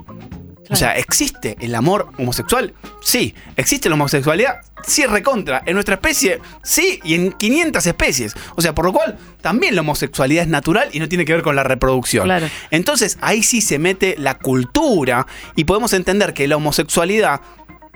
O 0.72 0.76
sea, 0.76 0.98
¿existe 0.98 1.58
el 1.60 1.76
amor 1.76 2.10
homosexual? 2.18 2.74
Sí. 3.02 3.36
¿Existe 3.58 3.90
la 3.90 3.96
homosexualidad? 3.96 4.62
Sí, 4.88 5.06
recontra. 5.06 5.62
En 5.66 5.74
nuestra 5.74 5.96
especie, 5.96 6.40
sí, 6.64 7.00
y 7.04 7.14
en 7.14 7.34
500 7.34 7.86
especies. 7.86 8.34
O 8.56 8.62
sea, 8.62 8.74
por 8.74 8.86
lo 8.86 8.94
cual, 8.94 9.18
también 9.42 9.76
la 9.76 9.82
homosexualidad 9.82 10.44
es 10.44 10.50
natural 10.50 10.90
y 10.92 11.00
no 11.00 11.08
tiene 11.08 11.26
que 11.26 11.34
ver 11.34 11.44
con 11.44 11.56
la 11.56 11.64
reproducción. 11.64 12.24
Claro. 12.24 12.48
Entonces, 12.72 13.18
ahí 13.22 13.44
sí 13.44 13.62
se 13.62 13.80
mete 13.80 14.16
la 14.18 14.38
cultura 14.38 15.28
y 15.56 15.66
podemos 15.66 15.94
entender 15.94 16.34
que 16.34 16.48
la 16.48 16.56
homosexualidad 16.56 17.42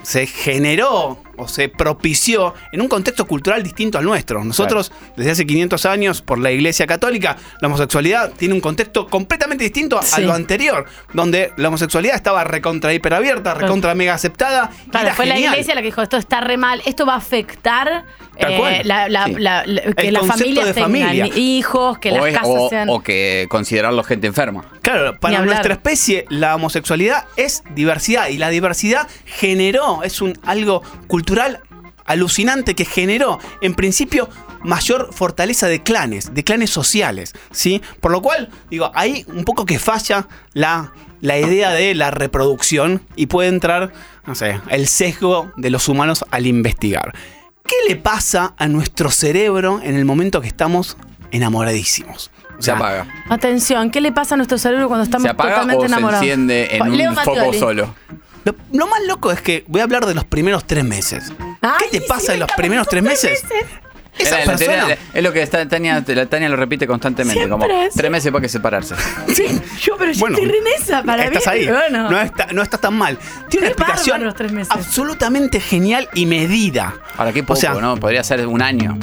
se 0.03 0.27
generó 0.27 1.23
o 1.37 1.47
se 1.47 1.69
propició 1.69 2.53
en 2.71 2.81
un 2.81 2.87
contexto 2.87 3.25
cultural 3.25 3.63
distinto 3.63 3.97
al 3.97 4.05
nuestro. 4.05 4.43
Nosotros, 4.43 4.91
desde 5.17 5.31
hace 5.31 5.45
500 5.45 5.85
años, 5.85 6.21
por 6.21 6.39
la 6.39 6.51
Iglesia 6.51 6.87
Católica, 6.87 7.37
la 7.61 7.67
homosexualidad 7.67 8.31
tiene 8.33 8.53
un 8.53 8.61
contexto 8.61 9.07
completamente 9.07 9.63
distinto 9.63 9.97
a 9.97 10.03
Sí. 10.03 10.21
lo 10.21 10.33
anterior, 10.33 10.85
donde 11.13 11.51
la 11.57 11.67
homosexualidad 11.69 12.15
estaba 12.15 12.43
recontra 12.43 12.93
hiperabierta, 12.93 13.53
recontra 13.53 13.95
mega 13.95 14.13
aceptada. 14.13 14.71
y 14.85 14.89
Claro, 14.89 15.07
era 15.07 15.15
fue 15.15 15.25
la 15.25 15.39
iglesia 15.39 15.75
la 15.75 15.81
que 15.81 15.87
dijo, 15.87 16.01
esto 16.01 16.17
está 16.17 16.41
re 16.41 16.57
mal, 16.57 16.81
esto 16.85 17.05
va 17.05 17.13
a 17.13 17.17
afectar 17.17 18.05
eh, 18.37 18.81
la, 18.83 19.07
la- 19.07 19.25
Sí. 19.25 19.35
la- 19.37 19.65
la- 19.65 19.81
que 19.93 20.07
El 20.09 20.13
las 20.13 20.21
concepto 20.21 20.43
familias 20.43 20.65
de 20.65 20.73
tengan 20.73 20.91
familia. 20.91 21.27
hijos, 21.37 21.97
que 21.99 22.11
o, 22.11 22.15
las 22.17 22.25
es- 22.27 22.33
casas 22.33 22.49
o- 22.57 22.69
sean... 22.69 22.89
o 22.89 23.01
que 23.01 23.45
considerarlo 23.49 24.03
gente 24.03 24.27
enferma. 24.27 24.65
Claro, 24.81 25.17
para 25.19 25.39
nuestra 25.41 25.73
especie 25.73 26.25
la 26.29 26.53
homosexualidad 26.55 27.25
es 27.37 27.63
diversidad 27.73 28.27
y 28.27 28.37
la 28.37 28.49
diversidad 28.49 29.07
generó, 29.25 30.03
es 30.03 30.21
un 30.21 30.37
algo 30.43 30.81
cultural 31.25 31.59
alucinante 32.05 32.75
que 32.75 32.85
generó 32.85 33.39
en 33.61 33.73
principio 33.73 34.29
mayor 34.63 35.09
fortaleza 35.11 35.67
de 35.67 35.81
clanes, 35.81 36.35
de 36.35 36.43
clanes 36.43 36.69
sociales, 36.69 37.33
¿sí? 37.51 37.81
Por 37.99 38.11
lo 38.11 38.21
cual, 38.21 38.49
digo, 38.69 38.91
ahí 38.93 39.25
un 39.27 39.43
poco 39.43 39.65
que 39.65 39.79
falla 39.79 40.27
la, 40.53 40.93
la 41.21 41.39
idea 41.39 41.71
de 41.71 41.95
la 41.95 42.11
reproducción 42.11 43.01
y 43.15 43.25
puede 43.25 43.49
entrar, 43.49 43.91
no 44.27 44.35
sé, 44.35 44.61
el 44.69 44.87
sesgo 44.87 45.51
de 45.57 45.71
los 45.71 45.87
humanos 45.89 46.23
al 46.29 46.45
investigar. 46.45 47.15
¿Qué 47.65 47.75
le 47.89 47.95
pasa 47.95 48.53
a 48.59 48.67
nuestro 48.67 49.09
cerebro 49.09 49.79
en 49.83 49.95
el 49.95 50.05
momento 50.05 50.41
que 50.41 50.47
estamos 50.47 50.97
enamoradísimos? 51.31 52.29
Se 52.59 52.69
apaga. 52.71 53.07
Atención, 53.29 53.89
¿qué 53.89 53.99
le 53.99 54.11
pasa 54.11 54.35
a 54.35 54.37
nuestro 54.37 54.59
cerebro 54.59 54.87
cuando 54.87 55.03
estamos 55.03 55.23
¿Se 55.23 55.29
apaga 55.29 55.61
totalmente 55.61 55.85
o 55.85 55.87
se 55.87 55.93
enamorados? 55.93 56.23
enciende 56.23 56.67
en 56.71 57.09
un 57.09 57.15
foco 57.15 57.53
solo? 57.53 57.95
Lo, 58.45 58.55
lo 58.71 58.87
más 58.87 59.01
loco 59.05 59.31
es 59.31 59.41
que 59.41 59.63
voy 59.67 59.81
a 59.81 59.83
hablar 59.83 60.05
de 60.05 60.13
los 60.13 60.23
primeros 60.23 60.65
tres 60.65 60.83
meses. 60.85 61.33
¿Qué 61.91 61.99
te 61.99 62.05
pasa 62.05 62.33
en 62.33 62.39
los 62.39 62.51
primeros 62.53 62.87
tres 62.87 63.03
meses? 63.03 63.43
Esa 64.17 64.39
Era 64.43 64.97
es 65.13 65.23
lo 65.23 65.33
que 65.33 65.41
está, 65.41 65.67
Tania, 65.67 66.01
la 66.07 66.25
Tania 66.27 66.47
lo 66.47 66.55
repite 66.55 66.87
constantemente, 66.87 67.49
como 67.49 67.65
es. 67.65 67.93
tres 67.93 68.09
meses 68.09 68.31
para 68.31 68.41
que 68.43 68.47
separarse. 68.47 68.95
Sí, 69.27 69.45
yo, 69.81 69.97
pero 69.97 70.13
yo 70.13 70.19
Bueno, 70.21 70.37
estoy 70.37 70.51
re 70.51 70.57
en 70.59 70.67
esa 70.81 71.03
para 71.03 71.25
Estás 71.25 71.47
ahí. 71.47 71.67
Bueno. 71.67 72.09
No, 72.09 72.21
está, 72.21 72.47
no 72.53 72.61
estás 72.61 72.79
tan 72.79 72.93
mal. 72.97 73.17
Tiene 73.49 73.65
una 73.65 73.73
explicación 73.73 74.13
bárbaro 74.13 74.25
los 74.25 74.35
tres 74.35 74.51
meses. 74.53 74.71
absolutamente 74.71 75.59
genial 75.59 76.07
y 76.13 76.27
medida. 76.27 76.93
Ahora, 77.17 77.33
qué 77.33 77.43
poco, 77.43 77.59
sea- 77.59 77.73
¿no? 77.73 77.97
Podría 77.97 78.23
ser 78.23 78.47
un 78.47 78.61
año. 78.61 78.97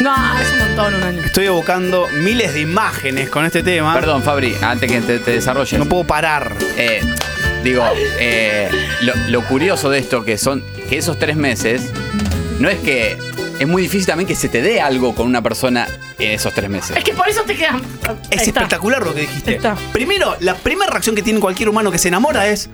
No, 0.00 0.14
es 0.40 0.50
un 0.52 0.58
montón 0.60 0.94
un 0.94 1.02
año. 1.02 1.22
Estoy 1.22 1.44
evocando 1.46 2.08
miles 2.22 2.54
de 2.54 2.60
imágenes 2.62 3.28
con 3.28 3.44
este 3.44 3.62
tema. 3.62 3.92
Perdón, 3.92 4.22
Fabri, 4.22 4.56
antes 4.62 4.90
que 4.90 5.00
te, 5.02 5.18
te 5.18 5.32
desarrolles. 5.32 5.78
No 5.78 5.84
puedo 5.84 6.04
parar. 6.04 6.54
Eh, 6.78 7.02
digo, 7.62 7.84
eh, 8.18 8.70
lo, 9.02 9.14
lo 9.28 9.44
curioso 9.46 9.90
de 9.90 9.98
esto 9.98 10.24
que 10.24 10.38
son 10.38 10.62
que 10.88 10.98
esos 10.98 11.18
tres 11.18 11.36
meses 11.36 11.90
no 12.58 12.68
es 12.68 12.78
que 12.78 13.16
es 13.60 13.68
muy 13.68 13.82
difícil 13.82 14.06
también 14.06 14.26
que 14.26 14.34
se 14.34 14.48
te 14.48 14.62
dé 14.62 14.80
algo 14.80 15.14
con 15.14 15.26
una 15.26 15.42
persona 15.42 15.86
en 16.18 16.30
esos 16.32 16.54
tres 16.54 16.70
meses. 16.70 16.96
Es 16.96 17.04
que 17.04 17.12
por 17.12 17.28
eso 17.28 17.42
te 17.42 17.54
quedan. 17.54 17.76
Es 18.30 18.40
está. 18.40 18.60
espectacular 18.60 19.04
lo 19.04 19.14
que 19.14 19.22
dijiste. 19.22 19.56
Está. 19.56 19.76
Primero, 19.92 20.36
la 20.40 20.54
primera 20.54 20.90
reacción 20.90 21.14
que 21.14 21.22
tiene 21.22 21.40
cualquier 21.40 21.68
humano 21.68 21.90
que 21.90 21.98
se 21.98 22.08
enamora 22.08 22.48
es. 22.48 22.70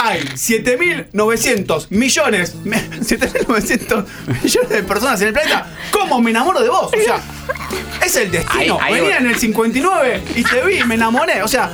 Hay 0.00 0.20
7.900 0.36 1.86
millones, 1.90 2.54
me- 2.64 2.78
7.900 3.00 4.04
millones 4.42 4.68
de 4.70 4.82
personas 4.84 5.20
en 5.22 5.28
el 5.28 5.32
planeta. 5.32 5.66
¿Cómo 5.90 6.20
me 6.20 6.30
enamoro 6.30 6.60
de 6.62 6.68
vos? 6.68 6.86
O 6.86 7.02
sea, 7.02 7.20
es 8.04 8.16
el 8.16 8.30
destino. 8.30 8.78
Ahí- 8.80 8.94
ahí- 8.94 9.00
Venía 9.00 9.18
en 9.18 9.26
el 9.26 9.36
59 9.36 10.22
y 10.36 10.44
te 10.44 10.64
vi 10.64 10.78
y 10.80 10.84
me 10.84 10.94
enamoré. 10.94 11.42
O 11.42 11.48
sea, 11.48 11.70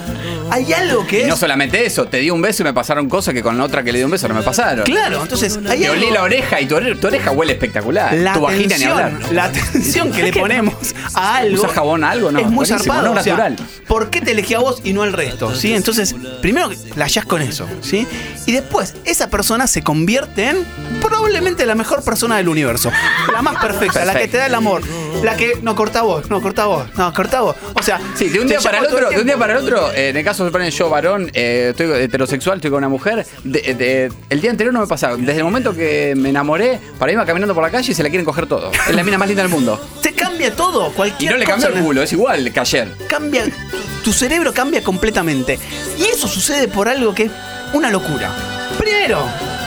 hay 0.51 0.73
algo 0.73 1.07
que 1.07 1.19
Y 1.19 1.23
es. 1.23 1.29
no 1.29 1.37
solamente 1.37 1.85
eso, 1.85 2.07
te 2.07 2.17
di 2.19 2.31
un 2.31 2.41
beso 2.41 2.63
y 2.63 2.65
me 2.65 2.73
pasaron 2.73 3.09
cosas 3.11 3.35
que 3.35 3.43
con 3.43 3.59
la 3.59 3.65
otra 3.65 3.83
que 3.83 3.93
le 3.93 3.99
di 3.99 4.05
un 4.05 4.11
beso 4.11 4.27
no 4.29 4.35
me 4.35 4.43
pasaron. 4.43 4.85
Claro, 4.87 5.21
entonces 5.23 5.59
hay 5.69 5.81
Te 5.81 5.87
algo- 5.89 6.01
olí 6.03 6.11
la 6.11 6.23
oreja 6.23 6.61
y 6.63 6.67
tu, 6.67 6.77
ore- 6.77 6.99
tu 6.99 7.07
oreja 7.09 7.31
huele 7.31 7.53
espectacular. 7.53 8.15
La 8.15 8.33
tu 8.33 8.41
vagina 8.41 8.79
ni 8.79 8.85
hablar. 8.85 9.07
atención, 9.13 9.37
la 9.37 9.45
atención 9.45 10.13
que 10.13 10.23
le 10.23 10.33
ponemos 10.41 10.75
a 11.15 11.37
algo. 11.37 11.63
¿Usas 11.63 11.73
jabón 11.73 12.03
a 12.05 12.11
algo? 12.13 12.33
No, 12.33 12.39
es 12.39 12.47
muy 12.47 12.55
buenísimo, 12.67 12.79
zarpado. 12.95 13.15
no 13.15 13.21
o 13.21 13.23
sea, 13.23 13.37
natural. 13.37 13.69
¿Por 13.87 14.09
qué 14.09 14.23
te 14.23 14.33
elegí 14.33 14.55
a 14.55 14.61
vos 14.61 14.81
y 14.83 14.95
no 14.95 15.03
al 15.03 15.13
resto? 15.13 15.55
¿sí? 15.55 15.75
Entonces, 15.75 16.15
primero 16.41 16.71
flasheás 16.71 17.27
con 17.27 17.43
eso. 17.43 17.69
¿sí? 17.83 18.07
Y 18.47 18.53
después, 18.53 18.95
esa 19.05 19.31
persona 19.31 19.67
se 19.67 19.83
convierte 19.83 20.49
en 20.51 20.65
probablemente 21.01 21.65
la 21.67 21.75
mejor 21.75 22.03
persona 22.05 22.37
del 22.37 22.49
universo. 22.49 22.91
La 23.33 23.41
más 23.43 23.57
perfecta, 23.63 24.05
la 24.05 24.15
que 24.15 24.29
te 24.29 24.37
da 24.37 24.47
el 24.47 24.55
amor. 24.55 24.83
La 25.23 25.37
que. 25.37 25.59
No, 25.63 25.75
corta 25.75 26.03
vos, 26.03 26.29
no, 26.29 26.43
corta 26.43 26.67
vos, 26.67 26.87
no, 26.97 27.13
corta 27.15 27.41
vos. 27.41 27.57
O 27.75 27.83
sea, 27.83 28.01
Sí, 28.15 28.29
de 28.29 28.41
un 28.41 28.47
día 28.49 28.61
para 28.61 28.79
el 28.79 28.87
otro, 28.87 29.11
de 29.11 29.21
un 29.21 29.27
día 29.27 29.37
para 29.39 29.55
el 29.55 29.59
otro, 29.65 29.91
eh, 29.93 30.11
en 30.11 30.17
el 30.17 30.25
caso 30.25 30.49
de 30.51 30.71
yo 30.71 30.91
varón, 30.91 31.31
eh, 31.35 31.69
estoy 31.71 31.91
heterosexual, 32.03 32.59
estoy 32.59 32.71
con 32.71 32.79
una 32.79 32.89
mujer, 32.89 33.27
de- 33.45 33.75
de- 33.75 34.13
el 34.31 34.41
día 34.41 34.51
anterior 34.51 34.73
no 34.75 34.81
me 34.81 34.87
pasaba. 34.87 35.17
Desde 35.17 35.39
el 35.39 35.45
momento 35.45 35.75
que 35.75 36.15
me 36.17 36.29
enamoré, 36.31 36.79
para 36.99 37.13
irme 37.13 37.25
caminando 37.25 37.55
por 37.55 37.63
la 37.63 37.71
calle 37.71 37.93
y 37.93 37.95
se 37.95 38.03
la 38.03 38.09
quieren 38.11 38.25
coger 38.25 38.47
todo. 38.47 38.71
Es 38.89 38.95
la 38.95 39.03
mina 39.03 39.17
más 39.19 39.29
linda 39.29 39.43
del 39.43 39.51
mundo. 39.51 39.81
Te 40.03 40.13
cambia 40.13 40.55
todo, 40.55 40.91
Y 40.91 40.93
cualquier 40.93 41.33
no 41.33 41.39
le 41.39 41.45
cambió 41.47 41.69
cosa 41.69 41.79
el 41.79 41.85
culo, 41.85 42.03
es 42.03 42.13
igual 42.13 42.53
que 42.53 42.61
ayer. 42.61 42.89
cambia, 43.09 43.45
tu 44.05 44.13
cerebro 44.13 44.53
cambia 44.53 44.83
completamente. 44.85 45.59
Y 45.99 46.05
eso 46.05 46.29
sucede 46.29 46.69
por 46.69 46.89
algo 46.89 47.15
que 47.15 47.31
una 47.75 47.91
locura. 47.91 48.31
Primero, 48.79 49.25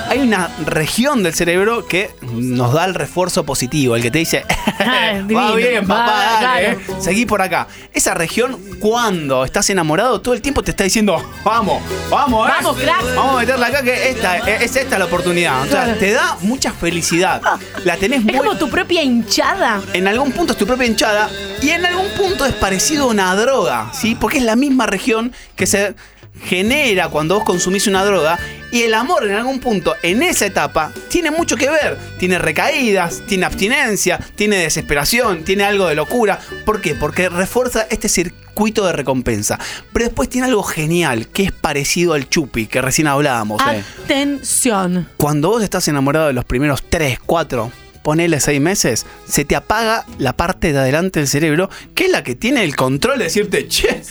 hay 0.10 0.20
una 0.20 0.49
región 0.66 1.24
del 1.24 1.34
cerebro 1.34 1.86
que 1.88 2.10
nos 2.22 2.74
da 2.74 2.86
el 2.86 2.93
refuerzo 2.93 3.45
positivo, 3.45 3.95
el 3.95 4.01
que 4.01 4.12
te 4.12 4.20
dice, 4.20 4.43
Ah, 4.80 5.22
va 5.36 5.55
bien, 5.55 5.88
papá, 5.88 6.05
Va, 6.12 6.41
dale, 6.41 6.76
claro. 6.76 6.80
eh, 6.97 7.01
seguí 7.01 7.26
por 7.26 7.41
acá. 7.41 7.68
Esa 7.93 8.14
región, 8.14 8.60
cuando 8.80 9.43
estás 9.43 9.70
enamorado, 9.70 10.22
todo 10.22 10.34
el 10.34 10.41
tiempo 10.41 10.62
te 10.62 10.72
está 10.72 10.84
diciendo, 10.84 11.14
vamos, 11.43 11.82
vamos, 12.10 12.47
eh. 12.47 12.51
Vamos, 12.58 12.78
crack. 12.78 13.16
Vamos 13.16 13.36
a 13.36 13.39
meterla 13.39 13.68
acá, 13.68 13.82
que 13.82 14.10
esta, 14.10 14.38
eh, 14.39 14.58
es 14.62 14.76
esta 14.76 14.99
la 14.99 15.05
oportunidad. 15.05 15.62
O 15.64 15.66
sea, 15.66 15.84
Claro. 15.86 15.99
te 15.99 16.12
da 16.12 16.38
mucha 16.41 16.72
felicidad. 16.72 17.41
La 17.86 17.97
tenés 17.97 18.20
Es 18.20 18.26
muy 18.26 18.36
como 18.38 18.55
tu 18.58 18.70
propia 18.70 19.01
hinchada. 19.03 19.82
en 19.93 20.08
algún 20.08 20.32
punto 20.32 20.53
es 20.53 20.60
tu 20.60 20.68
propia 20.68 20.86
hinchada 20.86 21.30
y 21.62 21.70
en 21.70 21.86
algún 21.86 22.10
punto 22.12 22.45
es 22.45 22.53
parecido 22.53 23.05
a 23.05 23.08
una 23.08 23.36
droga, 23.36 23.91
¿sí? 23.93 24.16
Porque 24.20 24.38
es 24.38 24.43
la 24.43 24.55
misma 24.55 24.86
región 24.86 25.34
que 25.55 25.66
se 25.66 25.95
genera 26.43 27.09
cuando 27.09 27.35
vos 27.35 27.43
consumís 27.43 27.88
una 27.88 28.03
droga 28.03 28.39
Y 28.71 28.81
el 28.81 28.93
amor 28.93 29.25
en 29.25 29.33
algún 29.33 29.59
punto, 29.59 29.95
en 30.03 30.21
esa 30.21 30.45
etapa, 30.45 30.91
tiene 31.09 31.31
mucho 31.31 31.55
que 31.55 31.69
ver. 31.69 31.97
Tiene 32.19 32.38
recaídas, 32.38 33.21
tiene 33.25 33.45
abstinencia, 33.45 34.19
tiene 34.35 34.57
desesperación, 34.57 35.45
tiene 35.45 35.63
algo 35.63 35.88
de 35.88 35.95
locura. 35.95 36.39
¿Por 36.65 36.81
qué? 36.81 36.93
Porque 36.93 37.29
refuerza 37.29 37.88
este 37.89 38.09
circuito 38.09 38.85
de 38.85 38.91
recompensa. 38.91 39.57
Pero 39.93 40.05
después 40.05 40.27
tiene 40.27 40.47
algo 40.47 40.63
genial, 40.63 41.27
que 41.29 41.43
es 41.43 41.51
parecido 41.53 42.13
al 42.13 42.27
chupi, 42.27 42.67
que 42.67 42.81
recién 42.81 43.07
hablábamos. 43.07 43.61
Atención. 43.61 45.07
Cuando 45.15 45.49
vos 45.49 45.63
estás 45.63 45.88
enamorado 45.88 46.27
de 46.27 46.33
los 46.33 46.43
primeros 46.43 46.83
3, 46.89 47.19
4, 47.25 47.71
ponele 48.08 48.39
6 48.39 48.62
meses, 48.62 49.05
se 49.28 49.43
te 49.43 49.53
apaga 49.53 50.05
la 50.18 50.32
parte 50.32 50.72
de 50.72 50.80
adelante 50.80 51.20
del 51.20 51.28
cerebro, 51.28 51.70
que 51.93 52.05
es 52.05 52.10
la 52.10 52.24
que 52.24 52.36
tiene 52.36 52.64
el 52.64 52.74
control 52.74 53.18
de 53.18 53.26
decirte, 53.26 53.68
che, 53.68 54.01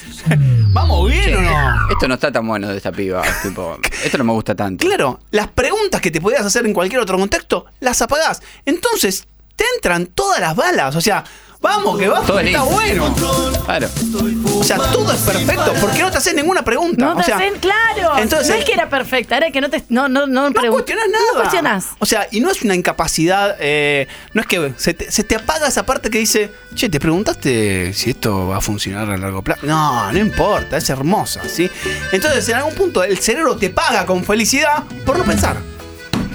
¿vamos 0.69 1.11
bien 1.11 1.35
o 1.35 1.41
no? 1.41 1.91
Esto 1.91 2.07
no 2.07 2.13
está 2.13 2.31
tan 2.31 2.47
bueno 2.47 2.69
de 2.69 2.77
esta 2.77 2.93
piba. 2.93 3.23
tipo, 3.43 3.79
esto 4.05 4.19
no 4.19 4.25
me 4.25 4.35
gusta 4.35 4.55
tanto. 4.55 4.87
Claro, 4.87 5.21
las 5.31 5.49
preguntas 5.49 6.03
que 6.03 6.11
te 6.11 6.21
podías 6.21 6.45
hacer 6.45 6.67
en 6.67 6.75
cualquier 6.75 7.01
otro 7.01 7.17
contexto, 7.17 7.65
las 7.81 8.03
apagás. 8.03 8.43
Entonces, 8.67 9.29
te 9.57 9.65
entran 9.77 10.05
todas 10.09 10.41
las 10.41 10.55
balas. 10.55 10.95
O 10.95 11.01
sea, 11.01 11.25
vamos, 11.67 11.99
que 11.99 12.09
va, 12.09 12.21
Todo 12.23 12.39
es 12.41 12.47
está 12.47 12.65
lindo. 12.65 12.75
bueno. 12.75 13.15
Claro. 13.67 13.89
O 14.59 14.65
sea, 14.65 14.77
todo 14.79 15.13
es 15.13 15.21
perfecto. 15.21 15.73
porque 15.81 16.01
no 16.03 16.11
te 16.11 16.19
haces 16.19 16.35
ninguna 16.35 16.63
pregunta? 16.65 17.05
No 17.05 17.17
te 17.17 17.23
o 17.23 17.25
sea, 17.25 17.37
hacen, 17.37 17.55
claro. 17.61 18.19
entonces- 18.19 18.49
no 18.49 18.55
es 18.55 18.65
que 18.65 18.73
era 18.73 18.89
perfecta, 18.89 19.37
era 19.37 19.51
que 19.51 19.61
no 19.61 19.69
te. 19.69 19.83
No, 19.89 20.09
no, 20.09 20.27
no, 20.27 20.51
no 20.51 20.71
cuestionás 20.71 21.07
nada. 21.11 21.25
No 21.35 21.41
cuestionás. 21.41 21.87
O 21.99 22.07
sea, 22.07 22.29
y 22.31 22.41
no 22.41 22.51
es 22.51 22.63
una 22.63 22.75
incapacidad, 22.75 23.57
eh, 23.59 24.07
no 24.33 24.41
es 24.41 24.47
que 24.47 24.73
se 24.77 24.95
te, 24.95 25.11
se 25.11 25.25
te 25.25 25.35
apaga 25.37 25.67
esa 25.69 25.85
parte 25.85 26.11
que 26.11 26.19
dice, 26.19 26.53
che, 26.75 26.89
¿te 26.89 27.01
preguntaste 27.01 27.93
si 27.93 28.11
esto 28.11 28.49
va 28.49 28.59
a 28.59 28.61
funcionar 28.61 29.11
a 29.11 29.17
largo 29.17 29.43
plazo? 29.43 29.67
No, 29.67 30.13
no 30.13 30.19
importa, 30.19 30.77
es 30.77 30.89
hermosa, 30.89 31.43
¿sí? 31.49 31.69
Entonces, 32.13 32.49
en 32.49 32.57
algún 32.57 32.75
punto, 32.75 33.03
el 33.05 33.19
cerebro 33.19 33.57
te 33.57 33.71
paga 33.71 34.07
con 34.07 34.25
felicidad 34.25 34.85
por 35.05 35.19
no 35.19 35.25
pensar. 35.25 35.57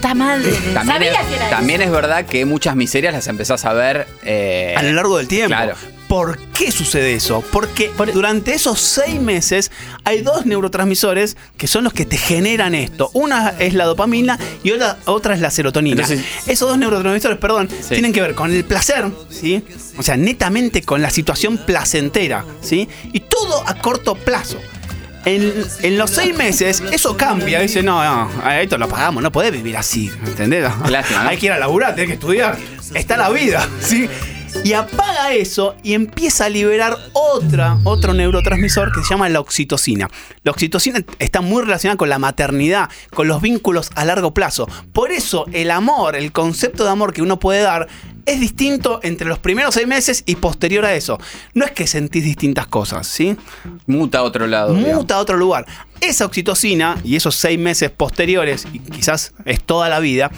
Está 0.01 0.15
mal. 0.15 0.41
También, 0.73 0.85
Sabía 0.87 1.21
es, 1.21 1.27
que 1.27 1.35
era 1.35 1.49
también 1.51 1.81
es 1.83 1.91
verdad 1.91 2.25
que 2.25 2.43
muchas 2.45 2.75
miserias 2.75 3.13
las 3.13 3.27
empezás 3.27 3.65
a 3.65 3.73
ver 3.73 4.07
eh, 4.23 4.73
a 4.75 4.81
lo 4.81 4.93
largo 4.93 5.17
del 5.17 5.27
tiempo. 5.27 5.49
Claro. 5.55 5.75
¿Por 6.07 6.39
qué 6.51 6.71
sucede 6.71 7.13
eso? 7.13 7.41
Porque 7.53 7.91
durante 8.13 8.53
esos 8.53 8.79
seis 8.81 9.21
meses 9.21 9.71
hay 10.03 10.23
dos 10.23 10.45
neurotransmisores 10.47 11.37
que 11.55 11.67
son 11.67 11.83
los 11.85 11.93
que 11.93 12.05
te 12.05 12.17
generan 12.17 12.73
esto. 12.75 13.11
Una 13.13 13.49
es 13.59 13.75
la 13.75 13.85
dopamina 13.85 14.37
y 14.63 14.71
otra, 14.71 14.97
otra 15.05 15.35
es 15.35 15.39
la 15.39 15.51
serotonina. 15.51 16.01
Entonces- 16.01 16.25
Esos 16.47 16.67
dos 16.67 16.77
neurotransmisores, 16.79 17.37
perdón, 17.37 17.69
tienen 17.87 18.11
que 18.11 18.21
ver 18.21 18.33
con 18.35 18.51
el 18.51 18.65
placer, 18.65 19.05
¿sí? 19.29 19.63
O 19.97 20.03
sea, 20.03 20.17
netamente 20.17 20.81
con 20.81 21.01
la 21.01 21.11
situación 21.11 21.57
placentera, 21.59 22.43
¿sí? 22.61 22.89
Y 23.13 23.19
todo 23.21 23.63
a 23.67 23.75
corto 23.75 24.15
plazo. 24.15 24.59
En, 25.25 25.53
en 25.81 25.97
los 25.97 26.09
seis 26.11 26.35
meses 26.35 26.81
eso 26.91 27.15
cambia. 27.15 27.59
Dice, 27.59 27.83
no, 27.83 28.03
no, 28.03 28.51
esto 28.51 28.77
lo 28.77 28.87
pagamos, 28.87 29.21
no 29.21 29.31
podés 29.31 29.51
vivir 29.51 29.77
así, 29.77 30.11
¿entendés? 30.25 30.63
Lástima, 30.89 31.23
¿no? 31.23 31.29
Hay 31.29 31.37
que 31.37 31.45
ir 31.47 31.51
a 31.51 31.59
laburar, 31.59 31.93
tenés 31.95 32.07
que 32.07 32.13
estudiar. 32.15 32.57
Está 32.93 33.17
la 33.17 33.29
vida, 33.29 33.67
¿sí? 33.79 34.09
Y 34.65 34.73
apaga 34.73 35.33
eso 35.33 35.75
y 35.81 35.93
empieza 35.93 36.45
a 36.45 36.49
liberar 36.49 36.97
otra, 37.13 37.77
otro 37.85 38.13
neurotransmisor 38.13 38.91
que 38.91 39.01
se 39.01 39.11
llama 39.11 39.29
la 39.29 39.39
oxitocina. 39.39 40.09
La 40.43 40.51
oxitocina 40.51 40.99
está 41.19 41.39
muy 41.39 41.63
relacionada 41.63 41.97
con 41.97 42.09
la 42.09 42.19
maternidad, 42.19 42.89
con 43.11 43.29
los 43.29 43.41
vínculos 43.41 43.91
a 43.95 44.03
largo 44.03 44.33
plazo. 44.33 44.67
Por 44.91 45.13
eso 45.13 45.45
el 45.53 45.71
amor, 45.71 46.17
el 46.17 46.33
concepto 46.33 46.83
de 46.83 46.89
amor 46.89 47.13
que 47.13 47.21
uno 47.21 47.39
puede 47.39 47.61
dar 47.61 47.87
es 48.31 48.39
distinto 48.39 48.99
entre 49.03 49.27
los 49.27 49.39
primeros 49.39 49.73
seis 49.75 49.87
meses 49.87 50.23
y 50.25 50.35
posterior 50.35 50.85
a 50.85 50.95
eso. 50.95 51.19
No 51.53 51.65
es 51.65 51.71
que 51.71 51.87
sentís 51.87 52.23
distintas 52.23 52.67
cosas, 52.67 53.07
¿sí? 53.07 53.35
Muta 53.87 54.19
a 54.19 54.23
otro 54.23 54.47
lado. 54.47 54.73
digamos. 54.73 54.95
Muta 54.95 55.15
a 55.15 55.19
otro 55.19 55.37
lugar. 55.37 55.65
Esa 55.99 56.25
oxitocina 56.25 56.97
y 57.03 57.15
esos 57.15 57.35
seis 57.35 57.59
meses 57.59 57.91
posteriores, 57.91 58.67
y 58.73 58.79
quizás 58.79 59.33
es 59.45 59.61
toda 59.61 59.89
la 59.89 59.99
vida, 59.99 60.31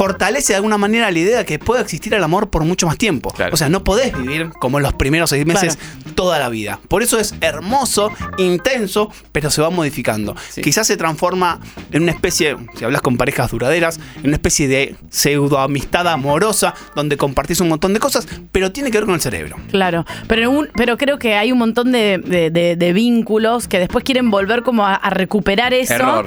fortalece 0.00 0.54
de 0.54 0.56
alguna 0.56 0.78
manera 0.78 1.10
la 1.10 1.18
idea 1.18 1.36
de 1.40 1.44
que 1.44 1.58
puede 1.58 1.82
existir 1.82 2.14
el 2.14 2.24
amor 2.24 2.48
por 2.48 2.64
mucho 2.64 2.86
más 2.86 2.96
tiempo. 2.96 3.34
O 3.52 3.56
sea, 3.58 3.68
no 3.68 3.84
podés 3.84 4.16
vivir 4.16 4.48
como 4.58 4.78
en 4.78 4.82
los 4.84 4.94
primeros 4.94 5.28
seis 5.28 5.44
meses 5.44 5.78
toda 6.14 6.38
la 6.38 6.48
vida. 6.48 6.80
Por 6.88 7.02
eso 7.02 7.18
es 7.18 7.34
hermoso, 7.42 8.10
intenso, 8.38 9.12
pero 9.30 9.50
se 9.50 9.60
va 9.60 9.68
modificando. 9.68 10.34
Quizás 10.62 10.86
se 10.86 10.96
transforma 10.96 11.60
en 11.92 12.04
una 12.04 12.12
especie, 12.12 12.56
si 12.78 12.84
hablas 12.86 13.02
con 13.02 13.18
parejas 13.18 13.50
duraderas, 13.50 14.00
en 14.16 14.28
una 14.28 14.36
especie 14.36 14.68
de 14.68 14.94
pseudo 15.10 15.58
amistad 15.58 16.08
amorosa 16.08 16.72
donde 16.94 17.18
compartís 17.18 17.60
un 17.60 17.68
montón 17.68 17.92
de 17.92 18.00
cosas, 18.00 18.26
pero 18.52 18.72
tiene 18.72 18.90
que 18.90 18.96
ver 18.96 19.04
con 19.04 19.14
el 19.16 19.20
cerebro. 19.20 19.56
Claro, 19.70 20.06
pero, 20.28 20.50
un- 20.50 20.68
pero 20.76 20.96
creo 20.96 21.18
que 21.18 21.34
hay 21.34 21.52
un 21.52 21.58
montón 21.58 21.92
de, 21.92 22.16
de- 22.16 22.48
de- 22.50 22.74
de 22.76 22.92
vínculos 22.94 23.68
que 23.68 23.78
después 23.78 24.02
quieren 24.02 24.30
volver 24.30 24.62
como 24.62 24.86
a, 24.86 24.94
a 24.94 25.10
recuperar 25.10 25.74
eso. 25.74 25.92
Error. 25.92 26.26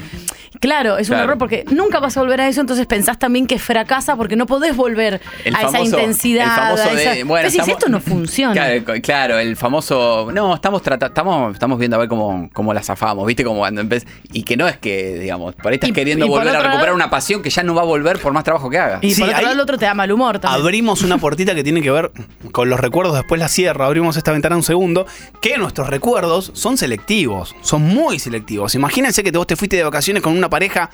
Claro, 0.64 0.98
es 0.98 1.10
un 1.10 1.16
Claro. 1.16 1.24
error 1.26 1.38
porque 1.38 1.66
nunca 1.72 2.00
vas 2.00 2.16
a 2.16 2.22
volver 2.22 2.40
a 2.40 2.48
eso, 2.48 2.62
entonces 2.62 2.86
pensás 2.86 3.20
también 3.20 3.48
que 3.48 3.60
fracasa 3.60 4.16
porque 4.16 4.38
no 4.38 4.46
podés 4.46 4.78
volver 4.78 5.20
El 5.44 5.54
a 5.58 5.64
esa 5.64 5.82
intensidad. 5.82 6.46
el 6.46 6.52
famoso 6.52 6.84
a 6.90 6.94
esa- 7.02 7.12
de, 7.12 7.24
bueno, 7.26 7.44
Decís, 7.44 7.60
estamos- 7.60 7.78
esto 7.80 7.90
no 7.92 8.00
funciona. 8.00 8.54
Claro, 9.02 9.40
el 9.40 9.58
famoso. 9.58 10.30
No, 10.34 10.56
estamos 10.56 10.82
estamos, 10.82 11.54
estamos 11.54 11.78
viendo 11.80 11.98
a 11.98 12.00
ver 12.00 12.08
cómo, 12.08 12.50
cómo 12.54 12.74
la 12.74 12.82
zafamos, 12.82 13.28
¿viste? 13.28 13.44
Como 13.44 13.60
cuando 13.60 13.84
Y 14.32 14.44
que 14.44 14.56
no 14.56 14.66
es 14.70 14.78
que, 14.78 15.20
digamos, 15.20 15.54
por 15.56 15.68
ahí 15.68 15.74
estás 15.76 15.90
Y- 15.90 15.94
queriendo 15.94 16.26
y 16.26 16.30
volver 16.30 16.48
a 16.48 16.60
recuperar 16.62 16.84
lado- 16.86 16.96
una 16.96 17.10
pasión 17.10 17.42
que 17.42 17.50
ya 17.50 17.62
no 17.64 17.76
va 17.76 17.82
a 17.82 17.86
volver 17.86 18.20
por 18.20 18.32
más 18.32 18.46
trabajo 18.46 18.70
que 18.70 18.80
haga. 18.80 19.00
Y 19.02 19.12
Sí, 19.16 19.20
por 19.20 19.28
otro 19.28 19.38
ahí- 19.40 19.44
lado, 19.44 19.56
el 19.56 19.60
otro 19.60 19.78
te 19.78 19.84
da 19.86 19.94
mal 19.94 20.10
humor 20.14 20.40
también. 20.40 20.62
Abrimos 20.64 21.02
una 21.02 21.18
puertita 21.18 21.54
que 21.56 21.64
tiene 21.66 21.82
que 21.82 21.92
ver 21.92 22.12
con 22.54 22.70
los 22.70 22.80
recuerdos, 22.80 23.16
después 23.18 23.38
la 23.40 23.50
cierro, 23.50 23.84
abrimos 23.84 24.16
esta 24.16 24.32
ventana 24.32 24.56
un 24.56 24.64
segundo, 24.64 25.06
que 25.42 25.58
nuestros 25.58 25.90
recuerdos 25.90 26.52
son 26.54 26.78
selectivos, 26.78 27.54
son 27.62 27.82
muy 27.82 28.20
selectivos. 28.20 28.76
Imagínense 28.76 29.24
que 29.24 29.32
vos 29.32 29.48
te 29.48 29.58
fuiste 29.58 29.76
de 29.76 29.84
vacaciones 29.84 30.24
con 30.24 30.38
una 30.38 30.50
pareja 30.54 30.92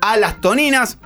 a 0.00 0.16
las 0.16 0.40
toninas, 0.40 0.96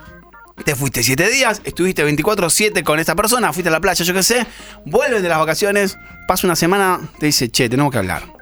te 0.64 0.76
fuiste 0.76 1.02
7 1.02 1.28
días, 1.28 1.60
estuviste 1.64 2.06
24-7 2.06 2.84
con 2.84 3.00
esa 3.00 3.16
persona, 3.16 3.52
fuiste 3.52 3.68
a 3.68 3.72
la 3.72 3.80
playa, 3.80 4.04
yo 4.04 4.14
qué 4.14 4.22
sé, 4.22 4.46
vuelves 4.84 5.22
de 5.22 5.28
las 5.28 5.38
vacaciones, 5.38 5.98
pasa 6.28 6.46
una 6.46 6.54
semana, 6.54 7.00
te 7.18 7.26
dice, 7.26 7.50
che, 7.50 7.68
tenemos 7.68 7.90
que 7.90 7.98
hablar. 7.98 8.35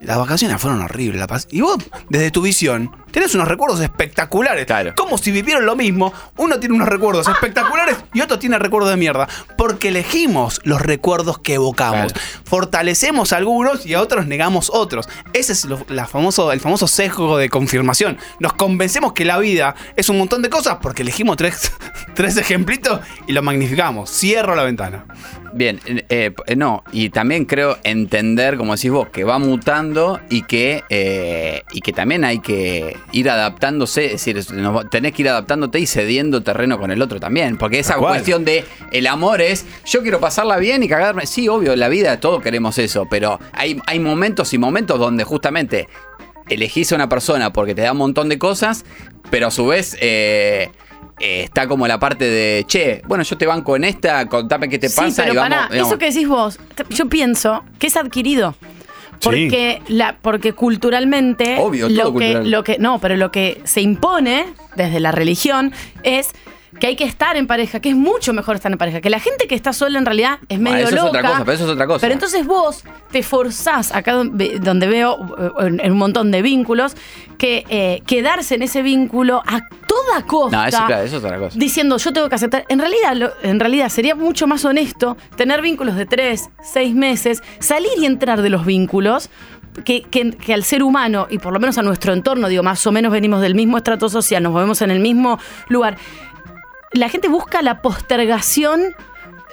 Las 0.00 0.16
vacaciones 0.18 0.60
fueron 0.60 0.80
horribles. 0.82 1.20
la 1.20 1.40
y 1.50 1.60
vos, 1.60 1.76
desde 2.08 2.30
tu 2.30 2.40
visión, 2.42 2.90
tenés 3.10 3.34
unos 3.34 3.48
recuerdos 3.48 3.80
espectaculares. 3.80 4.64
Como 4.96 5.18
si 5.18 5.30
vivieron 5.32 5.66
lo 5.66 5.74
mismo. 5.76 6.12
Uno 6.36 6.58
tiene 6.60 6.74
unos 6.76 6.88
recuerdos 6.88 7.26
espectaculares 7.28 7.96
y 8.14 8.20
otro 8.20 8.38
tiene 8.38 8.58
recuerdos 8.58 8.90
de 8.90 8.96
mierda. 8.96 9.28
Porque 9.56 9.88
elegimos 9.88 10.60
los 10.64 10.80
recuerdos 10.80 11.38
que 11.40 11.54
evocamos. 11.54 12.12
Fortalecemos 12.44 13.32
algunos 13.32 13.84
y 13.86 13.94
a 13.94 14.00
otros 14.00 14.26
negamos 14.26 14.70
otros. 14.72 15.08
Ese 15.32 15.52
es 15.52 15.64
lo- 15.64 15.84
la 15.88 16.06
famoso, 16.06 16.50
el 16.52 16.60
famoso 16.60 16.86
sesgo 16.86 17.36
de 17.36 17.48
confirmación. 17.50 18.18
Nos 18.40 18.52
convencemos 18.54 19.12
que 19.12 19.24
la 19.24 19.38
vida 19.38 19.74
es 19.96 20.08
un 20.08 20.18
montón 20.18 20.42
de 20.42 20.48
cosas 20.50 20.78
porque 20.80 21.02
elegimos 21.02 21.36
tres, 21.36 21.72
tres 22.14 22.36
ejemplitos 22.36 23.00
y 23.26 23.32
lo 23.32 23.42
magnificamos. 23.42 24.10
Cierro 24.10 24.54
la 24.54 24.62
ventana. 24.62 25.04
Bien, 25.52 25.80
eh, 25.86 26.34
eh, 26.46 26.56
no, 26.56 26.84
y 26.92 27.10
también 27.10 27.44
creo 27.44 27.78
entender, 27.82 28.56
como 28.56 28.74
decís 28.74 28.90
vos, 28.90 29.08
que 29.08 29.24
va 29.24 29.38
mutando 29.38 30.20
y 30.28 30.42
que, 30.42 30.84
eh, 30.90 31.62
y 31.72 31.80
que 31.80 31.92
también 31.92 32.24
hay 32.24 32.40
que 32.40 32.96
ir 33.12 33.30
adaptándose, 33.30 34.06
es 34.06 34.24
decir, 34.24 34.44
tenés 34.90 35.12
que 35.12 35.22
ir 35.22 35.28
adaptándote 35.28 35.80
y 35.80 35.86
cediendo 35.86 36.42
terreno 36.42 36.78
con 36.78 36.90
el 36.90 37.00
otro 37.00 37.18
también, 37.18 37.56
porque 37.56 37.78
esa 37.78 37.96
cuestión 37.96 38.44
de 38.44 38.64
el 38.92 39.06
amor 39.06 39.40
es, 39.40 39.64
yo 39.86 40.02
quiero 40.02 40.20
pasarla 40.20 40.58
bien 40.58 40.82
y 40.82 40.88
cagarme, 40.88 41.26
sí, 41.26 41.48
obvio, 41.48 41.72
en 41.72 41.80
la 41.80 41.88
vida 41.88 42.20
todos 42.20 42.42
queremos 42.42 42.78
eso, 42.78 43.06
pero 43.10 43.40
hay, 43.52 43.80
hay 43.86 43.98
momentos 44.00 44.52
y 44.52 44.58
momentos 44.58 44.98
donde 44.98 45.24
justamente 45.24 45.88
elegís 46.48 46.92
a 46.92 46.96
una 46.96 47.08
persona 47.08 47.52
porque 47.52 47.74
te 47.74 47.82
da 47.82 47.92
un 47.92 47.98
montón 47.98 48.28
de 48.28 48.38
cosas, 48.38 48.84
pero 49.30 49.46
a 49.46 49.50
su 49.50 49.66
vez... 49.66 49.96
eh, 50.00 50.70
eh, 51.20 51.42
está 51.44 51.66
como 51.68 51.86
la 51.86 51.98
parte 51.98 52.24
de, 52.24 52.64
che, 52.66 53.02
bueno, 53.06 53.24
yo 53.24 53.36
te 53.36 53.46
banco 53.46 53.76
en 53.76 53.84
esta, 53.84 54.26
contame 54.26 54.68
qué 54.68 54.78
te 54.78 54.88
Sí, 54.88 54.96
pasa 54.96 55.22
pero 55.22 55.34
y 55.34 55.36
vamos. 55.36 55.50
pará, 55.50 55.68
digamos. 55.70 55.88
eso 55.92 55.98
que 55.98 56.06
decís 56.06 56.28
vos, 56.28 56.58
yo 56.90 57.08
pienso 57.08 57.64
que 57.78 57.86
es 57.88 57.96
adquirido. 57.96 58.54
Porque, 59.20 59.82
la, 59.88 60.16
porque 60.22 60.52
culturalmente 60.52 61.56
Obvio, 61.58 61.88
todo 61.88 61.96
lo, 61.96 62.04
que, 62.04 62.10
cultural. 62.32 62.50
lo 62.52 62.62
que 62.64 62.78
no, 62.78 63.00
pero 63.00 63.16
lo 63.16 63.32
que 63.32 63.60
se 63.64 63.80
impone 63.80 64.46
desde 64.76 65.00
la 65.00 65.10
religión 65.10 65.72
es 66.04 66.28
que 66.78 66.86
hay 66.86 66.94
que 66.96 67.02
estar 67.04 67.36
en 67.36 67.48
pareja, 67.48 67.80
que 67.80 67.88
es 67.88 67.96
mucho 67.96 68.32
mejor 68.32 68.54
estar 68.54 68.70
en 68.70 68.78
pareja, 68.78 69.00
que 69.00 69.10
la 69.10 69.18
gente 69.18 69.48
que 69.48 69.56
está 69.56 69.72
sola 69.72 69.98
en 69.98 70.06
realidad 70.06 70.38
es 70.48 70.60
medio 70.60 70.76
Ah, 70.76 70.80
eso 70.80 70.88
es 70.90 70.94
loca. 70.94 71.08
otra 71.08 71.22
cosa, 71.22 71.38
pero 71.44 71.52
eso 71.52 71.64
es 71.64 71.70
otra 71.70 71.86
cosa. 71.88 72.00
Pero 72.02 72.12
entonces 72.14 72.46
vos 72.46 72.84
te 73.10 73.22
forzás, 73.24 73.92
acá 73.92 74.12
donde 74.12 74.60
donde 74.60 74.86
veo 74.86 75.18
eh, 75.60 75.78
en 75.82 75.90
un 75.92 75.98
montón 75.98 76.30
de 76.30 76.40
vínculos, 76.42 76.94
que 77.38 77.64
eh, 77.68 78.02
quedarse 78.06 78.56
en 78.56 78.62
ese 78.62 78.82
vínculo 78.82 79.42
a 79.46 79.60
toda 79.86 80.26
costa 80.26 80.56
No, 80.56 80.64
eso, 80.66 80.78
claro, 80.86 81.04
eso 81.04 81.16
es 81.18 81.24
otra 81.24 81.38
cosa. 81.38 81.58
diciendo 81.58 81.96
yo 81.96 82.12
tengo 82.12 82.28
que 82.28 82.34
aceptar. 82.34 82.64
En 82.68 82.78
realidad, 82.80 83.14
lo- 83.14 83.32
en 83.42 83.60
realidad 83.60 83.88
sería 83.88 84.14
mucho 84.14 84.46
más 84.46 84.64
honesto 84.64 85.16
tener 85.36 85.62
vínculos 85.62 85.94
de 85.96 86.04
tres, 86.06 86.50
seis 86.62 86.94
meses, 86.94 87.40
salir 87.60 87.90
y 87.98 88.06
entrar 88.06 88.42
de 88.42 88.50
los 88.50 88.66
vínculos. 88.66 89.30
Que, 89.84 90.02
que- 90.02 90.32
que 90.32 90.52
al 90.54 90.64
ser 90.64 90.82
humano, 90.82 91.28
y 91.30 91.38
por 91.38 91.52
lo 91.52 91.60
menos 91.60 91.78
a 91.78 91.82
nuestro 91.82 92.12
entorno, 92.12 92.48
digo, 92.48 92.64
más 92.64 92.84
o 92.88 92.90
menos 92.90 93.12
venimos 93.12 93.40
del 93.40 93.54
mismo 93.54 93.76
estrato 93.76 94.08
social, 94.08 94.42
nos 94.42 94.52
movemos 94.52 94.82
en 94.82 94.90
el 94.90 94.98
mismo 94.98 95.38
lugar. 95.68 95.96
La 96.92 97.08
gente 97.08 97.28
busca 97.28 97.62
la 97.62 97.80
postergación 97.80 98.80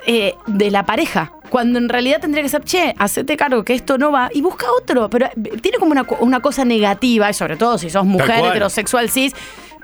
eh, 0.07 0.33
de 0.47 0.71
la 0.71 0.83
pareja. 0.85 1.31
Cuando 1.55 1.79
en 1.79 1.87
realidad 1.87 2.19
tendría 2.19 2.43
que 2.43 2.49
ser, 2.49 2.65
che, 2.65 2.93
hacete 2.97 3.37
cargo 3.37 3.63
que 3.63 3.73
esto 3.73 3.97
no 3.97 4.11
va 4.11 4.29
y 4.33 4.41
busca 4.41 4.65
otro. 4.77 5.09
Pero 5.09 5.27
eh, 5.27 5.31
tiene 5.61 5.77
como 5.77 5.93
una, 5.93 6.05
una 6.19 6.41
cosa 6.41 6.65
negativa, 6.65 7.29
y 7.29 7.33
sobre 7.33 7.55
todo 7.55 7.77
si 7.77 7.89
sos 7.89 8.03
mujer 8.03 8.43
heterosexual 8.43 9.09
cis, 9.09 9.31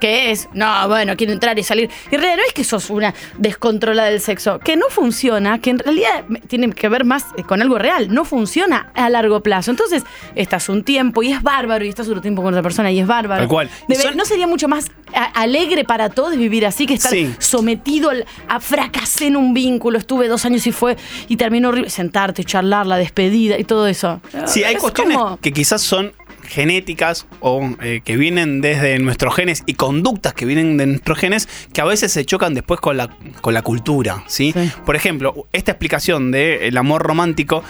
que 0.02 0.32
es, 0.32 0.48
no, 0.52 0.88
bueno, 0.88 1.16
quiero 1.16 1.32
entrar 1.32 1.56
y 1.60 1.62
salir. 1.62 1.88
Y 2.10 2.16
en 2.16 2.20
realidad 2.22 2.38
no 2.38 2.42
es 2.48 2.52
que 2.52 2.64
sos 2.64 2.90
una 2.90 3.14
descontrolada 3.38 4.08
del 4.10 4.20
sexo, 4.20 4.58
que 4.58 4.76
no 4.76 4.86
funciona, 4.90 5.60
que 5.60 5.70
en 5.70 5.78
realidad 5.78 6.24
tiene 6.48 6.72
que 6.72 6.88
ver 6.88 7.04
más 7.04 7.24
eh, 7.36 7.44
con 7.44 7.62
algo 7.62 7.78
real, 7.78 8.12
no 8.12 8.24
funciona 8.24 8.90
a 8.96 9.08
largo 9.10 9.44
plazo. 9.44 9.70
Entonces, 9.70 10.02
estás 10.34 10.68
un 10.68 10.82
tiempo 10.82 11.22
y 11.22 11.30
es 11.30 11.40
bárbaro, 11.40 11.84
y 11.84 11.88
estás 11.88 12.08
otro 12.08 12.20
tiempo 12.20 12.42
con 12.42 12.52
otra 12.52 12.64
persona 12.64 12.90
y 12.90 12.98
es 12.98 13.06
bárbaro. 13.06 13.42
Tal 13.42 13.48
cual. 13.48 13.70
Y 13.88 13.92
Debe- 13.92 14.02
son- 14.02 14.16
¿No 14.16 14.24
sería 14.24 14.48
mucho 14.48 14.66
más 14.66 14.90
alegre 15.34 15.84
para 15.84 16.08
todos 16.08 16.36
vivir 16.36 16.66
así 16.66 16.86
que 16.86 16.94
estar 16.94 17.12
Sí. 17.12 17.32
sometido 17.38 18.10
al- 18.10 18.26
a 18.48 18.58
fracasé 18.58 19.26
en 19.28 19.36
un 19.36 19.54
vínculo, 19.54 19.98
estuve 19.98 20.26
dos 20.26 20.44
años 20.44 20.66
y 20.66 20.72
fue, 20.72 20.96
y 21.28 21.36
terminó 21.36 21.68
horrible, 21.68 21.90
sentarte, 21.90 22.42
charlar, 22.42 22.86
la 22.88 22.96
despedida 22.96 23.56
y 23.56 23.62
todo 23.62 23.86
eso? 23.86 24.20
Sí, 24.46 24.64
hay 24.64 24.74
Es 24.74 24.80
cuestiones 24.80 25.16
como- 25.16 25.36
que 25.38 25.52
quizás 25.52 25.80
son 25.82 26.12
genéticas 26.42 27.26
o 27.40 27.70
eh, 27.82 28.00
que 28.04 28.16
vienen 28.16 28.60
desde 28.60 28.98
nuestros 28.98 29.34
genes 29.34 29.62
y 29.66 29.74
conductas 29.74 30.34
que 30.34 30.44
vienen 30.44 30.76
de 30.76 30.86
nuestros 30.86 31.18
genes 31.18 31.48
que 31.72 31.80
a 31.80 31.84
veces 31.84 32.12
se 32.12 32.24
chocan 32.24 32.54
después 32.54 32.80
con 32.80 32.96
la, 32.96 33.16
con 33.40 33.54
la 33.54 33.62
cultura, 33.62 34.24
¿sí? 34.26 34.54
Por 34.84 34.96
ejemplo, 34.96 35.46
esta 35.52 35.72
explicación 35.72 36.30
del 36.30 36.76
amor 36.76 37.02
romántico 37.02 37.62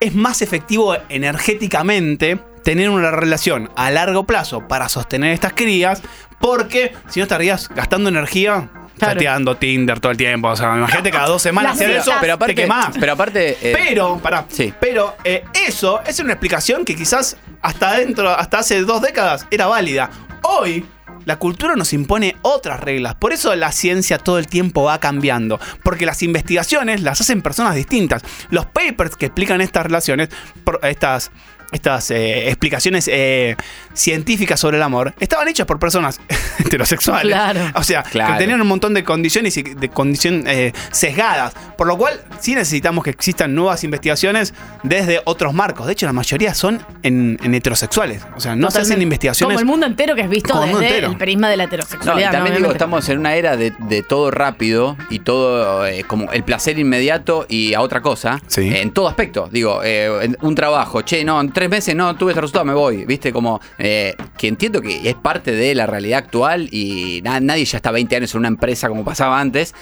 es 0.00 0.14
más 0.14 0.42
efectivo 0.42 0.96
energéticamente 1.08 2.38
tener 2.62 2.90
una 2.90 3.10
relación 3.10 3.70
a 3.76 3.90
largo 3.90 4.24
plazo 4.24 4.68
para 4.68 4.88
sostener 4.88 5.32
estas 5.32 5.54
crías 5.54 6.02
porque 6.40 6.92
si 7.08 7.20
no 7.20 7.24
estarías 7.24 7.68
gastando 7.68 8.08
energía 8.08 8.70
chateando 8.98 9.56
Tinder 9.56 10.00
todo 10.00 10.12
el 10.12 10.18
tiempo. 10.18 10.48
O 10.48 10.56
sea, 10.56 10.76
imagínate 10.76 11.10
cada 11.10 11.28
dos 11.28 11.42
semanas 11.42 11.72
hacer 11.72 11.90
eso, 11.90 12.12
pero 12.20 12.34
aparte, 12.34 12.54
te 12.54 12.62
quemás. 12.62 12.94
pero 12.98 13.12
aparte, 13.12 13.56
eh, 13.62 13.72
Pero, 13.76 14.18
pará, 14.18 14.46
pero 14.80 15.16
eh, 15.24 15.44
eso 15.66 16.00
es 16.06 16.18
una 16.20 16.32
explicación 16.32 16.84
que 16.84 16.94
quizás 16.94 17.36
hasta 17.62 17.98
dentro, 17.98 18.30
hasta 18.30 18.58
hace 18.58 18.82
dos 18.82 19.02
décadas 19.02 19.46
era 19.50 19.66
válida. 19.66 20.10
Hoy 20.42 20.84
la 21.28 21.36
cultura 21.36 21.76
nos 21.76 21.92
impone 21.92 22.36
otras 22.40 22.80
reglas. 22.80 23.14
Por 23.14 23.34
eso 23.34 23.54
la 23.54 23.70
ciencia 23.70 24.16
todo 24.16 24.38
el 24.38 24.46
tiempo 24.46 24.84
va 24.84 24.98
cambiando. 24.98 25.60
Porque 25.82 26.06
las 26.06 26.22
investigaciones 26.22 27.02
las 27.02 27.20
hacen 27.20 27.42
personas 27.42 27.74
distintas. 27.74 28.22
Los 28.48 28.64
papers 28.64 29.14
que 29.14 29.26
explican 29.26 29.60
estas 29.60 29.84
relaciones, 29.84 30.30
estas, 30.82 31.30
estas 31.72 32.10
eh, 32.10 32.48
explicaciones 32.48 33.08
eh, 33.12 33.56
científicas 33.94 34.58
sobre 34.60 34.76
el 34.76 34.82
amor, 34.82 35.14
estaban 35.20 35.48
hechas 35.48 35.66
por 35.66 35.78
personas 35.78 36.20
heterosexuales. 36.58 37.32
Claro. 37.32 37.60
O 37.74 37.82
sea, 37.82 38.02
Claro. 38.02 38.34
que 38.34 38.38
tenían 38.40 38.60
un 38.60 38.66
montón 38.68 38.94
de 38.94 39.04
condiciones 39.04 39.56
y 39.56 39.62
de 39.62 39.88
condiciones 39.88 40.44
eh, 40.46 40.72
sesgadas. 40.92 41.52
Por 41.76 41.86
lo 41.86 41.96
cual, 41.96 42.20
sí 42.40 42.54
necesitamos 42.54 43.04
que 43.04 43.10
existan 43.10 43.54
nuevas 43.54 43.84
investigaciones 43.84 44.54
desde 44.82 45.20
otros 45.24 45.52
marcos. 45.54 45.86
De 45.86 45.92
hecho, 45.92 46.06
la 46.06 46.12
mayoría 46.12 46.54
son 46.54 46.80
en, 47.02 47.38
en 47.42 47.54
heterosexuales. 47.54 48.22
O 48.36 48.40
sea, 48.40 48.56
no 48.56 48.70
se 48.70 48.80
hacen 48.80 49.02
investigaciones. 49.02 49.54
Como 49.54 49.60
el 49.60 49.66
mundo 49.66 49.86
entero 49.86 50.14
que 50.14 50.22
es 50.22 50.30
visto 50.30 50.52
Como 50.52 50.64
el 50.64 50.70
mundo 50.70 50.80
desde 50.82 50.94
entero. 50.96 51.12
el 51.12 51.18
prisma 51.18 51.48
de 51.50 51.56
la 51.56 51.64
No, 51.64 51.70
y 51.70 51.74
heterosexualidad. 51.74 52.32
también 52.32 52.54
¿no? 52.54 52.60
digo, 52.60 52.72
estamos 52.72 53.08
en 53.08 53.18
una 53.18 53.34
era 53.34 53.56
de, 53.56 53.72
de 53.78 54.02
todo 54.02 54.30
rápido 54.30 54.96
y 55.10 55.20
todo 55.20 55.86
eh, 55.86 56.04
como 56.06 56.32
el 56.32 56.42
placer 56.44 56.78
inmediato 56.78 57.46
y 57.48 57.74
a 57.74 57.80
otra 57.80 58.00
cosa. 58.00 58.40
eh, 58.56 58.80
en 58.80 58.90
todo 58.92 59.08
aspecto. 59.08 59.48
Digo, 59.52 59.82
eh, 59.84 60.24
en 60.24 60.36
un 60.40 60.54
trabajo, 60.54 61.02
che, 61.02 61.24
no, 61.24 61.40
en 61.40 61.52
tres 61.58 61.68
meses 61.70 61.96
no 61.96 62.14
tuve 62.16 62.30
este 62.30 62.40
resultado, 62.40 62.64
me 62.64 62.72
voy. 62.72 63.04
Viste, 63.04 63.32
como 63.32 63.60
eh, 63.78 64.14
que 64.36 64.46
entiendo 64.46 64.80
que 64.80 65.08
es 65.08 65.14
parte 65.16 65.50
de 65.50 65.74
la 65.74 65.86
realidad 65.86 66.20
actual 66.20 66.68
y 66.72 67.20
na- 67.24 67.40
nadie 67.40 67.64
ya 67.64 67.78
está 67.78 67.90
20 67.90 68.14
años 68.14 68.32
en 68.34 68.38
una 68.38 68.48
empresa 68.48 68.88
como 68.88 69.04
pasaba 69.04 69.40
antes. 69.40 69.74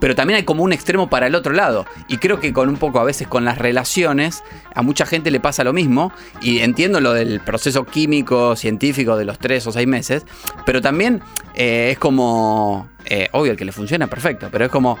Pero 0.00 0.14
también 0.14 0.36
hay 0.38 0.44
como 0.44 0.62
un 0.62 0.72
extremo 0.72 1.10
para 1.10 1.26
el 1.26 1.34
otro 1.34 1.52
lado. 1.52 1.84
Y 2.08 2.16
creo 2.16 2.40
que 2.40 2.52
con 2.54 2.68
un 2.70 2.76
poco 2.76 2.98
a 3.00 3.04
veces 3.04 3.26
con 3.28 3.44
las 3.44 3.58
relaciones, 3.58 4.42
a 4.74 4.80
mucha 4.82 5.04
gente 5.04 5.30
le 5.30 5.40
pasa 5.40 5.64
lo 5.64 5.72
mismo. 5.74 6.12
Y 6.40 6.60
entiendo 6.60 7.00
lo 7.00 7.12
del 7.12 7.40
proceso 7.40 7.84
químico, 7.84 8.56
científico 8.56 9.16
de 9.16 9.24
los 9.26 9.38
tres 9.38 9.66
o 9.66 9.72
seis 9.72 9.86
meses. 9.88 10.24
Pero 10.64 10.80
también 10.80 11.20
eh, 11.56 11.90
es 11.92 11.98
como. 11.98 12.88
eh, 13.04 13.28
obvio, 13.32 13.52
el 13.52 13.58
que 13.58 13.64
le 13.66 13.72
funciona, 13.72 14.06
perfecto. 14.06 14.48
Pero 14.50 14.64
es 14.66 14.70
como. 14.70 14.98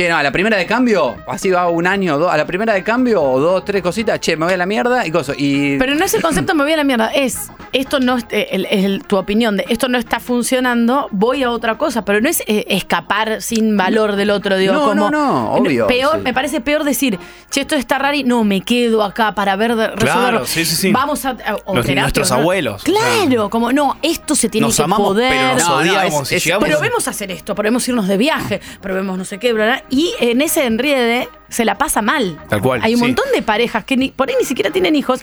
Che, 0.00 0.08
no, 0.08 0.16
a 0.16 0.22
la 0.22 0.32
primera 0.32 0.56
de 0.56 0.64
cambio, 0.64 1.18
así 1.26 1.50
va 1.50 1.68
un 1.68 1.86
año 1.86 2.14
o 2.14 2.18
dos. 2.18 2.32
A 2.32 2.36
la 2.38 2.46
primera 2.46 2.72
de 2.72 2.82
cambio, 2.82 3.22
o 3.22 3.38
dos, 3.38 3.66
tres 3.66 3.82
cositas, 3.82 4.18
che, 4.18 4.34
me 4.34 4.46
voy 4.46 4.54
a 4.54 4.56
la 4.56 4.64
mierda 4.64 5.06
y 5.06 5.10
cosas. 5.10 5.36
Y. 5.38 5.76
Pero 5.76 5.94
no 5.94 6.06
es 6.06 6.14
el 6.14 6.22
concepto 6.22 6.54
me 6.54 6.62
voy 6.62 6.72
a 6.72 6.78
la 6.78 6.84
mierda, 6.84 7.08
es 7.08 7.50
esto 7.72 8.00
no 8.00 8.16
es 8.16 8.24
eh, 8.30 8.48
el- 8.52 8.66
el- 8.70 9.04
tu 9.04 9.18
opinión 9.18 9.58
de 9.58 9.66
esto 9.68 9.88
no 9.90 9.98
está 9.98 10.18
funcionando, 10.18 11.06
voy 11.10 11.42
a 11.42 11.50
otra 11.50 11.76
cosa, 11.76 12.02
pero 12.04 12.20
no 12.22 12.30
es 12.30 12.42
eh, 12.46 12.64
escapar 12.68 13.42
sin 13.42 13.76
valor 13.76 14.16
del 14.16 14.30
otro, 14.30 14.56
digo, 14.56 14.72
No, 14.72 14.80
como 14.80 14.94
no, 14.94 15.10
no, 15.10 15.52
obvio, 15.52 15.86
peor, 15.86 16.16
sí. 16.16 16.22
me 16.22 16.32
parece 16.32 16.62
peor 16.62 16.82
decir, 16.82 17.18
che, 17.50 17.60
esto 17.60 17.76
está 17.76 17.98
raro 17.98 18.16
y 18.16 18.24
no 18.24 18.42
me 18.42 18.62
quedo 18.62 19.04
acá 19.04 19.34
para 19.34 19.54
ver 19.56 19.76
resolverlo. 19.76 20.46
sí, 20.46 20.64
sí, 20.64 20.76
sí. 20.76 20.92
Vamos 20.92 21.26
a, 21.26 21.36
o 21.66 21.74
Los- 21.76 21.84
terapia, 21.84 22.00
nuestros 22.04 22.30
¿no? 22.30 22.36
abuelos, 22.38 22.82
o 22.82 22.84
Claro, 22.86 23.50
como 23.50 23.70
no, 23.70 23.98
esto 24.00 24.34
se 24.34 24.48
tiene 24.48 24.66
Nos 24.66 24.76
que 24.78 24.82
amamos, 24.82 25.08
poder. 25.08 25.30
pero 25.30 25.52
nos 25.54 25.62
No, 25.68 25.68
no, 25.68 25.76
odiamos. 25.92 26.22
es- 26.32 26.38
es- 26.38 26.44
llegamos- 26.46 26.68
Probemos 26.70 27.06
hacer 27.06 27.30
esto, 27.30 27.54
probemos 27.54 27.86
irnos 27.86 28.08
de 28.08 28.16
viaje, 28.16 28.60
probemos 28.80 29.18
no 29.18 29.24
sé 29.26 29.38
qué, 29.38 29.52
bla, 29.52 29.64
bla, 29.66 29.84
y 29.90 30.14
en 30.20 30.40
ese 30.40 30.64
enriede 30.66 31.28
se 31.48 31.64
la 31.64 31.76
pasa 31.76 32.00
mal. 32.02 32.38
Tal 32.48 32.60
cual, 32.62 32.80
Hay 32.82 32.94
un 32.94 33.00
sí. 33.00 33.06
montón 33.06 33.26
de 33.34 33.42
parejas 33.42 33.84
que 33.84 33.96
ni- 33.96 34.10
por 34.10 34.28
ahí 34.28 34.36
ni 34.38 34.44
siquiera 34.46 34.70
tienen 34.70 34.94
hijos, 34.96 35.22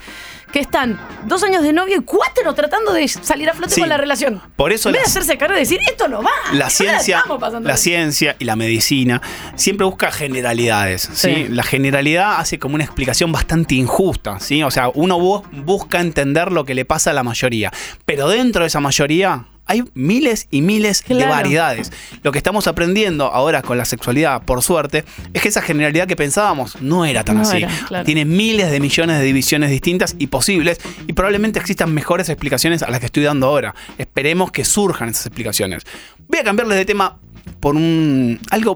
que 0.52 0.60
están 0.60 1.00
dos 1.26 1.44
años 1.44 1.62
de 1.64 1.74
novio 1.74 1.98
y 1.98 2.04
cuatro 2.04 2.54
tratando 2.56 2.94
de 2.94 3.08
salir 3.08 3.50
a 3.50 3.54
flote 3.54 3.74
Sí. 3.76 3.82
con 3.82 3.90
la 3.90 3.98
relación. 3.98 4.42
Por 4.56 4.72
eso 4.72 4.90
en 4.90 4.94
vez 4.94 5.04
de 5.04 5.08
hacerse 5.10 5.38
cargo 5.38 5.56
y 5.56 5.60
decir, 5.60 5.80
esto 5.90 6.08
no 6.08 6.24
va. 6.24 6.30
la 6.54 6.70
ciencia, 6.70 7.24
la 7.28 7.60
bien". 7.60 7.78
ciencia 7.78 8.36
y 8.40 8.46
la 8.46 8.56
medicina 8.56 9.22
siempre 9.56 9.86
busca 9.86 10.12
generalidades, 10.12 11.10
¿sí? 11.14 11.34
Sí. 11.36 11.46
La 11.50 11.64
generalidad 11.64 12.40
hace 12.40 12.60
como 12.60 12.76
una 12.76 12.84
explicación 12.84 13.32
bastante 13.32 13.76
injusta, 13.76 14.40
¿sí? 14.40 14.64
O 14.64 14.72
sea, 14.72 14.90
uno 14.94 15.18
bu- 15.20 15.44
busca 15.64 16.00
entender 16.00 16.52
lo 16.52 16.64
que 16.66 16.76
le 16.76 16.86
pasa 16.86 17.12
a 17.12 17.14
la 17.14 17.24
mayoría, 17.24 17.72
pero 18.06 18.30
dentro 18.30 18.62
de 18.64 18.68
esa 18.68 18.80
mayoría 18.80 19.46
hay 19.70 19.84
miles 19.96 20.48
y 20.50 20.62
miles 20.62 21.04
de 21.10 21.26
variedades. 21.26 21.92
Lo 22.24 22.32
que 22.32 22.38
estamos 22.38 22.68
aprendiendo 22.68 23.26
ahora 23.26 23.62
con 23.62 23.78
la 23.78 23.84
sexualidad, 23.84 24.42
por 24.44 24.62
suerte, 24.62 25.04
es 25.34 25.42
que 25.42 25.50
esa 25.50 25.62
generalidad 25.62 26.08
que 26.08 26.16
pensábamos 26.16 26.82
no 26.82 27.04
era 27.04 27.26
tan 27.26 27.36
No 27.36 27.42
así. 27.42 27.58
era, 27.58 27.70
claro. 27.86 28.06
Tiene 28.06 28.24
miles 28.24 28.72
de 28.72 28.80
millones 28.80 29.20
de 29.20 29.26
divisiones 29.26 29.70
distintas 29.70 30.16
y 30.18 30.28
posibles 30.38 30.78
y 31.08 31.14
probablemente 31.14 31.58
existan 31.58 31.92
mejores 31.96 32.30
explicaciones 32.30 32.84
a 32.84 32.92
las 32.92 33.00
que 33.00 33.08
estoy 33.08 33.24
dando 33.24 33.48
ahora. 33.48 33.74
Esperemos 33.98 34.52
que 34.52 34.64
surjan 34.66 35.10
esas 35.10 35.26
explicaciones. 35.26 35.84
Voy 36.28 36.40
a 36.40 36.44
cambiarles 36.44 36.78
de 36.78 36.86
tema 36.86 37.18
por 37.60 37.76
un 37.76 38.40
algo 38.52 38.76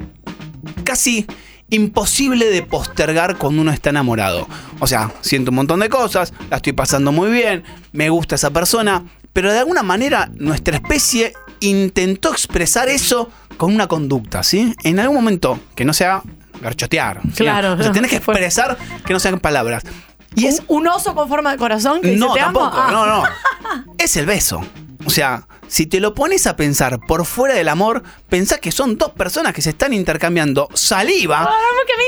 casi 0.84 1.28
imposible 1.70 2.50
de 2.50 2.64
postergar 2.64 3.38
cuando 3.38 3.62
uno 3.62 3.72
está 3.72 3.92
enamorado. 3.92 4.48
O 4.80 4.88
sea, 4.88 5.12
siento 5.22 5.52
un 5.52 5.58
montón 5.58 5.82
de 5.82 5.90
cosas, 5.90 6.34
la 6.50 6.58
estoy 6.58 6.74
pasando 6.74 7.12
muy 7.12 7.30
bien, 7.30 7.64
me 7.92 8.10
gusta 8.10 8.34
esa 8.34 8.50
persona, 8.50 9.04
pero 9.32 9.52
de 9.52 9.60
alguna 9.60 9.84
manera 9.84 10.32
nuestra 10.34 10.78
especie 10.78 11.34
intentó 11.60 12.32
expresar 12.32 12.90
eso 12.90 13.30
con 13.58 13.72
una 13.72 13.88
conducta, 13.88 14.42
¿sí? 14.42 14.74
En 14.84 15.00
algún 15.00 15.18
momento 15.18 15.60
que 15.76 15.86
no 15.86 15.94
sea 15.94 16.24
garchotear. 16.60 17.22
¿sí? 17.34 17.44
Claro, 17.44 17.74
O 17.74 17.84
sea, 17.84 17.92
tenés 17.92 18.10
que 18.10 18.18
expresar 18.18 18.78
que 19.06 19.14
no 19.14 19.20
sean 19.20 19.40
palabras. 19.40 19.84
Y 20.36 20.48
es 20.48 20.62
Un 20.68 20.88
oso 20.88 21.14
con 21.14 21.28
forma 21.28 21.52
de 21.52 21.58
corazón 21.58 22.02
que 22.02 22.10
dice, 22.12 22.20
no, 22.20 22.34
te 22.34 22.40
amo. 22.40 22.60
tampoco, 22.62 22.82
Ah. 22.88 22.92
no, 22.92 23.06
no. 23.06 23.24
Es 23.98 24.16
el 24.16 24.26
beso. 24.26 24.62
O 25.06 25.10
sea, 25.10 25.48
si 25.68 25.88
te 25.88 26.00
lo 26.00 26.14
pones 26.14 26.46
a 26.48 26.56
pensar 26.56 27.00
por 27.08 27.26
fuera 27.26 27.56
del 27.56 27.70
amor, 27.70 28.04
pensá 28.30 28.60
que 28.60 28.72
son 28.72 28.98
dos 28.98 29.12
personas 29.12 29.54
que 29.54 29.62
se 29.62 29.72
están 29.72 29.94
intercambiando 29.94 30.70
saliva 30.76 31.50
Ah, 31.50 31.56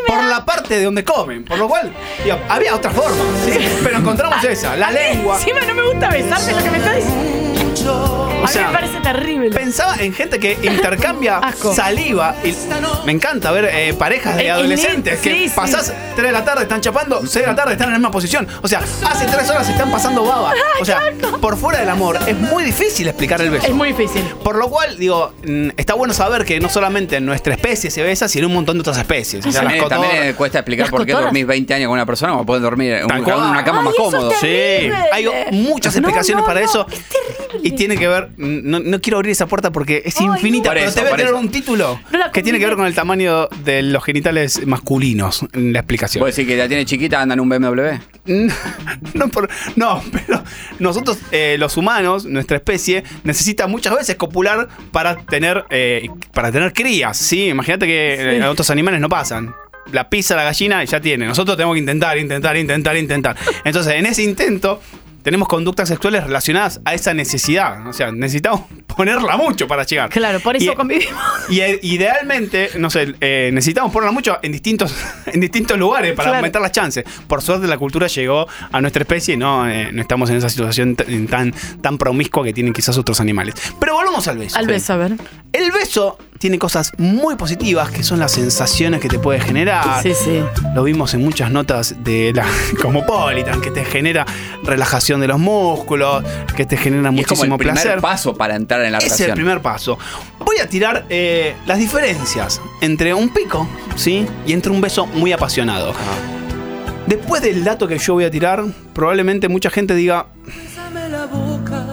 por 0.07 0.17
da- 0.17 0.27
la 0.27 0.45
parte 0.45 0.77
de 0.77 0.85
donde 0.85 1.03
comen. 1.03 1.43
Por 1.43 1.57
lo 1.57 1.67
cual, 1.67 1.91
digo, 2.23 2.37
había 2.49 2.75
otra 2.75 2.91
forma, 2.91 3.23
¿sí? 3.45 3.53
Pero 3.83 3.97
encontramos 3.97 4.43
esa, 4.43 4.75
la 4.77 4.87
A 4.87 4.91
mí 4.91 4.95
lengua. 4.97 5.37
Encima 5.39 5.59
no 5.61 5.73
me 5.73 5.81
gusta 5.91 6.09
besarte 6.09 6.51
lo 6.51 6.63
que 6.63 6.69
me 6.71 6.77
estás 6.77 6.95
diciendo. 6.97 7.42
O 7.81 8.29
a 8.45 8.47
mí 8.51 8.59
me 8.67 8.71
parece 8.73 8.99
terrible. 8.99 9.49
Pensaba 9.49 9.95
en 9.97 10.13
gente 10.13 10.39
que 10.39 10.57
intercambia 10.61 11.41
saliva. 11.75 12.35
Y 12.43 12.53
me 13.05 13.11
encanta 13.13 13.51
ver 13.51 13.65
eh, 13.73 13.93
parejas 13.93 14.35
de 14.35 14.41
El- 14.43 14.47
el 14.47 14.51
adolescentes 14.53 15.19
que 15.19 15.31
sí, 15.33 15.49
sí. 15.49 15.53
pasás 15.55 15.93
3 16.15 16.27
de 16.27 16.31
la 16.31 16.43
tarde, 16.45 16.63
están 16.63 16.81
chapando, 16.81 17.21
6 17.21 17.33
de 17.33 17.47
la 17.47 17.55
tarde 17.55 17.71
están 17.73 17.87
en 17.87 17.93
la 17.93 17.99
misma 17.99 18.11
posición. 18.11 18.47
O 18.61 18.67
sea, 18.67 18.79
hace 18.79 19.25
3 19.25 19.49
horas 19.49 19.69
están 19.69 19.91
pasando 19.91 20.23
baba. 20.25 20.53
O 20.81 20.85
sea, 20.85 21.01
por 21.39 21.55
fuera 21.55 21.79
del 21.79 21.89
amor 21.89 22.17
es 22.27 22.37
muy 22.37 22.63
difícil 22.63 23.07
explicar 23.07 23.39
el 23.41 23.49
beso. 23.51 23.67
Es 23.67 23.73
muy 23.73 23.89
difícil. 23.93 24.21
Por 24.43 24.57
lo 24.57 24.69
cual, 24.69 24.97
digo, 24.97 25.31
mm, 25.45 25.69
está 25.77 25.93
bueno 25.93 26.13
saber 26.13 26.43
que 26.45 26.59
no 26.59 26.67
solamente 26.67 27.17
en 27.17 27.25
nuestra 27.25 27.53
especie 27.53 27.89
se 27.89 28.03
besa, 28.03 28.27
sino 28.27 28.45
en 28.45 28.51
un 28.51 28.55
montón 28.55 28.75
de 28.77 28.81
otras 28.81 28.97
especies. 28.97 29.45
O 29.45 29.51
sea, 29.51 29.61
También, 29.87 30.33
cuesta 30.35 30.59
explicar 30.59 30.85
las 30.87 30.91
por 30.91 31.05
qué 31.05 31.13
dormís 31.13 31.45
20 31.47 31.73
años 31.73 31.87
con 31.87 31.93
una 31.93 32.05
persona 32.05 32.33
como 32.33 32.45
puedes 32.45 32.61
dormir 32.63 32.93
en, 32.93 33.05
una 33.05 33.23
cama 33.63 33.79
Ay, 33.79 33.85
más 33.85 33.95
cómodo. 33.95 34.31
Sí, 34.41 34.47
hay 34.47 35.25
muchas 35.51 35.93
No, 35.95 35.99
explicaciones 35.99 36.41
no, 36.41 36.45
para 36.45 36.59
no, 36.59 36.65
eso. 36.65 36.87
es 36.91 36.99
terrible. 37.07 37.62
Y 37.63 37.71
tiene 37.71 37.97
que 37.97 38.07
ver, 38.07 38.29
no, 38.37 38.79
no 38.79 38.99
quiero 39.01 39.17
abrir 39.17 39.31
esa 39.31 39.47
puerta 39.47 39.71
porque 39.71 40.01
es 40.05 40.19
Ay, 40.19 40.27
infinita, 40.27 40.69
no. 40.69 40.73
pero 40.75 40.85
Por 40.85 40.93
te 40.93 40.99
eso, 40.99 41.01
voy 41.01 41.07
a 41.13 41.15
tener 41.15 41.31
eso. 41.33 41.39
un 41.39 41.49
título 41.49 41.99
No 42.11 42.31
que 42.31 42.43
tiene 42.43 42.59
que 42.59 42.65
ver 42.65 42.75
con 42.75 42.85
el 42.85 42.93
tamaño 42.93 43.47
de 43.63 43.81
los 43.83 44.03
genitales 44.03 44.65
masculinos 44.67 45.45
en 45.53 45.73
la 45.73 45.79
explicación. 45.79 46.19
¿Puedes 46.21 46.35
decir 46.35 46.47
que 46.49 46.57
la 46.57 46.67
tiene 46.67 46.85
chiquita, 46.85 47.21
anda 47.21 47.33
en 47.33 47.39
un 47.39 47.49
BMW? 47.49 47.81
no, 49.13 49.27
por- 49.29 49.49
no, 49.75 50.03
pero 50.11 50.43
nosotros, 50.79 51.17
eh, 51.31 51.55
los 51.59 51.77
humanos, 51.77 52.25
nuestra 52.25 52.57
especie, 52.57 53.03
necesita 53.23 53.67
muchas 53.67 53.95
veces 53.95 54.15
copular 54.15 54.67
para 54.91 55.15
tener, 55.17 55.65
eh, 55.69 56.09
para 56.33 56.51
tener 56.51 56.73
crías, 56.73 57.17
¿sí? 57.17 57.47
Imagínate 57.49 57.85
que 57.85 58.13
eh, 58.13 58.39
Sí. 58.39 58.43
otros 58.47 58.69
animales 58.69 58.99
no 59.01 59.09
pasan. 59.09 59.53
La 59.91 60.09
pisa 60.09 60.35
la 60.35 60.43
gallina 60.43 60.83
y 60.83 60.87
ya 60.87 60.99
tiene. 61.01 61.25
Nosotros 61.27 61.57
tenemos 61.57 61.75
que 61.75 61.79
intentar, 61.81 62.17
intentar, 62.17 62.55
intentar, 62.57 62.95
intentar. 62.97 63.35
Entonces, 63.65 63.93
en 63.95 64.05
ese 64.05 64.23
intento, 64.23 64.81
tenemos 65.23 65.47
conductas 65.47 65.89
sexuales 65.89 66.23
relacionadas 66.25 66.81
a 66.85 66.93
esa 66.93 67.13
necesidad. 67.13 67.87
O 67.87 67.93
sea, 67.93 68.11
necesitamos 68.11 68.61
ponerla 68.95 69.37
mucho 69.37 69.67
para 69.67 69.83
llegar. 69.83 70.09
Claro, 70.09 70.39
por 70.39 70.55
eso 70.55 70.71
Y- 70.71 70.75
convivimos. 70.75 71.21
Y 71.49 71.61
eh, 71.61 71.79
idealmente, 71.81 72.69
no 72.77 72.89
sé, 72.89 73.15
eh, 73.21 73.49
necesitamos 73.53 73.91
ponerla 73.91 74.11
mucho 74.11 74.37
en 74.41 74.51
distintos, 74.51 74.95
en 75.25 75.39
distintos 75.39 75.77
lugares 75.77 76.11
para 76.11 76.25
Claro. 76.27 76.37
aumentar 76.37 76.61
las 76.61 76.71
chances. 76.71 77.03
Por 77.27 77.41
suerte 77.41 77.67
la 77.67 77.77
cultura 77.77 78.07
llegó 78.07 78.47
a 78.71 78.81
nuestra 78.81 79.01
especie 79.03 79.33
y 79.35 79.37
no, 79.37 79.67
eh, 79.69 79.91
no 79.91 80.01
estamos 80.01 80.29
en 80.29 80.37
esa 80.37 80.49
situación 80.49 80.95
tan, 81.29 81.53
tan 81.81 81.97
promiscua 81.97 82.43
que 82.43 82.53
tienen 82.53 82.73
quizás 82.73 82.97
otros 82.97 83.19
animales. 83.19 83.55
Pero 83.79 83.93
volvamos 83.95 84.27
al 84.27 84.37
beso. 84.37 84.57
Al 84.57 84.67
beso, 84.67 84.93
a 84.93 84.97
ver. 84.97 85.13
El 85.51 85.71
beso 85.71 86.17
tiene 86.39 86.59
cosas 86.59 86.91
muy 86.97 87.35
positivas 87.35 87.89
que 87.91 88.03
son 88.03 88.19
las 88.19 88.31
sensaciones 88.33 88.99
que 88.99 89.07
te 89.07 89.19
puede 89.19 89.39
generar. 89.39 90.01
Sí, 90.03 90.13
sí. 90.13 90.41
Lo 90.75 90.83
vimos 90.83 91.13
en 91.13 91.21
muchas 91.23 91.51
notas 91.51 92.03
de 92.03 92.33
la 92.35 92.45
Cosmopolitan, 92.81 93.61
que 93.61 93.71
te 93.71 93.85
genera 93.85 94.25
relajación 94.63 95.12
de 95.19 95.27
los 95.27 95.39
músculos, 95.39 96.23
que 96.55 96.65
te 96.65 96.77
genera 96.77 97.11
Y 97.11 97.19
es 97.21 97.27
como 97.27 97.37
muchísimo 97.41 97.55
el 97.55 97.59
primer 97.59 97.73
placer. 97.81 98.01
paso 98.01 98.35
para 98.35 98.55
entrar 98.55 98.81
en 98.83 98.91
la 98.91 98.97
Ese 98.99 99.07
es 99.07 99.11
relación. 99.13 99.29
el 99.29 99.35
primer 99.35 99.61
paso. 99.61 99.97
Voy 100.39 100.57
a 100.59 100.67
tirar 100.67 101.05
eh, 101.09 101.55
las 101.65 101.77
diferencias 101.79 102.61
entre 102.81 103.13
un 103.13 103.29
pico, 103.29 103.67
¿sí? 103.95 104.25
Y 104.45 104.53
entre 104.53 104.71
un 104.71 104.81
beso 104.81 105.05
muy 105.05 105.31
apasionado. 105.31 105.93
Después 107.07 107.41
del 107.41 107.63
dato 107.63 107.87
que 107.87 107.97
yo 107.97 108.13
voy 108.13 108.23
a 108.23 108.31
tirar, 108.31 108.63
probablemente 108.93 109.49
mucha 109.49 109.69
gente 109.69 109.93
diga. 109.95 110.27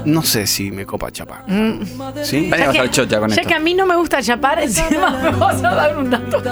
No 0.05 0.23
sé 0.23 0.47
si 0.47 0.71
me 0.71 0.87
copa 0.87 1.11
chapar. 1.11 1.45
Mm. 1.47 1.81
¿Sí? 2.23 2.49
Venimos 2.51 2.77
al 2.79 2.91
chocha 2.91 3.19
con 3.21 3.29
Ya 3.31 3.37
esto. 3.37 3.49
que 3.49 3.55
a 3.55 3.59
mí 3.61 3.75
no 3.75 3.87
me 3.87 3.97
gusta 3.97 4.23
chapar, 4.23 4.63
encima 4.63 5.11
me 5.23 5.31
vas 5.31 5.63
a 5.63 5.75
dar 5.75 5.97
un 5.99 6.11
dato. 6.11 6.43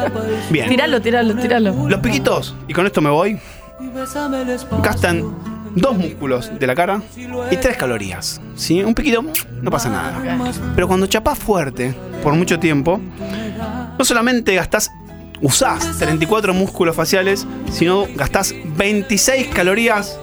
Bien. 0.51 0.69
Tíralo, 0.69 1.01
tíralo, 1.01 1.35
tíralo. 1.35 1.89
Los 1.89 2.01
piquitos, 2.01 2.55
y 2.69 2.75
con 2.75 2.85
esto 2.87 3.01
me 3.01 3.11
voy, 3.11 3.39
gastan 4.83 5.35
dos 5.81 5.97
músculos 5.97 6.51
de 6.59 6.67
la 6.67 6.75
cara 6.75 7.03
y 7.51 7.57
tres 7.57 7.77
calorías. 7.77 8.41
¿sí? 8.55 8.83
Un 8.83 8.95
piquito, 8.95 9.25
no 9.63 9.71
pasa 9.71 9.89
nada. 9.89 10.53
Pero 10.75 10.89
cuando 10.89 11.07
chapás 11.07 11.39
fuerte 11.39 11.95
por 12.23 12.35
mucho 12.35 12.59
tiempo, 12.59 13.01
no 13.99 14.05
solamente 14.05 14.55
gastás, 14.55 14.91
usás 15.41 15.99
34 15.99 16.55
músculos 16.55 16.95
faciales, 16.97 17.47
sino 17.73 18.07
gastás 18.15 18.55
26 18.77 19.49
calorías 19.49 20.19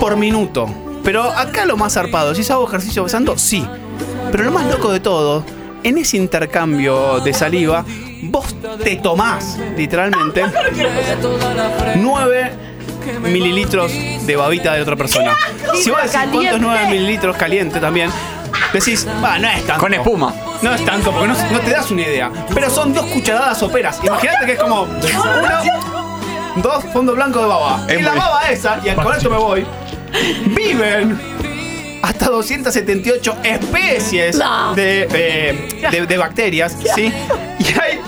por 0.00 0.16
minuto. 0.16 0.68
Pero 1.04 1.24
acá 1.24 1.64
lo 1.64 1.76
más 1.76 1.94
zarpado, 1.94 2.34
si 2.34 2.50
hago 2.52 2.66
ejercicio 2.66 3.04
besando, 3.04 3.38
sí. 3.38 3.66
Pero 4.30 4.44
lo 4.44 4.50
más 4.50 4.66
loco 4.66 4.92
de 4.92 5.00
todo, 5.00 5.44
en 5.82 5.98
ese 5.98 6.16
intercambio 6.16 7.20
de 7.20 7.32
saliva, 7.32 7.84
vos 8.24 8.54
te 8.82 8.96
tomás, 8.96 9.58
literalmente, 9.76 10.42
9 11.96 12.67
mililitros 13.22 13.92
de 13.92 14.36
babita 14.36 14.74
de 14.74 14.82
otra 14.82 14.96
persona. 14.96 15.34
Si 15.82 15.90
vos 15.90 15.98
decís 16.00 16.12
cuántos 16.12 16.32
Caliente. 16.34 16.58
9 16.60 16.86
mililitros 16.90 17.36
caliente 17.36 17.80
también, 17.80 18.10
decís, 18.72 19.06
va, 19.22 19.38
no 19.38 19.48
es 19.48 19.64
tanto. 19.66 19.80
Con 19.82 19.94
espuma. 19.94 20.34
No 20.62 20.74
es 20.74 20.84
tanto, 20.84 21.12
porque 21.12 21.28
no, 21.28 21.34
no 21.52 21.60
te 21.60 21.70
das 21.70 21.90
una 21.90 22.02
idea. 22.02 22.30
Pero 22.52 22.68
son 22.70 22.92
dos 22.92 23.06
cucharadas 23.06 23.58
soperas. 23.58 24.00
Imagínate 24.02 24.46
que 24.46 24.52
es 24.52 24.58
como 24.58 24.82
una, 24.82 25.62
dos 26.56 26.84
fondos 26.92 27.14
blancos 27.14 27.42
de 27.42 27.48
baba. 27.48 27.84
Es 27.88 28.00
y 28.00 28.02
la 28.02 28.12
baba 28.14 28.42
esa, 28.50 28.80
y 28.84 28.90
con 28.94 29.14
esto 29.14 29.30
me 29.30 29.36
voy, 29.36 29.64
viven 30.46 31.20
hasta 32.02 32.26
278 32.30 33.36
especies 33.44 34.36
No. 34.36 34.74
de, 34.74 35.08
eh, 35.12 35.88
de- 35.90 36.06
de 36.06 36.16
bacterias, 36.16 36.76
¿sí? 36.94 37.12
Y 37.58 37.64
hay 37.78 38.00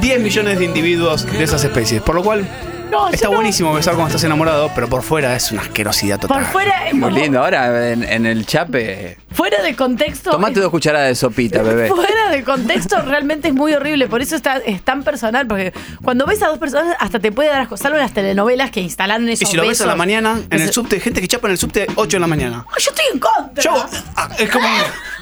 10 0.00 0.20
millones 0.20 0.58
de 0.58 0.64
individuos 0.64 1.24
de 1.30 1.42
esas 1.44 1.62
especies. 1.64 2.02
Por 2.02 2.14
lo 2.14 2.22
cual, 2.22 2.46
No, 2.90 3.08
está 3.08 3.24
yo 3.26 3.30
no- 3.30 3.36
buenísimo 3.36 3.72
besar 3.74 3.94
cuando 3.94 4.08
estás 4.08 4.24
enamorado, 4.24 4.70
pero 4.74 4.88
por 4.88 5.02
fuera 5.02 5.34
es 5.36 5.50
una 5.52 5.62
asquerosidad 5.62 6.18
total. 6.18 6.42
Por 6.42 6.52
fuera, 6.52 6.88
es 6.88 6.94
Muy 6.94 7.12
lindo. 7.12 7.38
Ahora 7.42 7.90
en, 7.90 8.02
en 8.02 8.26
el 8.26 8.46
chape. 8.46 9.16
fuera 9.32 9.62
de 9.62 9.74
contexto. 9.76 10.30
Tomate 10.30 10.60
dos 10.60 10.70
cucharadas 10.70 11.08
de 11.08 11.14
sopita, 11.14 11.62
bebé. 11.62 11.88
Fuera 11.88 12.30
de 12.30 12.42
contexto 12.44 13.00
realmente 13.02 13.48
es 13.48 13.54
muy 13.54 13.72
horrible, 13.74 14.08
por 14.08 14.20
eso 14.22 14.36
está, 14.36 14.56
es 14.58 14.82
tan 14.82 15.02
personal, 15.02 15.46
porque 15.46 15.72
cuando 16.02 16.26
ves 16.26 16.42
a 16.42 16.48
dos 16.48 16.58
personas 16.58 16.96
hasta 17.00 17.18
te 17.20 17.32
puede 17.32 17.48
dar 17.50 17.62
asco, 17.62 17.76
salvo 17.76 17.96
en 17.96 18.02
las 18.02 18.12
telenovelas 18.12 18.70
que 18.70 18.80
instalaron 18.80 19.28
esos 19.28 19.42
Y 19.42 19.50
si 19.52 19.56
lo 19.56 19.66
ves 19.66 19.80
a 19.80 19.84
la 19.86 19.92
besos. 19.92 19.98
mañana, 19.98 20.40
en 20.50 20.60
el 20.60 20.72
subte, 20.72 21.00
gente 21.00 21.20
que 21.20 21.28
chapa 21.28 21.48
en 21.48 21.52
el 21.52 21.58
subte 21.58 21.86
8 21.94 22.16
de 22.16 22.20
la 22.20 22.26
mañana. 22.26 22.64
Yo 22.78 22.90
estoy 22.90 23.04
en 23.12 23.18
contra. 23.20 23.62
Yo, 23.62 23.84
ah, 24.16 24.28
es 24.38 24.50
como, 24.50 24.66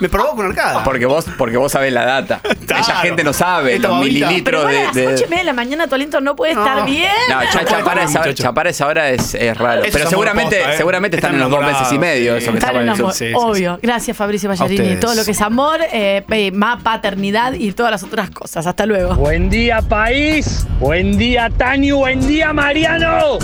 me 0.00 0.08
provoca 0.08 0.34
una 0.34 0.48
arcada. 0.48 0.84
Porque 0.84 1.06
vos, 1.06 1.24
porque 1.36 1.56
vos 1.56 1.72
sabés 1.72 1.92
la 1.92 2.04
data. 2.04 2.40
Claro. 2.68 2.82
Esa 2.82 2.96
gente 2.96 3.24
no 3.24 3.32
sabe 3.32 3.76
Esta 3.76 3.88
los 3.88 3.98
babita. 4.00 4.28
Pero 4.44 4.58
mililitros 4.58 4.64
a 4.64 4.68
de. 4.68 4.84
las 4.84 4.94
de- 4.94 5.06
ocho 5.06 5.24
y 5.24 5.28
media 5.28 5.38
de 5.38 5.44
la 5.44 5.52
mañana 5.54 5.86
tu 5.88 5.94
aliento 5.94 6.20
no 6.20 6.36
puede 6.36 6.54
No. 6.54 6.66
estar 6.66 6.84
bien. 6.84 7.10
No, 7.30 7.42
ya 7.42 7.57
Chapar 7.64 7.98
a 7.98 8.02
esa, 8.04 8.18
muchacho. 8.20 8.42
chapar 8.42 8.66
a 8.66 8.70
esa 8.70 8.86
hora 8.86 9.10
es, 9.10 9.34
es 9.34 9.56
raro. 9.56 9.82
Eso 9.82 9.90
Pero 9.98 10.10
seguramente, 10.10 10.56
posta, 10.56 10.72
¿eh? 10.72 10.76
seguramente 10.76 11.16
están, 11.16 11.34
Están 11.34 11.46
en 11.46 11.50
los 11.52 11.60
dos 11.60 11.72
meses 11.72 11.92
y 11.92 11.98
medio. 11.98 12.32
sí. 12.36 12.42
Eso 12.42 12.52
que 12.52 12.58
chapan 12.58 12.82
en 12.82 12.88
amor, 12.90 13.12
sí, 13.12 13.28
sí, 13.28 13.32
obvio. 13.34 13.78
Gracias 13.82 14.16
Fabricio 14.16 14.48
Ballarini. 14.48 14.96
Todo 14.96 15.14
lo 15.14 15.24
que 15.24 15.30
es 15.32 15.40
amor, 15.40 15.80
eh, 15.92 16.24
eh, 16.30 16.50
más 16.52 16.82
paternidad 16.82 17.52
y 17.54 17.72
todas 17.72 17.90
las 17.92 18.02
otras 18.02 18.30
cosas. 18.30 18.66
Hasta 18.66 18.86
luego. 18.86 19.14
Buen 19.14 19.50
día, 19.50 19.80
país. 19.82 20.66
Buen 20.80 21.16
día, 21.18 21.50
Tani. 21.56 21.90
Buen 21.92 22.26
día, 22.26 22.52
Mariano. 22.52 23.38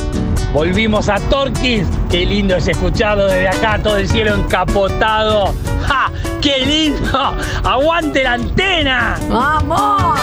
Volvimos 0.52 1.08
a 1.08 1.18
Torkins. 1.28 1.88
Qué 2.10 2.24
lindo 2.24 2.54
es 2.56 2.68
escucharlo 2.68 3.26
desde 3.26 3.48
acá, 3.48 3.80
todo 3.82 3.96
el 3.96 4.08
cielo 4.08 4.34
encapotado. 4.36 5.52
¡Ja! 5.88 6.10
¡Qué 6.40 6.64
lindo! 6.64 7.34
¡Aguante 7.64 8.22
la 8.22 8.34
antena! 8.34 9.16
¡Vamos! 9.28 10.20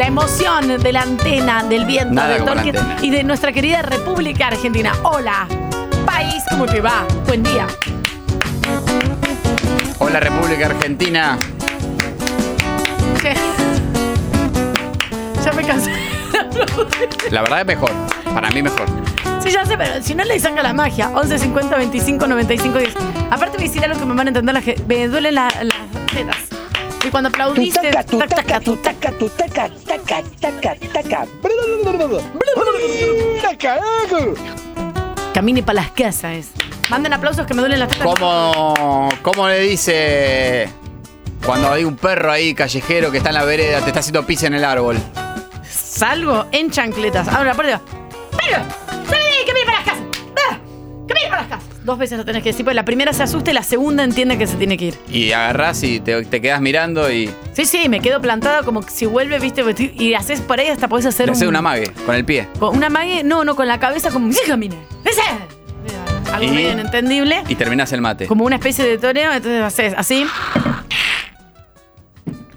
La 0.00 0.06
emoción 0.06 0.82
de 0.82 0.92
la 0.94 1.02
antena, 1.02 1.62
del 1.62 1.84
viento, 1.84 2.14
Nada 2.14 2.28
de 2.32 2.38
como 2.38 2.54
la 2.54 2.62
Torque 2.62 2.78
antena. 2.78 2.96
y 3.02 3.10
de 3.10 3.22
nuestra 3.22 3.52
querida 3.52 3.82
República 3.82 4.46
Argentina. 4.46 4.94
Hola, 5.02 5.46
país, 6.06 6.42
¿cómo 6.48 6.64
te 6.64 6.80
va? 6.80 7.04
Buen 7.26 7.42
día. 7.42 7.66
Hola, 9.98 10.20
República 10.20 10.64
Argentina. 10.68 11.36
Che. 13.20 13.34
Ya 15.44 15.52
me 15.52 15.64
cansé. 15.64 15.92
La 17.30 17.42
verdad 17.42 17.60
es 17.60 17.66
mejor. 17.66 17.90
Para 18.32 18.48
mí 18.52 18.62
mejor. 18.62 18.86
Sí, 19.42 19.50
ya 19.50 19.66
sé, 19.66 19.76
pero 19.76 20.02
si 20.02 20.14
no 20.14 20.24
le 20.24 20.40
saca 20.40 20.62
la 20.62 20.72
magia. 20.72 21.10
11 21.10 21.38
50 21.38 21.76
25 21.76 22.26
95 22.26 22.78
10. 22.78 22.94
Aparte, 23.30 23.58
a 23.58 23.60
decir 23.60 23.84
algo 23.84 24.00
que 24.00 24.06
me 24.06 24.14
van 24.14 24.28
a 24.28 24.30
entender 24.30 24.54
la 24.54 24.62
gente. 24.62 24.82
Me 24.88 25.08
duelen 25.08 25.34
la- 25.34 25.52
las 25.62 26.06
tetas. 26.10 26.59
Y 27.04 27.10
cuando 27.10 27.28
aplaudiste. 27.28 27.90
taca, 27.90 28.04
taca, 28.04 28.60
taca, 28.60 28.60
taca, 28.60 29.12
taca. 30.92 31.26
Camine 35.32 35.62
para 35.62 35.82
las 35.82 35.90
casas. 35.92 36.48
Manden 36.90 37.12
aplausos 37.12 37.46
que 37.46 37.54
me 37.54 37.60
duelen 37.60 37.78
las 37.78 37.88
tetas. 37.88 38.04
¿Cómo, 38.04 39.08
¿Cómo 39.22 39.48
le 39.48 39.60
dice 39.60 40.68
cuando 41.44 41.72
hay 41.72 41.84
un 41.84 41.96
perro 41.96 42.30
ahí 42.30 42.54
callejero 42.54 43.10
que 43.10 43.18
está 43.18 43.30
en 43.30 43.36
la 43.36 43.44
vereda, 43.44 43.80
te 43.80 43.86
está 43.86 44.00
haciendo 44.00 44.26
pis 44.26 44.42
en 44.42 44.54
el 44.54 44.64
árbol? 44.64 44.98
Salgo 45.70 46.46
en 46.52 46.70
chancletas. 46.70 47.28
Ahora, 47.28 47.54
por 47.54 47.66
Dios. 47.66 47.80
Dos 51.84 51.96
veces 51.98 52.18
lo 52.18 52.24
tenés 52.26 52.42
que 52.42 52.50
decir, 52.50 52.64
porque 52.64 52.74
la 52.74 52.84
primera 52.84 53.12
se 53.14 53.22
asusta 53.22 53.50
y 53.50 53.54
la 53.54 53.62
segunda 53.62 54.04
entiende 54.04 54.36
que 54.36 54.46
se 54.46 54.56
tiene 54.56 54.76
que 54.76 54.86
ir. 54.86 54.94
Y 55.10 55.32
agarrás 55.32 55.82
y 55.82 55.98
te, 55.98 56.24
te 56.26 56.40
quedas 56.42 56.60
mirando 56.60 57.10
y 57.10 57.30
Sí, 57.54 57.64
sí, 57.64 57.88
me 57.88 58.00
quedo 58.00 58.20
plantada 58.20 58.62
como 58.62 58.82
que 58.82 58.90
si 58.90 59.06
vuelve, 59.06 59.38
viste, 59.38 59.64
y 59.94 60.12
haces 60.14 60.40
por 60.42 60.60
ahí 60.60 60.68
hasta 60.68 60.88
podés 60.88 61.06
hacer 61.06 61.30
un, 61.30 61.46
una 61.46 61.62
mague 61.62 61.90
con 62.04 62.14
el 62.14 62.24
pie. 62.24 62.48
con 62.58 62.76
una 62.76 62.90
mague, 62.90 63.24
no, 63.24 63.44
no, 63.44 63.56
con 63.56 63.66
la 63.66 63.80
cabeza 63.80 64.10
como, 64.10 64.30
sí, 64.32 64.40
camine. 64.46 64.76
¡Ese! 65.04 65.22
Algo 66.32 66.44
Y- 66.44 66.50
medio 66.54 66.72
inentendible. 66.72 67.42
Y 67.48 67.54
terminás 67.54 67.92
el 67.92 68.02
mate. 68.02 68.26
Como 68.26 68.44
una 68.44 68.56
especie 68.56 68.84
de 68.84 68.98
toreo, 68.98 69.32
entonces 69.32 69.62
haces 69.62 69.94
así. 69.96 70.26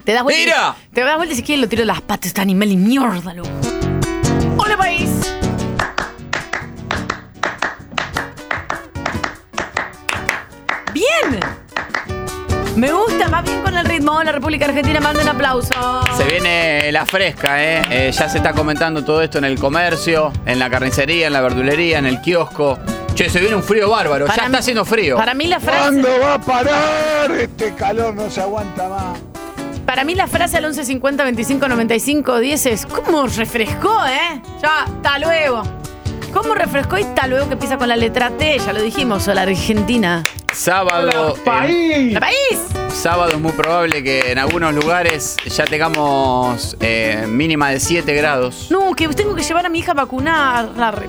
Te 0.04 0.12
das 0.12 0.22
vuelta. 0.22 0.40
y- 0.42 0.44
¡Mira! 0.44 0.76
Te 0.92 1.00
das 1.00 1.16
vuelta 1.16 1.32
y 1.32 1.36
si 1.36 1.42
quieres 1.42 1.62
lo 1.62 1.68
tiro 1.68 1.80
de 1.80 1.86
las 1.86 2.02
patas, 2.02 2.26
este 2.26 2.40
animal 2.42 2.70
y 2.70 2.76
mierda, 2.76 3.32
loco. 3.32 3.48
¡Hola, 4.58 4.76
país! 4.76 5.08
Me 12.76 12.90
gusta, 12.92 13.28
más 13.28 13.44
bien 13.44 13.62
con 13.62 13.76
el 13.76 13.84
ritmo. 13.86 14.22
La 14.22 14.32
República 14.32 14.64
Argentina 14.66 14.98
manda 15.00 15.22
un 15.22 15.28
aplauso. 15.28 15.74
Se 16.16 16.24
viene 16.24 16.90
la 16.90 17.06
fresca, 17.06 17.62
¿eh? 17.62 17.82
Eh, 17.90 18.12
Ya 18.12 18.28
se 18.28 18.38
está 18.38 18.52
comentando 18.52 19.04
todo 19.04 19.22
esto 19.22 19.38
en 19.38 19.44
el 19.44 19.58
comercio, 19.58 20.32
en 20.44 20.58
la 20.58 20.68
carnicería, 20.68 21.28
en 21.28 21.32
la 21.32 21.40
verdulería, 21.40 21.98
en 21.98 22.06
el 22.06 22.20
kiosco. 22.20 22.78
Che, 23.14 23.30
se 23.30 23.38
viene 23.38 23.54
un 23.54 23.62
frío 23.62 23.88
bárbaro. 23.90 24.26
Para 24.26 24.36
ya 24.36 24.42
mí- 24.42 24.46
está 24.46 24.58
haciendo 24.58 24.84
frío. 24.84 25.16
Para 25.16 25.34
mí 25.34 25.46
la 25.46 25.60
frase. 25.60 25.78
¿Cuándo 25.78 26.08
va 26.20 26.34
a 26.34 26.40
parar? 26.40 27.30
Este 27.30 27.72
calor 27.74 28.12
no 28.14 28.28
se 28.28 28.40
aguanta 28.40 28.88
más. 28.88 29.18
Para 29.86 30.02
mí 30.02 30.14
la 30.16 30.26
frase 30.26 30.56
al 30.56 30.64
1150 30.64 31.22
25 31.24 31.68
95 31.68 32.38
10 32.40 32.66
es 32.66 32.86
¿Cómo 32.86 33.26
refrescó, 33.28 34.04
eh? 34.06 34.40
Ya, 34.60 34.82
hasta 34.84 35.18
luego. 35.20 35.62
¿Cómo 36.34 36.54
refrescó 36.54 36.98
y 36.98 37.02
hasta 37.02 37.26
luego 37.26 37.46
que 37.46 37.52
empieza 37.54 37.78
con 37.78 37.88
la 37.88 37.96
letra 37.96 38.30
T? 38.30 38.58
Ya 38.58 38.72
lo 38.72 38.82
dijimos, 38.82 39.26
o 39.28 39.34
la 39.34 39.42
Argentina. 39.42 40.22
Sábado. 40.52 41.34
eh, 41.68 42.10
¡La 42.12 42.20
país! 42.20 42.36
sábado 42.92 43.32
es 43.32 43.40
muy 43.40 43.52
probable 43.52 44.02
que 44.02 44.32
en 44.32 44.38
algunos 44.38 44.72
lugares 44.74 45.36
ya 45.46 45.64
tengamos 45.64 46.76
eh, 46.80 47.24
mínima 47.28 47.70
de 47.70 47.80
7 47.80 48.14
grados. 48.14 48.68
No, 48.70 48.94
que 48.94 49.08
tengo 49.08 49.34
que 49.34 49.42
llevar 49.42 49.66
a 49.66 49.68
mi 49.68 49.78
hija 49.80 49.92
a 49.92 49.94
vacunar. 49.94 50.70
La 50.76 50.90
re- 50.90 51.08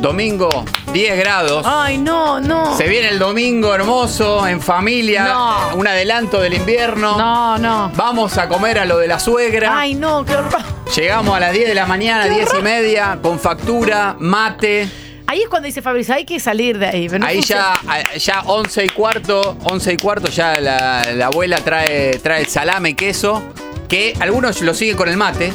Domingo, 0.00 0.48
10 0.92 1.18
grados. 1.18 1.64
Ay, 1.68 1.98
no, 1.98 2.40
no. 2.40 2.74
Se 2.76 2.88
viene 2.88 3.08
el 3.08 3.18
domingo 3.18 3.74
hermoso, 3.74 4.46
en 4.46 4.60
familia, 4.62 5.24
No. 5.24 5.76
un 5.76 5.86
adelanto 5.86 6.40
del 6.40 6.54
invierno. 6.54 7.18
No, 7.18 7.58
no. 7.58 7.92
Vamos 7.94 8.38
a 8.38 8.48
comer 8.48 8.78
a 8.78 8.86
lo 8.86 8.96
de 8.98 9.06
la 9.08 9.18
suegra. 9.20 9.78
Ay, 9.78 9.94
no, 9.94 10.24
qué 10.24 10.34
horror. 10.36 10.62
Llegamos 10.96 11.36
a 11.36 11.40
las 11.40 11.52
10 11.52 11.68
de 11.68 11.74
la 11.74 11.84
mañana, 11.86 12.24
Qué 12.24 12.30
10 12.30 12.48
y 12.58 12.62
media, 12.62 13.18
con 13.22 13.38
factura, 13.38 14.16
mate. 14.18 14.88
Ahí 15.26 15.42
es 15.42 15.48
cuando 15.48 15.66
dice 15.66 15.82
Fabricio, 15.82 16.14
hay 16.14 16.24
que 16.24 16.40
salir 16.40 16.78
de 16.78 16.86
ahí. 16.86 17.06
no 17.08 17.24
Ahí 17.24 17.42
ya, 17.42 17.74
ya 18.16 18.40
11 18.46 18.84
y 18.86 18.88
cuarto, 18.88 19.56
11 19.64 19.92
y 19.92 19.96
cuarto 19.98 20.28
ya 20.28 20.58
la, 20.60 21.04
la 21.14 21.26
abuela 21.26 21.58
trae, 21.58 22.18
trae 22.18 22.46
salame, 22.46 22.96
queso, 22.96 23.40
que 23.86 24.14
algunos 24.18 24.60
lo 24.62 24.72
siguen 24.74 24.96
con 24.96 25.08
el 25.08 25.16
mate, 25.16 25.52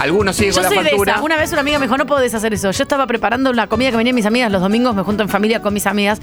algunos 0.00 0.34
siguen 0.34 0.54
Yo 0.54 0.62
con 0.62 0.74
la 0.74 0.82
de 0.82 0.88
factura. 0.88 1.20
Una 1.22 1.36
vez 1.36 1.52
una 1.52 1.60
amiga 1.60 1.78
me 1.78 1.84
dijo, 1.86 1.96
no 1.98 2.06
podés 2.06 2.34
hacer 2.34 2.54
eso. 2.54 2.70
Yo 2.70 2.82
estaba 2.82 3.06
preparando 3.06 3.52
la 3.52 3.66
comida 3.66 3.90
que 3.90 3.98
venían 3.98 4.16
mis 4.16 4.24
amigas 4.24 4.50
los 4.50 4.62
domingos, 4.62 4.94
me 4.94 5.02
junto 5.02 5.22
en 5.22 5.28
familia 5.28 5.60
con 5.60 5.74
mis 5.74 5.86
amigas 5.86 6.20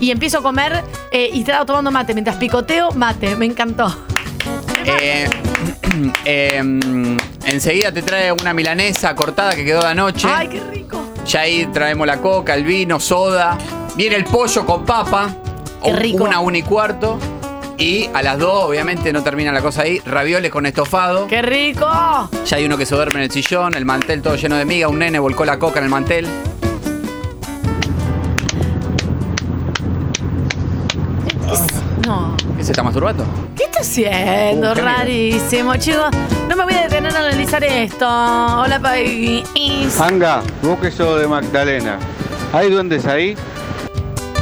y 0.00 0.10
empiezo 0.10 0.38
a 0.38 0.42
comer 0.42 0.82
eh, 1.12 1.28
y 1.32 1.40
estaba 1.40 1.66
tomando 1.66 1.90
mate. 1.90 2.14
Mientras 2.14 2.36
picoteo, 2.36 2.90
mate. 2.92 3.36
Me 3.36 3.44
encantó. 3.44 3.94
Eh, 4.86 5.28
eh, 6.24 6.62
enseguida 7.44 7.92
te 7.92 8.00
trae 8.02 8.32
una 8.32 8.54
milanesa 8.54 9.14
cortada 9.14 9.54
que 9.54 9.64
quedó 9.64 9.82
de 9.82 9.88
anoche. 9.88 10.26
Ay, 10.30 10.48
qué 10.48 10.60
rico. 10.60 11.04
Ya 11.26 11.40
ahí 11.40 11.66
traemos 11.66 12.06
la 12.06 12.22
coca, 12.22 12.54
el 12.54 12.64
vino, 12.64 12.98
soda. 12.98 13.58
Viene 13.94 14.16
el 14.16 14.24
pollo 14.24 14.64
con 14.64 14.86
papa. 14.86 15.28
Qué 15.84 15.92
o- 15.92 15.96
rico. 15.96 16.24
Una, 16.24 16.40
una 16.40 16.56
y 16.58 16.62
cuarto. 16.62 17.18
Y 17.78 18.10
a 18.12 18.22
las 18.22 18.40
dos, 18.40 18.64
obviamente, 18.64 19.12
no 19.12 19.22
termina 19.22 19.52
la 19.52 19.62
cosa 19.62 19.82
ahí. 19.82 20.00
Ravioles 20.04 20.50
con 20.50 20.66
estofado. 20.66 21.28
¡Qué 21.28 21.42
rico! 21.42 21.86
Ya 22.44 22.56
hay 22.56 22.64
uno 22.64 22.76
que 22.76 22.84
se 22.84 22.96
duerme 22.96 23.20
en 23.20 23.22
el 23.26 23.30
sillón, 23.30 23.74
el 23.74 23.84
mantel 23.84 24.20
todo 24.20 24.34
lleno 24.34 24.56
de 24.56 24.64
miga. 24.64 24.88
Un 24.88 24.98
nene 24.98 25.20
volcó 25.20 25.44
la 25.44 25.60
coca 25.60 25.78
en 25.78 25.84
el 25.84 25.90
mantel. 25.90 26.26
No. 32.04 32.36
¿Qué 32.56 32.64
se 32.64 32.72
está 32.72 32.82
masturbando? 32.82 33.24
¿Qué 33.54 33.64
está 33.64 33.80
haciendo? 33.80 34.72
Uh, 34.72 34.74
qué. 34.74 34.80
Rarísimo, 34.80 35.76
chicos. 35.76 36.10
No 36.48 36.56
me 36.56 36.64
voy 36.64 36.74
a 36.74 36.82
detener 36.82 37.14
a 37.14 37.18
analizar 37.20 37.62
esto. 37.62 38.06
Hola, 38.06 38.80
país. 38.82 39.44
Anga, 40.00 40.42
vos 40.62 40.80
que 40.80 40.90
sos 40.90 41.20
de 41.20 41.28
Magdalena. 41.28 41.98
¿Hay 42.52 42.70
duendes 42.70 43.06
ahí? 43.06 43.36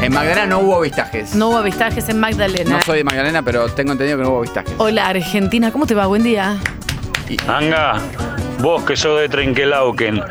En 0.00 0.12
Magdalena 0.12 0.46
no 0.46 0.60
hubo 0.60 0.80
vistajes. 0.80 1.34
No 1.34 1.48
hubo 1.48 1.58
avistajes 1.58 2.08
en 2.08 2.20
Magdalena. 2.20 2.70
No 2.70 2.82
soy 2.82 2.98
de 2.98 3.04
Magdalena, 3.04 3.42
pero 3.42 3.68
tengo 3.68 3.92
entendido 3.92 4.18
que 4.18 4.24
no 4.24 4.30
hubo 4.30 4.40
vistajes. 4.42 4.72
Hola, 4.78 5.08
Argentina. 5.08 5.72
¿Cómo 5.72 5.86
te 5.86 5.94
va? 5.94 6.06
Buen 6.06 6.22
día. 6.22 6.58
Anga, 7.48 8.00
vos 8.60 8.84
que 8.84 8.96
sos 8.96 9.18
de 9.20 9.28
Trenquelauquen, 9.28 10.22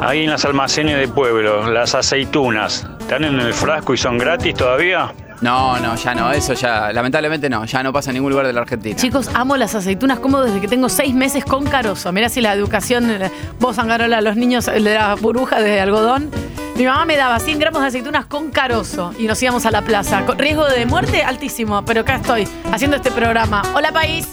ahí 0.00 0.24
en 0.24 0.30
las 0.30 0.44
almacenes 0.46 0.96
de 0.96 1.08
pueblo, 1.08 1.70
las 1.70 1.94
aceitunas, 1.94 2.86
¿están 3.00 3.24
en 3.24 3.38
el 3.40 3.52
frasco 3.52 3.92
y 3.92 3.98
son 3.98 4.16
gratis 4.16 4.54
todavía? 4.54 5.12
No, 5.40 5.78
no, 5.78 5.96
ya 5.96 6.14
no. 6.14 6.30
Eso 6.32 6.52
ya, 6.54 6.92
lamentablemente 6.92 7.48
no. 7.48 7.64
Ya 7.64 7.82
no 7.82 7.92
pasa 7.92 8.10
en 8.10 8.14
ningún 8.14 8.30
lugar 8.30 8.46
de 8.46 8.52
la 8.52 8.60
Argentina. 8.60 8.96
Chicos, 8.96 9.30
amo 9.34 9.56
las 9.56 9.74
aceitunas 9.74 10.18
como 10.18 10.40
desde 10.42 10.60
que 10.60 10.68
tengo 10.68 10.88
seis 10.88 11.14
meses 11.14 11.44
con 11.44 11.64
carozo. 11.64 12.12
Mira 12.12 12.28
si 12.28 12.40
la 12.40 12.52
educación, 12.52 13.10
eh, 13.10 13.30
vos 13.58 13.78
Angarola, 13.78 14.18
a 14.18 14.20
los 14.20 14.36
niños 14.36 14.68
eh, 14.68 14.80
le 14.80 14.92
da 14.92 15.14
burbuja 15.14 15.60
de 15.60 15.80
algodón. 15.80 16.30
Mi 16.76 16.84
mamá 16.84 17.04
me 17.04 17.16
daba 17.16 17.38
100 17.38 17.58
gramos 17.58 17.82
de 17.82 17.88
aceitunas 17.88 18.26
con 18.26 18.50
carozo 18.50 19.12
y 19.18 19.26
nos 19.26 19.42
íbamos 19.42 19.66
a 19.66 19.70
la 19.70 19.82
plaza. 19.82 20.24
Con 20.24 20.38
riesgo 20.38 20.66
de 20.66 20.86
muerte 20.86 21.22
altísimo, 21.22 21.84
pero 21.84 22.02
acá 22.02 22.16
estoy 22.16 22.46
haciendo 22.72 22.96
este 22.96 23.10
programa. 23.10 23.62
Hola, 23.74 23.92
país. 23.92 24.28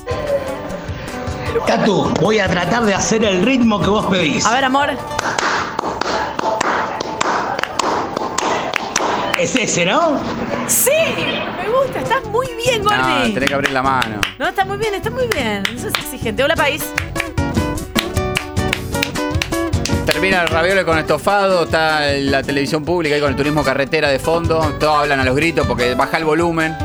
Catu, 1.66 2.14
voy 2.22 2.40
a 2.40 2.48
tratar 2.48 2.86
de 2.86 2.94
hacer 2.94 3.24
el 3.24 3.44
ritmo 3.44 3.82
que 3.82 3.90
vos 3.90 4.06
pedís. 4.06 4.46
A 4.46 4.54
ver, 4.54 4.66
amor. 4.66 4.90
Es 9.40 9.56
ese, 9.56 9.86
¿no? 9.86 10.20
Sí, 10.68 10.92
me 10.92 11.70
gusta. 11.70 12.00
Estás 12.02 12.24
muy 12.26 12.48
bien, 12.56 12.84
No, 12.84 12.90
Gordi. 12.90 13.34
tenés 13.34 13.50
que 13.50 13.56
abrir 13.56 13.72
la 13.72 13.82
mano. 13.82 14.20
No, 14.38 14.48
está 14.48 14.66
muy 14.66 14.78
bien, 14.78 14.94
está 14.96 15.10
muy 15.10 15.28
bien. 15.28 15.64
No 15.74 15.80
seas 15.80 15.94
exigente. 15.96 16.44
Hola, 16.44 16.56
país. 16.56 16.84
Termina 20.06 20.42
el 20.42 20.48
raviole 20.48 20.86
con 20.86 20.98
estofado, 20.98 21.66
está 21.66 22.12
la 22.14 22.42
televisión 22.42 22.84
pública 22.86 23.16
ahí 23.16 23.22
con 23.22 23.32
el 23.32 23.36
turismo 23.36 23.62
carretera 23.64 24.08
de 24.10 24.20
fondo, 24.20 24.76
todos 24.80 25.02
hablan 25.02 25.20
a 25.20 25.26
los 25.26 25.36
gritos 25.36 25.68
porque 25.68 25.94
baja 25.96 26.18
el 26.18 26.24
volumen. 26.24 26.76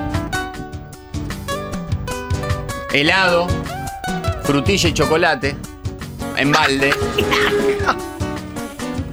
Helado, 2.92 3.46
frutilla 4.42 4.88
y 4.88 4.92
chocolate, 4.92 5.56
en 6.36 6.50
balde. 6.52 6.92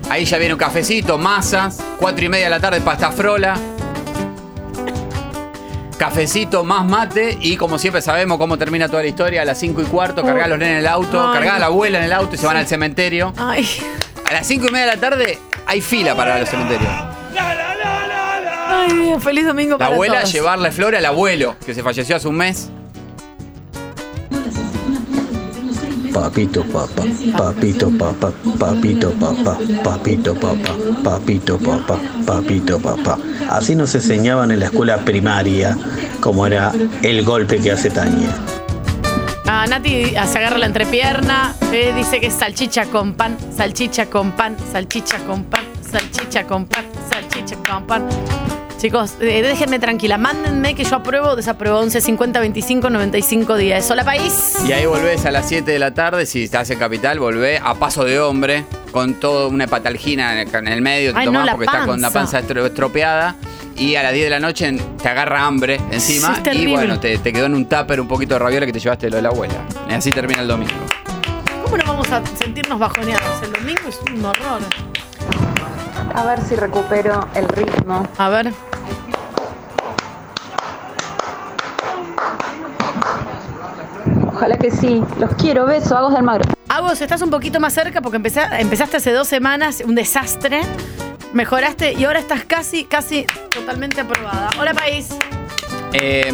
Ahí 0.09 0.25
ya 0.25 0.39
viene 0.39 0.55
un 0.55 0.59
cafecito, 0.59 1.19
masas, 1.19 1.77
cuatro 1.99 2.25
y 2.25 2.29
media 2.29 2.45
de 2.45 2.49
la 2.49 2.59
tarde, 2.59 2.81
pasta 2.81 3.11
frola. 3.11 3.53
Cafecito 5.99 6.63
más 6.63 6.85
mate 6.85 7.37
y 7.41 7.57
como 7.57 7.77
siempre 7.77 8.01
sabemos 8.01 8.37
cómo 8.37 8.57
termina 8.57 8.87
toda 8.87 9.01
la 9.01 9.09
historia, 9.09 9.41
a 9.41 9.45
las 9.45 9.59
5 9.59 9.81
y 9.81 9.83
cuarto, 9.83 10.23
cargar 10.23 10.45
a 10.45 10.47
los 10.47 10.57
nenes 10.57 10.75
en 10.75 10.79
el 10.79 10.87
auto, 10.87 11.21
Ay, 11.21 11.33
cargar 11.33 11.55
a 11.57 11.59
la 11.59 11.65
abuela 11.65 11.97
en 11.97 12.05
el 12.05 12.13
auto 12.13 12.35
y 12.35 12.37
se 12.37 12.45
van 12.47 12.55
al 12.55 12.65
cementerio. 12.67 13.33
Ay. 13.35 13.67
A 14.29 14.31
las 14.33 14.47
5 14.47 14.67
y 14.69 14.71
media 14.71 14.85
de 14.87 14.95
la 14.95 15.01
tarde 15.01 15.37
hay 15.65 15.81
fila 15.81 16.15
para 16.15 16.39
los 16.39 16.47
cementerios. 16.47 16.89
Ay, 18.71 19.15
feliz 19.19 19.45
domingo 19.45 19.73
La 19.73 19.77
para 19.79 19.93
abuela 19.93 20.19
todos. 20.21 20.31
llevarle 20.31 20.71
flores 20.71 20.99
al 20.99 21.05
abuelo, 21.05 21.57
que 21.65 21.73
se 21.73 21.83
falleció 21.83 22.15
hace 22.15 22.29
un 22.29 22.37
mes. 22.37 22.69
Papito 26.19 26.65
papá, 26.65 27.03
papito 27.37 27.89
papá, 27.97 28.33
papito 28.59 29.09
papá, 29.11 29.57
papito 29.81 30.35
papá, 30.35 30.75
papito 31.01 31.57
papá, 31.57 31.97
papito 32.25 32.77
papá. 32.77 33.17
Así 33.49 33.73
nos 33.73 33.95
enseñaban 33.95 34.51
en 34.51 34.59
la 34.59 34.65
escuela 34.65 34.97
primaria 34.97 35.77
cómo 36.19 36.45
era 36.45 36.73
el 37.03 37.23
golpe 37.23 37.59
que 37.59 37.71
hace 37.71 37.89
Tania. 37.89 38.35
Ah, 39.47 39.65
Nati 39.69 40.07
se 40.09 40.37
agarra 40.37 40.57
la 40.57 40.65
entrepierna, 40.65 41.55
eh, 41.71 41.93
dice 41.95 42.19
que 42.19 42.27
es 42.27 42.33
salchicha 42.33 42.87
con 42.87 43.13
pan, 43.13 43.37
salchicha 43.55 44.07
con 44.07 44.33
pan, 44.33 44.57
salchicha 44.73 45.19
con 45.19 45.45
pan, 45.45 45.63
salchicha 45.89 46.45
con 46.45 46.65
pan, 46.65 46.83
salchicha 47.09 47.55
con 47.55 47.87
pan. 47.87 48.38
Chicos, 48.79 49.15
eh, 49.19 49.41
déjenme 49.41 49.77
tranquila, 49.77 50.17
mándenme 50.17 50.73
que 50.73 50.85
yo 50.85 50.95
apruebo 50.95 51.29
o 51.29 51.35
desapruebo 51.35 51.79
11 51.79 51.99
50 51.99 52.39
25 52.39 52.89
95 52.89 53.57
días. 53.57 53.91
Hola 53.91 54.05
país. 54.05 54.53
Y 54.65 54.71
ahí 54.71 54.85
volvés 54.85 55.25
a 55.25 55.31
las 55.31 55.49
7 55.49 55.69
de 55.69 55.79
la 55.79 55.93
tarde, 55.93 56.25
si 56.25 56.45
estás 56.45 56.69
en 56.69 56.79
Capital, 56.79 57.19
volvés 57.19 57.59
a 57.61 57.75
paso 57.75 58.05
de 58.05 58.21
hombre, 58.21 58.63
con 58.93 59.15
toda 59.15 59.47
una 59.47 59.65
hepatalgina 59.65 60.31
en 60.41 60.47
el, 60.47 60.55
en 60.55 60.67
el 60.69 60.81
medio, 60.81 61.11
te 61.13 61.19
Ay, 61.19 61.25
tomás 61.25 61.49
porque 61.49 61.65
estás 61.65 61.85
con 61.85 61.99
la 62.01 62.09
panza. 62.09 62.37
panza 62.39 62.53
estro- 62.53 62.65
estropeada. 62.65 63.35
Y 63.75 63.95
a 63.95 64.03
las 64.03 64.13
10 64.13 64.25
de 64.25 64.29
la 64.29 64.39
noche 64.39 64.77
te 65.01 65.09
agarra 65.09 65.45
hambre 65.45 65.79
encima. 65.91 66.35
Sí, 66.43 66.49
y 66.57 66.67
bueno, 66.67 66.99
te, 67.01 67.17
te 67.17 67.33
quedó 67.33 67.47
en 67.47 67.55
un 67.55 67.65
tupper 67.65 67.99
un 67.99 68.07
poquito 68.07 68.35
de 68.35 68.39
raviola 68.39 68.65
que 68.65 68.73
te 68.73 68.79
llevaste 68.79 69.07
de 69.07 69.09
lo 69.11 69.15
de 69.17 69.21
la 69.23 69.29
abuela. 69.29 69.55
Y 69.89 69.93
así 69.93 70.11
termina 70.11 70.41
el 70.41 70.47
domingo. 70.47 70.73
¿Cómo 71.65 71.77
no 71.77 71.83
vamos 71.85 72.09
a 72.11 72.21
sentirnos 72.37 72.79
bajoneados? 72.79 73.43
El 73.43 73.51
domingo 73.53 73.81
es 73.89 73.99
un 74.13 74.23
horror. 74.25 74.61
A 76.15 76.23
ver 76.25 76.41
si 76.41 76.55
recupero 76.55 77.27
el 77.35 77.47
ritmo. 77.49 78.07
A 78.17 78.29
ver. 78.29 78.53
Ojalá 84.27 84.57
que 84.57 84.71
sí. 84.71 85.03
Los 85.19 85.33
quiero. 85.35 85.65
Beso. 85.65 85.97
Agos 85.97 86.11
de 86.11 86.17
Almagro. 86.17 86.43
Agos, 86.69 87.01
estás 87.01 87.21
un 87.21 87.29
poquito 87.29 87.59
más 87.59 87.73
cerca 87.73 88.01
porque 88.01 88.17
empecé- 88.17 88.47
empezaste 88.59 88.97
hace 88.97 89.11
dos 89.11 89.27
semanas, 89.27 89.81
un 89.85 89.95
desastre. 89.95 90.61
Mejoraste 91.33 91.93
y 91.93 92.05
ahora 92.05 92.19
estás 92.19 92.43
casi, 92.45 92.85
casi 92.85 93.25
totalmente 93.53 94.01
aprobada. 94.01 94.49
Hola 94.59 94.73
país. 94.73 95.09
Eh, 95.93 96.31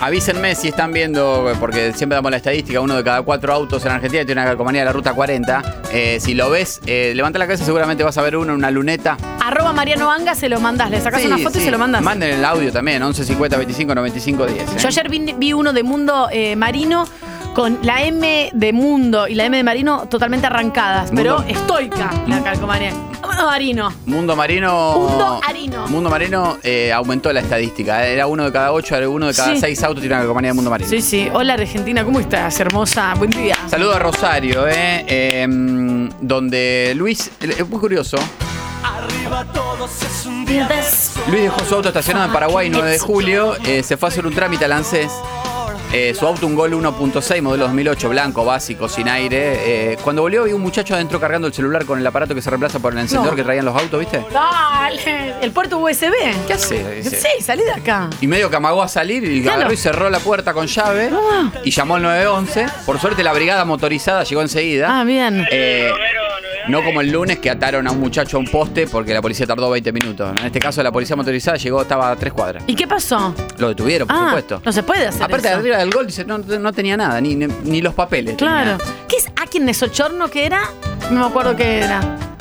avísenme 0.00 0.54
si 0.54 0.68
están 0.68 0.92
viendo, 0.92 1.52
porque 1.60 1.92
siempre 1.92 2.14
damos 2.16 2.30
la 2.30 2.36
estadística, 2.36 2.80
uno 2.80 2.96
de 2.96 3.04
cada 3.04 3.22
cuatro 3.22 3.52
autos 3.52 3.84
en 3.84 3.92
Argentina 3.92 4.24
tiene 4.24 4.40
una 4.40 4.48
calcomanía 4.50 4.82
de 4.82 4.86
la 4.86 4.92
Ruta 4.92 5.12
40. 5.12 5.80
Eh, 5.92 6.18
si 6.20 6.34
lo 6.34 6.50
ves, 6.50 6.80
eh, 6.86 7.12
levanta 7.14 7.38
la 7.38 7.46
cabeza, 7.46 7.64
seguramente 7.64 8.04
vas 8.04 8.16
a 8.18 8.22
ver 8.22 8.36
uno 8.36 8.52
en 8.52 8.58
una 8.58 8.70
luneta. 8.70 9.16
Arroba 9.40 9.72
Mariano 9.72 10.10
Anga, 10.10 10.34
se 10.34 10.48
lo 10.48 10.60
mandás. 10.60 10.90
Le 10.90 11.00
sacas 11.00 11.20
Sí, 11.20 11.26
una 11.26 11.38
foto 11.38 11.58
y 11.58 11.62
se 11.62 11.70
lo 11.70 11.78
mandas. 11.78 12.02
Manden 12.02 12.30
el 12.34 12.44
audio 12.44 12.70
también, 12.72 13.02
11 13.02 13.24
50 13.24 13.56
25 13.56 13.94
95 13.94 14.46
10. 14.46 14.60
¿eh? 14.60 14.66
Yo 14.78 14.88
ayer 14.88 15.08
vi, 15.08 15.34
vi 15.36 15.52
uno 15.52 15.72
de 15.72 15.82
Mundo 15.82 16.28
eh, 16.30 16.54
Marino 16.56 17.06
con 17.58 17.80
la 17.82 18.04
M 18.04 18.50
de 18.54 18.72
Mundo 18.72 19.26
y 19.26 19.34
la 19.34 19.46
M 19.46 19.56
de 19.56 19.64
Marino 19.64 20.06
totalmente 20.08 20.46
arrancadas, 20.46 21.10
pero 21.12 21.42
estoica 21.42 22.08
la 22.28 22.40
calcomanía. 22.40 22.92
Mundo 22.92 23.46
Marino. 23.46 23.92
Mundo 24.06 24.36
Marino. 24.36 24.92
Mundo 24.96 25.40
Arino. 25.44 25.88
Mundo 25.88 26.08
Marino 26.08 26.58
eh, 26.62 26.92
aumentó 26.92 27.32
la 27.32 27.40
estadística. 27.40 28.06
Era 28.06 28.28
uno 28.28 28.44
de 28.44 28.52
cada 28.52 28.70
ocho, 28.70 28.94
era 28.94 29.08
uno 29.08 29.26
de 29.26 29.34
cada 29.34 29.54
Sí. 29.54 29.60
seis 29.60 29.82
autos 29.82 30.00
tiene 30.02 30.14
una 30.14 30.20
calcomanía 30.20 30.50
de 30.50 30.54
Mundo 30.54 30.70
Marino. 30.70 30.88
Sí, 30.88 31.02
sí. 31.02 31.28
Hola 31.34 31.54
Argentina, 31.54 32.04
¿cómo 32.04 32.20
estás? 32.20 32.60
Hermosa. 32.60 33.14
Buen 33.18 33.32
día. 33.32 33.56
Saludo 33.66 33.96
a 33.96 33.98
Rosario, 33.98 34.68
eh, 34.68 35.04
eh, 35.08 36.08
donde 36.20 36.92
Luis, 36.94 37.28
es 37.40 37.68
muy 37.68 37.80
curioso, 37.80 38.18
Luis 41.28 41.42
dejó 41.42 41.64
su 41.64 41.74
auto 41.74 41.88
estacionado 41.88 42.26
en 42.26 42.32
Paraguay 42.32 42.70
9 42.70 42.88
de 42.88 42.98
julio, 43.00 43.56
eh, 43.64 43.82
se 43.82 43.96
fue 43.96 44.08
a 44.08 44.10
hacer 44.10 44.24
un 44.26 44.32
trámite 44.34 44.64
al 44.64 44.72
ANSES 44.72 45.10
Eh, 45.90 46.14
su 46.14 46.26
auto 46.26 46.46
un 46.46 46.54
Gol 46.54 46.74
1.6, 46.74 47.40
modelo 47.40 47.64
2008, 47.64 48.08
blanco, 48.10 48.44
básico, 48.44 48.90
sin 48.90 49.08
aire. 49.08 49.92
Eh, 49.92 49.96
cuando 50.04 50.20
volvió, 50.20 50.44
vi 50.44 50.52
un 50.52 50.60
muchacho 50.60 50.94
adentro 50.94 51.18
cargando 51.18 51.46
el 51.48 51.54
celular 51.54 51.86
con 51.86 51.98
el 51.98 52.06
aparato 52.06 52.34
que 52.34 52.42
se 52.42 52.50
reemplaza 52.50 52.78
por 52.78 52.92
el 52.92 52.98
encendedor 52.98 53.32
No. 53.32 53.36
que 53.36 53.42
traían 53.42 53.64
los 53.64 53.74
autos, 53.74 53.98
¿viste? 54.00 54.22
Dale, 54.30 55.34
el 55.40 55.50
puerto 55.50 55.78
USB. 55.78 56.12
¿Qué 56.46 56.52
hace? 56.52 56.96
Dice. 56.96 57.16
Sí, 57.16 57.42
salí 57.42 57.62
de 57.64 57.72
acá. 57.72 58.10
Y 58.20 58.26
medio 58.26 58.50
que 58.50 58.56
amagó 58.56 58.82
a 58.82 58.88
salir 58.88 59.24
y 59.24 59.40
Claro. 59.42 59.56
agarró 59.60 59.72
y 59.72 59.76
cerró 59.78 60.10
la 60.10 60.18
puerta 60.18 60.52
con 60.52 60.66
llave 60.66 61.10
y 61.64 61.70
llamó 61.70 61.94
al 61.96 62.02
911. 62.02 62.66
Por 62.84 63.00
suerte 63.00 63.22
la 63.22 63.32
brigada 63.32 63.64
motorizada 63.64 64.24
llegó 64.24 64.42
enseguida. 64.42 65.00
Ah, 65.00 65.04
bien. 65.04 65.46
Eh, 65.50 65.90
no 66.68 66.82
como 66.84 67.00
el 67.00 67.10
lunes 67.10 67.38
que 67.38 67.50
ataron 67.50 67.86
a 67.86 67.92
un 67.92 68.00
muchacho 68.00 68.36
a 68.36 68.40
un 68.40 68.46
poste 68.46 68.86
porque 68.86 69.14
la 69.14 69.22
policía 69.22 69.46
tardó 69.46 69.70
20 69.70 69.92
minutos. 69.92 70.34
En 70.38 70.46
este 70.46 70.58
caso 70.58 70.82
la 70.82 70.92
policía 70.92 71.16
motorizada 71.16 71.56
llegó, 71.56 71.82
estaba 71.82 72.10
a 72.10 72.16
tres 72.16 72.32
cuadras. 72.32 72.62
¿Y 72.66 72.74
qué 72.74 72.86
pasó? 72.86 73.34
Lo 73.58 73.68
detuvieron, 73.68 74.06
por 74.06 74.16
ah, 74.16 74.26
supuesto. 74.26 74.62
no 74.64 74.72
se 74.72 74.82
puede 74.82 75.06
hacer 75.06 75.22
Aparte, 75.22 75.48
eso. 75.48 75.56
arriba 75.58 75.78
del 75.78 75.90
gol 75.90 76.06
dice, 76.06 76.24
no, 76.24 76.38
no 76.38 76.72
tenía 76.72 76.96
nada, 76.96 77.20
ni, 77.20 77.34
ni 77.34 77.80
los 77.80 77.94
papeles. 77.94 78.36
Claro. 78.36 78.78
¿Qué 79.08 79.16
es 79.16 79.26
aquí 79.40 79.58
en 79.58 79.64
Nesochorno 79.66 80.28
que 80.28 80.46
era? 80.46 80.62
No 81.10 81.20
me 81.20 81.26
acuerdo 81.26 81.56
qué 81.56 81.80
era. 81.80 82.00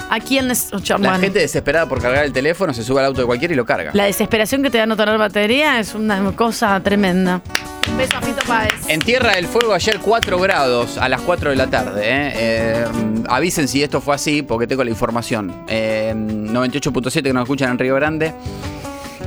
Aquí 0.10 0.38
en 0.38 0.48
Nesochorno. 0.48 1.10
La 1.12 1.20
gente 1.20 1.40
desesperada 1.40 1.88
por 1.88 2.02
cargar 2.02 2.24
el 2.26 2.34
teléfono 2.34 2.74
se 2.74 2.84
sube 2.84 2.99
al 2.99 3.08
auto 3.08 3.22
de 3.22 3.28
cualquiera 3.28 3.54
y 3.54 3.58
lo 3.58 3.66
carga. 3.66 3.91
La 3.94 4.06
desesperación 4.06 4.64
que 4.64 4.70
te 4.70 4.78
da 4.78 4.86
no 4.86 4.95
tener 4.95 5.18
batería 5.18 5.80
es 5.80 5.95
una 5.95 6.32
cosa 6.34 6.80
tremenda. 6.82 7.41
Beso 7.96 8.18
a 8.18 8.22
Fito 8.22 8.42
Páez. 8.48 8.74
En 8.88 9.00
Tierra 9.00 9.36
del 9.36 9.48
Fuego 9.48 9.74
ayer 9.74 10.00
4 10.00 10.40
grados 10.40 10.98
a 10.98 11.10
las 11.10 11.22
4 11.22 11.52
de 11.52 11.56
la 11.56 11.68
tarde. 11.68 12.02
¿eh? 12.04 12.32
Eh, 12.36 12.86
avisen 13.30 13.68
si 13.68 13.82
esto 13.84 14.02
fue 14.02 14.16
así 14.16 14.42
porque 14.42 14.68
tengo 14.68 14.84
la 14.84 14.90
información. 14.90 15.64
Eh, 15.68 16.14
98.7 16.16 17.22
que 17.24 17.34
nos 17.34 17.44
escuchan 17.44 17.72
en 17.72 17.80
Río 17.80 17.96
Grande. 17.96 18.34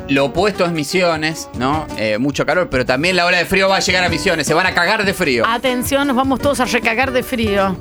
Lo 0.08 0.26
opuesto 0.26 0.64
es 0.64 0.72
Misiones, 0.72 1.48
¿no? 1.58 1.86
Eh, 1.96 2.18
mucho 2.18 2.44
calor, 2.44 2.68
pero 2.68 2.84
también 2.84 3.14
la 3.16 3.26
ola 3.26 3.38
de 3.38 3.44
frío 3.44 3.68
va 3.68 3.76
a 3.76 3.80
llegar 3.80 4.02
a 4.04 4.08
Misiones. 4.08 4.46
Se 4.46 4.54
van 4.54 4.66
a 4.66 4.74
cagar 4.74 5.04
de 5.04 5.14
frío. 5.14 5.44
Atención, 5.46 6.06
nos 6.08 6.16
vamos 6.16 6.40
todos 6.40 6.58
a 6.60 6.64
recagar 6.64 7.12
de 7.12 7.22
frío. 7.22 7.76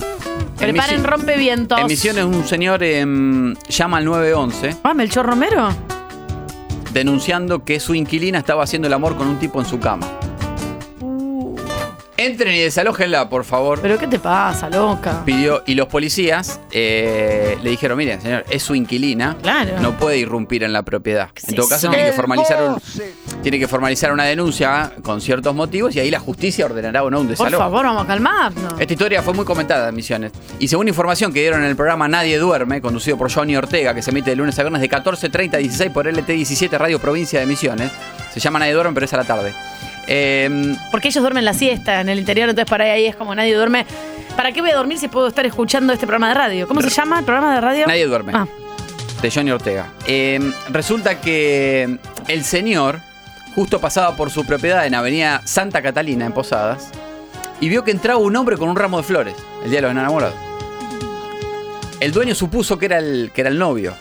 Preparen 0.58 1.04
rompevientos. 1.04 1.80
En 1.80 1.88
Misiones 1.88 2.26
un 2.26 2.46
señor 2.48 2.84
em, 2.84 3.56
llama 3.70 3.98
al 3.98 4.06
911 4.06 4.76
Ah, 4.84 4.94
Melchor 4.94 5.26
Romero. 5.26 5.70
denunciando 6.94 7.64
que 7.64 7.80
su 7.80 7.94
inquilina 7.96 8.40
estaba 8.40 8.64
haciendo 8.64 8.88
el 8.88 8.94
amor 8.94 9.16
con 9.16 9.28
un 9.28 9.38
tipo 9.40 9.60
en 9.60 9.66
su 9.66 9.80
cama. 9.80 10.08
Entren 12.20 12.54
y 12.54 12.60
desalójenla, 12.60 13.30
por 13.30 13.46
favor. 13.46 13.80
¿Pero 13.82 13.98
qué 13.98 14.08
te 14.08 14.20
pasa, 14.20 14.70
loca? 14.70 15.24
Pidió, 15.26 15.64
y 15.66 15.74
los 15.76 15.88
policías 15.88 16.60
eh, 16.72 17.58
le 17.64 17.70
dijeron, 17.70 17.98
miren, 17.98 18.22
señor, 18.22 18.46
es 18.50 18.62
su 18.62 18.76
inquilina. 18.76 19.38
Claro. 19.42 19.80
No 19.80 19.98
puede 19.98 20.18
irrumpir 20.18 20.64
en 20.64 20.74
la 20.74 20.84
propiedad. 20.84 21.30
En 21.48 21.56
todo 21.56 21.68
caso, 21.70 21.90
tiene 21.90 22.06
que, 22.06 22.14
formalizar 22.14 22.62
un- 22.64 22.82
tiene 23.42 23.58
que 23.58 23.68
formalizar 23.68 24.12
una 24.12 24.26
denuncia 24.26 24.92
con 25.02 25.22
ciertos 25.22 25.56
motivos 25.56 25.96
y 25.96 26.00
ahí 26.02 26.12
la 26.12 26.20
justicia 26.20 26.66
ordenará 26.66 27.04
o 27.04 27.10
no 27.10 27.20
un 27.22 27.28
Por 27.28 27.32
desalojo. 27.38 27.64
favor, 27.64 27.86
vamos 27.86 28.04
a 28.04 28.08
calmarnos. 28.08 28.74
Esta 28.80 28.94
historia 28.94 29.22
fue 29.22 29.34
muy 29.34 29.46
comentada 29.46 29.88
en 29.90 29.96
Misiones. 29.96 30.32
Y 30.60 30.68
según 30.68 30.88
información 30.90 31.32
que 31.32 31.40
dieron 31.40 31.62
en 31.64 31.70
el 31.70 31.76
programa 31.76 32.08
Nadie 32.10 32.38
Duerme, 32.38 32.82
conducido 32.82 33.18
por 33.18 33.32
Johnny 33.32 33.56
Ortega, 33.56 33.94
que 33.94 34.02
se 34.02 34.12
emite 34.12 34.32
de 34.32 34.36
lunes 34.36 34.60
a 34.60 34.64
viernes 34.64 34.82
de 34.82 34.90
14.30 34.90 35.54
a 35.54 35.58
16 35.58 35.92
por 35.92 36.06
LT17 36.06 36.78
Radio 36.78 37.00
Provincia 37.00 37.40
de 37.40 37.46
Misiones. 37.46 37.92
Se 38.34 38.40
llama 38.40 38.60
Nadie 38.60 38.74
Duerme, 38.74 38.94
pero 38.94 39.06
es 39.06 39.14
a 39.14 39.18
la 39.18 39.24
tarde. 39.24 39.54
Eh, 40.12 40.76
Porque 40.92 41.10
ellos 41.10 41.22
duermen 41.22 41.46
la 41.46 41.54
siesta 41.54 42.02
en 42.02 42.10
el 42.10 42.18
interior, 42.20 42.50
entonces 42.50 42.70
para 42.70 42.86
ahí 42.86 43.06
es 43.06 43.16
como 43.16 43.34
nadie 43.36 43.56
duerme. 43.56 43.86
¿Para 44.36 44.52
qué 44.52 44.62
voy 44.62 44.72
a 44.72 44.76
dormir 44.76 44.98
si 44.98 45.08
puedo 45.08 45.28
estar 45.28 45.46
escuchando 45.46 45.94
este 45.94 46.08
programa 46.08 46.30
de 46.30 46.34
radio? 46.34 46.68
¿Cómo 46.68 46.82
se 46.82 46.90
llama 46.90 47.20
el 47.20 47.26
programa 47.26 47.54
de 47.54 47.62
radio? 47.62 47.88
Nadie 47.88 48.06
duerme. 48.08 48.32
Ah. 48.36 48.48
de 49.22 49.30
Johnny 49.32 49.52
Ortega. 49.52 49.88
Eh, 50.08 50.40
resulta 50.70 51.20
que 51.22 51.98
el 52.28 52.44
señor 52.44 53.02
justo 53.54 53.80
pasaba 53.80 54.16
por 54.16 54.32
su 54.32 54.46
propiedad 54.46 54.86
en 54.88 54.96
Avenida 54.96 55.42
Santa 55.46 55.82
Catalina, 55.82 56.26
en 56.26 56.32
Posadas, 56.32 56.90
y 57.60 57.68
vio 57.70 57.84
que 57.84 57.92
entraba 57.92 58.18
un 58.20 58.36
hombre 58.36 58.58
con 58.58 58.70
un 58.70 58.78
ramo 58.78 58.98
de 58.98 59.04
flores, 59.04 59.36
el 59.64 59.70
día 59.70 59.80
de 59.80 59.82
los 59.84 59.92
enamorados. 59.92 60.36
El 62.00 62.14
dueño 62.14 62.34
supuso 62.34 62.80
que 62.80 62.86
era 62.86 62.98
el, 63.00 63.32
que 63.34 63.42
era 63.42 63.50
el 63.50 63.60
novio 63.60 63.94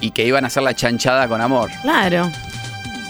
y 0.00 0.10
que 0.10 0.24
iban 0.24 0.42
a 0.44 0.48
hacer 0.48 0.64
la 0.64 0.74
chanchada 0.74 1.28
con 1.28 1.40
amor. 1.40 1.70
Claro. 1.82 2.28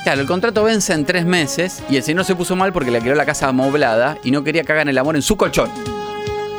Claro, 0.03 0.23
el 0.23 0.27
contrato 0.27 0.65
vence 0.65 0.95
en 0.95 1.05
tres 1.05 1.27
meses 1.27 1.83
y 1.91 1.97
el 1.97 2.03
señor 2.03 2.25
se 2.25 2.35
puso 2.35 2.57
mal 2.57 2.73
porque 2.73 2.91
le 2.91 3.01
quedó 3.01 3.15
la 3.15 3.27
casa 3.27 3.49
amoblada 3.49 4.17
y 4.25 4.31
no 4.31 4.43
quería 4.43 4.65
que 4.65 4.73
hagan 4.73 4.89
el 4.89 4.97
amor 4.97 5.15
en 5.17 5.23
su 5.23 5.37
colchón. 5.37 5.71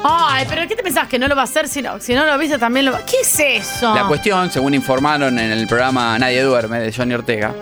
Ay, 0.03 0.45
pero 0.49 0.67
¿qué 0.67 0.75
te 0.75 0.83
pensás 0.83 1.07
que 1.07 1.19
no 1.19 1.27
lo 1.27 1.35
va 1.35 1.41
a 1.41 1.45
hacer 1.45 1.67
si 1.67 1.81
no, 1.81 1.99
si 1.99 2.13
no 2.13 2.25
lo 2.25 2.37
viste 2.37 2.57
también 2.57 2.85
lo 2.85 2.91
va 2.91 3.05
¿Qué 3.05 3.17
es 3.21 3.39
eso? 3.39 3.93
La 3.93 4.07
cuestión, 4.07 4.49
según 4.51 4.73
informaron 4.73 5.37
en 5.37 5.51
el 5.51 5.67
programa 5.67 6.17
Nadie 6.17 6.41
Duerme 6.41 6.79
de 6.79 6.91
Johnny 6.91 7.13
Ortega, 7.13 7.53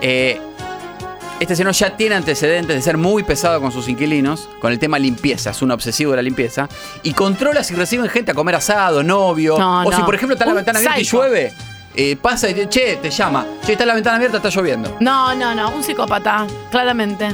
eh, 0.00 0.38
este 1.40 1.54
señor 1.54 1.72
ya 1.74 1.96
tiene 1.96 2.14
antecedentes 2.14 2.74
de 2.74 2.82
ser 2.82 2.96
muy 2.96 3.22
pesado 3.22 3.60
con 3.60 3.72
sus 3.72 3.88
inquilinos, 3.88 4.48
con 4.58 4.72
el 4.72 4.78
tema 4.78 4.98
limpieza, 4.98 5.50
es 5.50 5.60
un 5.60 5.70
obsesivo 5.70 6.12
de 6.12 6.16
la 6.16 6.22
limpieza, 6.22 6.68
y 7.02 7.12
controla 7.12 7.62
si 7.62 7.74
reciben 7.74 8.08
gente 8.08 8.30
a 8.32 8.34
comer 8.34 8.54
asado, 8.54 9.02
novio, 9.02 9.58
No, 9.58 9.84
o 9.84 9.92
si 9.92 10.02
por 10.02 10.14
ejemplo 10.14 10.34
está 10.34 10.46
la 10.46 10.52
Un 10.52 10.56
ventana 10.56 10.78
abierta 10.78 11.00
y 11.00 11.04
llueve, 11.04 11.52
eh, 11.96 12.16
pasa 12.16 12.48
y 12.48 12.54
te, 12.54 12.68
che, 12.68 12.96
te 12.96 13.10
llama, 13.10 13.46
che, 13.64 13.72
está 13.72 13.84
la 13.86 13.94
ventana 13.94 14.16
abierta, 14.16 14.36
está 14.36 14.50
lloviendo. 14.50 14.96
No, 15.00 15.34
no, 15.34 15.54
no, 15.54 15.70
un 15.70 15.82
psicópata, 15.82 16.46
claramente. 16.70 17.28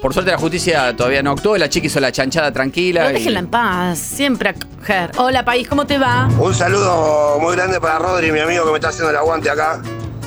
Por 0.00 0.12
suerte 0.12 0.32
la 0.32 0.38
justicia 0.38 0.96
todavía 0.96 1.22
no 1.22 1.30
actuó, 1.30 1.56
la 1.56 1.68
chica 1.68 1.86
hizo 1.86 2.00
la 2.00 2.10
chanchada 2.10 2.50
tranquila. 2.52 3.10
Y- 3.10 3.14
déjenla 3.14 3.38
en 3.38 3.46
paz, 3.46 3.98
siempre 3.98 4.48
a 4.48 4.54
coger. 4.54 5.12
Hola, 5.16 5.44
país, 5.44 5.68
¿cómo 5.68 5.86
te 5.86 5.96
va? 5.96 6.28
Un 6.38 6.52
saludo 6.54 7.38
muy 7.40 7.54
grande 7.54 7.80
para 7.80 8.00
Rodri, 8.00 8.32
mi 8.32 8.40
amigo 8.40 8.64
que 8.64 8.70
me 8.72 8.78
está 8.78 8.88
haciendo 8.88 9.10
el 9.10 9.16
aguante 9.16 9.48
acá. 9.48 9.80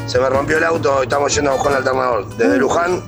Se 0.06 0.18
me 0.20 0.30
rompió 0.30 0.58
el 0.60 0.64
auto 0.64 1.00
y 1.02 1.04
estamos 1.04 1.36
yendo 1.36 1.52
a 1.52 1.56
buscar 1.56 1.74
el 1.74 1.78
alternador. 1.80 2.38
Desde 2.38 2.58
Luján 2.58 3.04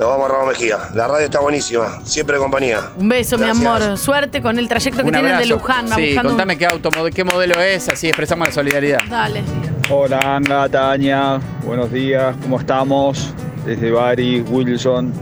lo 0.00 0.08
vamos 0.08 0.30
a 0.30 0.32
Ramos 0.32 0.48
Mejía. 0.48 0.78
La 0.94 1.06
radio 1.06 1.26
está 1.26 1.40
buenísima, 1.40 2.00
siempre 2.04 2.38
compañía. 2.38 2.80
Un 2.96 3.08
beso, 3.10 3.36
mi 3.36 3.44
amor. 3.48 3.98
Suerte 3.98 4.40
con 4.40 4.58
el 4.58 4.66
trayecto 4.66 5.04
que 5.04 5.12
tienen 5.12 5.36
de. 5.36 5.44
Luján. 5.46 5.88
Sí, 5.94 6.16
un- 6.16 6.22
contame 6.22 6.56
qué 6.56 6.64
auto, 6.66 6.88
qué 7.14 7.22
modelo 7.22 7.60
es, 7.60 7.86
así 7.90 8.08
expresamos 8.08 8.48
la 8.48 8.54
solidaridad. 8.54 8.98
Dale. 9.10 9.42
Hola 9.90 10.36
Anga, 10.36 10.68
Tania, 10.70 11.38
buenos 11.66 11.92
días, 11.92 12.34
¿cómo 12.42 12.58
estamos? 12.58 13.34
Desde 13.66 13.90
Bari, 13.90 14.40
Wilson. 14.40 15.12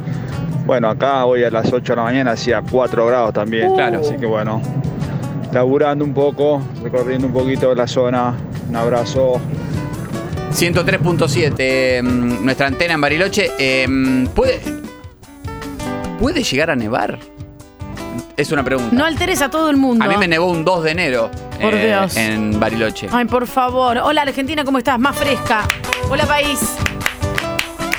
Bueno, 0.65 0.89
acá 0.91 1.25
hoy 1.25 1.43
a 1.43 1.51
las 1.51 1.73
8 1.73 1.93
de 1.95 1.97
la 1.97 2.03
mañana 2.05 2.31
hacía 2.33 2.63
4 2.71 3.05
grados 3.07 3.33
también. 3.33 3.75
Claro. 3.75 3.99
Así 4.01 4.15
que 4.17 4.27
bueno, 4.27 4.63
laburando 5.53 6.05
un 6.05 6.15
poco, 6.15 6.63
recorriendo 6.85 7.27
un 7.27 7.33
poquito 7.33 7.75
la 7.75 7.89
zona. 7.89 8.35
Un 8.69 8.77
abrazo. 8.77 9.41
103.7, 10.53 12.03
mm, 12.03 12.45
nuestra 12.45 12.67
antena 12.67 12.95
en 12.95 13.01
Bariloche. 13.01 13.51
eh, 13.59 13.87
¿puede, 14.35 14.61
¿Puede 16.19 16.43
llegar 16.43 16.71
a 16.71 16.77
nevar? 16.77 17.19
Es 18.37 18.53
una 18.53 18.63
pregunta. 18.65 18.95
No 18.95 19.05
alteres 19.05 19.43
a 19.43 19.51
todo 19.51 19.69
el 19.71 19.77
mundo. 19.77 20.05
A 20.05 20.09
mí 20.09 20.17
me 20.17 20.29
nevó 20.29 20.47
un 20.47 20.65
2 20.65 20.85
de 20.85 20.91
enero 20.93 21.31
Por 21.61 21.75
eh, 21.75 21.87
Dios. 21.87 22.17
en 22.17 22.59
Bariloche. 22.59 23.09
Ay, 23.11 23.25
por 23.25 23.47
favor. 23.47 23.99
Hola, 23.99 24.23
Argentina, 24.23 24.65
¿cómo 24.65 24.79
estás? 24.79 24.99
Más 24.99 25.17
fresca. 25.17 25.67
Hola, 26.09 26.25
país. 26.25 26.59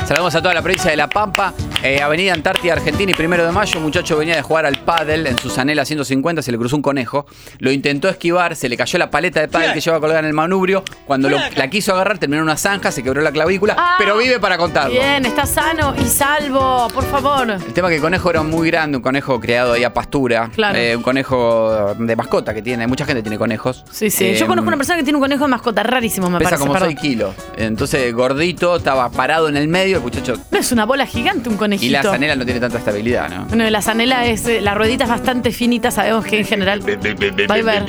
Saludamos 0.06 0.34
a 0.36 0.42
toda 0.42 0.54
la 0.54 0.62
provincia 0.62 0.90
de 0.92 0.98
La 0.98 1.08
Pampa, 1.08 1.54
eh, 1.84 2.02
Avenida 2.02 2.34
Antártida 2.34 2.74
Argentina 2.74 3.12
y 3.12 3.14
primero 3.16 3.46
de 3.46 3.52
mayo. 3.52 3.78
Un 3.78 3.84
muchacho 3.86 4.18
venía 4.18 4.36
de 4.36 4.42
jugar 4.42 4.66
al 4.66 4.78
pádel 4.80 5.28
en 5.28 5.38
su 5.38 5.50
Zanela 5.50 5.86
150, 5.86 6.42
se 6.42 6.52
le 6.52 6.58
cruzó 6.58 6.76
un 6.76 6.82
conejo. 6.82 7.26
Lo 7.60 7.72
intentó 7.72 8.10
esquivar, 8.10 8.56
se 8.56 8.68
le 8.70 8.78
cayó 8.78 9.00
la 9.00 9.10
paleta 9.10 9.40
de 9.40 9.48
pádel 9.48 9.74
que 9.74 9.82
lleva 9.82 10.00
colgada 10.00 10.20
en 10.20 10.26
el 10.26 10.34
manubrio. 10.34 10.84
Cuando 11.06 11.30
lo- 11.30 11.38
la 11.56 11.70
quiso 11.70 11.94
agarrar, 11.94 12.18
terminó 12.18 12.40
en 12.42 12.44
una 12.44 12.58
zanja, 12.58 12.92
se 12.92 13.04
quebró 13.04 13.22
la 13.22 13.32
clavícula, 13.32 13.76
Ah. 13.78 13.96
pero 13.98 14.18
vive 14.18 14.40
para 14.40 14.58
contarlo. 14.58 14.92
Bien, 14.94 15.26
está 15.26 15.46
sano 15.46 15.94
y 16.00 16.06
salvo, 16.06 16.88
por 16.94 17.04
favor. 17.06 17.50
El 17.52 17.74
tema 17.74 17.88
es 17.88 17.92
que 17.92 17.96
el 17.98 18.02
conejo 18.02 18.30
era 18.30 18.44
muy 18.44 18.70
grande, 18.70 18.98
un 18.98 19.04
conejo 19.04 19.40
criado 19.40 19.74
ahí 19.74 19.84
a 19.84 19.94
pastura. 19.94 20.50
Claro. 20.54 20.78
eh, 20.78 20.96
un 20.96 21.04
conejo 21.04 21.96
de 21.98 22.16
mascota 22.16 22.54
que 22.54 22.62
tiene. 22.62 22.88
Mucha 22.88 23.06
gente 23.06 23.22
tiene 23.22 23.38
conejos. 23.38 23.84
Sí, 23.92 24.10
sí. 24.10 24.26
Eh, 24.26 24.36
Yo 24.36 24.48
conozco 24.48 24.68
una 24.68 24.78
persona 24.78 24.98
que 24.98 25.04
tiene 25.04 25.18
un 25.18 25.22
conejo 25.24 25.46
de 25.46 25.50
mascota 25.50 25.84
rarísimo, 25.84 26.30
me 26.30 26.38
Pesa 26.40 26.50
parece. 26.52 26.62
como 26.62 26.74
perdón. 26.74 26.90
6 26.90 27.00
kilos. 27.02 27.36
Entonces, 27.58 28.14
gordito, 28.14 28.76
estaba 28.78 29.10
parado 29.10 29.50
en 29.50 29.58
el 29.58 29.68
medio, 29.68 29.98
el 29.98 30.04
muchacho. 30.04 30.36
No 30.52 30.58
es 30.60 30.72
una 30.72 30.86
bola 30.86 31.06
gigante 31.06 31.50
un 31.50 31.58
conejito. 31.70 31.86
Y 31.86 31.90
la 31.90 32.04
zanela 32.04 32.36
no 32.36 32.46
tiene 32.46 32.60
tanta 32.60 32.78
estabilidad, 32.80 33.30
¿no? 33.30 33.46
Bueno, 33.46 33.70
la 33.70 33.82
zanela 33.82 34.26
es. 34.26 34.46
eh, 34.48 34.62
La 34.62 34.74
ruedita 34.74 35.04
es 35.06 35.10
bastante 35.10 35.52
finita, 35.52 35.92
sabemos 35.92 36.26
que 36.26 36.40
en 36.40 36.46
general. 36.46 36.82
Va 36.82 37.56
a 37.56 37.62
ver. 37.62 37.84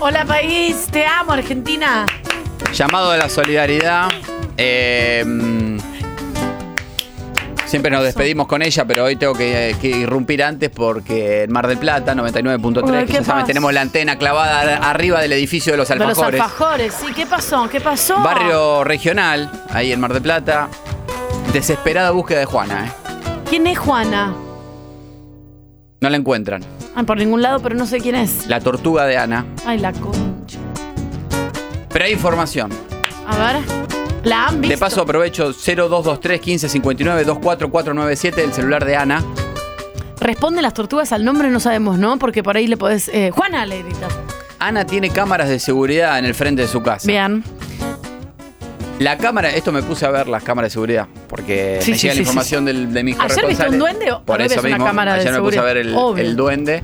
Hola, 0.00 0.24
país. 0.24 0.86
Te 0.90 1.04
amo, 1.06 1.32
Argentina. 1.32 2.06
Llamado 2.72 3.12
de 3.12 3.18
la 3.18 3.28
solidaridad. 3.28 4.08
eh, 4.58 5.22
mm, 5.26 5.65
siempre 7.66 7.90
nos 7.90 8.02
despedimos 8.04 8.46
con 8.46 8.62
ella, 8.62 8.84
pero 8.86 9.04
hoy 9.04 9.16
tengo 9.16 9.34
que, 9.34 9.76
que 9.80 9.88
irrumpir 9.88 10.42
antes 10.42 10.70
porque 10.70 11.42
en 11.44 11.52
Mar 11.52 11.66
del 11.66 11.78
Plata, 11.78 12.14
99.3, 12.14 12.94
Ay, 12.94 13.00
que 13.06 13.12
¿qué 13.12 13.18
ya 13.18 13.24
saben, 13.24 13.46
tenemos 13.46 13.72
la 13.72 13.80
antena 13.82 14.16
clavada 14.16 14.60
ar- 14.60 14.80
arriba 14.84 15.20
del 15.20 15.32
edificio 15.32 15.72
de 15.72 15.76
los 15.78 15.88
De 15.88 15.96
los 15.96 16.08
alfajores. 16.08 16.40
alfajores, 16.40 16.94
sí. 16.94 17.06
¿Qué 17.14 17.26
pasó? 17.26 17.68
¿Qué 17.70 17.80
pasó? 17.80 18.18
Barrio 18.20 18.84
regional, 18.84 19.50
ahí 19.70 19.92
en 19.92 20.00
Mar 20.00 20.12
del 20.12 20.22
Plata. 20.22 20.68
Desesperada 21.52 22.10
búsqueda 22.10 22.40
de 22.40 22.44
Juana, 22.46 22.86
¿eh? 22.86 22.90
¿Quién 23.48 23.66
es 23.66 23.78
Juana? 23.78 24.34
No 26.00 26.10
la 26.10 26.16
encuentran. 26.16 26.62
Ay, 26.94 27.04
por 27.04 27.16
ningún 27.16 27.42
lado, 27.42 27.60
pero 27.60 27.74
no 27.74 27.86
sé 27.86 28.00
quién 28.00 28.14
es. 28.14 28.46
La 28.46 28.60
tortuga 28.60 29.06
de 29.06 29.16
Ana. 29.16 29.46
Ay, 29.64 29.78
la 29.78 29.92
concha. 29.92 30.58
Pero 31.90 32.04
hay 32.04 32.12
información. 32.12 32.70
A 33.26 33.36
ver. 33.52 33.85
La 34.26 34.46
han 34.48 34.60
visto. 34.60 34.74
De 34.74 34.78
paso 34.78 35.00
aprovecho 35.02 35.52
0223 35.52 36.40
1559 36.40 37.24
24497, 37.24 38.42
el 38.44 38.52
celular 38.52 38.84
de 38.84 38.96
Ana. 38.96 39.24
Responden 40.20 40.62
las 40.62 40.74
tortugas 40.74 41.12
al 41.12 41.24
nombre, 41.24 41.48
no 41.48 41.60
sabemos, 41.60 41.98
¿no? 41.98 42.18
Porque 42.18 42.42
por 42.42 42.56
ahí 42.56 42.66
le 42.66 42.76
podés. 42.76 43.08
eh, 43.08 43.30
Juana 43.30 43.64
le 43.66 43.82
gritas. 43.82 44.12
Ana 44.58 44.84
tiene 44.84 45.10
cámaras 45.10 45.48
de 45.48 45.58
seguridad 45.60 46.18
en 46.18 46.24
el 46.24 46.34
frente 46.34 46.62
de 46.62 46.68
su 46.68 46.82
casa. 46.82 47.06
Bien. 47.06 47.44
La 48.98 49.18
cámara, 49.18 49.50
esto 49.50 49.70
me 49.72 49.82
puse 49.82 50.06
a 50.06 50.10
ver 50.10 50.26
las 50.26 50.42
cámaras 50.42 50.70
de 50.70 50.72
seguridad, 50.72 51.06
porque 51.28 51.78
Sí, 51.82 51.90
me 51.92 51.96
sí, 51.98 52.02
llega 52.04 52.14
sí, 52.14 52.18
la 52.18 52.22
información 52.22 52.64
del- 52.64 52.92
de 52.94 53.04
mis 53.04 53.20
¿Ayer 53.20 53.46
viste 53.46 53.68
un 53.68 53.78
duende 53.78 54.10
o- 54.10 54.22
Por 54.22 54.40
eso 54.40 54.54
ves 54.56 54.64
una 54.64 54.68
mismo, 54.76 54.86
cámara 54.86 55.14
de 55.14 55.20
ayer 55.20 55.32
me 55.34 55.40
puse 55.40 55.58
a 55.58 55.62
ver 55.62 55.76
el, 55.76 55.90
seguridad? 55.92 56.32
Duende 56.34 56.82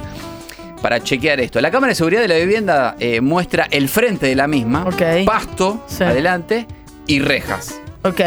para 0.83 1.03
chequear 1.03 1.41
esto. 1.41 1.59
La 1.63 1.71
cámara 1.71 1.93
de 1.93 1.95
seguridad 1.95 2.21
de 2.21 2.29
la 2.29 2.37
vivienda 2.37 2.97
eh, 3.01 3.23
muestra 3.23 3.67
el 3.71 3.89
frente 3.89 4.27
de 4.27 4.35
la 4.35 4.47
misma, 4.47 4.85
pasto 5.25 5.87
adelante 5.99 6.67
y 7.07 7.21
rejas. 7.21 7.81
Ok. 8.03 8.21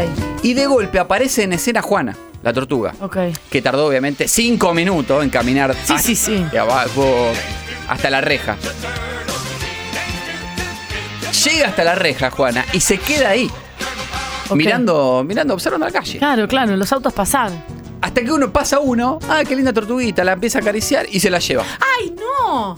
Y 0.43 0.53
de 0.53 0.65
golpe 0.67 0.99
aparece 0.99 1.43
en 1.43 1.53
escena 1.53 1.81
Juana, 1.81 2.15
la 2.43 2.53
tortuga, 2.53 2.93
Ok. 3.01 3.17
que 3.49 3.61
tardó 3.61 3.87
obviamente 3.87 4.27
cinco 4.27 4.73
minutos 4.73 5.23
en 5.23 5.29
caminar 5.29 5.75
Sí, 5.85 5.97
sí, 5.99 6.15
sí. 6.15 6.45
de 6.51 6.59
abajo 6.59 7.31
hasta 7.87 8.09
la 8.09 8.21
reja. 8.21 8.55
Llega 11.45 11.67
hasta 11.67 11.83
la 11.83 11.95
reja, 11.95 12.31
Juana, 12.31 12.65
y 12.73 12.79
se 12.79 12.97
queda 12.97 13.29
ahí. 13.29 13.49
Mirando, 14.53 15.23
mirando, 15.27 15.53
observando 15.53 15.85
la 15.85 15.91
calle. 15.91 16.17
Claro, 16.19 16.47
claro, 16.47 16.75
los 16.75 16.91
autos 16.93 17.13
pasan. 17.13 17.63
Hasta 18.01 18.21
que 18.21 18.31
uno 18.31 18.51
pasa 18.51 18.79
uno, 18.79 19.19
ah, 19.29 19.41
qué 19.47 19.55
linda 19.55 19.73
tortuguita, 19.73 20.23
la 20.23 20.33
empieza 20.33 20.59
a 20.59 20.61
acariciar 20.61 21.07
y 21.11 21.19
se 21.19 21.29
la 21.29 21.39
lleva. 21.39 21.63
¡Ay, 21.99 22.15
no! 22.17 22.77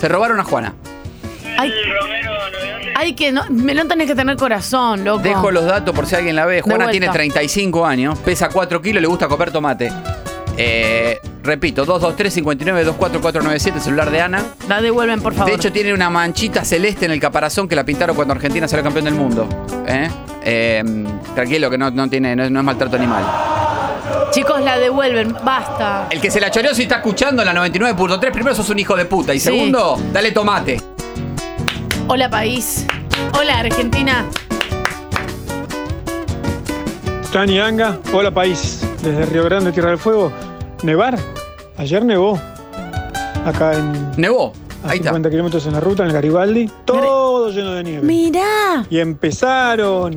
Se 0.00 0.08
robaron 0.08 0.38
a 0.40 0.44
Juana. 0.44 0.74
Hay, 1.58 1.72
hay 2.96 3.12
que. 3.14 3.30
No, 3.32 3.44
me 3.50 3.74
no 3.74 3.86
tenés 3.86 4.06
que 4.06 4.14
tener 4.14 4.36
corazón, 4.36 5.04
loco. 5.04 5.22
Dejo 5.22 5.50
los 5.50 5.64
datos 5.64 5.94
por 5.94 6.06
si 6.06 6.14
alguien 6.14 6.34
la 6.36 6.46
ve. 6.46 6.62
Juana 6.62 6.90
tiene 6.90 7.08
35 7.08 7.84
años, 7.84 8.18
pesa 8.20 8.48
4 8.48 8.80
kilos, 8.80 9.02
le 9.02 9.08
gusta 9.08 9.28
comer 9.28 9.50
tomate. 9.50 9.92
Eh, 10.58 11.20
repito, 11.42 11.84
223-59-24497, 11.84 13.78
celular 13.78 14.10
de 14.10 14.22
Ana. 14.22 14.42
La 14.68 14.80
devuelven, 14.80 15.20
por 15.20 15.34
favor. 15.34 15.50
De 15.50 15.56
hecho, 15.56 15.70
tiene 15.70 15.92
una 15.92 16.08
manchita 16.08 16.64
celeste 16.64 17.04
en 17.04 17.10
el 17.12 17.20
caparazón 17.20 17.68
que 17.68 17.76
la 17.76 17.84
pintaron 17.84 18.16
cuando 18.16 18.32
Argentina 18.32 18.66
salió 18.66 18.82
campeón 18.82 19.04
del 19.04 19.14
mundo. 19.14 19.46
¿Eh? 19.86 20.08
Eh, 20.42 20.82
tranquilo, 21.34 21.68
que 21.68 21.76
no, 21.76 21.90
no 21.90 22.08
tiene, 22.08 22.34
no, 22.34 22.48
no 22.48 22.60
es 22.60 22.64
maltrato 22.64 22.96
animal. 22.96 23.24
Chicos, 24.30 24.62
la 24.62 24.78
devuelven. 24.78 25.36
Basta. 25.44 26.06
El 26.10 26.20
que 26.22 26.30
se 26.30 26.40
la 26.40 26.50
choreó 26.50 26.74
si 26.74 26.82
está 26.84 26.96
escuchando 26.96 27.44
la 27.44 27.52
99.3, 27.52 28.32
primero 28.32 28.54
sos 28.54 28.70
un 28.70 28.78
hijo 28.78 28.96
de 28.96 29.04
puta. 29.04 29.34
Y 29.34 29.38
Sí. 29.38 29.44
segundo, 29.50 30.00
dale 30.12 30.32
tomate. 30.32 30.80
Hola, 32.08 32.30
país. 32.30 32.86
Hola, 33.36 33.58
Argentina. 33.58 34.24
Tani 37.32 37.58
Anga, 37.58 37.98
hola 38.12 38.30
país, 38.30 38.80
desde 39.02 39.26
Río 39.26 39.44
Grande, 39.44 39.72
Tierra 39.72 39.90
del 39.90 39.98
Fuego. 39.98 40.32
¿Nevar? 40.84 41.18
Ayer 41.76 42.04
nevó. 42.04 42.40
Acá 43.44 43.74
en. 43.74 44.12
Nevó. 44.16 44.52
A 44.84 44.92
50 44.92 45.28
kilómetros 45.30 45.66
en 45.66 45.72
la 45.72 45.80
ruta, 45.80 46.04
en 46.04 46.10
el 46.10 46.14
Garibaldi. 46.14 46.70
Todo 46.84 47.50
lleno 47.50 47.72
de 47.72 47.82
nieve. 47.82 48.06
Mirá. 48.06 48.86
Y 48.88 49.00
empezaron 49.00 50.16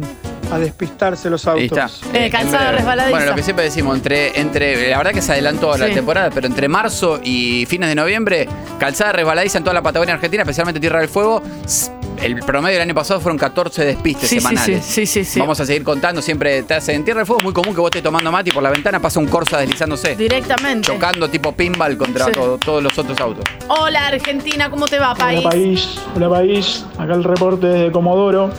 a 0.51 0.57
despistarse 0.59 1.29
los 1.29 1.45
Ahí 1.47 1.63
autos. 1.69 2.01
está. 2.03 2.17
Eh, 2.17 2.29
breve. 2.29 2.71
resbaladiza. 2.71 3.09
Bueno, 3.11 3.25
lo 3.31 3.35
que 3.35 3.43
siempre 3.43 3.65
decimos, 3.65 3.95
entre, 3.95 4.39
entre, 4.39 4.89
la 4.89 4.97
verdad 4.97 5.11
que 5.13 5.21
se 5.21 5.31
adelantó 5.31 5.77
la 5.77 5.87
Sí. 5.87 5.93
temporada, 5.93 6.29
pero 6.33 6.47
entre 6.47 6.67
marzo 6.67 7.19
y 7.23 7.65
fines 7.67 7.89
de 7.89 7.95
noviembre, 7.95 8.47
calzada 8.79 9.11
resbaladiza 9.11 9.57
en 9.59 9.63
toda 9.63 9.73
la 9.75 9.81
Patagonia 9.81 10.15
Argentina, 10.15 10.43
especialmente 10.43 10.79
Tierra 10.79 10.99
del 10.99 11.09
Fuego. 11.09 11.41
s- 11.65 11.91
El 12.21 12.35
promedio 12.41 12.73
del 12.79 12.81
año 12.81 12.93
pasado 12.93 13.21
fueron 13.21 13.37
14 13.37 13.85
despistes 13.85 14.27
Sí, 14.29 14.35
sí, 14.35 14.41
semanales. 14.41 14.83
sí, 14.83 15.05
sí, 15.05 15.23
sí, 15.23 15.23
sí. 15.23 15.39
Vamos 15.39 15.57
a 15.61 15.65
seguir 15.65 15.85
contando, 15.85 16.21
siempre 16.21 16.63
te 16.63 16.73
hace 16.73 16.93
en 16.93 17.05
Tierra 17.05 17.19
del 17.21 17.25
Fuego 17.25 17.39
es 17.39 17.43
muy 17.45 17.53
común 17.53 17.73
que 17.73 17.79
vos 17.79 17.87
estés 17.87 18.03
tomando 18.03 18.29
mate 18.29 18.49
y 18.49 18.51
por 18.53 18.61
la 18.61 18.69
ventana 18.71 18.99
pasa 18.99 19.21
un 19.21 19.27
Corsa 19.27 19.57
deslizándose. 19.59 20.17
Directamente. 20.17 20.85
Chocando 20.85 21.29
tipo 21.29 21.53
pinball 21.53 21.95
contra 21.95 22.25
Sí. 22.25 22.31
todo- 22.33 22.57
todos 22.57 22.83
los 22.83 22.97
otros 22.99 23.17
autos. 23.21 23.45
Hola, 23.69 24.07
Argentina. 24.07 24.69
¿Cómo 24.69 24.85
te 24.89 24.99
va, 24.99 25.15
país? 25.15 25.39
Hola 25.39 25.49
país, 25.49 25.99
hola 26.13 26.29
país. 26.29 26.85
Acá 26.97 27.13
el 27.13 27.23
reporte 27.23 27.67
desde 27.67 27.91
Comodoro. 27.93 28.51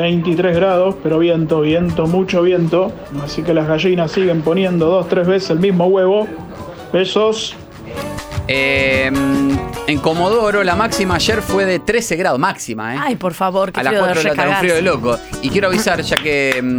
23 0.00 0.56
grados, 0.56 0.96
pero 1.02 1.18
viento, 1.18 1.60
viento, 1.60 2.06
mucho 2.06 2.42
viento. 2.42 2.92
Así 3.22 3.42
que 3.42 3.54
las 3.54 3.68
gallinas 3.68 4.12
siguen 4.12 4.42
poniendo 4.42 4.86
dos, 4.86 5.08
tres 5.08 5.26
veces 5.26 5.50
el 5.50 5.58
mismo 5.60 5.86
huevo. 5.86 6.26
Besos. 6.92 7.56
Eh, 8.48 9.10
en 9.86 9.98
Comodoro 9.98 10.64
la 10.64 10.74
máxima 10.74 11.14
ayer 11.14 11.42
fue 11.42 11.64
de 11.64 11.78
13 11.78 12.16
grados, 12.16 12.38
máxima, 12.38 12.94
¿eh? 12.94 12.98
Ay, 13.00 13.16
por 13.16 13.34
favor, 13.34 13.72
qué 13.72 13.80
a 13.80 13.82
las 13.82 13.92
frío 13.92 14.04
4 14.04 14.22
de 14.22 14.28
la 14.28 14.34
tarde, 14.34 14.50
un 14.50 14.56
frío 14.58 14.74
de 14.74 14.82
loco. 14.82 15.18
Y 15.42 15.50
quiero 15.50 15.68
avisar, 15.68 16.02
ya 16.02 16.16
que. 16.16 16.76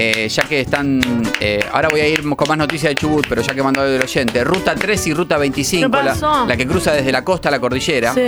Eh, 0.00 0.28
ya 0.28 0.44
que 0.44 0.60
están. 0.60 1.00
eh, 1.40 1.58
ahora 1.72 1.88
voy 1.88 2.00
a 2.00 2.06
ir 2.08 2.22
con 2.36 2.48
más 2.48 2.56
noticias 2.56 2.90
de 2.90 2.94
Chubut, 2.94 3.26
pero 3.28 3.42
ya 3.42 3.52
que 3.52 3.62
mandó 3.64 3.84
el 3.84 4.00
oyente. 4.00 4.44
Ruta 4.44 4.76
3 4.76 5.06
y 5.08 5.12
Ruta 5.12 5.36
25, 5.38 5.90
¿Qué 5.90 6.02
la, 6.04 6.44
la 6.46 6.56
que 6.56 6.68
cruza 6.68 6.92
desde 6.92 7.10
la 7.10 7.24
costa 7.24 7.48
a 7.48 7.50
la 7.50 7.58
cordillera. 7.58 8.14
Sí. 8.14 8.20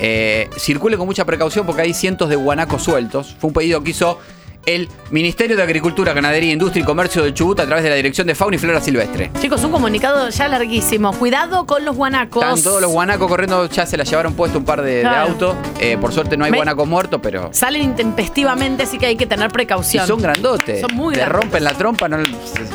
Eh, 0.00 0.50
circule 0.58 0.98
con 0.98 1.06
mucha 1.06 1.24
precaución 1.24 1.64
porque 1.64 1.80
hay 1.80 1.94
cientos 1.94 2.28
de 2.28 2.36
guanacos 2.36 2.82
sueltos. 2.82 3.34
Fue 3.38 3.48
un 3.48 3.54
pedido 3.54 3.82
que 3.82 3.92
hizo 3.92 4.18
el 4.66 4.88
Ministerio 5.10 5.56
de 5.56 5.62
Agricultura, 5.62 6.12
Ganadería, 6.12 6.52
Industria 6.52 6.82
y 6.82 6.84
Comercio 6.86 7.22
del 7.22 7.34
Chubut 7.34 7.60
a 7.60 7.66
través 7.66 7.84
de 7.84 7.90
la 7.90 7.96
Dirección 7.96 8.26
de 8.26 8.34
Fauna 8.34 8.56
y 8.56 8.58
Flora 8.58 8.80
Silvestre. 8.80 9.30
Chicos, 9.40 9.62
un 9.64 9.70
comunicado 9.72 10.28
ya 10.30 10.48
larguísimo. 10.48 11.12
Cuidado 11.12 11.66
con 11.66 11.84
los 11.84 11.96
guanacos. 11.96 12.42
Están 12.42 12.62
todos 12.62 12.80
los 12.82 12.90
guanacos 12.90 13.28
corriendo, 13.28 13.68
ya 13.68 13.86
se 13.86 13.96
la 13.96 14.04
llevaron 14.04 14.34
puesto 14.34 14.58
un 14.58 14.64
par 14.64 14.82
de, 14.82 15.04
autos. 15.06 15.54
Eh, 15.80 15.96
por 16.00 16.12
suerte 16.12 16.36
no 16.36 16.44
hay 16.44 16.50
Me- 16.50 16.56
guanacos 16.58 16.86
muertos, 16.88 17.20
pero. 17.22 17.50
Salen 17.52 17.82
intempestivamente, 17.82 18.84
así 18.84 18.98
que 18.98 19.06
hay 19.06 19.16
que 19.16 19.26
tener 19.26 19.50
Y 19.50 19.52
precaución. 19.52 20.06
son 20.06 20.20
grandotes. 20.20 20.80
Son 20.80 20.94
muy 20.94 21.14
Te 21.14 21.20
grandes. 21.20 21.40
rompen 21.42 21.64
la 21.64 21.72
trompa, 21.74 22.08
no, 22.08 22.18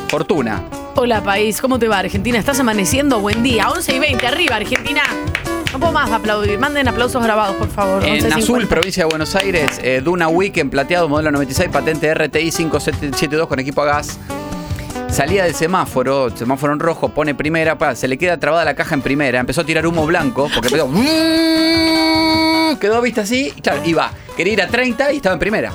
fortuna. 0.08 0.64
Hola, 0.96 1.22
país. 1.24 1.62
¿Cómo 1.62 1.80
te 1.80 1.88
va, 1.88 2.00
Argentina? 2.00 2.38
¿Estás 2.38 2.60
amaneciendo? 2.60 3.20
Buen 3.20 3.42
día. 3.44 3.70
11 3.70 3.96
y 3.96 4.00
20. 4.00 4.28
Arriba, 4.28 4.56
Argentina. 4.58 5.02
No 5.72 5.80
puedo 5.80 5.92
más 5.94 6.12
aplaudir. 6.12 6.58
Manden 6.58 6.88
aplausos 6.88 7.24
grabados, 7.24 7.56
por 7.56 7.70
favor. 7.70 8.04
En 8.04 8.24
11.50. 8.24 8.38
Azul, 8.38 8.68
provincia 8.68 9.04
de 9.04 9.10
Buenos 9.10 9.36
Aires, 9.36 9.80
eh, 9.84 10.02
Duna 10.04 10.28
Weekend 10.28 10.72
plateado, 10.72 11.08
modelo 11.08 11.32
96, 11.32 11.70
patente 11.70 12.14
RTI 12.14 12.52
572 12.52 13.48
con 13.48 13.60
equipo 13.60 13.82
a 13.84 13.86
gas. 13.86 14.20
Salía 15.10 15.44
del 15.44 15.56
semáforo, 15.56 16.36
semáforo 16.36 16.74
en 16.74 16.80
rojo, 16.80 17.10
pone 17.10 17.34
primera, 17.36 17.78
pa, 17.78 17.96
se 17.96 18.08
le 18.08 18.18
queda 18.18 18.38
trabada 18.38 18.64
la 18.64 18.76
caja 18.76 18.94
en 18.96 19.02
primera, 19.02 19.40
empezó 19.40 19.62
a 19.62 19.64
tirar 19.64 19.86
humo 19.88 20.06
blanco, 20.06 20.50
porque 20.54 20.68
empezó. 20.68 20.88
Quedó 22.80 23.02
vista 23.02 23.22
así, 23.22 23.52
y 23.56 23.62
claro, 23.62 23.82
iba, 23.84 24.12
quería 24.38 24.54
ir 24.54 24.62
a 24.62 24.68
30 24.68 25.12
y 25.14 25.16
estaba 25.18 25.34
en 25.34 25.40
primera. 25.40 25.72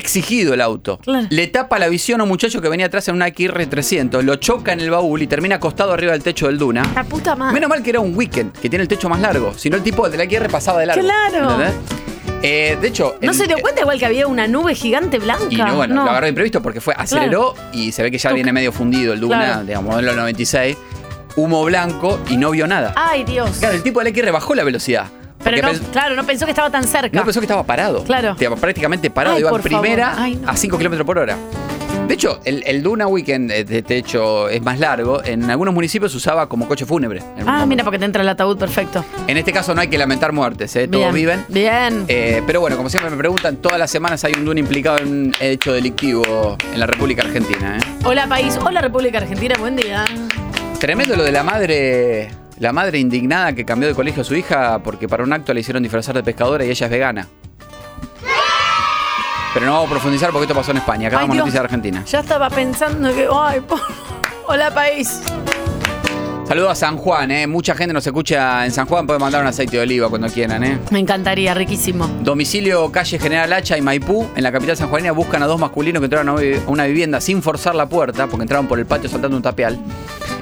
Exigido 0.00 0.54
el 0.54 0.60
auto. 0.60 0.98
Claro. 0.98 1.26
Le 1.30 1.46
tapa 1.48 1.78
la 1.78 1.88
visión 1.88 2.20
a 2.20 2.24
un 2.24 2.28
muchacho 2.30 2.60
que 2.62 2.68
venía 2.68 2.86
atrás 2.86 3.06
en 3.08 3.14
una 3.16 3.28
XR300, 3.28 4.22
lo 4.22 4.36
choca 4.36 4.72
en 4.72 4.80
el 4.80 4.90
baúl 4.90 5.20
y 5.22 5.26
termina 5.26 5.56
acostado 5.56 5.92
arriba 5.92 6.12
del 6.12 6.22
techo 6.22 6.46
del 6.46 6.58
Duna. 6.58 6.82
La 6.94 7.04
puta 7.04 7.36
madre. 7.36 7.54
Menos 7.54 7.68
mal 7.68 7.82
que 7.82 7.90
era 7.90 8.00
un 8.00 8.16
weekend, 8.16 8.52
que 8.52 8.68
tiene 8.70 8.82
el 8.82 8.88
techo 8.88 9.08
más 9.08 9.20
largo. 9.20 9.52
Si 9.56 9.68
no, 9.70 9.76
el 9.76 9.82
tipo 9.82 10.08
de 10.08 10.16
la 10.18 10.24
XR 10.24 10.48
pasaba 10.48 10.80
de 10.80 10.86
largo. 10.86 11.02
Claro. 11.02 11.50
¿entendés? 11.50 11.74
Eh, 12.42 12.78
de 12.80 12.88
hecho. 12.88 13.16
¿No 13.20 13.32
el- 13.32 13.36
se 13.36 13.46
dio 13.46 13.58
cuenta 13.58 13.82
igual 13.82 13.98
que 13.98 14.06
había 14.06 14.26
una 14.26 14.46
nube 14.48 14.74
gigante 14.74 15.18
blanca? 15.18 15.44
Y 15.50 15.56
no, 15.56 15.76
bueno, 15.76 15.94
No. 15.94 16.04
lo 16.04 16.10
agarró 16.10 16.26
imprevisto 16.28 16.62
porque 16.62 16.80
fue, 16.80 16.94
aceleró 16.96 17.54
y 17.72 17.92
se 17.92 18.02
ve 18.02 18.10
que 18.10 18.16
ya 18.18 18.32
viene 18.32 18.52
medio 18.52 18.72
fundido 18.72 19.12
el 19.12 19.20
Duna, 19.20 19.36
Claro. 19.44 19.64
digamos, 19.64 19.90
modelo 19.92 20.14
96. 20.16 20.76
Humo 21.36 21.62
blanco 21.64 22.18
y 22.28 22.36
no 22.38 22.50
vio 22.50 22.66
nada. 22.66 22.92
Ay, 22.96 23.24
Dios. 23.24 23.58
Claro, 23.60 23.76
el 23.76 23.82
tipo 23.82 24.00
de 24.02 24.10
la 24.10 24.16
XR 24.16 24.30
bajó 24.32 24.54
la 24.54 24.64
velocidad. 24.64 25.06
Pero 25.42 25.72
no, 25.72 25.78
claro, 25.92 26.14
no 26.14 26.24
pensó 26.24 26.44
que 26.44 26.50
estaba 26.52 26.70
tan 26.70 26.84
cerca. 26.84 27.16
no 27.18 27.24
pensó 27.24 27.40
que 27.40 27.44
estaba 27.46 27.62
parado. 27.62 28.04
Claro. 28.04 28.32
Estaba 28.32 28.56
prácticamente 28.56 29.10
parado, 29.10 29.36
Ay, 29.36 29.40
iba 29.42 29.50
en 29.50 29.62
primera 29.62 30.14
Ay, 30.22 30.36
no. 30.36 30.48
a 30.50 30.56
5 30.56 30.76
kilómetros 30.78 31.06
por 31.06 31.18
hora. 31.18 31.36
De 32.06 32.14
hecho, 32.14 32.40
el, 32.44 32.64
el 32.66 32.82
Duna 32.82 33.06
Weekend 33.06 33.52
eh, 33.52 33.62
de 33.64 33.82
techo 33.82 34.48
es 34.48 34.60
más 34.62 34.80
largo. 34.80 35.22
En 35.24 35.48
algunos 35.48 35.72
municipios 35.72 36.10
se 36.10 36.16
usaba 36.18 36.48
como 36.48 36.66
coche 36.66 36.84
fúnebre. 36.84 37.22
Ah, 37.46 37.64
mira, 37.66 37.84
porque 37.84 38.00
te 38.00 38.04
entra 38.04 38.22
el 38.22 38.28
ataúd 38.28 38.58
perfecto. 38.58 39.04
en 39.28 39.36
este 39.36 39.52
caso 39.52 39.74
no 39.76 39.80
hay 39.80 39.86
que 39.88 39.96
lamentar 39.96 40.32
muertes, 40.32 40.74
¿eh? 40.74 40.88
todos 40.88 41.12
viven. 41.14 41.44
Bien. 41.48 42.04
Eh, 42.08 42.42
pero 42.46 42.60
bueno, 42.60 42.76
como 42.76 42.88
siempre 42.90 43.10
me 43.10 43.16
preguntan, 43.16 43.56
todas 43.56 43.78
las 43.78 43.90
semanas 43.90 44.24
hay 44.24 44.32
un 44.34 44.44
Duna 44.44 44.58
implicado 44.58 44.98
en 44.98 45.08
un 45.08 45.34
hecho 45.40 45.72
delictivo 45.72 46.56
en 46.72 46.80
la 46.80 46.86
República 46.86 47.22
Argentina. 47.22 47.78
¿eh? 47.78 47.80
Hola, 48.04 48.26
país. 48.26 48.58
Hola, 48.60 48.80
República 48.80 49.18
Argentina. 49.18 49.54
Buen 49.58 49.76
día. 49.76 50.04
Tremendo 50.80 51.14
lo 51.14 51.22
de 51.22 51.30
la 51.32 51.42
madre, 51.44 52.30
la 52.60 52.72
madre 52.72 52.98
indignada 52.98 53.52
que 53.54 53.64
cambió 53.64 53.88
de 53.88 53.94
colegio 53.94 54.20
a 54.22 54.24
su 54.24 54.34
hija 54.36 54.78
porque 54.82 55.08
para 55.08 55.24
un 55.24 55.32
acto 55.32 55.52
le 55.52 55.60
hicieron 55.60 55.82
disfrazar 55.82 56.14
de 56.14 56.22
pescadora 56.22 56.64
y 56.64 56.70
ella 56.70 56.86
es 56.86 56.90
vegana. 56.92 57.26
Pero 59.52 59.66
no 59.66 59.72
vamos 59.72 59.88
a 59.88 59.90
profundizar 59.90 60.30
porque 60.30 60.44
esto 60.44 60.54
pasó 60.54 60.70
en 60.70 60.76
España. 60.76 61.08
Acá 61.08 61.18
Ay, 61.20 61.26
Dios. 61.26 61.36
noticias 61.38 61.54
de 61.62 61.64
Argentina. 61.64 62.04
Ya 62.06 62.20
estaba 62.20 62.48
pensando 62.50 63.12
que. 63.12 63.26
Ay, 63.34 63.60
por- 63.68 63.80
Hola, 64.46 64.72
país. 64.72 65.22
Saludos 66.46 66.70
a 66.72 66.74
San 66.74 66.96
Juan, 66.96 67.30
¿eh? 67.30 67.46
Mucha 67.46 67.74
gente 67.76 67.92
nos 67.94 68.04
escucha 68.06 68.64
en 68.66 68.72
San 68.72 68.86
Juan. 68.86 69.06
Pueden 69.06 69.20
mandar 69.22 69.40
un 69.40 69.46
aceite 69.48 69.76
de 69.76 69.82
oliva 69.84 70.08
cuando 70.08 70.28
quieran, 70.28 70.62
¿eh? 70.64 70.78
Me 70.90 70.98
encantaría, 70.98 71.54
riquísimo. 71.54 72.08
Domicilio 72.22 72.90
calle 72.92 73.18
General 73.20 73.52
Hacha 73.52 73.78
y 73.78 73.82
Maipú, 73.82 74.28
en 74.36 74.42
la 74.42 74.50
capital 74.52 74.76
sanjuanina, 74.76 75.12
buscan 75.12 75.42
a 75.44 75.46
dos 75.46 75.58
masculinos 75.60 76.00
que 76.00 76.06
entraron 76.06 76.28
a 76.28 76.34
una 76.68 76.84
vivienda 76.86 77.20
sin 77.20 77.40
forzar 77.42 77.74
la 77.76 77.86
puerta, 77.86 78.26
porque 78.26 78.42
entraron 78.42 78.66
por 78.66 78.78
el 78.80 78.86
patio 78.86 79.08
saltando 79.08 79.36
un 79.36 79.42
tapial. 79.44 79.78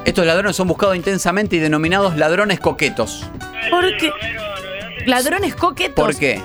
Estos 0.09 0.25
ladrones 0.25 0.55
son 0.55 0.67
buscados 0.67 0.95
intensamente 0.95 1.57
y 1.57 1.59
denominados 1.59 2.17
ladrones 2.17 2.59
coquetos. 2.59 3.27
¿Por 3.69 3.95
qué? 3.97 4.11
Ladrones 5.05 5.53
coquetos. 5.53 6.03
¿Por 6.03 6.15
qué? 6.15 6.41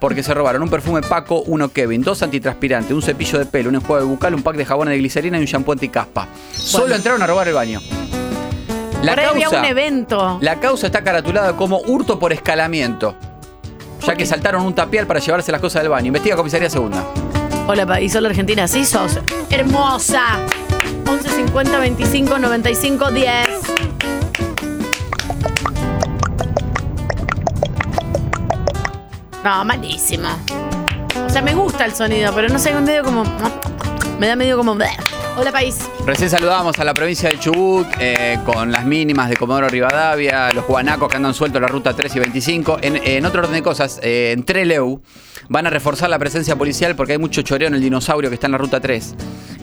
Porque 0.00 0.22
se 0.22 0.32
robaron 0.32 0.62
un 0.62 0.70
perfume 0.70 1.00
Paco, 1.00 1.42
uno 1.46 1.70
Kevin, 1.70 2.02
dos 2.02 2.22
antitranspirantes, 2.22 2.92
un 2.92 3.02
cepillo 3.02 3.40
de 3.40 3.46
pelo, 3.46 3.70
un 3.70 3.74
enjuague 3.74 4.04
bucal, 4.04 4.36
un 4.36 4.44
pack 4.44 4.54
de 4.54 4.64
jabones 4.64 4.92
de 4.92 4.98
glicerina 4.98 5.36
y 5.36 5.40
un 5.40 5.46
shampoo 5.46 5.72
anticaspa. 5.72 6.28
Solo 6.52 6.94
entraron 6.94 7.20
a 7.20 7.26
robar 7.26 7.48
el 7.48 7.54
baño. 7.54 7.80
La 9.02 9.14
había 9.14 9.32
causa, 9.32 9.58
un 9.58 9.64
evento. 9.64 10.38
la 10.40 10.60
causa 10.60 10.86
está 10.86 11.02
caratulada 11.02 11.56
como 11.56 11.80
hurto 11.80 12.20
por 12.20 12.32
escalamiento, 12.32 13.16
ya 14.06 14.14
que 14.14 14.26
saltaron 14.26 14.62
un 14.62 14.76
tapial 14.76 15.08
para 15.08 15.18
llevarse 15.18 15.50
las 15.50 15.60
cosas 15.60 15.82
del 15.82 15.90
baño. 15.90 16.06
Investiga 16.06 16.36
comisaría 16.36 16.70
segunda. 16.70 17.04
Hola, 17.66 17.84
país, 17.84 18.14
hola 18.14 18.28
Argentina, 18.28 18.68
sí 18.68 18.84
sos 18.84 19.18
hermosa. 19.50 20.38
11 21.12 21.28
50 21.28 21.78
25 21.78 22.38
95 22.38 23.10
10. 23.10 23.28
No, 29.44 29.64
malísimo. 29.66 30.28
O 31.26 31.28
sea, 31.28 31.42
me 31.42 31.54
gusta 31.54 31.84
el 31.84 31.94
sonido, 31.94 32.32
pero 32.34 32.48
no 32.48 32.58
sé, 32.58 32.74
un 32.74 32.84
medio 32.84 33.04
como. 33.04 33.24
Me 34.18 34.26
da 34.26 34.36
medio 34.36 34.56
como. 34.56 34.74
Hola, 35.36 35.50
país. 35.50 35.78
Recién 36.06 36.28
saludábamos 36.28 36.78
a 36.78 36.84
la 36.84 36.92
provincia 36.92 37.30
de 37.30 37.38
Chubut 37.38 37.86
eh, 37.98 38.38
con 38.44 38.70
las 38.70 38.84
mínimas 38.84 39.30
de 39.30 39.36
Comodoro 39.36 39.68
Rivadavia, 39.68 40.52
los 40.52 40.66
guanacos 40.66 41.08
que 41.08 41.16
andan 41.16 41.32
sueltos 41.32 41.56
en 41.56 41.62
la 41.62 41.68
ruta 41.68 41.94
3 41.94 42.14
y 42.14 42.18
25. 42.18 42.78
En, 42.82 42.96
en 42.96 43.24
otro 43.24 43.40
orden 43.40 43.54
de 43.54 43.62
cosas, 43.62 43.98
eh, 44.02 44.32
en 44.36 44.44
Treleu 44.44 45.00
van 45.48 45.66
a 45.66 45.70
reforzar 45.70 46.10
la 46.10 46.18
presencia 46.18 46.54
policial 46.56 46.94
porque 46.96 47.12
hay 47.12 47.18
mucho 47.18 47.40
choreo 47.42 47.68
en 47.68 47.74
el 47.74 47.80
dinosaurio 47.80 48.28
que 48.28 48.34
está 48.34 48.46
en 48.46 48.52
la 48.52 48.58
ruta 48.58 48.80
3. 48.80 49.14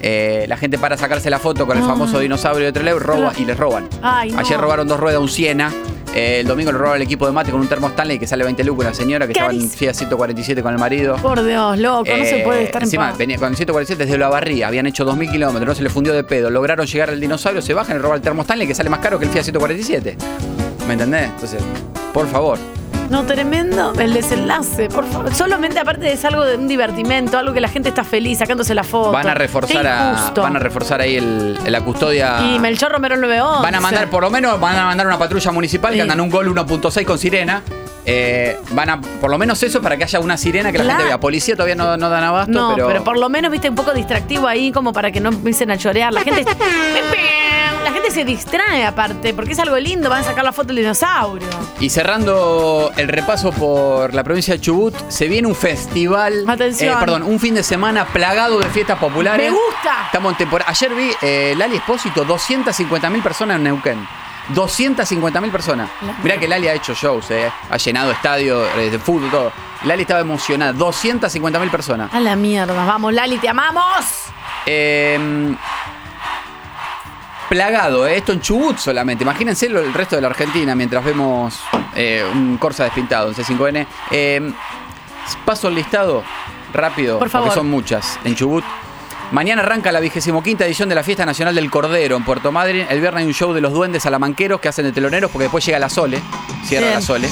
Eh, 0.02 0.46
la 0.50 0.58
gente 0.58 0.80
para 0.80 0.98
sacarse 0.98 1.30
la 1.30 1.40
foto 1.40 1.68
con 1.68 1.78
el 1.78 1.84
Ah. 1.84 1.88
famoso 1.88 2.20
dinosaurio 2.20 2.66
de 2.66 2.72
Treleu 2.72 2.98
roba 2.98 3.32
y 3.38 3.46
les 3.46 3.58
roban. 3.58 3.88
Ay, 4.02 4.32
no. 4.32 4.40
Ayer 4.40 4.60
robaron 4.60 4.88
dos 4.88 5.00
ruedas, 5.00 5.22
un 5.22 5.30
Siena. 5.30 5.72
Eh, 6.16 6.40
el 6.42 6.48
domingo 6.48 6.72
le 6.72 6.78
robaron 6.78 6.98
el 6.98 7.04
equipo 7.04 7.26
de 7.28 7.32
mate 7.32 7.52
con 7.52 7.60
un 7.62 7.68
termo 7.68 7.88
Stanley 7.88 8.18
que 8.20 8.26
sale 8.28 8.44
20 8.44 8.64
lucas. 8.64 8.88
Una 8.88 8.94
señora 8.96 9.26
que 9.28 9.34
estaba 9.34 9.52
en. 9.52 9.70
Fiat 9.70 9.94
147 9.94 10.62
con 10.64 10.74
el 10.74 10.80
marido. 10.80 11.16
Por 11.18 11.44
Dios, 11.46 11.78
loco, 11.78 12.06
no 12.10 12.24
se 12.26 12.40
Eh, 12.42 12.44
puede 12.44 12.64
estar 12.64 12.82
en 12.82 12.88
encima, 12.88 13.10
paz. 13.10 13.18
venía 13.18 13.38
con 13.38 13.50
el 13.50 13.56
147 13.56 14.06
desde 14.06 14.18
la 14.18 14.28
barría, 14.30 14.68
habían 14.68 14.88
hecho 14.88 15.06
2.000 15.06 15.32
kilómetros, 15.32 15.68
no 15.68 15.76
se 15.76 15.84
le 15.84 15.90
fundió 15.90 16.14
de 16.14 16.24
pedo, 16.24 16.50
lograron 16.50 16.86
llegar 16.88 17.10
al 17.10 17.20
dinosaurio, 17.20 17.62
se 17.62 17.74
bajan 17.74 17.98
y 17.98 18.00
roban 18.00 18.18
el 18.18 18.22
termo 18.22 18.42
Stanley 18.42 18.68
que 18.68 18.74
sale 18.76 18.90
más 18.90 19.00
caro 19.00 19.20
que 19.20 19.26
el 19.26 19.32
Fiat 19.32 19.44
147. 19.44 20.18
¿Me 20.88 20.94
entendés? 20.94 21.26
Entonces, 21.30 21.62
por 22.14 22.28
favor. 22.28 22.58
No, 23.10 23.24
tremendo 23.26 23.94
el 24.00 24.14
desenlace, 24.14 24.88
por 24.88 25.06
favor. 25.06 25.34
Solamente 25.34 25.80
aparte 25.80 26.12
es 26.14 26.24
algo 26.26 26.46
de 26.46 26.56
un 26.58 26.68
divertimento, 26.68 27.38
algo 27.40 27.54
que 27.54 27.60
la 27.60 27.68
gente 27.68 27.90
está 27.90 28.04
feliz 28.04 28.38
sacándose 28.38 28.76
la 28.76 28.84
foto. 28.84 29.12
Van 29.12 29.28
a 29.28 29.34
reforzar 29.34 29.86
a, 29.88 30.32
van 30.36 30.56
a 30.56 30.60
reforzar 30.60 31.02
ahí 31.02 31.16
el, 31.18 31.58
la 31.66 31.82
custodia. 31.82 32.40
Y 32.54 32.60
Melchor 32.60 32.92
Romero 32.92 33.18
911. 33.18 33.64
Van 33.64 33.76
a 33.76 33.80
mandar, 33.82 34.10
por 34.10 34.22
lo 34.24 34.30
menos, 34.30 34.60
van 34.60 34.78
a 34.78 34.86
mandar 34.86 35.08
una 35.08 35.18
patrulla 35.18 35.52
municipal 35.52 35.92
que 35.92 35.96
Sí. 35.98 36.02
andan 36.02 36.22
un 36.22 36.30
gol 36.30 36.48
1.6 36.48 37.04
con 37.06 37.18
sirena. 37.18 37.62
Eh, 38.06 38.58
van 38.72 38.90
a, 38.90 39.02
por 39.02 39.30
lo 39.30 39.38
menos 39.38 39.62
eso, 39.64 39.82
para 39.82 39.98
que 39.98 40.04
haya 40.04 40.20
una 40.20 40.38
sirena 40.38 40.72
que 40.72 40.78
la 40.78 40.86
gente 40.86 41.04
vea. 41.06 41.20
Policía 41.20 41.56
todavía 41.56 41.76
no, 41.76 41.98
no 41.98 42.10
dan 42.10 42.24
abasto, 42.24 42.52
No, 42.52 42.74
pero. 42.76 42.88
pero... 42.88 43.04
por 43.04 43.18
lo 43.18 43.28
menos 43.30 43.52
viste 43.52 43.70
un 43.70 43.76
poco 43.76 43.92
distractivo 43.94 44.48
ahí 44.48 44.72
como 44.72 44.94
para 44.94 45.12
que 45.12 45.20
no 45.20 45.30
empiecen 45.30 45.70
a 45.72 45.78
chorear. 45.78 46.14
La 46.14 46.22
gente, 46.22 46.44
la 47.84 47.92
gente 47.92 48.12
se 48.12 48.26
distrae 48.26 48.86
aparte, 48.86 49.34
porque 49.34 49.54
es 49.54 49.60
algo 49.60 49.78
lindo, 49.78 50.10
van 50.10 50.22
a 50.22 50.24
sacar 50.24 50.44
la 50.44 50.52
foto 50.52 50.68
del 50.68 50.78
dinosaurio. 50.78 51.48
Y 51.80 51.90
cerrando 51.90 52.92
el 52.98 53.08
repaso 53.08 53.52
por 53.52 54.14
la 54.14 54.24
provincia 54.24 54.54
de 54.56 54.62
Chubut, 54.62 54.96
se 55.10 55.28
viene 55.28 55.48
un 55.48 55.56
festival. 55.56 56.46
Atención. 56.48 56.94
eh, 56.94 56.98
perdón, 57.00 57.24
un 57.24 57.40
fin 57.40 57.56
de 57.56 57.64
semana 57.64 58.06
plagado 58.06 58.60
de 58.60 58.70
fiestas 58.70 59.00
populares. 59.00 59.52
Me 59.52 59.58
gusta. 59.58 60.06
Estamos 60.06 60.34
en 60.34 60.38
temporada. 60.38 60.70
Ayer 60.72 60.94
vi 60.94 61.12
eh, 61.22 61.54
Lali 61.58 61.78
Espósito, 61.78 62.26
250.000 62.26 63.22
personas 63.24 63.58
en 63.58 63.64
Neuquén. 63.64 64.08
250.000 64.54 65.52
personas. 65.52 65.90
Mirá 66.24 66.38
que 66.38 66.48
Lali 66.48 66.68
ha 66.68 66.74
hecho 66.74 66.94
shows, 66.96 67.30
eh. 67.32 67.52
ha 67.70 67.78
llenado 67.78 68.12
estadios 68.12 68.68
eh, 68.78 68.90
de 68.90 68.98
fútbol, 69.00 69.30
todo. 69.30 69.52
Lali 69.84 70.02
estaba 70.02 70.20
emocionada. 70.22 70.74
250.000 70.74 71.70
personas. 71.70 72.14
A 72.14 72.20
la 72.20 72.36
mierda, 72.36 72.74
vamos 72.74 73.14
Lali, 73.14 73.38
te 73.38 73.48
amamos. 73.48 74.06
Eh, 74.66 75.56
plagado, 77.50 78.08
eh, 78.08 78.18
esto 78.18 78.32
en 78.32 78.40
Chubut 78.42 78.78
solamente. 78.78 79.24
Imagínense 79.24 79.68
lo- 79.70 79.80
el 79.82 79.94
resto 79.94 80.16
de 80.16 80.22
la 80.22 80.28
Argentina 80.30 80.76
mientras 80.76 81.04
vemos 81.04 81.60
eh, 81.96 82.24
un 82.32 82.58
Corsa 82.58 82.84
despintado 82.86 83.30
en 83.30 83.36
C5N. 83.36 83.88
Eh, 84.12 84.52
paso 85.46 85.68
el 85.68 85.76
listado 85.76 86.24
rápido, 86.74 87.20
Por 87.20 87.30
favor. 87.30 87.48
porque 87.48 87.60
son 87.60 87.70
muchas 87.70 88.20
en 88.24 88.36
Chubut. 88.36 88.64
Mañana 89.32 89.62
arranca 89.62 89.92
la 89.92 90.00
vigésimo 90.00 90.42
quinta 90.42 90.66
edición 90.66 90.90
de 90.90 90.96
la 90.96 91.04
Fiesta 91.04 91.24
Nacional 91.26 91.54
del 91.54 91.70
Cordero 91.70 92.16
en 92.16 92.24
Puerto 92.24 92.52
Madryn. 92.52 92.88
El 92.90 93.00
viernes 93.00 93.22
hay 93.22 93.28
un 93.28 93.34
show 93.34 93.54
de 93.54 93.62
los 93.62 93.74
duendes 93.74 94.02
salamanqueros 94.04 94.60
que 94.60 94.70
hacen 94.70 94.86
de 94.86 94.92
teloneros 94.92 95.30
porque 95.30 95.44
después 95.44 95.64
llega 95.66 95.78
la 95.78 95.90
Sole. 95.90 96.20
Cierra 96.66 96.86
Bien. 96.88 96.96
la 96.96 97.02
Sole. 97.02 97.30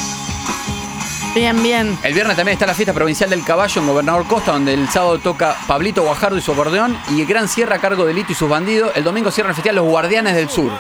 Bien, 1.38 1.62
bien. 1.62 2.00
El 2.02 2.16
viernes 2.16 2.36
también 2.36 2.54
está 2.54 2.66
la 2.66 2.74
fiesta 2.74 2.94
provincial 2.94 3.30
del 3.30 3.44
caballo 3.44 3.80
en 3.80 3.88
Gobernador 3.88 4.26
Costa, 4.26 4.54
donde 4.54 4.74
el 4.74 4.90
sábado 4.90 5.20
toca 5.20 5.56
Pablito 5.68 6.02
Guajardo 6.02 6.36
y 6.36 6.42
su 6.42 6.52
acordeón, 6.52 6.98
y 7.12 7.22
el 7.22 7.28
gran 7.28 7.48
cierra 7.48 7.76
a 7.76 7.80
cargo 7.80 8.06
de 8.06 8.16
Lito 8.16 8.32
y 8.32 8.36
sus 8.36 8.50
bandidos. 8.50 8.92
El 8.96 9.04
domingo 9.04 9.30
cierran 9.30 9.52
el 9.52 9.56
festival 9.56 9.76
Los 9.76 9.86
Guardianes 9.86 10.34
del 10.34 10.50
Sur. 10.50 10.72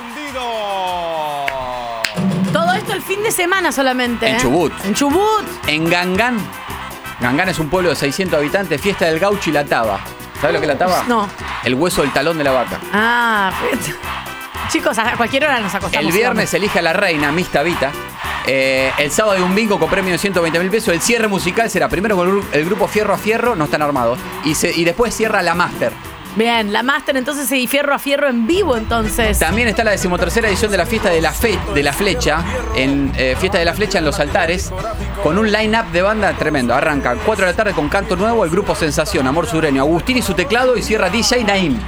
Todo 2.51 2.73
esto 2.73 2.91
el 2.93 3.03
fin 3.03 3.21
de 3.21 3.31
semana 3.31 3.71
solamente. 3.71 4.27
En 4.27 4.37
¿eh? 4.37 4.39
Chubut. 4.41 4.73
En 4.83 4.95
Chubut. 4.95 5.45
En 5.67 5.87
Gangán. 5.87 6.39
Gangán 7.19 7.49
es 7.49 7.59
un 7.59 7.69
pueblo 7.69 7.91
de 7.91 7.95
600 7.95 8.39
habitantes, 8.39 8.81
fiesta 8.81 9.05
del 9.05 9.19
gaucho 9.19 9.51
y 9.51 9.53
la 9.53 9.63
taba. 9.63 9.99
¿Sabes 10.41 10.55
lo 10.55 10.59
que 10.59 10.65
es 10.65 10.73
la 10.73 10.77
taba? 10.79 11.03
No. 11.07 11.29
El 11.63 11.75
hueso 11.75 12.01
del 12.01 12.11
talón 12.11 12.35
de 12.35 12.43
la 12.43 12.51
vaca. 12.53 12.79
Ah, 12.91 13.53
chicos, 14.69 14.97
a 14.97 15.15
cualquier 15.17 15.45
hora 15.45 15.59
nos 15.59 15.75
acostamos. 15.75 16.03
El 16.03 16.11
viernes 16.11 16.49
se 16.49 16.57
elige 16.57 16.79
a 16.79 16.81
la 16.81 16.93
reina, 16.93 17.31
Miss 17.31 17.49
Tabita. 17.49 17.91
Eh, 18.47 18.91
el 18.97 19.11
sábado 19.11 19.35
hay 19.35 19.43
un 19.43 19.53
bingo 19.53 19.77
con 19.77 19.89
premio 19.89 20.11
de 20.13 20.17
120 20.17 20.59
mil 20.59 20.69
pesos. 20.69 20.93
El 20.93 21.01
cierre 21.01 21.27
musical 21.27 21.69
será 21.69 21.89
primero 21.89 22.15
con 22.15 22.27
el 22.27 22.33
gru- 22.35 22.45
el 22.53 22.65
grupo 22.65 22.87
Fierro 22.87 23.13
a 23.13 23.17
Fierro, 23.17 23.55
no 23.55 23.65
están 23.65 23.81
armados. 23.81 24.17
Y, 24.45 24.55
se- 24.55 24.73
y 24.75 24.83
después 24.85 25.13
cierra 25.13 25.41
la 25.41 25.53
Master. 25.53 25.91
Bien, 26.37 26.71
la 26.71 26.83
Master 26.83 27.17
entonces 27.17 27.51
y 27.51 27.65
fierro 27.65 27.95
a 27.95 27.99
fierro 27.99 28.29
en 28.29 28.45
vivo 28.45 28.77
entonces. 28.77 29.39
También 29.39 29.67
está 29.69 29.83
la 29.83 29.89
decimotercera 29.91 30.47
edición 30.47 30.69
de 30.71 30.77
la 30.77 30.85
fiesta 30.85 31.09
de 31.09 31.19
la, 31.19 31.31
fe- 31.33 31.57
de 31.73 31.81
la 31.83 31.91
flecha, 31.91 32.43
en 32.75 33.11
eh, 33.17 33.35
fiesta 33.39 33.57
de 33.57 33.65
la 33.65 33.73
flecha 33.73 33.97
en 33.97 34.05
los 34.05 34.19
altares, 34.19 34.71
con 35.23 35.39
un 35.39 35.51
line-up 35.51 35.87
de 35.91 36.03
banda 36.03 36.31
tremendo. 36.33 36.75
Arranca 36.75 37.15
4 37.25 37.43
de 37.45 37.51
la 37.51 37.55
tarde 37.57 37.73
con 37.73 37.89
canto 37.89 38.15
nuevo, 38.15 38.43
el 38.45 38.51
grupo 38.51 38.75
Sensación, 38.75 39.25
Amor 39.25 39.47
Sureño, 39.47 39.81
Agustín 39.81 40.17
y 40.17 40.21
su 40.21 40.35
teclado 40.35 40.77
y 40.77 40.83
cierra 40.83 41.09
DJ 41.09 41.43
Naim. 41.43 41.79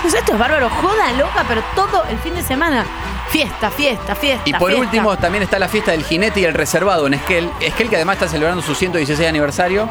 Pues 0.00 0.14
esto 0.14 0.32
es 0.32 0.38
bárbaro, 0.38 0.70
joda 0.70 1.12
loca, 1.18 1.44
pero 1.48 1.62
todo 1.74 2.04
el 2.08 2.18
fin 2.18 2.34
de 2.36 2.42
semana. 2.42 2.84
Fiesta, 3.32 3.70
fiesta, 3.70 4.14
fiesta. 4.14 4.42
Y 4.44 4.52
por 4.52 4.70
fiesta. 4.70 4.78
último 4.78 5.16
también 5.16 5.42
está 5.42 5.58
la 5.58 5.66
fiesta 5.66 5.92
del 5.92 6.04
jinete 6.04 6.40
y 6.40 6.44
el 6.44 6.52
reservado 6.52 7.06
en 7.06 7.14
Esquel. 7.14 7.50
Esquel 7.60 7.88
que 7.88 7.96
además 7.96 8.16
está 8.16 8.28
celebrando 8.28 8.62
su 8.62 8.74
116 8.74 9.26
aniversario. 9.26 9.88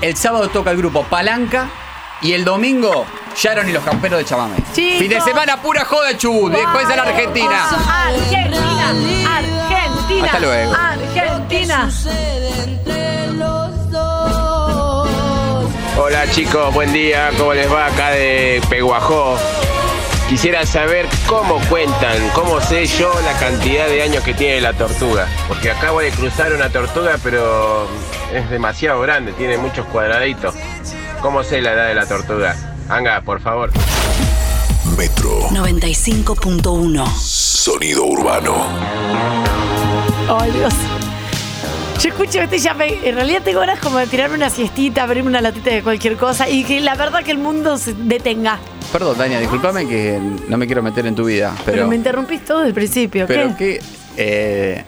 El 0.00 0.16
sábado 0.16 0.48
toca 0.48 0.70
el 0.70 0.78
grupo 0.78 1.04
Palanca 1.04 1.68
y 2.22 2.32
el 2.32 2.42
domingo 2.42 3.04
Sharon 3.36 3.68
y 3.68 3.72
los 3.72 3.84
camperos 3.84 4.18
de 4.18 4.24
Chamame. 4.24 4.56
Chicos. 4.74 4.98
Fin 4.98 5.10
de 5.10 5.20
semana 5.20 5.60
pura 5.60 5.84
joda 5.84 6.16
Chubut, 6.16 6.52
después 6.52 6.88
de 6.88 6.96
la 6.96 7.02
Argentina. 7.02 7.68
Argentina, 7.68 8.88
Argentina. 9.36 10.24
Hasta 10.24 10.40
luego. 10.40 10.74
Argentina. 10.74 11.90
Hola 15.98 16.30
chicos, 16.30 16.72
buen 16.72 16.94
día, 16.94 17.30
¿cómo 17.36 17.52
les 17.52 17.70
va 17.70 17.86
acá 17.86 18.10
de 18.12 18.62
Peguajó? 18.70 19.36
Quisiera 20.30 20.64
saber 20.64 21.06
cómo 21.26 21.58
cuentan, 21.68 22.16
cómo 22.34 22.60
sé 22.60 22.86
yo 22.86 23.12
la 23.24 23.32
cantidad 23.40 23.88
de 23.88 24.02
años 24.02 24.22
que 24.22 24.32
tiene 24.32 24.60
la 24.60 24.72
tortuga. 24.72 25.26
Porque 25.48 25.72
acabo 25.72 26.00
de 26.00 26.10
cruzar 26.12 26.52
una 26.52 26.70
tortuga, 26.70 27.16
pero 27.22 27.88
es 28.32 28.48
demasiado 28.48 29.00
grande, 29.00 29.32
tiene 29.32 29.58
muchos 29.58 29.84
cuadraditos. 29.86 30.54
¿Cómo 31.20 31.42
sé 31.42 31.60
la 31.60 31.72
edad 31.72 31.88
de 31.88 31.94
la 31.96 32.06
tortuga? 32.06 32.56
Anga, 32.88 33.20
por 33.22 33.40
favor. 33.40 33.72
Metro 34.96 35.48
95.1. 35.50 37.06
Sonido 37.18 38.04
urbano. 38.04 38.54
Ay, 40.28 40.50
Dios. 40.52 40.72
Yo 42.00 42.08
escucho 42.08 42.40
esto 42.40 42.54
y 42.54 42.60
ya 42.60 42.72
me- 42.72 43.06
en 43.06 43.14
realidad 43.16 43.42
tengo 43.42 43.60
ganas 43.60 43.80
como 43.80 43.98
de 43.98 44.06
tirarme 44.06 44.36
una 44.36 44.48
siestita, 44.48 45.02
abrirme 45.02 45.28
una 45.28 45.40
latita 45.42 45.70
de 45.70 45.82
cualquier 45.82 46.16
cosa 46.16 46.48
y 46.48 46.62
que 46.64 46.80
la 46.80 46.94
verdad 46.94 47.22
que 47.24 47.32
el 47.32 47.38
mundo 47.38 47.76
se 47.78 47.92
detenga. 47.94 48.58
Perdón, 48.92 49.16
Dania, 49.18 49.38
discúlpame 49.38 49.86
que 49.88 50.18
no 50.48 50.56
me 50.56 50.66
quiero 50.66 50.82
meter 50.82 51.06
en 51.06 51.14
tu 51.14 51.24
vida, 51.24 51.52
Pero, 51.64 51.76
pero. 51.76 51.88
me 51.88 51.94
interrumpís 51.96 52.44
todo 52.44 52.58
desde 52.58 52.68
el 52.68 52.74
principio. 52.74 53.26
Pero 53.28 53.56
¿qué? 53.56 53.78
qué. 53.78 53.82
Eh, 54.16 54.84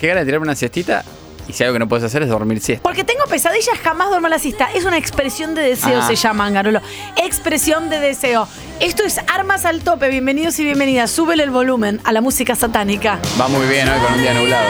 qué 0.00 0.06
ganas 0.06 0.22
de 0.22 0.26
tirarme 0.26 0.44
una 0.44 0.54
siestita 0.54 1.04
y 1.46 1.52
si 1.52 1.62
algo 1.62 1.74
que 1.74 1.78
no 1.78 1.86
puedes 1.88 2.04
hacer 2.04 2.22
es 2.22 2.28
dormir 2.30 2.60
siesta. 2.60 2.82
Porque 2.82 3.04
tengo 3.04 3.24
pesadillas, 3.28 3.78
jamás 3.84 4.08
duermo 4.08 4.28
la 4.28 4.38
siesta. 4.38 4.68
Es 4.74 4.84
una 4.86 4.96
expresión 4.96 5.54
de 5.54 5.62
deseo, 5.62 6.00
Ah. 6.00 6.06
se 6.06 6.16
llama, 6.16 6.46
Angarolo. 6.46 6.80
Expresión 7.22 7.90
de 7.90 8.00
deseo. 8.00 8.48
Esto 8.80 9.04
es 9.04 9.18
Armas 9.32 9.66
al 9.66 9.82
Tope. 9.82 10.08
Bienvenidos 10.08 10.58
y 10.58 10.64
bienvenidas. 10.64 11.10
Súbele 11.10 11.42
el 11.42 11.50
volumen 11.50 12.00
a 12.04 12.12
la 12.12 12.22
música 12.22 12.54
satánica. 12.54 13.20
Va 13.38 13.48
muy 13.48 13.66
bien 13.66 13.86
hoy 13.88 13.98
con 14.00 14.14
un 14.14 14.20
día 14.22 14.32
nublado. 14.34 14.66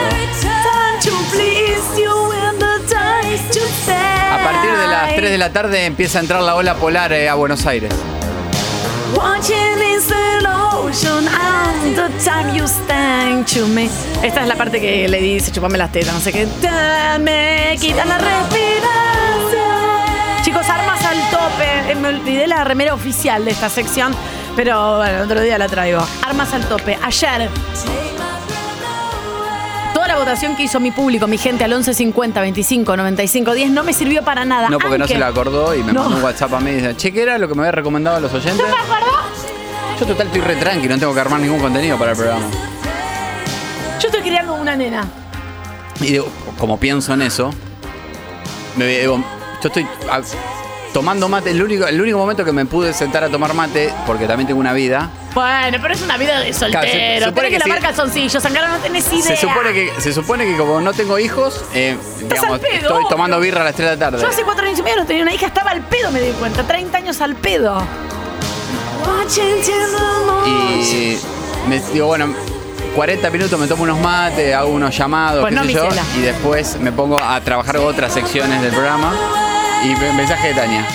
A 4.31 4.39
partir 4.43 4.71
de 4.71 4.87
las 4.87 5.15
3 5.15 5.31
de 5.31 5.37
la 5.37 5.51
tarde 5.51 5.85
empieza 5.85 6.19
a 6.19 6.21
entrar 6.21 6.41
la 6.41 6.55
ola 6.55 6.75
polar 6.75 7.13
eh, 7.13 7.29
a 7.29 7.35
Buenos 7.35 7.65
Aires. 7.65 7.93
Watching 9.15 9.81
in 9.81 10.01
slow 10.01 10.83
motion 10.83 11.27
all 11.27 11.73
the 11.95 12.09
time 12.23 12.53
you 12.55 12.67
stand 12.67 13.45
to 13.53 13.65
me. 13.67 13.89
Esta 14.23 14.41
es 14.41 14.47
la 14.47 14.55
parte 14.55 14.79
que 14.81 15.07
le 15.07 15.19
dice 15.19 15.51
chupame 15.51 15.77
las 15.77 15.91
tetas, 15.91 16.13
no 16.13 16.19
sé 16.19 16.31
qué. 16.31 16.47
Me 17.19 17.75
quita 17.79 18.05
la 18.05 18.17
respiración. 18.17 19.63
Chicos, 20.43 20.67
armas 20.69 21.03
al 21.05 21.17
tope. 21.29 21.91
Eh, 21.91 21.95
Me 21.95 22.09
olvidé 22.09 22.47
la 22.47 22.63
remera 22.63 22.93
oficial 22.93 23.43
de 23.45 23.51
esta 23.51 23.69
sección, 23.69 24.13
pero 24.55 24.97
bueno, 24.97 25.23
otro 25.23 25.41
día 25.41 25.57
la 25.57 25.67
traigo. 25.67 26.05
Armas 26.25 26.53
al 26.53 26.65
tope. 26.67 26.97
Ayer 27.01 27.49
Toda 30.07 30.19
la 30.19 30.23
votación 30.23 30.55
que 30.55 30.63
hizo 30.63 30.79
mi 30.79 30.91
público, 30.91 31.27
mi 31.27 31.37
gente 31.37 31.65
al 31.65 31.73
11 31.73 31.93
50 31.93 32.39
25 32.39 32.95
95 32.95 33.53
10 33.53 33.71
no 33.71 33.83
me 33.83 33.91
sirvió 33.91 34.23
para 34.23 34.45
nada. 34.45 34.69
No, 34.69 34.79
porque 34.79 34.97
no 34.97 35.05
se 35.05 35.17
la 35.17 35.27
acordó 35.27 35.75
y 35.75 35.83
me 35.83 35.91
No. 35.91 36.03
mandó 36.03 36.15
un 36.19 36.23
WhatsApp 36.23 36.53
a 36.53 36.59
mí 36.61 36.71
y 36.71 36.73
dice, 36.75 36.95
che, 36.95 37.11
¿qué 37.11 37.23
era 37.23 37.37
lo 37.37 37.49
que 37.49 37.55
me 37.55 37.63
había 37.63 37.73
recomendado 37.73 38.15
a 38.15 38.19
los 38.21 38.31
oyentes? 38.33 38.55
¿No 38.57 38.73
me 38.73 38.81
acuerdo? 38.81 39.11
Yo 39.99 40.05
total 40.05 40.27
estoy 40.27 40.39
re 40.39 40.55
tranqui, 40.55 40.87
no 40.87 40.97
tengo 40.97 41.13
que 41.13 41.19
armar 41.19 41.41
ningún 41.41 41.59
contenido 41.59 41.97
para 41.97 42.11
el 42.11 42.17
programa. 42.17 42.45
Yo 43.99 44.07
estoy 44.07 44.21
criando 44.21 44.53
una 44.53 44.77
nena. 44.77 45.03
Y 45.99 46.05
digo, 46.05 46.29
como 46.57 46.79
pienso 46.79 47.13
en 47.13 47.23
eso, 47.23 47.53
me 48.77 48.85
digo, 48.85 49.17
yo 49.61 49.67
estoy 49.67 49.85
tomando 50.97 51.29
mate, 51.29 51.51
el 51.51 51.61
único, 51.61 51.85
el 51.85 52.01
único 52.01 52.17
momento 52.17 52.43
que 52.43 52.51
me 52.51 52.65
pude 52.65 52.91
sentar 52.91 53.23
a 53.23 53.29
tomar 53.29 53.53
mate, 53.53 53.93
porque 54.07 54.25
también 54.25 54.47
tengo 54.47 54.59
una 54.59 54.73
vida, 54.73 55.11
Bueno, 55.35 55.77
pero 55.79 55.93
es 55.93 56.01
una 56.01 56.17
vida 56.17 56.39
de 56.39 56.51
soltero. 56.51 56.71
Claro, 56.81 56.87
se- 56.87 57.19
se 57.19 57.25
supone 57.25 57.33
Tenés 57.35 57.49
que, 57.51 57.57
que 57.57 57.63
sí. 57.63 57.69
lavar 57.69 57.81
calzoncillos, 57.83 58.41
Sangaro, 58.41 58.67
no 58.69 58.77
tenés 58.79 59.13
idea. 59.13 59.21
se 59.23 59.35
supone, 59.37 59.73
que, 59.73 59.91
se 59.99 60.11
supone 60.11 60.45
que 60.45 60.57
como 60.57 60.81
no 60.81 60.93
tengo 60.93 61.19
hijos, 61.19 61.63
eh, 61.75 61.95
digamos, 62.21 62.53
al 62.55 62.59
pedo, 62.61 62.73
estoy 62.73 63.03
tomando 63.11 63.39
birra 63.39 63.61
a 63.61 63.65
las 63.65 63.75
3 63.75 63.89
de 63.91 63.95
la 63.95 63.99
tarde. 63.99 64.19
Yo 64.23 64.27
hace 64.27 64.41
cuatro 64.43 64.65
años 64.65 64.79
y 64.79 64.81
medio 64.81 64.97
no 64.97 65.05
tenía 65.05 65.21
una 65.21 65.33
hija, 65.35 65.45
estaba 65.45 65.69
al 65.69 65.81
pedo, 65.81 66.09
me 66.11 66.19
di 66.19 66.31
cuenta. 66.31 66.63
30 66.63 66.97
años 66.97 67.21
al 67.21 67.35
pedo. 67.35 67.79
Y 70.45 71.17
me 71.69 71.79
digo, 71.93 72.07
bueno, 72.07 72.33
40 72.95 73.29
minutos 73.29 73.59
me 73.59 73.67
tomo 73.67 73.83
unos 73.83 73.99
mates, 73.99 74.55
hago 74.55 74.69
unos 74.69 74.97
llamados, 74.97 75.41
Pues 75.41 75.51
qué 75.53 75.59
no, 75.59 75.63
sé 75.65 75.73
yo, 75.73 75.87
y 76.17 76.21
después 76.21 76.79
me 76.79 76.91
pongo 76.91 77.21
a 77.21 77.39
trabajar 77.41 77.77
otras 77.77 78.13
secciones 78.13 78.61
del 78.61 78.71
programa. 78.71 79.13
Y 79.83 79.95
me- 79.95 80.13
mensaje 80.13 80.49
de 80.49 80.53
Tania. 80.53 80.85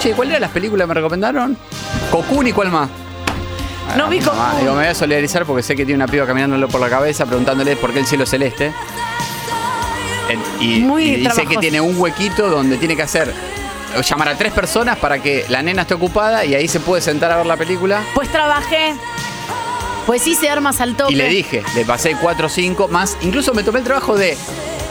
Che, 0.00 0.12
¿cuál 0.12 0.28
eran 0.30 0.40
las 0.42 0.50
películas 0.50 0.84
que 0.84 0.88
me 0.88 0.94
recomendaron? 0.94 1.56
Cocoon 2.10 2.46
y 2.46 2.52
cuál 2.52 2.70
más. 2.70 2.88
No 3.96 4.08
vi 4.08 4.18
Ah, 4.20 4.24
Cocoon. 4.24 4.60
Digo, 4.60 4.72
me 4.72 4.78
voy 4.80 4.86
a 4.86 4.94
solidarizar 4.94 5.44
porque 5.44 5.62
sé 5.62 5.76
que 5.76 5.84
tiene 5.84 6.02
una 6.02 6.10
piba 6.10 6.26
caminándolo 6.26 6.68
por 6.68 6.80
la 6.80 6.88
cabeza 6.88 7.26
preguntándole 7.26 7.76
por 7.76 7.92
qué 7.92 8.00
el 8.00 8.06
cielo 8.06 8.24
es 8.24 8.30
celeste. 8.30 8.72
Y, 10.60 10.80
Muy 10.80 11.04
y 11.04 11.16
dice 11.16 11.44
que 11.44 11.56
tiene 11.56 11.80
un 11.80 11.98
huequito 11.98 12.48
donde 12.48 12.76
tiene 12.76 12.94
que 12.94 13.02
hacer 13.02 13.34
llamar 14.08 14.28
a 14.28 14.38
tres 14.38 14.52
personas 14.52 14.96
para 14.98 15.18
que 15.20 15.44
la 15.48 15.60
nena 15.62 15.82
esté 15.82 15.94
ocupada 15.94 16.44
y 16.44 16.54
ahí 16.54 16.68
se 16.68 16.78
puede 16.78 17.02
sentar 17.02 17.32
a 17.32 17.36
ver 17.38 17.46
la 17.46 17.56
película. 17.56 18.02
Pues 18.14 18.30
trabajé. 18.30 18.94
Pues 20.06 20.24
hice 20.28 20.48
armas 20.48 20.80
al 20.80 20.94
tope. 20.96 21.12
Y 21.12 21.16
le 21.16 21.28
dije, 21.28 21.62
le 21.74 21.84
pasé 21.84 22.14
4 22.20 22.46
o 22.46 22.48
5 22.48 22.86
más. 22.88 23.16
Incluso 23.22 23.52
me 23.54 23.64
tomé 23.64 23.80
el 23.80 23.84
trabajo 23.84 24.16
de 24.16 24.36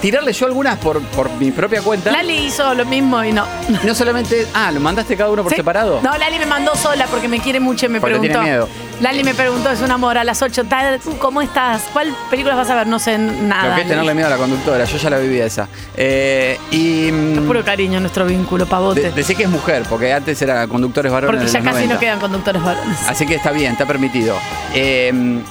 tirarle 0.01 0.33
yo 0.33 0.45
algunas 0.45 0.77
por, 0.79 1.01
por 1.01 1.29
mi 1.31 1.51
propia 1.51 1.81
cuenta. 1.81 2.11
Lali 2.11 2.45
hizo 2.45 2.73
lo 2.73 2.85
mismo 2.85 3.23
y 3.23 3.31
no. 3.31 3.45
No 3.83 3.93
solamente. 3.95 4.47
Ah, 4.53 4.71
¿lo 4.71 4.79
mandaste 4.79 5.15
cada 5.17 5.29
uno 5.29 5.43
por 5.43 5.51
¿Sí? 5.51 5.57
separado? 5.57 5.99
No, 6.01 6.17
Lali 6.17 6.39
me 6.39 6.45
mandó 6.45 6.75
sola 6.75 7.05
porque 7.07 7.27
me 7.27 7.39
quiere 7.39 7.59
mucho 7.59 7.85
y 7.85 7.89
me 7.89 7.99
Porque 7.99 8.15
preguntó. 8.15 8.39
tiene 8.39 8.49
miedo. 8.51 8.69
Lali 9.01 9.23
me 9.23 9.33
preguntó, 9.33 9.69
es 9.71 9.81
un 9.81 9.91
amor, 9.91 10.17
a 10.17 10.23
las 10.25 10.41
8. 10.41 10.65
"Ta- 10.65 10.97
¿Tú 11.01 11.17
cómo 11.17 11.41
estás? 11.41 11.83
¿Cuál 11.93 12.13
película 12.29 12.55
vas 12.55 12.69
a 12.69 12.75
ver? 12.75 12.87
No 12.87 12.99
sé 12.99 13.17
nada. 13.17 13.69
Lo 13.69 13.75
que 13.75 13.81
es 13.81 13.87
tenerle 13.87 14.13
miedo 14.13 14.27
a 14.27 14.31
la 14.31 14.37
conductora. 14.37 14.83
Yo 14.85 14.97
ya 14.97 15.09
la 15.09 15.17
viví 15.19 15.39
esa. 15.39 15.67
Eh, 15.95 16.57
y. 16.71 17.09
mm, 17.11 17.47
Puro 17.47 17.63
cariño 17.63 17.99
nuestro 17.99 18.25
vínculo, 18.25 18.65
pavote. 18.65 19.01
de- 19.01 19.11
decí 19.11 19.35
que 19.35 19.43
es 19.43 19.49
mujer, 19.49 19.83
porque 19.89 20.11
antes 20.13 20.41
era 20.41 20.67
conductores 20.67 21.11
varones. 21.11 21.39
porque 21.39 21.51
ya 21.51 21.59
casi 21.59 21.75
90. 21.87 21.93
no 21.93 21.99
quedan 21.99 22.19
conductores 22.19 22.61
varones. 22.61 22.97
Así 23.07 23.25
que 23.25 23.35
está 23.35 23.51
bien, 23.51 23.71
está 23.73 23.85
permitido. 23.85 24.35
Eh, 24.73 25.41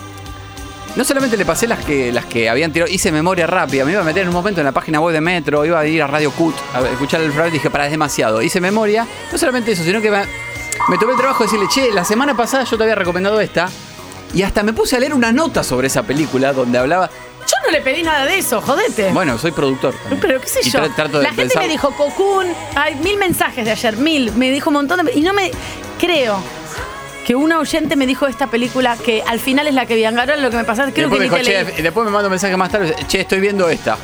no 0.97 1.05
solamente 1.05 1.37
le 1.37 1.45
pasé 1.45 1.67
las 1.69 1.85
que, 1.85 2.13
las 2.13 2.25
que 2.27 2.49
habían 2.49 2.73
tirado, 2.73 2.91
hice 2.91 3.13
memoria 3.13 3.47
rápida, 3.47 3.85
me 3.85 3.93
iba 3.93 4.01
a 4.01 4.05
meter 4.05 4.23
en 4.23 4.29
un 4.29 4.35
momento 4.35 4.61
en 4.61 4.65
la 4.67 4.73
página 4.73 5.01
web 5.01 5.13
de 5.15 5.21
Metro, 5.21 5.65
iba 5.65 5.79
a 5.79 5.87
ir 5.87 6.03
a 6.03 6.07
Radio 6.07 6.31
Cut 6.33 6.55
a 6.75 6.81
escuchar 6.89 7.21
el 7.21 7.27
programa 7.29 7.49
y 7.49 7.53
dije, 7.53 7.71
para, 7.71 7.85
es 7.87 7.91
demasiado. 7.93 8.43
Hice 8.43 8.61
memoria, 8.61 9.07
no 9.31 9.39
solamente 9.39 9.73
eso, 9.73 9.85
sino 9.85 10.01
que 10.01 10.11
me, 10.11 10.23
me 10.89 10.99
tomé 10.99 11.13
el 11.13 11.19
trabajo 11.19 11.45
de 11.45 11.51
decirle, 11.51 11.67
che, 11.73 11.93
la 11.95 12.05
semana 12.05 12.37
pasada 12.37 12.65
yo 12.65 12.77
te 12.77 12.83
había 12.83 12.95
recomendado 12.97 13.41
esta, 13.41 13.69
y 14.35 14.43
hasta 14.43 14.63
me 14.63 14.73
puse 14.73 14.97
a 14.97 15.01
leer 15.01 15.15
una 15.15 15.31
nota 15.33 15.63
sobre 15.63 15.87
esa 15.87 16.03
película 16.03 16.53
donde 16.53 16.79
hablaba, 16.79 17.09
Yo 17.09 17.55
no 17.65 17.71
le 17.71 17.81
pedí 17.81 18.03
nada 18.03 18.25
de 18.27 18.39
eso, 18.39 18.61
jodete. 18.61 19.11
bueno, 19.13 19.39
soy 19.39 19.53
productor. 19.53 19.95
también. 19.95 20.21
Pero 20.21 20.41
qué 20.41 20.49
sé 20.49 20.61
Y 20.65 20.71
yo. 20.71 20.81
tra- 20.81 20.95
trato 20.95 21.19
de 21.19 21.25
la 21.25 21.31
gente 21.31 21.43
pensar- 21.45 21.63
me 21.63 21.69
dijo 21.69 21.91
Cocoon. 21.93 22.47
Hay 22.75 22.97
mil 22.97 23.17
mensajes 23.17 23.65
de 23.65 23.71
ayer, 23.71 23.97
mil. 23.97 24.33
Me 24.33 24.51
dijo 24.51 24.69
un 24.69 24.75
montón 24.75 25.07
de. 25.07 25.13
Y 25.15 25.23
no 25.23 25.33
me. 25.33 25.51
Creo 25.99 26.39
que 27.29 27.37
una 27.37 27.59
oyente 27.59 27.95
me 27.95 28.07
dijo 28.07 28.27
esta 28.27 28.47
película 28.47 28.97
que 28.97 29.23
al 29.27 29.39
final 29.39 29.67
es 29.67 29.75
la 29.75 29.85
que 29.85 29.95
vi. 29.97 30.05
Ahora 30.07 30.35
lo 30.39 30.49
que 30.49 30.57
me 30.57 30.65
que 30.65 30.73
creo 30.73 30.87
Después, 30.87 31.11
que 31.11 31.19
ni 31.19 31.23
dijo, 31.25 31.37
te 31.37 31.43
"Che", 31.45 31.65
leí. 31.75 31.83
después 31.83 32.07
me 32.07 32.11
manda 32.11 32.27
un 32.29 32.31
mensaje 32.31 32.57
más 32.57 32.71
tarde, 32.71 32.97
che, 33.07 33.21
estoy 33.21 33.39
viendo 33.41 33.69
esta. 33.69 33.99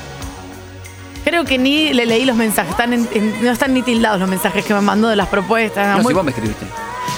Creo 1.25 1.43
que 1.47 1.57
ni 1.57 1.95
le 1.95 2.05
leí 2.05 2.27
los 2.27 2.37
mensajes. 2.37 2.73
Están 2.73 2.93
en- 2.93 3.09
en- 3.15 3.43
no 3.43 3.51
están 3.51 3.73
ni 3.73 3.81
tildados 3.81 4.21
los 4.21 4.29
mensajes 4.29 4.63
que 4.63 4.75
me 4.75 4.83
mandó 4.83 5.09
de 5.09 5.17
las 5.17 5.29
propuestas. 5.29 5.97
No, 5.97 6.03
Muy- 6.03 6.11
si 6.11 6.15
vos 6.17 6.23
me 6.23 6.33
escribiste. 6.33 6.67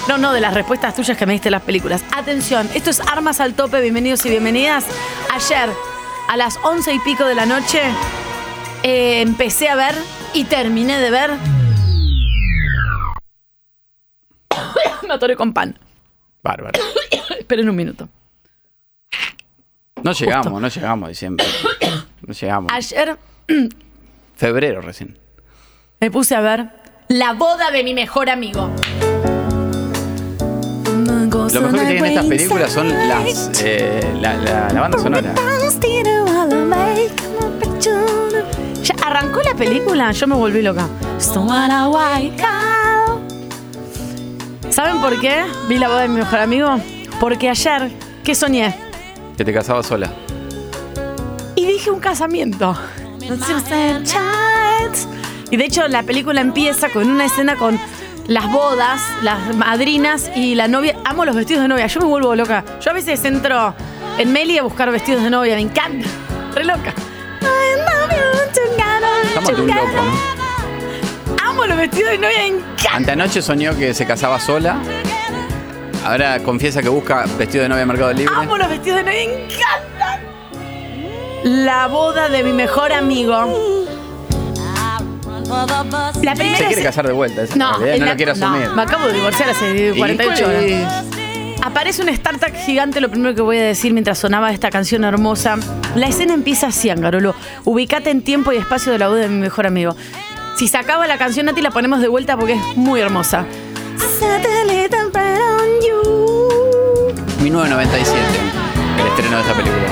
No, 0.07 0.17
no, 0.17 0.31
de 0.31 0.39
las 0.39 0.53
respuestas 0.53 0.95
tuyas 0.95 1.17
que 1.17 1.25
me 1.25 1.33
diste 1.33 1.49
en 1.49 1.51
las 1.51 1.63
películas. 1.63 2.01
Atención, 2.15 2.69
esto 2.73 2.89
es 2.89 3.01
Armas 3.01 3.41
al 3.41 3.53
Tope, 3.53 3.81
bienvenidos 3.81 4.25
y 4.25 4.29
bienvenidas. 4.29 4.85
Ayer, 5.33 5.69
a 6.29 6.37
las 6.37 6.55
once 6.63 6.93
y 6.93 6.99
pico 6.99 7.25
de 7.25 7.35
la 7.35 7.45
noche, 7.45 7.81
eh, 8.83 9.19
empecé 9.19 9.67
a 9.67 9.75
ver 9.75 9.93
y 10.33 10.45
terminé 10.45 10.99
de 11.01 11.11
ver. 11.11 11.31
me 15.05 15.13
atoré 15.13 15.35
con 15.35 15.51
pan. 15.51 15.77
Bárbaro. 16.43 16.79
Esperen 17.39 17.69
un 17.69 17.75
minuto. 17.75 18.07
No 20.03 20.11
llegamos, 20.11 20.61
no 20.61 20.67
llegamos 20.67 21.07
a 21.07 21.09
diciembre. 21.09 21.45
No 22.25 22.33
llegamos. 22.33 22.71
Ayer 22.73 23.17
Febrero 24.35 24.81
recién. 24.81 25.17
me 26.01 26.09
puse 26.11 26.35
a 26.35 26.41
ver 26.41 26.69
La 27.09 27.33
boda 27.33 27.71
de 27.71 27.83
mi 27.83 27.93
mejor 27.93 28.29
amigo. 28.29 28.69
Lo 31.53 31.61
mejor 31.61 31.79
que 31.79 31.85
tienen 31.85 32.05
estas 32.05 32.25
películas 32.25 32.71
son 32.73 32.89
las 32.89 33.61
eh, 33.63 34.13
la, 34.19 34.35
la- 34.35 34.69
la 34.73 34.81
banda 34.81 34.97
sonora. 34.99 35.33
Ya 38.83 38.95
arrancó 39.05 39.41
la 39.43 39.53
película, 39.53 40.11
yo 40.11 40.27
me 40.27 40.35
volví 40.35 40.61
loca. 40.61 40.87
¿Saben 44.77 45.01
por 45.01 45.19
qué 45.19 45.43
vi 45.67 45.79
la 45.79 45.87
boda 45.87 46.01
de 46.01 46.07
mi 46.07 46.19
mejor 46.19 46.37
amigo? 46.37 46.79
Porque 47.19 47.49
ayer, 47.49 47.91
¿qué 48.23 48.35
soñé? 48.35 48.75
Que 49.35 49.43
te 49.43 49.51
casabas 49.51 49.87
sola. 49.87 50.13
Y 51.55 51.65
dije 51.65 51.89
un 51.89 51.99
casamiento. 51.99 52.77
Y 55.49 55.57
de 55.57 55.65
hecho 55.65 55.87
la 55.87 56.03
película 56.03 56.41
empieza 56.41 56.89
con 56.89 57.09
una 57.09 57.25
escena 57.25 57.55
con 57.55 57.79
las 58.27 58.51
bodas, 58.51 59.01
las 59.23 59.55
madrinas 59.55 60.29
y 60.35 60.53
la 60.53 60.67
novia. 60.67 60.95
Amo 61.05 61.25
los 61.25 61.35
vestidos 61.35 61.63
de 61.63 61.69
novia, 61.69 61.87
yo 61.87 61.99
me 62.01 62.05
vuelvo 62.05 62.35
loca. 62.35 62.63
Yo 62.79 62.91
a 62.91 62.93
veces 62.93 63.25
entro 63.25 63.73
en 64.19 64.31
Meli 64.31 64.59
a 64.59 64.61
buscar 64.61 64.91
vestidos 64.91 65.23
de 65.23 65.31
novia, 65.31 65.55
me 65.55 65.61
encanta. 65.61 66.07
Re 66.53 66.63
loca. 66.65 66.93
Estamos 69.25 69.55
de 69.55 69.61
un 69.63 69.67
loco, 69.69 69.87
¿no? 69.87 70.36
Amo 71.57 71.65
los 71.65 71.77
vestidos 71.77 72.11
de 72.11 72.17
novia, 72.19 72.37
me 72.37 72.47
encanta. 72.47 72.95
Anteanoche 72.95 73.41
soñó 73.41 73.75
que 73.75 73.91
se 73.95 74.05
casaba 74.05 74.39
sola. 74.39 74.77
Ahora 76.05 76.37
confiesa 76.39 76.83
que 76.83 76.89
busca 76.89 77.25
vestido 77.37 77.63
de 77.63 77.69
novia 77.69 77.81
en 77.81 77.87
Mercado 77.87 78.13
Libre. 78.13 78.31
Amo 78.35 78.57
los 78.57 78.69
vestidos 78.69 78.97
de 78.97 79.03
novia, 79.03 79.17
me 79.17 79.45
encantan. 79.45 80.21
La 81.65 81.87
boda 81.87 82.29
de 82.29 82.43
mi 82.43 82.53
mejor 82.53 82.93
amigo. 82.93 83.87
La 86.21 86.35
Se 86.35 86.37
primera 86.37 86.57
quiere 86.57 86.81
es- 86.81 86.83
casar 86.83 87.07
de 87.07 87.13
vuelta, 87.13 87.41
esa 87.43 87.55
No, 87.55 87.71
es 87.71 87.71
la 87.71 87.77
realidad, 87.85 87.95
en 87.95 87.99
no 88.01 88.05
la- 88.05 88.11
lo 88.11 88.17
quiere 88.17 88.33
no, 88.35 88.45
asumir. 88.47 88.69
me 88.75 88.81
acabo 88.83 89.07
de 89.07 89.13
divorciar 89.13 89.49
hace 89.49 89.91
¿Y 89.95 89.97
48 89.97 90.43
cuál 90.43 90.55
horas. 90.55 90.63
es? 90.63 90.87
Aparece 91.63 92.01
un 92.03 92.09
startup 92.09 92.53
gigante, 92.65 93.01
lo 93.01 93.09
primero 93.09 93.33
que 93.33 93.41
voy 93.41 93.57
a 93.57 93.63
decir 93.63 93.93
mientras 93.93 94.19
sonaba 94.19 94.51
esta 94.51 94.69
canción 94.69 95.03
hermosa. 95.03 95.57
La 95.95 96.07
escena 96.07 96.33
empieza 96.33 96.67
así, 96.67 96.89
Angarolo. 96.89 97.33
Ubicate 97.65 98.09
en 98.11 98.21
tiempo 98.21 98.53
y 98.53 98.57
espacio 98.57 98.91
de 98.91 98.99
la 98.99 99.07
boda 99.09 99.21
de 99.21 99.27
mi 99.29 99.39
mejor 99.39 99.65
amigo. 99.67 99.95
Si 100.57 100.67
se 100.67 100.75
acaba 100.75 101.05
la 101.05 101.19
canción, 101.19 101.45
Nati, 101.45 101.61
la 101.61 101.69
ponemos 101.69 102.01
de 102.01 102.07
vuelta 102.07 102.35
porque 102.35 102.53
es 102.53 102.75
muy 102.75 102.99
hermosa. 102.99 103.45
1997, 107.43 108.19
el 108.99 109.07
estreno 109.07 109.35
de 109.35 109.41
esta 109.43 109.53
película. 109.53 109.83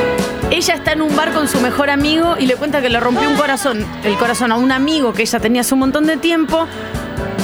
Ella 0.50 0.74
está 0.74 0.94
en 0.94 1.04
un 1.04 1.16
bar 1.16 1.34
con 1.34 1.48
su 1.48 1.60
mejor 1.62 1.92
amigo 1.92 2.36
y 2.40 2.48
le 2.48 2.56
cuenta 2.56 2.82
que 2.82 2.90
le 2.90 3.00
rompió 3.00 3.30
un 3.30 3.36
corazón, 3.36 3.86
el 4.04 4.18
corazón 4.18 4.52
a 4.52 4.56
un 4.56 4.72
amigo 4.72 5.14
que 5.14 5.22
ella 5.22 5.40
tenía 5.40 5.62
hace 5.62 5.76
un 5.76 5.82
montón 5.82 6.08
de 6.08 6.18
tiempo. 6.18 6.66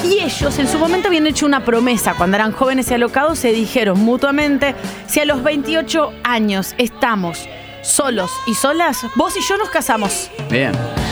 Y 0.04 0.18
ellos 0.18 0.58
en 0.58 0.68
su 0.68 0.80
momento 0.80 1.10
habían 1.10 1.28
hecho 1.28 1.46
una 1.46 1.64
promesa, 1.64 2.16
cuando 2.16 2.38
eran 2.38 2.52
jóvenes 2.52 2.90
y 2.90 2.96
alocados, 2.96 3.38
se 3.38 3.52
dijeron 3.52 4.00
mutuamente, 4.00 4.74
si 5.06 5.20
a 5.20 5.26
los 5.26 5.44
28 5.44 6.12
años 6.24 6.74
estamos 6.80 7.48
solos 7.84 8.32
y 8.48 8.56
solas, 8.56 9.06
vos 9.16 9.36
y 9.38 9.48
yo 9.48 9.58
nos 9.58 9.70
casamos. 9.70 10.32
Bien. 10.50 10.72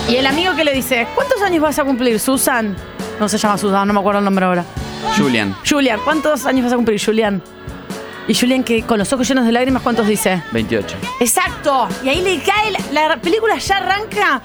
Y 0.09 0.15
el 0.15 0.25
amigo 0.25 0.55
que 0.55 0.63
le 0.63 0.73
dice, 0.73 1.07
¿cuántos 1.15 1.41
años 1.41 1.61
vas 1.61 1.77
a 1.79 1.83
cumplir, 1.83 2.19
Susan? 2.19 2.75
No 3.19 3.29
se 3.29 3.37
llama 3.37 3.57
Susan, 3.57 3.87
no 3.87 3.93
me 3.93 3.99
acuerdo 3.99 4.19
el 4.19 4.25
nombre 4.25 4.45
ahora. 4.45 4.65
Julian, 5.17 5.55
Julian, 5.67 5.99
¿cuántos 6.03 6.45
años 6.45 6.63
vas 6.65 6.73
a 6.73 6.75
cumplir, 6.75 7.01
Julian? 7.03 7.41
Y 8.27 8.33
Julian, 8.35 8.63
que 8.63 8.83
con 8.83 8.99
los 8.99 9.11
ojos 9.13 9.27
llenos 9.27 9.45
de 9.45 9.51
lágrimas, 9.51 9.81
¿cuántos 9.81 10.07
dice? 10.07 10.41
28. 10.51 10.95
Exacto. 11.19 11.87
Y 12.03 12.09
ahí 12.09 12.21
le 12.21 12.39
cae, 12.41 12.71
la, 12.91 13.07
la 13.09 13.17
película 13.21 13.57
ya 13.57 13.77
arranca 13.77 14.41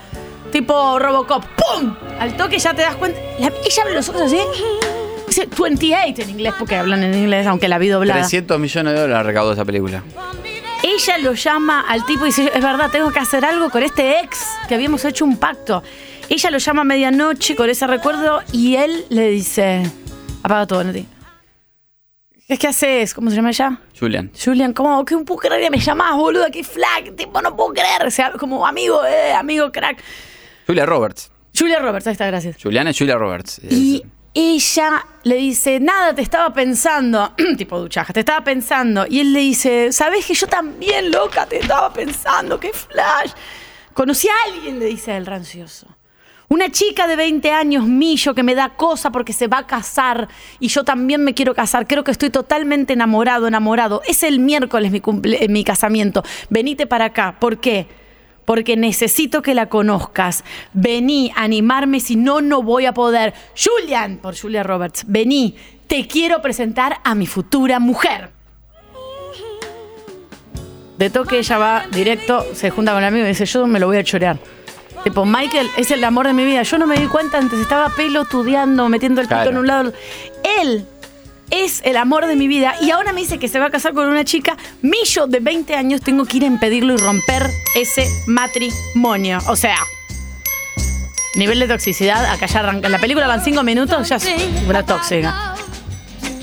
tipo 0.51 0.99
Robocop. 0.99 1.45
¡Pum! 1.45 1.95
Al 2.19 2.37
toque 2.37 2.59
ya 2.59 2.73
te 2.75 2.83
das 2.83 2.95
cuenta. 2.97 3.19
La- 3.39 3.49
ella 3.49 3.83
abre 3.83 3.95
los 3.95 4.09
ojos 4.09 4.23
así. 4.23 4.39
Dice 5.27 5.49
28 5.61 6.23
en 6.23 6.31
inglés, 6.31 6.55
porque 6.59 6.77
hablan 6.77 7.03
en 7.03 7.15
inglés, 7.15 7.47
aunque 7.47 7.69
la 7.69 7.79
vi 7.79 7.89
doblada. 7.89 8.21
300 8.21 8.59
millones 8.59 8.95
de 8.95 9.01
dólares 9.01 9.27
recaudó 9.27 9.53
esa 9.53 9.65
película. 9.65 10.03
Ella 10.87 11.17
lo 11.17 11.33
llama 11.33 11.81
al 11.89 12.05
tipo 12.05 12.25
y 12.25 12.27
dice, 12.27 12.51
es 12.55 12.63
verdad, 12.63 12.91
tengo 12.91 13.11
que 13.11 13.19
hacer 13.19 13.43
algo 13.43 13.71
con 13.71 13.83
este 13.83 14.21
ex, 14.21 14.47
que 14.69 14.75
habíamos 14.75 15.03
hecho 15.07 15.25
un 15.25 15.39
pacto. 15.39 15.83
Ella 16.29 16.51
lo 16.51 16.59
llama 16.59 16.83
a 16.83 16.85
medianoche 16.85 17.57
con 17.57 17.71
ese 17.71 17.87
recuerdo 17.87 18.43
y 18.53 18.77
él 18.77 19.07
le 19.09 19.31
dice, 19.31 19.83
apaga 20.43 20.67
todo, 20.67 20.85
Nati. 20.85 21.09
¿Qué, 22.47 22.59
¿Qué 22.59 22.67
haces? 22.67 23.15
¿Cómo 23.15 23.31
se 23.31 23.37
llama 23.37 23.49
ella? 23.49 23.81
Julian. 23.99 24.31
Julian, 24.39 24.75
¿cómo 24.75 25.03
no 25.11 25.25
puedo 25.25 25.41
creer 25.41 25.63
que 25.63 25.71
me 25.71 25.79
llamás, 25.79 26.17
boludo? 26.17 26.45
¡Qué 26.53 26.63
flag! 26.63 27.17
Tipo, 27.17 27.41
no 27.41 27.57
puedo 27.57 27.73
creer. 27.73 28.05
O 28.07 28.11
sea, 28.11 28.33
como 28.33 28.67
amigo, 28.67 29.07
eh, 29.07 29.33
amigo 29.33 29.73
crack. 29.73 30.03
Julia 30.67 30.85
Roberts. 30.85 31.31
Julia 31.59 31.79
Roberts, 31.79 32.09
ahí 32.09 32.13
está, 32.13 32.27
gracias. 32.27 32.59
Juliana 32.63 32.91
es 32.91 32.99
Julia 32.99 33.17
Roberts. 33.17 33.59
Y 33.71 34.05
ella 34.35 35.07
le 35.23 35.37
dice, 35.37 35.79
nada, 35.81 36.15
te 36.15 36.23
estaba 36.23 36.53
pensando, 36.53 37.33
tipo 37.57 37.79
duchaja, 37.79 38.13
te 38.13 38.21
estaba 38.21 38.43
pensando. 38.45 39.07
Y 39.09 39.21
él 39.21 39.33
le 39.33 39.41
dice, 39.41 39.93
¿sabes 39.93 40.27
que 40.27 40.35
yo 40.35 40.47
también, 40.47 41.11
loca, 41.11 41.47
te 41.47 41.61
estaba 41.61 41.93
pensando? 41.93 42.59
¡Qué 42.59 42.73
flash! 42.73 43.31
Conocí 43.93 44.29
a 44.29 44.33
alguien, 44.53 44.79
le 44.81 44.87
dice 44.87 45.17
el 45.17 45.25
rancioso. 45.27 45.87
Una 46.49 46.69
chica 46.71 47.07
de 47.07 47.17
20 47.17 47.51
años, 47.53 47.87
Millo, 47.87 48.35
que 48.35 48.43
me 48.43 48.55
da 48.55 48.71
cosa 48.71 49.11
porque 49.11 49.33
se 49.33 49.47
va 49.47 49.59
a 49.59 49.67
casar 49.67 50.29
y 50.61 50.69
yo 50.69 50.85
también 50.85 51.25
me 51.25 51.33
quiero 51.33 51.55
casar. 51.55 51.87
Creo 51.87 52.05
que 52.05 52.11
estoy 52.11 52.29
totalmente 52.31 52.93
enamorado, 52.93 53.47
enamorado. 53.47 54.03
Es 54.07 54.23
el 54.23 54.41
miércoles 54.41 54.93
mi, 54.93 55.01
cumple- 55.01 55.49
mi 55.49 55.65
casamiento. 55.65 56.23
Venite 56.51 56.87
para 56.87 57.07
acá. 57.07 57.37
¿Por 57.41 57.59
qué? 57.61 57.87
Porque 58.45 58.77
necesito 58.77 59.41
que 59.43 59.55
la 59.55 59.69
conozcas. 59.69 60.45
Vení 60.73 61.33
animarme, 61.37 62.01
si 62.01 62.17
no, 62.17 62.41
no 62.41 62.63
voy 62.63 62.87
a 62.87 62.93
poder. 62.95 63.33
Julian, 63.57 64.19
por 64.19 64.39
Julia 64.39 64.63
Roberts, 64.63 65.05
vení. 65.07 65.57
Te 65.87 66.07
quiero 66.07 66.41
presentar 66.43 66.99
a 67.05 67.15
mi 67.15 67.27
futura 67.27 67.79
mujer. 67.79 68.31
De 70.99 71.11
toque 71.11 71.39
ella 71.39 71.59
va 71.59 71.85
directo, 71.91 72.45
se 72.55 72.71
junta 72.71 72.93
con 72.93 73.03
el 73.03 73.09
amigo 73.09 73.25
y 73.25 73.29
dice, 73.29 73.45
yo 73.47 73.67
me 73.67 73.81
lo 73.81 73.87
voy 73.89 73.97
a 73.97 74.05
chorear. 74.05 74.39
Tipo, 75.03 75.27
Michael 75.27 75.69
es 75.77 75.91
el 75.91 76.03
amor 76.05 76.27
de 76.27 76.33
mi 76.33 76.45
vida. 76.45 76.63
Yo 76.63 76.79
no 76.79 76.87
me 76.87 76.97
di 76.97 77.07
cuenta 77.09 77.37
antes, 77.39 77.59
estaba 77.59 77.91
pelotudeando, 77.91 78.89
metiendo 78.89 79.21
el 79.21 79.27
pito 79.27 79.37
Claro. 79.37 79.51
en 79.51 79.59
un 79.59 79.67
lado. 79.67 79.93
Él 80.63 80.87
es 81.51 81.81
el 81.85 81.97
amor 81.97 82.27
de 82.27 82.37
mi 82.37 82.49
vida 82.49 82.75
y 82.81 82.91
ahora 82.91 83.13
me 83.13 83.21
dice 83.21 83.39
que 83.39 83.49
se 83.49 83.59
va 83.59 83.67
a 83.67 83.71
casar 83.71 83.95
con 83.95 84.09
una 84.09 84.25
chica. 84.25 84.57
Millo 84.83 85.27
de 85.27 85.41
20 85.41 85.75
años 85.75 86.01
tengo 86.01 86.25
que 86.25 86.39
ir 86.39 86.45
a 86.45 86.47
impedirlo 86.47 86.95
y 86.95 86.97
romper 86.97 87.51
ese 87.75 88.09
matrimonio. 88.27 89.39
O 89.49 89.57
sea, 89.57 89.77
nivel 91.35 91.61
de 91.61 91.69
toxicidad, 91.69 92.25
acá 92.27 92.47
ya 92.47 92.61
arranca. 92.61 92.89
La 92.89 92.99
película 92.99 93.27
van 93.27 93.43
5 93.43 93.63
minutos, 93.63 94.09
ya 94.09 94.17
es 94.17 94.27
una 94.67 94.85
tóxica. 94.85 95.55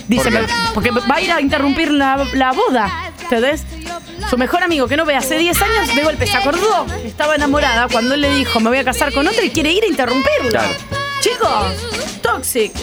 Dice, 0.07 0.29
¿Por 0.29 0.73
porque 0.73 0.91
va 0.91 1.15
a 1.15 1.21
ir 1.21 1.31
a 1.31 1.39
interrumpir 1.39 1.91
la, 1.91 2.25
la 2.33 2.51
boda. 2.51 3.11
¿Entendés? 3.23 3.63
Su 4.29 4.37
mejor 4.37 4.63
amigo 4.63 4.87
que 4.87 4.97
no 4.97 5.05
ve 5.05 5.15
hace 5.15 5.37
10 5.37 5.61
años, 5.61 5.95
de 5.95 6.03
golpe 6.03 6.27
se 6.27 6.37
acordó 6.37 6.85
estaba 7.05 7.35
enamorada 7.35 7.87
cuando 7.89 8.15
él 8.15 8.21
le 8.21 8.33
dijo, 8.35 8.59
me 8.59 8.69
voy 8.69 8.79
a 8.79 8.83
casar 8.83 9.13
con 9.13 9.27
otro 9.27 9.43
y 9.43 9.49
quiere 9.49 9.71
ir 9.71 9.83
a 9.83 9.87
interrumpirlo. 9.87 10.49
Claro. 10.49 11.00
Chicos, 11.22 12.19
toxic. 12.22 12.73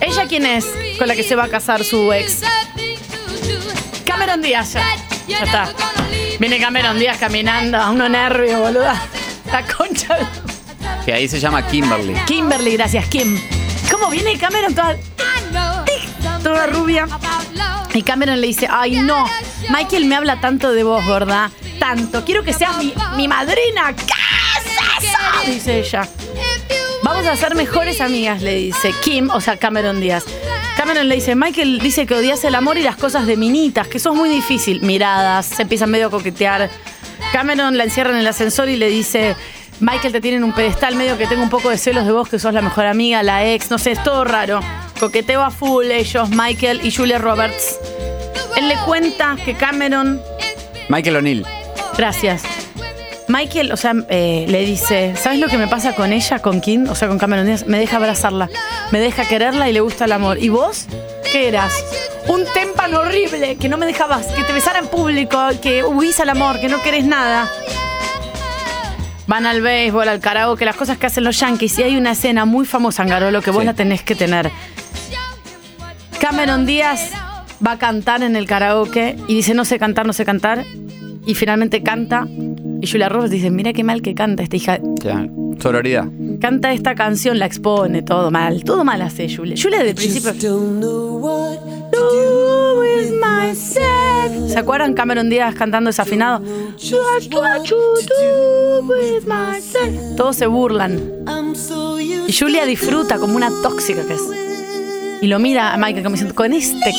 ¿Ella 0.00 0.26
quién 0.26 0.46
es 0.46 0.64
con 0.98 1.06
la 1.06 1.14
que 1.14 1.22
se 1.22 1.36
va 1.36 1.44
a 1.44 1.48
casar 1.48 1.84
su 1.84 2.12
ex? 2.12 2.40
Cameron 4.06 4.40
Díaz, 4.40 4.72
ya. 4.72 4.96
Ya 5.26 5.38
está. 5.40 5.72
Viene 6.40 6.58
Cameron 6.58 6.98
Díaz 6.98 7.18
caminando 7.18 7.76
a 7.76 7.90
uno 7.90 8.08
nervio, 8.08 8.60
boluda. 8.60 9.00
La 9.52 9.62
concha. 9.66 10.16
Que 11.04 11.12
ahí 11.12 11.28
se 11.28 11.38
llama 11.38 11.66
Kimberly. 11.66 12.14
Kimberly, 12.26 12.72
gracias, 12.72 13.06
Kim. 13.08 13.38
¿Cómo 13.90 14.08
viene 14.08 14.38
Cameron 14.38 14.74
toda, 14.74 14.96
toda 16.42 16.66
rubia? 16.68 17.06
Y 17.92 18.02
Cameron 18.02 18.40
le 18.40 18.46
dice, 18.46 18.68
ay 18.70 19.00
no, 19.00 19.28
Michael 19.70 20.06
me 20.06 20.16
habla 20.16 20.40
tanto 20.40 20.72
de 20.72 20.84
vos, 20.84 21.04
¿verdad? 21.06 21.50
Tanto. 21.78 22.24
Quiero 22.24 22.42
que 22.44 22.52
seas 22.52 22.78
mi, 22.78 22.94
mi 23.16 23.28
madrina. 23.28 23.94
¿Qué 23.94 24.04
es 25.02 25.04
eso? 25.04 25.50
Dice 25.50 25.80
ella. 25.80 26.08
Vamos 27.08 27.26
a 27.26 27.36
ser 27.36 27.54
mejores 27.54 28.02
amigas, 28.02 28.42
le 28.42 28.54
dice 28.54 28.92
Kim, 29.02 29.30
o 29.30 29.40
sea, 29.40 29.56
Cameron 29.56 29.98
Díaz. 29.98 30.24
Cameron 30.76 31.08
le 31.08 31.14
dice, 31.14 31.34
Michael 31.34 31.78
dice 31.78 32.04
que 32.04 32.14
odias 32.14 32.44
el 32.44 32.54
amor 32.54 32.76
y 32.76 32.82
las 32.82 32.96
cosas 32.96 33.26
de 33.26 33.38
minitas, 33.38 33.88
que 33.88 33.98
sos 33.98 34.14
muy 34.14 34.28
difícil. 34.28 34.82
Miradas, 34.82 35.46
se 35.46 35.62
empiezan 35.62 35.90
medio 35.90 36.08
a 36.08 36.10
coquetear. 36.10 36.68
Cameron 37.32 37.78
la 37.78 37.84
encierra 37.84 38.10
en 38.10 38.18
el 38.18 38.26
ascensor 38.26 38.68
y 38.68 38.76
le 38.76 38.90
dice, 38.90 39.36
Michael 39.80 40.12
te 40.12 40.20
tiene 40.20 40.36
en 40.36 40.44
un 40.44 40.52
pedestal, 40.52 40.96
medio 40.96 41.16
que 41.16 41.26
tengo 41.26 41.42
un 41.42 41.48
poco 41.48 41.70
de 41.70 41.78
celos 41.78 42.04
de 42.04 42.12
vos, 42.12 42.28
que 42.28 42.38
sos 42.38 42.52
la 42.52 42.60
mejor 42.60 42.84
amiga, 42.84 43.22
la 43.22 43.46
ex, 43.46 43.70
no 43.70 43.78
sé, 43.78 43.92
es 43.92 44.02
todo 44.04 44.24
raro. 44.24 44.60
Coqueteo 45.00 45.42
a 45.42 45.50
full 45.50 45.90
ellos, 45.90 46.28
Michael 46.28 46.82
y 46.84 46.92
Julia 46.92 47.16
Roberts. 47.16 47.78
Él 48.54 48.68
le 48.68 48.76
cuenta 48.84 49.38
que 49.42 49.54
Cameron 49.54 50.20
Michael 50.90 51.16
O'Neill. 51.16 51.46
Gracias. 51.96 52.57
Michael, 53.28 53.72
o 53.72 53.76
sea, 53.76 53.92
eh, 54.08 54.46
le 54.48 54.64
dice, 54.64 55.14
¿sabes 55.16 55.38
lo 55.38 55.48
que 55.48 55.58
me 55.58 55.68
pasa 55.68 55.94
con 55.94 56.12
ella, 56.12 56.38
con 56.38 56.62
Kim? 56.62 56.88
O 56.88 56.94
sea, 56.94 57.08
con 57.08 57.18
Cameron 57.18 57.44
Díaz. 57.44 57.66
Me 57.66 57.78
deja 57.78 57.98
abrazarla, 57.98 58.48
me 58.90 59.00
deja 59.00 59.26
quererla 59.26 59.68
y 59.68 59.74
le 59.74 59.80
gusta 59.80 60.06
el 60.06 60.12
amor. 60.12 60.42
¿Y 60.42 60.48
vos? 60.48 60.86
¿Qué 61.30 61.48
eras? 61.48 61.72
Un 62.26 62.44
témpano 62.54 63.00
horrible, 63.00 63.56
que 63.56 63.68
no 63.68 63.76
me 63.76 63.84
dejabas, 63.84 64.26
que 64.28 64.42
te 64.44 64.52
besara 64.54 64.78
en 64.78 64.86
público, 64.86 65.38
que 65.62 65.84
huís 65.84 66.18
al 66.20 66.30
amor, 66.30 66.58
que 66.58 66.68
no 66.68 66.80
querés 66.82 67.04
nada. 67.04 67.50
Van 69.26 69.44
al 69.44 69.60
béisbol, 69.60 70.08
al 70.08 70.20
karaoke, 70.20 70.64
las 70.64 70.76
cosas 70.76 70.96
que 70.96 71.04
hacen 71.04 71.22
los 71.22 71.38
yankees. 71.38 71.78
Y 71.78 71.82
hay 71.82 71.96
una 71.96 72.12
escena 72.12 72.46
muy 72.46 72.64
famosa 72.64 73.02
en 73.02 73.10
Garolo 73.10 73.42
que 73.42 73.50
vos 73.50 73.62
la 73.62 73.74
tenés 73.74 74.02
que 74.02 74.14
tener. 74.14 74.50
Cameron 76.18 76.64
Díaz 76.64 77.10
va 77.64 77.72
a 77.72 77.78
cantar 77.78 78.22
en 78.22 78.36
el 78.36 78.46
karaoke 78.46 79.16
y 79.28 79.34
dice 79.34 79.52
no 79.52 79.66
sé 79.66 79.78
cantar, 79.78 80.06
no 80.06 80.14
sé 80.14 80.24
cantar. 80.24 80.64
Y 81.26 81.34
finalmente 81.34 81.82
canta. 81.82 82.26
Y 82.80 82.86
Julia 82.86 83.08
Roberts 83.08 83.30
dice, 83.30 83.50
mira 83.50 83.72
qué 83.72 83.82
mal 83.84 84.02
que 84.02 84.14
canta 84.14 84.42
esta 84.42 84.56
hija. 84.56 84.78
Ya, 85.02 85.28
Sororidad. 85.60 86.08
Canta 86.40 86.72
esta 86.72 86.94
canción, 86.94 87.38
la 87.38 87.46
expone, 87.46 88.02
todo 88.02 88.30
mal. 88.30 88.62
Todo 88.62 88.84
mal 88.84 89.02
hace 89.02 89.34
Julia. 89.34 89.56
Julia 89.60 89.78
desde 89.78 89.90
el 89.90 89.96
principio... 89.96 90.32
¿Se 94.48 94.58
acuerdan 94.58 94.94
Cameron 94.94 95.28
Díaz 95.28 95.54
cantando 95.54 95.88
desafinado? 95.88 96.42
Todos 100.16 100.36
se 100.36 100.46
burlan. 100.46 101.00
Y 102.26 102.32
Julia 102.32 102.64
disfruta 102.66 103.18
como 103.18 103.36
una 103.36 103.50
tóxica 103.62 104.06
que 104.06 104.14
es. 104.14 104.22
Y 105.20 105.26
lo 105.26 105.38
mira 105.38 105.74
a 105.74 105.76
Michael 105.76 106.04
como 106.04 106.14
diciendo, 106.14 106.34
con 106.34 106.52
este... 106.52 106.92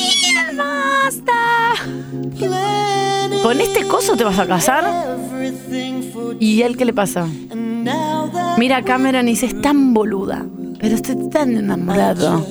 ¿Con 3.42 3.60
este 3.60 3.86
coso 3.86 4.16
te 4.16 4.24
vas 4.24 4.38
a 4.38 4.46
casar? 4.46 5.16
¿Y 6.38 6.62
él 6.62 6.76
qué 6.76 6.84
le 6.84 6.92
pasa? 6.92 7.26
Mira 8.58 8.78
a 8.78 8.82
Cameron 8.82 9.28
y 9.28 9.32
dice, 9.32 9.46
es 9.46 9.60
tan 9.62 9.94
boluda, 9.94 10.44
pero 10.78 10.94
estoy 10.94 11.28
tan 11.30 11.56
enamorado. 11.56 12.46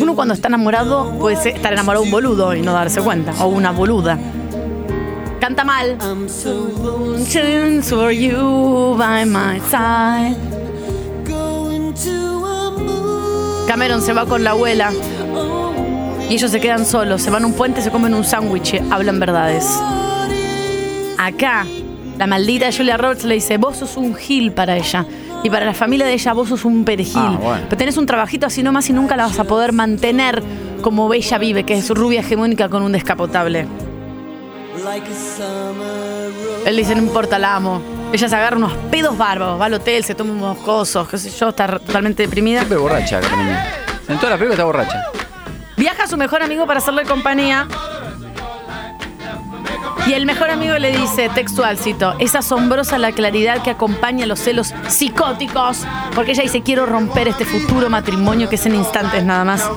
Uno 0.00 0.14
cuando 0.16 0.34
está 0.34 0.48
enamorado 0.48 1.12
puede 1.18 1.50
estar 1.50 1.72
enamorado 1.72 2.02
de 2.02 2.08
un 2.08 2.12
boludo 2.12 2.54
y 2.54 2.62
no 2.62 2.72
darse 2.72 3.00
cuenta, 3.00 3.32
o 3.40 3.46
una 3.46 3.70
boluda. 3.70 4.18
Canta 5.40 5.64
mal. 5.64 5.96
Cameron 13.68 14.02
se 14.02 14.12
va 14.12 14.26
con 14.26 14.42
la 14.42 14.50
abuela 14.50 14.92
y 16.28 16.34
ellos 16.34 16.50
se 16.50 16.60
quedan 16.60 16.86
solos, 16.86 17.22
se 17.22 17.30
van 17.30 17.44
a 17.44 17.46
un 17.46 17.52
puente, 17.52 17.82
se 17.82 17.90
comen 17.90 18.14
un 18.14 18.24
sándwich, 18.24 18.80
hablan 18.90 19.20
verdades. 19.20 19.78
Acá, 21.18 21.66
la 22.18 22.26
maldita 22.26 22.70
Julia 22.72 22.96
Roberts 22.96 23.24
le 23.24 23.34
dice, 23.34 23.58
vos 23.58 23.76
sos 23.76 23.96
un 23.96 24.14
gil 24.14 24.52
para 24.52 24.76
ella. 24.76 25.06
Y 25.42 25.50
para 25.50 25.66
la 25.66 25.74
familia 25.74 26.06
de 26.06 26.14
ella 26.14 26.32
vos 26.32 26.48
sos 26.48 26.64
un 26.64 26.84
perejil. 26.84 27.22
Ah, 27.22 27.38
bueno. 27.40 27.62
Pero 27.64 27.76
tenés 27.76 27.96
un 27.96 28.06
trabajito 28.06 28.46
así 28.46 28.62
nomás 28.62 28.88
y 28.88 28.92
nunca 28.92 29.16
la 29.16 29.26
vas 29.26 29.38
a 29.38 29.44
poder 29.44 29.72
mantener 29.72 30.42
como 30.80 31.12
ella 31.12 31.38
vive, 31.38 31.64
que 31.64 31.74
es 31.74 31.90
rubia 31.90 32.20
hegemónica 32.20 32.68
con 32.68 32.82
un 32.82 32.92
descapotable. 32.92 33.66
Él 36.64 36.76
dice, 36.76 36.94
no 36.94 37.02
importa, 37.02 37.38
la 37.38 37.56
amo. 37.56 37.82
Ella 38.12 38.28
se 38.28 38.36
agarra 38.36 38.56
unos 38.56 38.74
pedos 38.90 39.16
bárbaros, 39.18 39.60
va 39.60 39.66
al 39.66 39.74
hotel, 39.74 40.04
se 40.04 40.14
toma 40.14 40.32
unos 40.32 40.58
cosos, 40.58 41.08
qué 41.08 41.18
sé 41.18 41.30
yo, 41.30 41.48
está 41.48 41.66
totalmente 41.78 42.22
deprimida. 42.22 42.60
Siempre 42.60 42.78
borracha. 42.78 43.20
En 44.08 44.16
toda 44.18 44.30
la 44.30 44.36
película 44.36 44.54
está 44.54 44.64
borracha. 44.64 45.02
Viaja 45.76 46.04
a 46.04 46.06
su 46.06 46.16
mejor 46.16 46.42
amigo 46.42 46.66
para 46.66 46.78
hacerle 46.78 47.04
compañía. 47.04 47.66
Y 50.06 50.12
el 50.12 50.26
mejor 50.26 50.50
amigo 50.50 50.74
le 50.78 50.92
dice, 50.96 51.30
textual, 51.30 51.78
cito, 51.78 52.14
es 52.18 52.34
asombrosa 52.34 52.98
la 52.98 53.12
claridad 53.12 53.62
que 53.62 53.70
acompaña 53.70 54.26
los 54.26 54.38
celos 54.38 54.74
psicóticos, 54.88 55.78
porque 56.14 56.32
ella 56.32 56.42
dice, 56.42 56.62
quiero 56.62 56.84
romper 56.84 57.28
este 57.28 57.44
futuro 57.46 57.88
matrimonio 57.88 58.48
que 58.50 58.56
es 58.56 58.66
en 58.66 58.74
instantes 58.74 59.24
nada 59.24 59.44
más. 59.44 59.68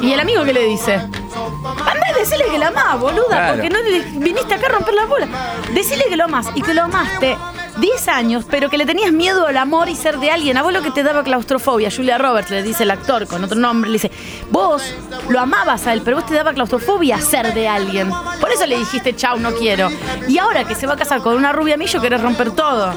Y 0.00 0.12
el 0.12 0.20
amigo 0.20 0.44
que 0.44 0.52
le 0.52 0.64
dice, 0.64 0.94
anda 0.94 2.06
y 2.14 2.18
decirle 2.20 2.44
que 2.50 2.58
la 2.58 2.68
amás, 2.68 3.00
boluda, 3.00 3.26
Claro. 3.28 3.54
porque 3.54 3.68
no 3.70 3.78
viniste 4.20 4.54
acá 4.54 4.66
a 4.66 4.70
romper 4.70 4.94
la 4.94 5.06
bola. 5.06 5.26
Decirle 5.74 6.04
que 6.08 6.16
lo 6.16 6.24
amas 6.24 6.46
y 6.54 6.62
que 6.62 6.72
lo 6.74 6.84
amaste 6.84 7.36
10 7.78 8.08
años, 8.08 8.46
pero 8.50 8.70
que 8.70 8.78
le 8.78 8.86
tenías 8.86 9.12
miedo 9.12 9.46
al 9.46 9.56
amor 9.56 9.88
y 9.88 9.96
ser 9.96 10.18
de 10.18 10.30
alguien. 10.30 10.56
A 10.56 10.62
vos 10.62 10.72
lo 10.72 10.82
que 10.82 10.90
te 10.90 11.02
daba 11.02 11.22
claustrofobia. 11.22 11.90
Julia 11.94 12.18
Roberts 12.18 12.50
le 12.50 12.62
dice 12.62 12.84
el 12.84 12.90
actor 12.90 13.26
con 13.26 13.44
otro 13.44 13.58
nombre, 13.58 13.90
le 13.90 13.94
dice, 13.94 14.10
vos 14.50 14.94
lo 15.28 15.40
amabas 15.40 15.86
a 15.86 15.92
él, 15.92 16.02
pero 16.04 16.16
vos 16.16 16.26
te 16.26 16.34
daba 16.34 16.54
claustrofobia 16.54 17.20
ser 17.20 17.52
de 17.52 17.68
alguien. 17.68 18.10
Por 18.40 18.50
eso 18.50 18.66
le 18.66 18.78
dijiste, 18.78 19.14
chau, 19.14 19.38
no 19.38 19.52
quiero. 19.52 19.90
Y 20.28 20.38
ahora 20.38 20.64
que 20.64 20.74
se 20.74 20.86
va 20.86 20.94
a 20.94 20.96
casar 20.96 21.20
con 21.20 21.36
una 21.36 21.52
rubia 21.52 21.76
millo, 21.76 22.00
querés 22.00 22.22
romper 22.22 22.50
todo. 22.52 22.94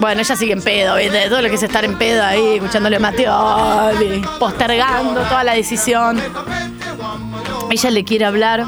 Bueno, 0.00 0.22
ella 0.22 0.36
sigue 0.36 0.52
en 0.52 0.62
pedo, 0.62 0.96
¿viste? 0.96 1.28
Todo 1.28 1.42
lo 1.42 1.48
que 1.50 1.56
es 1.56 1.62
estar 1.62 1.84
en 1.84 1.98
pedo 1.98 2.24
ahí, 2.24 2.54
escuchándole 2.56 2.96
a 2.96 3.00
Matteoli, 3.00 4.22
postergando 4.38 5.20
toda 5.22 5.44
la 5.44 5.52
decisión. 5.52 6.18
Ella 7.70 7.90
le 7.90 8.04
quiere 8.04 8.24
hablar. 8.24 8.64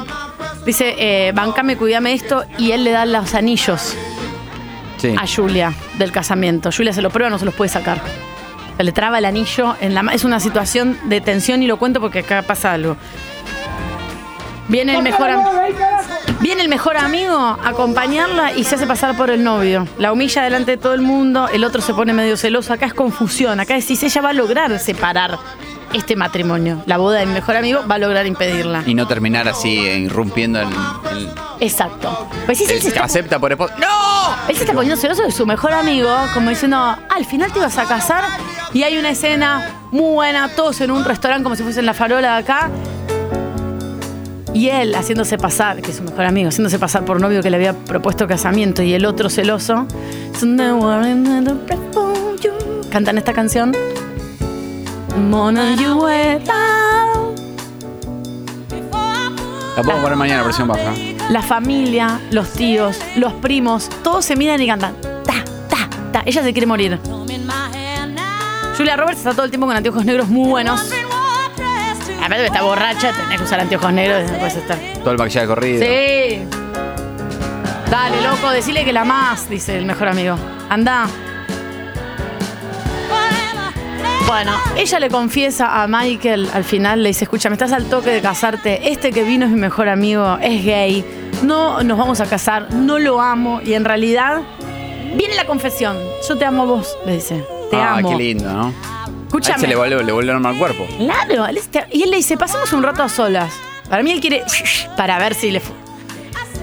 Dice, 0.63 0.95
eh, 0.97 1.31
bancame, 1.33 1.75
cuídame 1.75 2.13
esto. 2.13 2.43
Y 2.59 2.71
él 2.71 2.83
le 2.83 2.91
da 2.91 3.05
los 3.05 3.33
anillos 3.33 3.95
A 5.11 5.27
Julia 5.27 5.73
del 5.97 6.11
casamiento. 6.11 6.69
Julia 6.71 6.93
se 6.93 7.01
lo 7.01 7.09
prueba, 7.09 7.29
no 7.29 7.39
se 7.39 7.45
los 7.45 7.53
puede 7.53 7.69
sacar. 7.69 8.01
Se 8.77 8.83
le 8.83 8.91
traba 8.91 9.19
el 9.19 9.25
anillo 9.25 9.75
en 9.81 9.93
la 9.93 10.01
Es 10.13 10.23
una 10.23 10.39
situación 10.39 10.97
de 11.05 11.21
tensión 11.21 11.61
y 11.61 11.67
lo 11.67 11.77
cuento 11.77 11.99
porque 11.99 12.19
acá 12.19 12.41
pasa 12.41 12.73
algo. 12.73 12.97
Viene 14.67 14.95
el 14.95 15.03
mejor 15.03 15.29
Viene 16.39 16.61
el 16.61 16.67
mejor 16.67 16.97
amigo 16.97 17.37
a 17.37 17.69
acompañarla 17.69 18.53
y 18.53 18.65
se 18.65 18.75
hace 18.75 18.85
pasar 18.85 19.15
por 19.15 19.29
el 19.29 19.43
novio. 19.43 19.87
La 19.97 20.11
humilla 20.11 20.43
delante 20.43 20.71
de 20.71 20.77
todo 20.77 20.93
el 20.93 21.01
mundo, 21.01 21.47
el 21.47 21.63
otro 21.63 21.81
se 21.81 21.93
pone 21.93 22.11
medio 22.11 22.35
celoso. 22.35 22.73
Acá 22.73 22.85
es 22.85 22.93
confusión. 22.93 23.61
Acá 23.61 23.75
decís, 23.75 24.03
ella 24.03 24.21
va 24.21 24.31
a 24.31 24.33
lograr 24.33 24.77
separar 24.79 25.37
este 25.93 26.15
matrimonio. 26.15 26.81
La 26.85 26.97
boda 26.97 27.19
del 27.19 27.29
mejor 27.29 27.55
amigo 27.55 27.81
va 27.89 27.95
a 27.95 27.99
lograr 27.99 28.25
impedirla. 28.27 28.83
Y 28.85 28.93
no 28.93 29.07
terminar 29.07 29.47
así, 29.47 29.69
irrumpiendo 29.79 30.59
en. 30.61 30.69
en- 30.69 31.29
Exacto. 31.59 32.27
Pues 32.45 32.57
sí, 32.57 32.65
sí, 32.65 32.73
él 32.73 32.81
se 32.81 32.87
está- 32.89 33.03
acepta 33.05 33.39
por 33.39 33.51
esposo. 33.51 33.73
¡No! 33.79 33.87
Él 34.49 34.55
se 34.55 34.63
está 34.63 34.73
poniendo 34.73 34.99
celoso 34.99 35.23
de 35.23 35.31
su 35.31 35.45
mejor 35.45 35.71
amigo, 35.73 36.09
como 36.33 36.49
diciendo, 36.49 36.77
"Ah, 36.77 36.99
al 37.15 37.25
final 37.25 37.51
te 37.53 37.59
ibas 37.59 37.77
a 37.77 37.85
casar 37.85 38.23
y 38.73 38.83
hay 38.83 38.97
una 38.97 39.11
escena 39.11 39.69
muy 39.91 40.13
buena, 40.13 40.49
todos 40.49 40.81
en 40.81 40.91
un 40.91 41.05
restaurante 41.05 41.43
como 41.43 41.55
si 41.55 41.63
fuesen 41.63 41.85
la 41.85 41.93
farola 41.93 42.33
de 42.33 42.37
acá. 42.43 42.69
Y 44.53 44.69
él 44.69 44.93
haciéndose 44.93 45.37
pasar, 45.37 45.81
que 45.81 45.91
es 45.91 45.97
su 45.97 46.03
mejor 46.03 46.25
amigo, 46.25 46.49
haciéndose 46.49 46.77
pasar 46.77 47.05
por 47.05 47.19
novio 47.19 47.41
que 47.41 47.49
le 47.49 47.55
había 47.57 47.73
propuesto 47.73 48.27
casamiento 48.27 48.83
y 48.83 48.93
el 48.93 49.05
otro 49.05 49.29
celoso. 49.29 49.87
Cantan 52.91 53.17
esta 53.17 53.33
canción. 53.33 53.71
Mona. 55.17 55.75
La 59.75 59.81
puedo 59.83 60.01
poner 60.01 60.17
mañana 60.17 60.43
versión 60.43 60.67
baja. 60.67 60.93
La 61.29 61.41
familia, 61.41 62.19
los 62.31 62.51
tíos, 62.53 62.99
los 63.15 63.33
primos, 63.33 63.89
todos 64.03 64.25
se 64.25 64.35
miran 64.35 64.61
y 64.61 64.67
cantan. 64.67 64.95
Ta, 65.01 65.43
ta, 65.69 65.89
ta. 66.11 66.23
Ella 66.25 66.43
se 66.43 66.53
quiere 66.53 66.67
morir. 66.67 66.99
Julia 68.77 68.95
Roberts 68.95 69.19
está 69.19 69.31
todo 69.31 69.45
el 69.45 69.51
tiempo 69.51 69.67
con 69.67 69.75
anteojos 69.75 70.03
negros 70.05 70.27
muy 70.27 70.49
buenos. 70.49 70.81
Aparte 72.17 72.37
de 72.37 72.45
está 72.45 72.61
borracha, 72.61 73.11
tenés 73.11 73.37
que 73.37 73.43
usar 73.43 73.59
anteojos 73.59 73.91
negros 73.93 74.23
y 74.27 74.31
no 74.31 74.37
puedes 74.37 74.55
estar. 74.55 74.77
Todo 74.99 75.11
el 75.11 75.17
maquillaje 75.17 75.47
corrido. 75.47 75.85
Sí. 75.85 76.41
Dale, 77.91 78.21
loco, 78.21 78.49
decile 78.49 78.85
que 78.85 78.93
la 78.93 79.03
más, 79.03 79.49
dice 79.49 79.77
el 79.77 79.85
mejor 79.85 80.07
amigo. 80.07 80.35
Anda. 80.69 81.07
Bueno, 84.33 84.51
ella 84.75 84.99
le 84.99 85.09
confiesa 85.11 85.83
a 85.83 85.87
Michael 85.87 86.49
al 86.55 86.63
final, 86.63 87.03
le 87.03 87.09
dice, 87.09 87.25
escucha, 87.25 87.49
me 87.49 87.53
estás 87.53 87.71
al 87.71 87.85
toque 87.85 88.09
de 88.09 88.19
casarte, 88.19 88.89
este 88.91 89.11
que 89.11 89.23
vino 89.23 89.45
es 89.45 89.51
mi 89.51 89.59
mejor 89.59 89.87
amigo, 89.89 90.39
es 90.41 90.65
gay, 90.65 91.05
no 91.43 91.83
nos 91.83 91.99
vamos 91.99 92.19
a 92.19 92.25
casar, 92.25 92.73
no 92.73 92.97
lo 92.97 93.21
amo 93.21 93.61
y 93.63 93.75
en 93.75 93.85
realidad 93.85 94.41
viene 95.15 95.35
la 95.35 95.45
confesión, 95.45 95.95
yo 96.27 96.35
te 96.35 96.45
amo 96.45 96.63
a 96.63 96.65
vos, 96.65 96.97
le 97.05 97.13
dice, 97.13 97.45
te 97.69 97.77
ah, 97.77 97.97
amo. 97.97 98.09
qué 98.09 98.15
lindo, 98.15 98.51
¿no? 98.51 98.73
Escúchame. 99.27 99.59
Se 99.59 99.67
le 99.67 99.75
vuelve, 99.75 100.03
le 100.03 100.11
vuelve 100.11 100.31
a 100.31 100.35
armar 100.35 100.53
el 100.53 100.59
cuerpo. 100.59 100.87
Claro, 100.97 101.45
él 101.45 101.59
y 101.91 102.01
él 102.01 102.09
le 102.09 102.17
dice, 102.17 102.35
pasemos 102.35 102.73
un 102.73 102.81
rato 102.81 103.03
a 103.03 103.09
solas. 103.09 103.53
Para 103.87 104.01
mí 104.01 104.11
él 104.13 104.19
quiere, 104.19 104.43
para 104.97 105.19
ver 105.19 105.35
si 105.35 105.51
le 105.51 105.59
fu- 105.59 105.73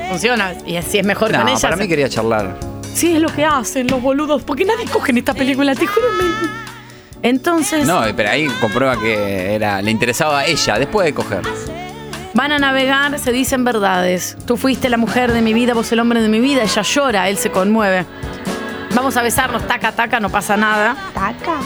funciona 0.09 0.55
y 0.67 0.83
si 0.83 0.99
es 0.99 1.07
mejor 1.07 1.31
No, 1.31 1.39
con 1.39 1.49
ella. 1.51 1.61
para 1.61 1.77
mí 1.77 1.87
quería 1.87 2.09
charlar. 2.09 2.59
Sí, 2.93 3.15
es 3.15 3.21
lo 3.23 3.29
que 3.33 3.45
hacen 3.45 3.87
los 3.87 4.03
boludos, 4.03 4.43
porque 4.43 4.65
nadie 4.65 4.87
coge 4.87 5.13
en 5.13 5.19
esta 5.19 5.35
película, 5.35 5.73
te 5.77 5.87
juro. 5.87 6.07
me- 6.19 6.61
Entonces, 7.23 7.87
No, 7.87 8.03
pero 8.17 8.31
ahí 8.31 8.47
comprueba 8.61 8.99
que 8.99 9.55
era, 9.55 9.83
le 9.83 9.91
interesaba 9.91 10.41
a 10.41 10.47
ella 10.47 10.79
después 10.79 11.05
de 11.07 11.13
coger. 11.15 11.43
van 12.35 12.53
a 12.53 12.59
navegar, 12.59 13.19
se 13.19 13.33
dicen 13.33 13.65
verdades. 13.65 14.37
Tú 14.47 14.57
fuiste 14.57 14.89
la 14.89 14.97
mujer 14.97 15.33
de 15.33 15.43
mi 15.43 15.53
vida, 15.53 15.75
vos 15.75 15.91
el 15.93 16.01
hombre 16.01 16.23
de 16.23 16.29
mi 16.29 16.41
vida. 16.41 16.63
Ella 16.63 16.83
llora, 16.83 17.29
él 17.29 17.37
se 17.37 17.51
conmueve. 17.51 18.07
Vamos 18.95 19.17
a 19.17 19.23
besarnos, 19.23 19.67
taca, 19.67 19.93
taca, 19.93 20.19
no 20.21 20.31
pasa 20.31 20.57
nada. 20.57 20.97
Taca. 21.15 21.59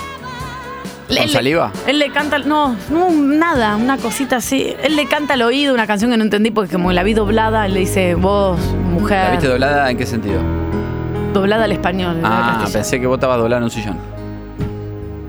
¿Con 1.06 1.28
saliva? 1.28 1.70
Él 1.86 1.98
le 1.98 2.10
canta, 2.10 2.38
no, 2.38 2.76
no, 2.90 3.10
nada, 3.10 3.76
una 3.76 3.98
cosita 3.98 4.36
así. 4.36 4.74
Él 4.82 4.96
le 4.96 5.06
canta 5.06 5.34
al 5.34 5.42
oído 5.42 5.74
una 5.74 5.86
canción 5.86 6.10
que 6.10 6.16
no 6.16 6.24
entendí 6.24 6.50
porque 6.50 6.72
como 6.72 6.92
la 6.92 7.02
vi 7.02 7.12
doblada, 7.14 7.66
él 7.66 7.74
le 7.74 7.80
dice, 7.80 8.14
vos, 8.14 8.58
mujer, 8.74 9.24
¿La 9.26 9.30
viste 9.32 9.48
doblada 9.48 9.90
en 9.90 9.98
qué 9.98 10.06
sentido? 10.06 10.40
doblada 11.34 11.64
al 11.64 11.72
español. 11.72 12.20
Ah, 12.24 12.64
pensé 12.72 13.00
que 13.00 13.06
vos 13.06 13.16
estabas 13.16 13.38
doblada 13.38 13.58
en 13.58 13.64
un 13.64 13.70
sillón. 13.70 13.98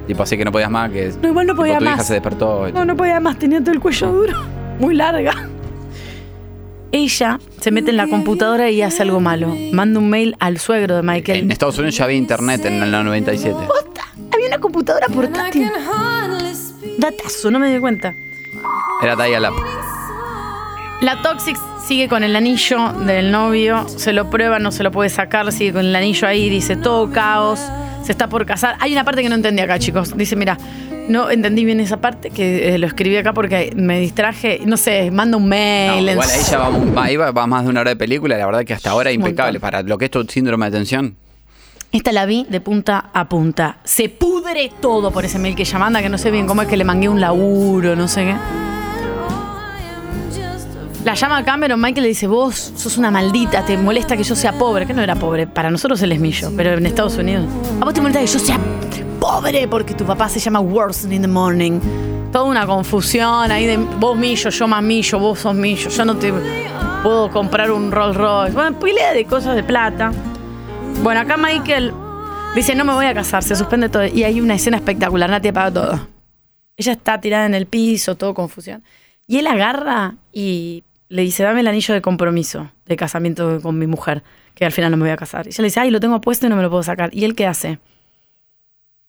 Tipo 0.07 0.23
así 0.23 0.38
que 0.38 0.45
no 0.45 0.52
podías 0.52 0.69
más, 0.69 0.91
que 0.91 1.11
No, 1.22 1.30
igual 1.30 1.48
no 1.48 1.53
tipo, 1.53 1.64
podía 1.64 1.80
tu 1.80 1.86
hija 1.86 2.03
se 2.03 2.14
despertó. 2.14 2.69
No, 2.72 2.86
no 2.86 2.95
podía 2.95 3.19
más, 3.19 3.38
tenía 3.40 3.60
todo 3.60 3.72
el 3.72 3.80
cuello 3.80 4.11
duro, 4.11 4.34
muy 4.80 4.95
larga. 4.95 5.49
Ella 6.91 7.40
se 7.60 7.72
mete 7.72 7.90
en 7.91 7.98
la 7.98 8.07
computadora 8.07 8.69
y 8.69 8.82
hace 8.82 9.02
algo 9.02 9.19
malo. 9.19 9.53
Manda 9.73 9.99
un 9.99 10.10
mail 10.10 10.38
al 10.40 10.60
suegro 10.60 10.95
de 10.95 11.02
Michael. 11.02 11.40
En 11.40 11.52
Estados 11.52 11.77
Unidos 11.77 11.98
ya 11.98 12.06
había 12.06 12.15
internet 12.15 12.64
en 12.65 12.82
el 12.82 12.91
97. 12.91 13.57
Había 14.34 14.48
una 14.48 14.60
computadora 14.60 15.07
portátil. 15.07 15.69
Datazo, 16.98 17.52
no 17.52 17.60
me 17.60 17.73
di 17.73 17.80
cuenta. 17.80 18.14
Era 19.02 19.15
dial 19.15 19.45
up. 19.52 19.61
La 21.02 21.22
Toxic 21.22 21.57
sigue 21.86 22.07
con 22.07 22.23
el 22.23 22.36
anillo 22.36 22.94
del 23.06 23.32
novio, 23.32 23.88
se 23.90 24.14
lo 24.14 24.30
prueba, 24.30 24.60
no 24.60 24.72
se 24.72 24.82
lo 24.82 24.91
puede 24.91 25.10
sacar, 25.10 25.52
sigue 25.52 25.73
con 25.73 25.86
el 25.86 25.95
anillo 25.95 26.27
ahí, 26.27 26.49
dice 26.49 26.77
todo 26.77 27.11
caos, 27.11 27.60
se 28.06 28.11
está 28.11 28.27
por 28.30 28.45
casar. 28.45 28.76
Hay 28.80 28.91
una 28.94 29.03
parte 29.03 29.22
que 29.23 29.30
no 29.30 29.36
entendí 29.36 29.61
acá, 29.61 29.80
chicos. 29.80 30.15
Dice, 30.15 30.36
mira, 30.36 30.57
no 31.10 31.30
entendí 31.30 31.65
bien 31.65 31.80
esa 31.80 31.98
parte, 31.98 32.30
que 32.30 32.76
eh, 32.76 32.77
lo 32.77 32.88
escribí 32.88 33.18
acá 33.18 33.34
porque 33.34 33.73
me 33.76 33.99
distraje, 33.99 34.61
no 34.65 34.77
sé, 34.77 35.10
manda 35.11 35.38
un 35.38 35.44
No, 35.44 35.49
mail. 35.49 36.10
igual 36.10 36.30
ahí 36.30 36.41
ya 36.49 36.57
va, 36.60 37.03
ahí 37.03 37.15
va- 37.18 37.32
va 37.32 37.48
más 37.48 37.64
de 37.64 37.69
una 37.69 37.82
hora 37.82 37.90
de 37.90 37.95
película, 37.95 38.38
la 38.38 38.45
verdad 38.45 38.64
que 38.64 38.73
hasta 38.73 38.91
ahora 38.91 39.11
impecable. 39.11 39.60
Para 39.60 39.82
lo 39.82 39.98
que 39.98 40.06
es 40.06 40.11
tu 40.11 40.23
síndrome 40.26 40.65
de 40.69 40.77
atención. 40.77 41.15
Esta 41.91 42.11
la 42.11 42.26
vi 42.26 42.45
de 42.49 42.60
punta 42.61 43.10
a 43.14 43.30
punta. 43.30 43.77
Se 43.86 44.10
pudre 44.10 44.69
todo 44.82 45.11
por 45.11 45.23
ese 45.26 45.40
mail 45.40 45.56
que 45.56 45.64
ella 45.64 45.80
manda, 45.80 46.02
que 46.02 46.10
no 46.10 46.18
sé 46.18 46.30
bien 46.30 46.45
cómo 46.45 46.61
es 46.61 46.68
que 46.68 46.76
le 46.77 46.84
mangué 46.84 47.07
un 47.10 47.22
laburo, 47.22 47.95
no 47.95 48.07
sé 48.07 48.26
qué. 48.26 48.64
La 51.06 51.14
llama 51.14 51.38
a 51.38 51.45
Cameron, 51.45 51.80
Michael 51.80 52.02
le 52.02 52.10
dice, 52.10 52.26
vos 52.26 52.73
sos 52.76 52.98
una 52.98 53.11
maldita, 53.11 53.64
te 53.64 53.77
molesta 53.77 54.18
que 54.18 54.23
yo 54.23 54.36
sea 54.36 54.53
pobre. 54.53 54.88
Que 54.88 54.94
no 54.95 55.03
era 55.03 55.15
pobre, 55.15 55.45
para 55.45 55.69
nosotros 55.69 56.02
él 56.02 56.11
es 56.11 56.19
millo, 56.19 56.52
pero 56.57 56.73
en 56.73 56.86
Estados 56.88 57.15
Unidos. 57.18 57.45
A 57.80 57.86
vos 57.86 57.94
te 57.94 58.02
molesta 58.02 58.22
que 58.22 58.26
yo 58.26 58.40
sea 58.40 58.60
pobre 59.19 59.68
porque 59.68 59.94
tu 59.94 60.03
papá 60.03 60.27
se 60.30 60.40
llama 60.40 60.61
Worst 60.61 61.06
in 61.11 61.22
the 61.22 61.27
Morning. 61.27 61.80
Toda 62.32 62.45
una 62.45 62.65
confusión 62.65 63.52
ahí 63.52 63.68
de 63.68 63.77
vos 63.77 64.18
millo, 64.18 64.49
yo 64.49 64.68
más 64.68 64.82
millo, 64.82 65.19
vos 65.19 65.38
sos 65.38 65.53
millo, 65.53 65.91
yo 65.91 66.06
no 66.06 66.18
te 66.18 66.34
puedo 67.03 67.30
comprar 67.30 67.69
un 67.69 67.91
Rolls 67.91 68.18
Royce. 68.18 68.53
Bueno, 68.56 68.80
pelea 68.80 69.14
de 69.14 69.26
cosas 69.26 69.56
de 69.56 69.61
plata. 69.61 70.11
Bueno, 71.03 71.22
acá 71.22 71.38
Michael 71.38 71.94
dice, 72.56 72.73
no 72.73 72.84
me 72.84 72.94
voy 72.94 73.06
a 73.06 73.14
casar, 73.14 73.44
se 73.44 73.56
suspende 73.56 73.90
todo. 73.90 74.07
Y 74.07 74.23
hay 74.23 74.41
una 74.41 74.56
escena 74.56 74.77
espectacular, 74.77 75.30
Nati 75.30 75.49
apaga 75.49 75.72
todo. 75.72 76.07
Ella 76.76 76.94
está 76.94 77.22
tirada 77.22 77.45
en 77.45 77.53
el 77.53 77.68
piso, 77.68 78.15
todo 78.15 78.34
confusión. 78.34 78.84
Y 79.27 79.38
él 79.38 79.45
agarra 79.45 80.15
y 80.34 80.84
le 81.15 81.21
dice, 81.21 81.43
dame 81.43 81.61
el 81.61 81.67
anillo 81.67 81.93
de 81.93 82.01
compromiso, 82.01 82.69
de 82.85 82.95
casamiento 82.95 83.61
con 83.61 83.79
mi 83.79 83.87
mujer, 83.87 84.23
que 84.53 84.65
al 84.65 84.71
final 84.71 84.91
no 84.91 84.97
me 84.97 85.03
voy 85.03 85.11
a 85.11 85.17
casar. 85.17 85.47
Y 85.47 85.49
ella 85.49 85.61
le 85.61 85.67
dice, 85.67 85.79
ay, 85.79 85.89
lo 85.89 85.99
tengo 85.99 86.19
puesto 86.21 86.45
y 86.45 86.49
no 86.49 86.55
me 86.55 86.61
lo 86.61 86.69
puedo 86.69 86.83
sacar. 86.83 87.09
¿Y 87.13 87.23
él 87.23 87.35
qué 87.35 87.47
hace? 87.47 87.79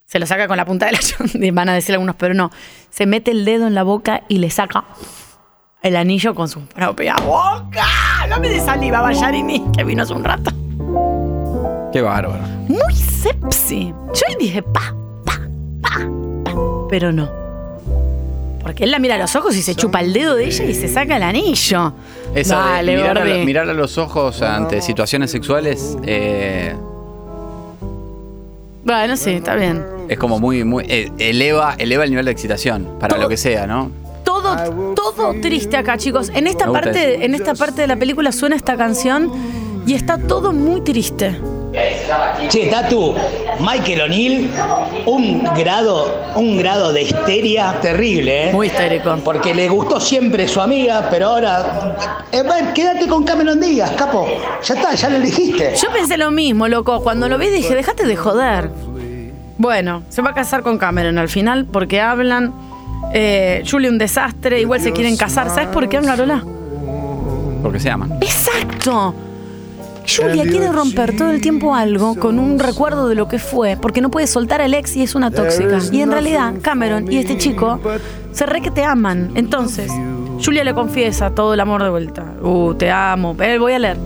Se 0.06 0.20
lo 0.20 0.26
saca 0.26 0.46
con 0.46 0.56
la 0.56 0.64
punta 0.64 0.86
de 0.86 0.92
la 0.92 1.52
van 1.52 1.68
a 1.68 1.74
decir 1.74 1.94
algunos, 1.94 2.14
pero 2.14 2.32
no. 2.32 2.50
Se 2.90 3.06
mete 3.06 3.32
el 3.32 3.44
dedo 3.44 3.66
en 3.66 3.74
la 3.74 3.82
boca 3.82 4.22
y 4.28 4.38
le 4.38 4.50
saca 4.50 4.84
el 5.82 5.96
anillo 5.96 6.34
con 6.34 6.48
su 6.48 6.60
propia 6.66 7.16
boca. 7.16 7.86
No 8.28 8.38
me 8.40 8.48
de 8.48 8.60
saliva, 8.60 9.00
Bayarini, 9.00 9.64
que 9.76 9.84
vino 9.84 10.04
hace 10.04 10.12
un 10.12 10.24
rato. 10.24 10.50
Qué 11.92 12.00
bárbaro. 12.02 12.44
Muy 12.68 12.94
sepsi. 12.94 13.92
Yo 14.14 14.22
ahí 14.28 14.36
dije, 14.38 14.62
pa, 14.62 14.94
pa, 15.24 15.40
pa, 15.82 15.98
pa. 16.44 16.54
Pero 16.88 17.12
no. 17.12 17.45
Porque 18.66 18.82
él 18.82 18.90
la 18.90 18.98
mira 18.98 19.14
a 19.14 19.18
los 19.18 19.36
ojos 19.36 19.54
y 19.54 19.62
se 19.62 19.76
chupa 19.76 20.00
el 20.00 20.12
dedo 20.12 20.34
de 20.34 20.46
ella 20.46 20.64
y 20.64 20.74
se 20.74 20.88
saca 20.88 21.18
el 21.18 21.22
anillo. 21.22 21.92
Eso 22.34 22.56
Dale, 22.56 22.90
de 22.90 22.98
mirar 22.98 23.16
a, 23.16 23.24
Gordi. 23.24 23.44
mirar 23.46 23.70
a 23.70 23.72
los 23.72 23.96
ojos 23.96 24.42
ante 24.42 24.82
situaciones 24.82 25.30
sexuales 25.30 25.96
eh, 26.04 26.74
Bueno, 28.82 29.16
sí, 29.16 29.30
está 29.30 29.54
bien. 29.54 29.84
es 30.08 30.18
como 30.18 30.40
muy, 30.40 30.64
muy 30.64 30.84
eh, 30.88 31.12
eleva, 31.18 31.76
eleva 31.78 32.02
el 32.02 32.10
nivel 32.10 32.24
de 32.24 32.32
excitación 32.32 32.88
para 32.98 33.16
lo 33.18 33.28
que 33.28 33.36
sea, 33.36 33.68
¿no? 33.68 33.92
Todo, 34.24 34.94
todo 34.96 35.40
triste 35.40 35.76
acá, 35.76 35.96
chicos. 35.96 36.32
En 36.34 36.48
esta 36.48 36.66
parte, 36.70 37.14
eso. 37.14 37.22
en 37.22 37.34
esta 37.36 37.54
parte 37.54 37.82
de 37.82 37.86
la 37.86 37.94
película 37.94 38.32
suena 38.32 38.56
esta 38.56 38.76
canción 38.76 39.30
y 39.86 39.94
está 39.94 40.18
todo 40.18 40.52
muy 40.52 40.80
triste. 40.80 41.40
Che, 42.48 42.68
Tatu, 42.70 43.14
Michael 43.60 44.02
O'Neill, 44.02 44.50
un 45.06 45.44
grado, 45.54 46.32
un 46.36 46.56
grado 46.56 46.92
de 46.92 47.02
histeria 47.02 47.78
terrible, 47.82 48.48
¿eh? 48.48 48.52
Muy 48.52 48.68
histérico. 48.68 49.16
Porque 49.24 49.54
le 49.54 49.68
gustó 49.68 50.00
siempre 50.00 50.48
su 50.48 50.60
amiga, 50.60 51.08
pero 51.10 51.28
ahora. 51.28 51.96
Eh, 52.32 52.42
ven, 52.42 52.72
quédate 52.72 53.06
con 53.06 53.24
Cameron 53.24 53.60
Díaz, 53.60 53.90
capo. 53.92 54.26
Ya 54.62 54.74
está, 54.74 54.94
ya 54.94 55.08
lo 55.08 55.16
elegiste. 55.16 55.74
Yo 55.76 55.90
pensé 55.92 56.16
lo 56.16 56.30
mismo, 56.30 56.68
loco. 56.68 57.02
Cuando 57.02 57.28
lo 57.28 57.36
vi 57.36 57.48
dije, 57.48 57.74
déjate 57.74 58.06
de 58.06 58.16
joder. 58.16 58.70
Bueno, 59.58 60.02
se 60.08 60.22
va 60.22 60.30
a 60.30 60.34
casar 60.34 60.62
con 60.62 60.78
Cameron 60.78 61.18
al 61.18 61.28
final 61.28 61.66
porque 61.66 62.00
hablan. 62.00 62.54
Eh, 63.12 63.62
Julie 63.70 63.88
un 63.88 63.98
desastre, 63.98 64.60
igual 64.60 64.80
se 64.80 64.92
quieren 64.92 65.16
casar. 65.16 65.50
¿Sabes 65.50 65.68
por 65.68 65.88
qué, 65.88 65.98
Angarola? 65.98 66.42
Porque 67.62 67.80
se 67.80 67.90
aman. 67.90 68.18
Exacto. 68.20 69.14
Julia 70.06 70.44
quiere 70.44 70.70
romper 70.70 71.16
todo 71.16 71.30
el 71.30 71.40
tiempo 71.40 71.74
algo 71.74 72.14
con 72.14 72.38
un 72.38 72.58
recuerdo 72.58 73.08
de 73.08 73.14
lo 73.14 73.28
que 73.28 73.38
fue, 73.38 73.76
porque 73.76 74.00
no 74.00 74.10
puede 74.10 74.26
soltar 74.26 74.62
al 74.62 74.74
ex 74.74 74.96
y 74.96 75.02
es 75.02 75.14
una 75.14 75.30
tóxica. 75.30 75.78
Y 75.92 76.00
en 76.00 76.10
realidad, 76.10 76.54
Cameron 76.62 77.10
y 77.10 77.18
este 77.18 77.36
chico 77.36 77.80
se 78.32 78.46
re 78.46 78.60
que 78.60 78.70
te 78.70 78.84
aman. 78.84 79.32
Entonces, 79.34 79.90
Julia 80.44 80.64
le 80.64 80.74
confiesa 80.74 81.34
todo 81.34 81.54
el 81.54 81.60
amor 81.60 81.82
de 81.82 81.90
vuelta. 81.90 82.24
Uh, 82.42 82.74
te 82.74 82.90
amo. 82.90 83.36
Eh, 83.40 83.58
voy 83.58 83.72
a 83.72 83.78
leer. 83.78 83.96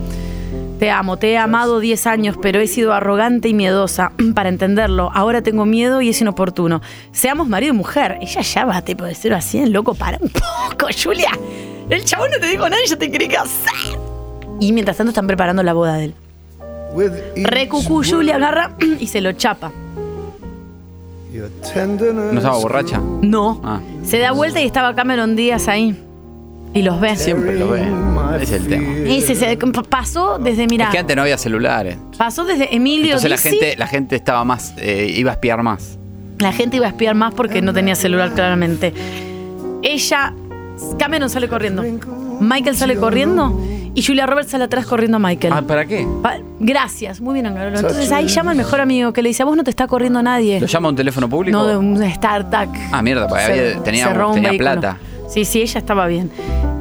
Te 0.79 0.89
amo, 0.89 1.17
te 1.17 1.33
he 1.33 1.37
amado 1.37 1.79
10 1.79 2.07
años, 2.07 2.35
pero 2.41 2.59
he 2.59 2.65
sido 2.65 2.93
arrogante 2.93 3.47
y 3.47 3.53
miedosa 3.53 4.13
para 4.33 4.49
entenderlo. 4.49 5.11
Ahora 5.13 5.43
tengo 5.43 5.65
miedo 5.65 6.01
y 6.01 6.09
es 6.09 6.21
inoportuno. 6.21 6.81
Seamos 7.11 7.47
marido 7.47 7.73
y 7.73 7.77
mujer. 7.77 8.17
Ella 8.19 8.41
ya 8.41 8.65
va, 8.65 8.81
tipo 8.81 9.03
de 9.03 9.13
0 9.13 9.35
a 9.35 9.41
100, 9.41 9.73
loco, 9.73 9.93
para 9.93 10.17
un 10.19 10.29
poco, 10.29 10.87
Julia. 10.91 11.31
El 11.89 12.03
chabón 12.05 12.31
no 12.31 12.39
te 12.39 12.47
dijo 12.47 12.67
nada 12.67 12.81
y 12.83 12.95
te 12.95 13.11
quería 13.11 13.29
casar. 13.29 14.10
Y 14.61 14.71
mientras 14.73 14.95
tanto 14.95 15.09
están 15.09 15.27
preparando 15.27 15.63
la 15.63 15.73
boda 15.73 15.95
de 15.95 16.05
él. 16.05 16.15
Re 17.43 17.67
cucú, 17.67 18.03
Julia 18.07 18.35
agarra 18.35 18.75
y 18.99 19.07
se 19.07 19.19
lo 19.19 19.33
chapa. 19.33 19.71
¿No 21.33 22.37
estaba 22.37 22.57
borracha? 22.57 23.01
No. 23.21 23.59
Ah, 23.63 23.79
Se 24.03 24.19
da 24.19 24.31
vuelta 24.33 24.61
y 24.61 24.65
estaba 24.65 24.93
Cameron 24.93 25.35
Díaz 25.35 25.67
ahí. 25.67 25.97
Y 26.73 26.83
los 26.83 27.01
ve. 27.01 27.15
siempre 27.17 27.57
lo 27.57 27.69
ve. 27.71 27.81
Ese 28.41 28.43
es 28.43 28.61
el 28.61 28.67
tema. 28.67 28.97
Y 29.09 29.21
se, 29.21 29.35
se- 29.35 29.57
pasó 29.89 30.37
desde, 30.37 30.67
mira, 30.67 30.85
Es 30.85 30.91
que 30.91 30.99
antes 30.99 31.15
no 31.15 31.21
había 31.23 31.37
celulares. 31.37 31.97
pasó 32.17 32.45
desde 32.45 32.73
Emilio 32.75 33.15
Entonces 33.17 33.29
la 33.29 33.37
gente, 33.37 33.75
la 33.77 33.87
gente 33.87 34.15
estaba 34.15 34.43
más, 34.45 34.73
eh, 34.77 35.11
iba 35.17 35.31
a 35.31 35.33
espiar 35.33 35.63
más. 35.63 35.97
La 36.39 36.51
gente 36.53 36.77
iba 36.77 36.85
a 36.85 36.89
espiar 36.89 37.15
más 37.15 37.33
porque 37.33 37.61
no 37.61 37.73
tenía 37.73 37.95
celular 37.95 38.33
claramente. 38.33 38.93
Ella, 39.81 40.33
Cameron 40.99 41.29
sale 41.29 41.47
corriendo. 41.49 41.83
Michael 42.39 42.75
sale 42.75 42.95
corriendo 42.95 43.57
y 43.93 44.03
Julia 44.03 44.25
Roberts 44.25 44.51
sale 44.51 44.63
atrás 44.65 44.85
corriendo 44.85 45.17
a 45.17 45.19
Michael. 45.19 45.53
Ah, 45.55 45.61
¿para 45.61 45.85
qué? 45.85 46.07
Pa- 46.21 46.37
Gracias, 46.59 47.19
muy 47.21 47.33
bien, 47.33 47.45
Angarolo. 47.47 47.77
Entonces 47.79 48.11
ahí 48.11 48.27
llama 48.27 48.51
al 48.51 48.57
mejor 48.57 48.79
amigo 48.81 49.13
que 49.13 49.21
le 49.21 49.29
dice, 49.29 49.43
a 49.43 49.45
vos 49.45 49.57
no 49.57 49.63
te 49.63 49.69
está 49.71 49.87
corriendo 49.87 50.21
nadie. 50.21 50.59
¿Lo 50.59 50.67
llama 50.67 50.87
a 50.87 50.91
un 50.91 50.95
teléfono 50.95 51.27
público? 51.29 51.57
No 51.57 51.65
de 51.67 51.75
un 51.77 51.97
StarTac. 52.11 52.69
Ah, 52.91 53.01
mierda, 53.01 53.27
porque 53.27 53.43
había- 53.43 53.83
tenía, 53.83 54.13
tenía 54.33 54.51
plata. 54.57 54.97
Sí, 55.27 55.45
sí, 55.45 55.61
ella 55.61 55.79
estaba 55.79 56.07
bien. 56.07 56.29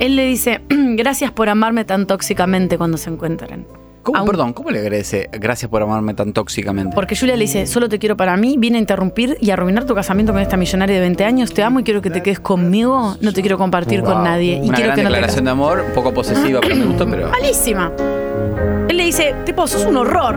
Él 0.00 0.16
le 0.16 0.24
dice, 0.26 0.60
gracias 0.68 1.30
por 1.32 1.48
amarme 1.48 1.84
tan 1.84 2.06
tóxicamente 2.06 2.76
cuando 2.78 2.96
se 2.98 3.10
encuentran. 3.10 3.64
¿Cómo, 4.02 4.18
Aún- 4.18 4.26
perdón, 4.28 4.52
¿cómo 4.54 4.70
le 4.70 4.78
agradece? 4.80 5.28
Gracias 5.32 5.70
por 5.70 5.82
amarme 5.82 6.14
tan 6.14 6.32
tóxicamente. 6.32 6.94
Porque 6.94 7.14
Julia 7.16 7.36
le 7.36 7.42
dice, 7.42 7.66
solo 7.66 7.88
te 7.88 7.98
quiero 7.98 8.16
para 8.16 8.36
mí, 8.36 8.56
vine 8.58 8.78
a 8.78 8.80
interrumpir 8.80 9.36
y 9.40 9.50
arruinar 9.50 9.84
tu 9.84 9.94
casamiento 9.94 10.32
con 10.32 10.40
esta 10.40 10.56
millonaria 10.56 10.94
de 10.94 11.00
20 11.02 11.24
años, 11.24 11.52
te 11.52 11.62
amo 11.62 11.80
y 11.80 11.82
quiero 11.84 12.00
que 12.00 12.10
te 12.10 12.22
quedes 12.22 12.40
conmigo, 12.40 13.16
no 13.20 13.32
te 13.32 13.40
quiero 13.42 13.58
compartir 13.58 14.02
con 14.02 14.24
nadie. 14.24 14.60
Y 14.62 14.68
Una 14.68 14.74
quiero 14.76 14.88
gran 14.92 14.96
que 14.96 15.02
no 15.02 15.08
te 15.10 15.14
declaración 15.14 15.44
de 15.44 15.50
amor, 15.50 15.84
un 15.86 15.92
poco 15.92 16.14
posesiva, 16.14 16.60
pero 16.60 16.76
me 16.76 16.84
gustó, 16.86 17.06
pero... 17.08 17.28
Malísima. 17.28 17.92
Él 18.88 18.96
le 18.96 19.04
dice, 19.04 19.34
tipo, 19.44 19.66
sos 19.66 19.84
un 19.84 19.96
horror. 19.98 20.36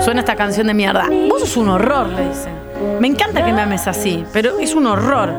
Suena 0.00 0.20
esta 0.20 0.34
canción 0.34 0.66
de 0.66 0.74
mierda. 0.74 1.08
Vos 1.28 1.40
sos 1.40 1.56
un 1.56 1.68
horror, 1.68 2.08
le 2.08 2.28
dice. 2.28 2.48
Me 3.00 3.06
encanta 3.08 3.44
que 3.44 3.52
me 3.52 3.60
ames 3.62 3.86
así, 3.86 4.24
pero 4.32 4.58
es 4.58 4.74
un 4.74 4.86
horror. 4.86 5.32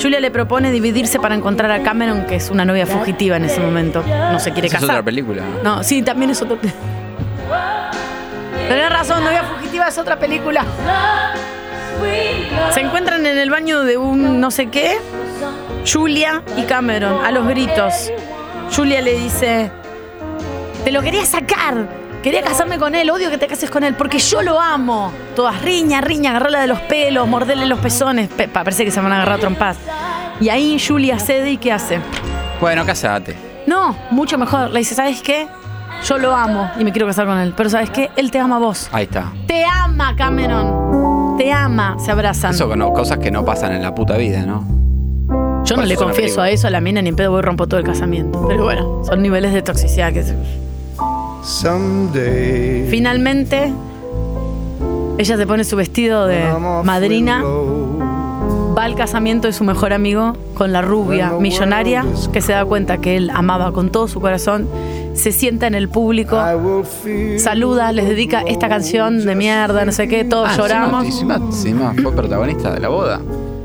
Julia 0.00 0.20
le 0.20 0.30
propone 0.30 0.70
dividirse 0.72 1.18
para 1.20 1.34
encontrar 1.34 1.70
a 1.70 1.82
Cameron, 1.82 2.24
que 2.26 2.36
es 2.36 2.50
una 2.50 2.64
novia 2.64 2.86
fugitiva 2.86 3.36
en 3.36 3.44
ese 3.44 3.60
momento. 3.60 4.02
No 4.06 4.38
se 4.40 4.52
quiere 4.52 4.68
Esa 4.68 4.76
es 4.78 4.80
casar. 4.82 4.96
otra 4.96 5.04
película. 5.04 5.42
No, 5.62 5.82
sí, 5.82 6.02
también 6.02 6.30
es 6.30 6.40
otro. 6.42 6.58
Tenés 8.68 8.90
razón, 8.90 9.22
Novia 9.24 9.42
Fugitiva 9.44 9.88
es 9.88 9.98
otra 9.98 10.18
película. 10.18 10.64
Se 12.72 12.80
encuentran 12.80 13.24
en 13.26 13.36
el 13.38 13.50
baño 13.50 13.82
de 13.82 13.96
un 13.98 14.40
no 14.40 14.50
sé 14.50 14.66
qué. 14.66 14.96
Julia 15.90 16.42
y 16.56 16.62
Cameron, 16.62 17.24
a 17.24 17.30
los 17.32 17.46
gritos. 17.48 18.10
Julia 18.74 19.02
le 19.02 19.18
dice: 19.18 19.70
Te 20.84 20.90
lo 20.92 21.02
quería 21.02 21.24
sacar. 21.26 21.86
Quería 22.22 22.42
casarme 22.42 22.78
con 22.78 22.94
él, 22.94 23.10
odio 23.10 23.30
que 23.30 23.38
te 23.38 23.46
cases 23.48 23.68
con 23.68 23.82
él, 23.82 23.94
porque 23.94 24.18
yo 24.18 24.42
lo 24.42 24.60
amo. 24.60 25.12
Todas 25.34 25.60
riña, 25.62 26.00
riña, 26.00 26.30
agarrarla 26.30 26.60
de 26.60 26.66
los 26.68 26.80
pelos, 26.82 27.26
morderle 27.26 27.66
los 27.66 27.80
pezones. 27.80 28.28
Pe- 28.28 28.46
pa- 28.48 28.62
parece 28.62 28.84
que 28.84 28.90
se 28.92 29.00
van 29.00 29.10
a 29.12 29.16
agarrar 29.16 29.36
a 29.38 29.40
trompas. 29.40 29.76
Y 30.40 30.48
ahí 30.48 30.78
Julia 30.78 31.18
cede 31.18 31.50
y 31.52 31.56
¿qué 31.56 31.72
hace? 31.72 31.98
Bueno, 32.60 32.86
casate. 32.86 33.36
No, 33.66 33.96
mucho 34.10 34.38
mejor. 34.38 34.70
Le 34.70 34.78
dice, 34.80 34.94
¿sabes 34.94 35.20
qué? 35.20 35.48
Yo 36.04 36.18
lo 36.18 36.34
amo 36.34 36.70
y 36.78 36.84
me 36.84 36.92
quiero 36.92 37.06
casar 37.08 37.26
con 37.26 37.38
él. 37.38 37.54
Pero 37.56 37.70
¿sabes 37.70 37.90
qué? 37.90 38.10
Él 38.16 38.30
te 38.30 38.38
ama 38.38 38.56
a 38.56 38.58
vos. 38.60 38.88
Ahí 38.92 39.04
está. 39.04 39.32
Te 39.48 39.64
ama, 39.64 40.14
Cameron. 40.16 41.36
Te 41.38 41.52
ama. 41.52 41.96
Se 41.98 42.10
abrazan. 42.12 42.52
Eso 42.54 42.74
no, 42.76 42.92
cosas 42.92 43.18
que 43.18 43.30
no 43.32 43.44
pasan 43.44 43.72
en 43.72 43.82
la 43.82 43.94
puta 43.94 44.16
vida, 44.16 44.42
¿no? 44.46 44.64
Yo 45.64 45.74
Por 45.74 45.78
no 45.78 45.82
le 45.86 45.94
eso 45.94 46.02
es 46.02 46.06
una 46.06 46.06
confieso 46.14 46.40
a 46.42 46.50
eso 46.50 46.66
a 46.66 46.70
la 46.70 46.80
mina 46.80 47.02
ni 47.02 47.08
en 47.10 47.16
pedo 47.16 47.30
voy 47.32 47.38
y 47.40 47.42
rompo 47.42 47.66
todo 47.68 47.78
el 47.80 47.86
casamiento. 47.86 48.46
Pero 48.48 48.64
bueno, 48.64 49.02
son 49.04 49.22
niveles 49.22 49.52
de 49.52 49.62
toxicidad 49.62 50.12
que 50.12 50.22
se- 50.24 50.36
Finalmente, 52.88 53.72
ella 55.18 55.36
se 55.36 55.46
pone 55.46 55.64
su 55.64 55.76
vestido 55.76 56.26
de 56.26 56.44
madrina, 56.84 57.42
va 58.76 58.84
al 58.84 58.94
casamiento 58.94 59.48
de 59.48 59.52
su 59.52 59.64
mejor 59.64 59.92
amigo 59.92 60.34
con 60.54 60.72
la 60.72 60.82
rubia 60.82 61.30
millonaria, 61.40 62.04
que 62.32 62.40
se 62.40 62.52
da 62.52 62.64
cuenta 62.64 62.98
que 62.98 63.16
él 63.16 63.30
amaba 63.30 63.72
con 63.72 63.90
todo 63.90 64.08
su 64.08 64.20
corazón, 64.20 64.68
se 65.14 65.30
sienta 65.32 65.66
en 65.66 65.74
el 65.74 65.88
público, 65.88 66.36
saluda, 67.38 67.92
les 67.92 68.08
dedica 68.08 68.40
esta 68.46 68.68
canción 68.68 69.24
de 69.24 69.34
mierda, 69.34 69.84
no 69.84 69.92
sé 69.92 70.08
qué, 70.08 70.24
todos 70.24 70.48
Ah, 70.50 70.56
lloramos. 70.56 71.04
encima- 71.04 71.34
encima- 71.36 71.90
encima 71.90 72.02
fue 72.02 72.12
protagonista 72.14 72.72
de 72.72 72.80
la 72.80 72.88
boda. 72.88 73.20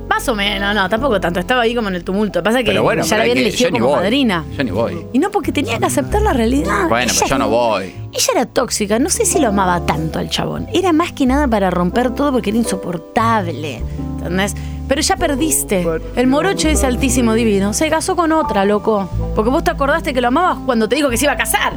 Más 0.10 0.28
o 0.30 0.36
menos, 0.36 0.74
no, 0.74 0.90
tampoco 0.90 1.20
tanto, 1.20 1.40
estaba 1.40 1.62
ahí 1.64 1.76
como 1.76 1.90
en 1.90 1.96
el 1.96 2.04
tumulto. 2.04 2.42
Pasa 2.42 2.60
que 2.60 2.66
Pero 2.72 2.82
bueno, 2.84 3.04
ya 3.04 3.10
pero 3.10 3.18
la 3.18 3.24
habían 3.24 3.36
que- 3.36 3.42
elegido 3.42 3.70
yo 3.70 3.74
ni 3.74 3.80
como 3.80 3.92
voy. 3.92 4.00
madrina. 4.04 4.46
Yo 4.58 4.64
ni 4.64 4.72
voy. 4.72 5.06
Y 5.14 5.20
no 5.20 5.30
porque 5.32 5.52
tenía 5.52 5.78
que 5.78 5.86
aceptar 5.86 6.22
la 6.22 6.34
realidad. 6.34 6.88
Bueno, 6.90 7.12
ella, 7.12 7.20
pues 7.20 7.30
yo 7.30 7.38
no 7.38 7.50
voy. 7.50 7.84
ella 8.14 8.28
era 8.34 8.46
tóxica, 8.46 9.00
no 9.00 9.10
sé 9.10 9.26
si 9.26 9.40
lo 9.40 9.50
amaba 9.50 9.86
tanto 9.86 10.18
al 10.20 10.30
chabón. 10.30 10.68
Era 10.74 10.94
más 10.94 11.12
que 11.12 11.26
nada 11.26 11.48
para 11.48 11.70
romper 11.70 12.12
todo 12.16 12.32
porque 12.32 12.50
era 12.52 12.58
insoportable. 12.58 13.82
¿Entendés? 14.18 14.56
Pero 14.88 15.02
ya 15.02 15.18
perdiste. 15.18 15.86
El 16.16 16.28
morocho 16.28 16.70
es 16.70 16.84
altísimo 16.86 17.34
divino. 17.34 17.74
Se 17.74 17.90
casó 17.90 18.16
con 18.16 18.32
otra, 18.32 18.64
loco. 18.66 19.10
Porque 19.36 19.50
vos 19.52 19.64
te 19.64 19.72
acordaste 19.72 20.14
que 20.14 20.22
lo 20.22 20.30
amabas 20.30 20.60
cuando 20.66 20.88
te 20.88 20.96
dijo 20.96 21.10
que 21.10 21.18
se 21.18 21.26
iba 21.26 21.34
a 21.34 21.38
casar. 21.38 21.74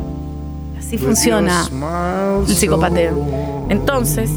Así 0.78 0.96
funciona 0.96 1.64
el 2.48 2.54
psicopateo. 2.54 3.66
Entonces, 3.68 4.30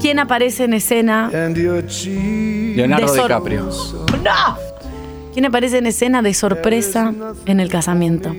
¿quién 0.00 0.18
aparece 0.18 0.64
en 0.64 0.74
escena? 0.74 1.30
Leonardo 1.30 3.12
De 3.12 3.22
DiCaprio. 3.22 3.68
¡No! 4.22 4.56
¿Quién 5.32 5.46
aparece 5.46 5.78
en 5.78 5.86
escena 5.86 6.22
de 6.22 6.34
sorpresa 6.34 7.12
en 7.46 7.60
el 7.60 7.68
casamiento? 7.70 8.34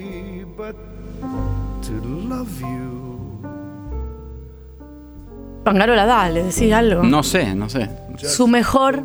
Pangarola, 5.64 6.06
dale, 6.06 6.44
decís 6.44 6.72
algo. 6.73 7.03
No 7.03 7.22
sé, 7.23 7.53
no 7.53 7.69
sé. 7.69 7.90
Su 8.23 8.48
mejor 8.48 9.03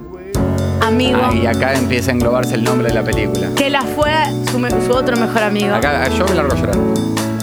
amigo, 0.81 1.19
Ah, 1.23 1.35
y 1.35 1.47
acá 1.47 1.75
empieza 1.75 2.11
a 2.11 2.15
englobarse 2.15 2.55
el 2.55 2.65
nombre 2.65 2.89
de 2.89 2.95
la 2.95 3.03
película. 3.03 3.49
que 3.57 3.71
la 3.71 3.83
fue 3.83 4.13
su, 4.51 4.59
me- 4.59 4.71
su 4.71 4.93
otro 4.93 5.17
mejor 5.17 5.43
amigo. 5.43 5.75
Acá 5.75 6.09
yo 6.11 6.25
me 6.27 6.35
largo 6.35 6.53
a 6.53 6.57
llorar. 6.57 6.77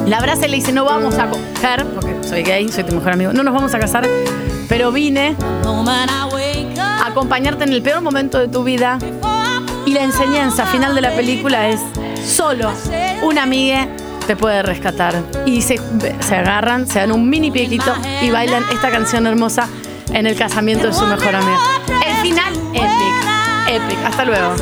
La 0.08 0.18
abraza 0.18 0.48
y 0.48 0.50
le 0.50 0.58
dice, 0.58 0.72
no 0.72 0.86
vamos 0.86 1.16
a 1.20 1.28
coger, 1.30 1.86
porque 1.94 2.16
soy 2.28 2.44
gay, 2.44 2.68
soy 2.70 2.84
tu 2.84 2.96
mejor 2.96 3.12
amigo, 3.14 3.34
no 3.34 3.44
nos 3.44 3.54
vamos 3.54 3.74
a 3.74 3.80
casar, 3.80 4.08
pero 4.72 4.89
vine 4.89 5.35
a 6.80 7.07
acompañarte 7.07 7.65
en 7.65 7.73
el 7.73 7.81
peor 7.81 7.99
momento 7.99 8.39
de 8.39 8.48
tu 8.48 8.64
vida. 8.64 8.99
Y 9.85 9.91
la 9.91 10.03
enseñanza 10.03 10.65
final 10.65 10.95
de 10.95 11.02
la 11.02 11.11
película 11.11 11.68
es, 11.68 11.81
solo 12.26 12.72
una 13.22 13.43
amiga 13.43 13.89
te 14.27 14.38
puede 14.38 14.64
rescatar. 14.64 15.22
Y 15.45 15.61
se, 15.61 15.77
se 16.22 16.35
agarran, 16.38 16.88
se 16.88 16.99
dan 16.99 17.11
un 17.11 17.30
mini 17.30 17.52
piequito 17.52 17.93
y 18.22 18.31
bailan 18.31 18.64
esta 18.72 18.89
canción 18.89 19.27
hermosa 19.27 19.68
en 20.14 20.26
el 20.26 20.38
casamiento 20.38 20.88
de 20.88 20.93
su 20.93 21.06
mejor 21.06 21.35
amigo. 21.35 21.60
El 22.07 22.15
final, 22.22 22.53
epic. 22.73 23.76
Epic. 23.76 24.06
Hasta 24.06 24.23
luego. 24.23 24.56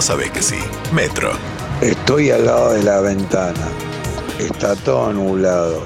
Vos 0.00 0.06
sabés 0.06 0.30
que 0.30 0.40
sí. 0.40 0.56
Metro. 0.94 1.30
Estoy 1.82 2.30
al 2.30 2.46
lado 2.46 2.72
de 2.72 2.82
la 2.82 3.02
ventana. 3.02 3.68
Está 4.38 4.74
todo 4.74 5.12
nublado. 5.12 5.82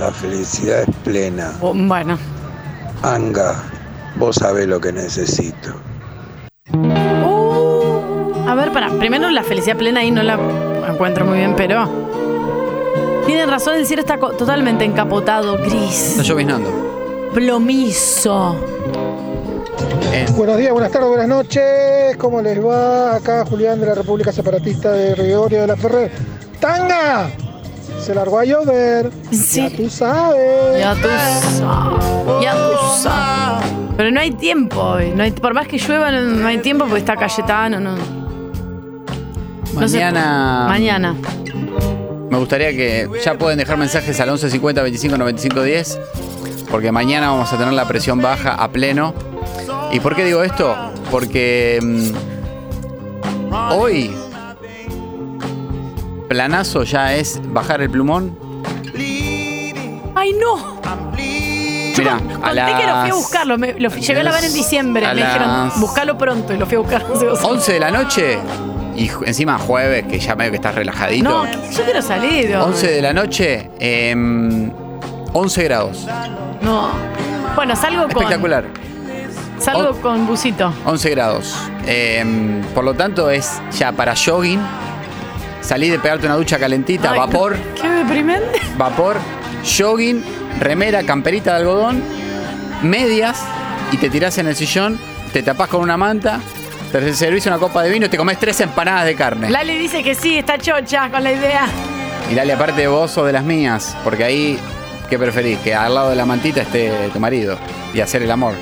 La 0.00 0.10
felicidad 0.10 0.80
es 0.80 0.96
plena. 1.04 1.52
Oh, 1.60 1.74
Bueno. 1.74 2.16
Anga, 3.02 3.62
vos 4.16 4.36
sabés 4.36 4.66
lo 4.66 4.80
que 4.80 4.92
necesito. 4.94 5.74
A 8.48 8.54
ver, 8.54 8.72
para. 8.72 8.88
Primero 8.98 9.28
la 9.28 9.42
felicidad 9.42 9.76
plena 9.76 10.00
ahí 10.00 10.10
no 10.10 10.22
la 10.22 10.38
encuentro 10.88 11.26
muy 11.26 11.36
bien, 11.36 11.54
pero. 11.54 11.86
Tienen 13.26 13.50
razón, 13.50 13.74
el 13.74 13.84
cielo 13.86 14.00
está 14.00 14.16
totalmente 14.18 14.86
encapotado, 14.86 15.58
gris, 15.58 16.12
Está 16.12 16.22
lloviznando. 16.22 17.30
plomizo. 17.34 18.56
Buenos 20.36 20.58
días, 20.58 20.72
buenas 20.72 20.90
tardes, 20.92 21.08
buenas 21.08 21.28
noches. 21.28 22.16
¿Cómo 22.18 22.40
les 22.42 22.62
va? 22.64 23.16
Acá 23.16 23.44
Julián 23.46 23.80
de 23.80 23.86
la 23.86 23.94
República 23.94 24.32
Separatista 24.32 24.92
de 24.92 25.12
Gregorio 25.14 25.62
de 25.62 25.66
la 25.66 25.76
Ferrer. 25.76 26.10
¡Tanga! 26.60 27.30
Se 28.00 28.14
largó 28.14 28.38
a 28.38 28.44
llover. 28.44 29.10
Ya 29.30 29.70
tú 29.70 29.88
sabes. 29.88 30.78
Ya 30.80 30.94
tú 30.94 31.08
sabes. 31.58 32.42
Ya 32.42 32.52
tú 32.54 33.02
sabes. 33.02 33.66
Pero 33.96 34.10
no 34.10 34.20
hay 34.20 34.32
tiempo 34.32 34.80
hoy. 34.80 35.10
No 35.14 35.22
hay, 35.22 35.30
por 35.30 35.54
más 35.54 35.66
que 35.68 35.78
llueva, 35.78 36.10
no, 36.10 36.20
no 36.20 36.46
hay 36.46 36.58
tiempo 36.58 36.84
porque 36.84 37.00
está 37.00 37.16
Cayetano. 37.16 37.80
No. 37.80 37.94
No 39.74 39.88
se- 39.88 39.96
Mañana. 39.98 40.66
Mañana. 40.68 41.16
Me 42.30 42.38
gustaría 42.38 42.70
que 42.70 43.08
ya 43.24 43.38
pueden 43.38 43.58
dejar 43.58 43.78
mensajes 43.78 44.18
al 44.20 44.28
11 44.28 44.50
50 44.50 44.82
25 44.82 45.16
95 45.18 45.62
10. 45.62 45.98
Porque 46.70 46.90
mañana 46.92 47.30
vamos 47.30 47.52
a 47.52 47.56
tener 47.58 47.72
la 47.72 47.86
presión 47.86 48.20
baja 48.20 48.54
a 48.54 48.70
pleno. 48.70 49.14
¿Y 49.94 50.00
por 50.00 50.14
qué 50.16 50.24
digo 50.24 50.42
esto? 50.42 50.76
Porque 51.10 51.78
mm, 51.82 53.52
hoy 53.72 54.10
planazo 56.28 56.82
ya 56.82 57.14
es 57.14 57.40
bajar 57.52 57.80
el 57.80 57.90
plumón. 57.90 58.36
¡Ay, 60.16 60.32
no! 60.32 60.74
Mira, 61.96 62.16
a 62.16 62.18
Conté 62.18 62.64
que 62.64 62.72
lo 62.72 62.76
fui 62.76 62.86
las 62.86 63.10
a 63.10 63.14
buscarlo. 63.14 63.56
Me, 63.58 63.74
lo 63.78 63.88
fui- 63.90 64.00
llegué 64.02 64.20
a 64.20 64.24
la 64.24 64.32
ver 64.32 64.44
en 64.44 64.52
diciembre. 64.52 65.06
a 65.06 65.14
Me 65.14 65.22
dijeron, 65.22 65.46
las- 65.48 65.80
buscalo 65.80 66.18
pronto. 66.18 66.52
Y 66.52 66.56
lo 66.58 66.66
fui 66.66 66.74
a 66.76 66.80
buscar. 66.80 67.04
hace 67.14 67.26
dos 67.26 67.42
11 67.44 67.72
de 67.74 67.80
la 67.80 67.90
noche 67.92 68.38
y 68.96 69.08
encima 69.26 69.58
jueves, 69.58 70.04
que 70.06 70.18
ya 70.18 70.34
medio 70.34 70.50
que 70.50 70.56
estás 70.56 70.74
relajadito. 70.74 71.28
No, 71.30 71.46
yo 71.70 71.84
quiero 71.84 72.02
salir. 72.02 72.56
11 72.56 72.86
de 72.90 73.00
la 73.02 73.12
noche, 73.12 73.70
em, 73.78 74.72
11 75.32 75.62
grados. 75.64 76.04
No. 76.62 76.88
Bueno, 77.54 77.76
salgo 77.76 78.02
con. 78.02 78.10
Espectacular. 78.10 78.64
Salgo 79.58 80.00
con 80.00 80.26
busito. 80.26 80.72
11 80.84 81.10
grados. 81.10 81.54
Em, 81.86 82.62
por 82.74 82.84
lo 82.84 82.94
tanto, 82.94 83.30
es 83.30 83.60
ya 83.78 83.92
para 83.92 84.14
jogging. 84.14 84.60
Salí 85.60 85.88
de 85.88 85.98
pegarte 85.98 86.26
una 86.26 86.36
ducha 86.36 86.58
calentita, 86.58 87.12
Ay, 87.12 87.18
vapor, 87.18 87.56
Qué 87.80 87.88
deprimente. 87.88 88.60
vapor, 88.76 89.16
jogging, 89.64 90.22
remera, 90.60 91.02
camperita 91.04 91.52
de 91.52 91.60
algodón, 91.60 92.02
medias 92.82 93.42
y 93.90 93.96
te 93.96 94.10
tirás 94.10 94.36
en 94.36 94.46
el 94.46 94.56
sillón, 94.56 94.98
te 95.32 95.42
tapás 95.42 95.68
con 95.68 95.80
una 95.80 95.96
manta, 95.96 96.40
te 96.92 97.14
servís 97.14 97.46
una 97.46 97.58
copa 97.58 97.82
de 97.82 97.90
vino 97.90 98.06
y 98.06 98.08
te 98.10 98.18
comes 98.18 98.38
tres 98.38 98.60
empanadas 98.60 99.06
de 99.06 99.14
carne. 99.14 99.48
Lali 99.48 99.78
dice 99.78 100.02
que 100.02 100.14
sí, 100.14 100.36
está 100.36 100.58
chocha 100.58 101.10
con 101.10 101.24
la 101.24 101.32
idea. 101.32 101.66
Y 102.30 102.34
dale, 102.34 102.52
aparte 102.52 102.86
vos 102.86 103.10
sos 103.10 103.26
de 103.26 103.32
las 103.32 103.44
mías, 103.44 103.96
porque 104.04 104.24
ahí, 104.24 104.58
¿qué 105.08 105.18
preferís? 105.18 105.58
Que 105.60 105.74
al 105.74 105.94
lado 105.94 106.10
de 106.10 106.16
la 106.16 106.26
mantita 106.26 106.60
esté 106.60 107.08
tu 107.12 107.20
marido 107.20 107.56
y 107.94 108.00
hacer 108.00 108.22
el 108.22 108.30
amor. 108.30 108.54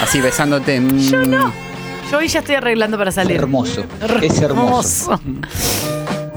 Así 0.00 0.20
besándote. 0.20 0.80
Yo 1.10 1.18
mm. 1.18 1.30
no. 1.30 1.52
Yo 2.10 2.18
hoy 2.18 2.28
ya 2.28 2.40
estoy 2.40 2.56
arreglando 2.56 2.98
para 2.98 3.10
salir. 3.10 3.36
Hermoso. 3.36 3.84
Es 4.20 4.40
hermoso. 4.40 5.20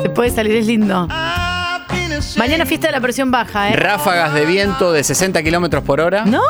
Se 0.02 0.10
puede 0.10 0.30
salir, 0.30 0.56
es 0.56 0.68
lindo. 0.68 1.08
Mañana 2.38 2.66
fiesta 2.66 2.88
de 2.88 2.94
la 2.94 3.02
presión 3.02 3.32
baja, 3.32 3.70
¿eh? 3.70 3.76
Ráfagas 3.76 4.34
de 4.34 4.46
viento 4.46 4.92
de 4.92 5.04
60 5.04 5.44
kilómetros 5.44 5.84
por 5.84 6.00
hora. 6.00 6.26
¡No! 6.26 6.42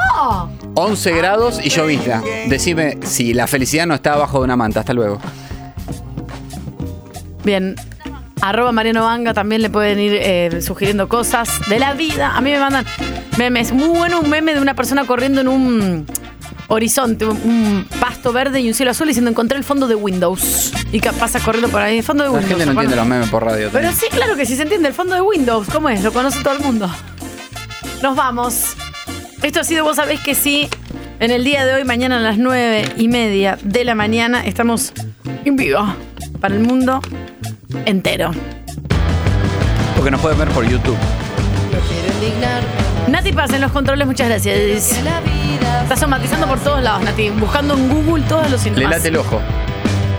11 0.76 1.12
grados 1.14 1.60
y 1.64 1.70
llovizna. 1.70 2.22
Decime 2.48 3.00
si 3.04 3.34
la 3.34 3.48
felicidad 3.48 3.86
no 3.88 3.96
está 3.96 4.14
abajo 4.14 4.40
de 4.40 4.46
una 4.46 4.56
manta. 4.56 4.82
Hasta 4.82 4.94
luego. 4.94 5.20
Bien. 7.44 7.76
Arroba 8.42 8.72
Mariano 8.72 9.06
Vanga 9.06 9.34
también 9.34 9.62
le 9.62 9.70
pueden 9.70 10.00
ir 10.00 10.14
eh, 10.22 10.62
sugiriendo 10.62 11.08
cosas 11.08 11.50
de 11.70 11.80
la 11.80 11.94
vida. 11.94 12.36
A 12.36 12.42
mí 12.42 12.52
me 12.52 12.60
mandan 12.60 12.86
memes. 13.38 13.72
Muy 13.72 13.88
bueno 13.90 14.20
un 14.20 14.30
meme 14.30 14.54
de 14.54 14.62
una 14.62 14.76
persona 14.76 15.06
corriendo 15.06 15.42
en 15.42 15.48
un 15.48 16.06
horizonte, 16.68 17.26
un, 17.26 17.88
pasto 18.00 18.34
verde 18.34 18.60
y 18.62 18.68
un 18.68 18.74
cielo 18.74 18.92
azul 18.92 19.08
diciendo 19.08 19.32
encontré 19.32 19.58
el 19.58 19.64
fondo 19.64 19.88
de 19.88 19.96
Windows. 19.96 20.74
Y 20.92 21.00
que 21.00 21.12
pasa 21.14 21.40
corriendo 21.40 21.70
por 21.70 21.82
ahí. 21.82 21.98
El 21.98 22.04
fondo 22.04 22.24
de 22.24 22.30
La 22.30 22.36
Windows. 22.36 22.50
gente 22.50 22.66
no 22.66 22.72
entiende 22.72 22.96
los 22.96 23.08
memes 23.08 23.30
por 23.30 23.44
radio. 23.44 23.70
Pero 23.72 23.92
sí, 23.92 24.06
claro 24.10 24.36
que 24.36 24.46
sí 24.46 24.56
se 24.56 24.64
entiende. 24.64 24.88
El 24.88 24.94
fondo 24.94 25.16
de 25.16 25.22
Windows, 25.22 25.68
¿cómo 25.72 25.90
es? 25.90 26.04
Lo 26.04 26.12
conoce 26.12 26.42
todo 26.44 26.54
el 26.54 26.60
mundo. 26.62 26.90
Nos 28.02 28.16
vamos. 28.16 28.76
Esto 29.42 29.60
ha 29.60 29.64
sido, 29.64 29.84
vos 29.84 29.98
sabés 29.98 30.20
que 30.22 30.36
sí. 30.36 30.70
En 31.20 31.32
el 31.32 31.44
día 31.44 31.66
de 31.66 31.74
hoy, 31.76 31.86
mañana 31.86 32.18
a 32.18 32.20
las 32.20 32.38
nueve 32.38 32.92
y 32.98 33.08
media 33.08 33.58
de 33.64 33.86
la 33.86 33.96
mañana, 33.96 34.46
estamos 34.46 34.92
en 35.46 35.56
vivo 35.56 35.96
para 36.42 36.56
el 36.56 36.62
mundo 36.62 37.00
entero. 37.86 38.32
Porque 39.96 40.12
nos 40.12 40.20
pueden 40.20 40.38
ver 40.38 40.50
por 40.50 40.68
YouTube. 40.68 40.98
Nati 43.08 43.32
Paz 43.32 43.52
en 43.54 43.62
los 43.62 43.72
controles, 43.72 44.08
muchas 44.08 44.28
gracias. 44.30 44.58
Está 45.84 45.96
somatizando 45.96 46.48
por 46.48 46.60
todos 46.60 46.82
lados, 46.82 47.04
Nati. 47.04 47.30
Buscando 47.30 47.76
en 47.76 47.88
Google 47.90 48.24
todos 48.28 48.44
los 48.44 48.52
Le 48.54 48.58
síntomas. 48.60 48.92
late 48.92 49.08
el 49.10 49.18
ojo. 49.18 49.40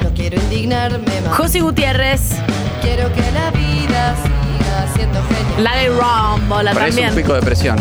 No 0.03 0.11
quiero 0.15 0.37
indignarme 0.41 1.21
más. 1.25 1.37
Josi 1.37 1.61
Gutiérrez, 1.61 2.21
Quiero 2.83 3.13
que 3.13 3.21
la 3.33 3.51
vida 3.51 4.15
siga 4.23 4.87
siendo 4.95 5.21
genial. 5.25 5.65
la 5.65 5.77
de 5.77 5.89
Rombola 5.89 6.73
Parece 6.73 6.89
también. 7.03 7.09
un 7.11 7.17
pico 7.17 7.35
de 7.35 7.41
presión. 7.43 7.77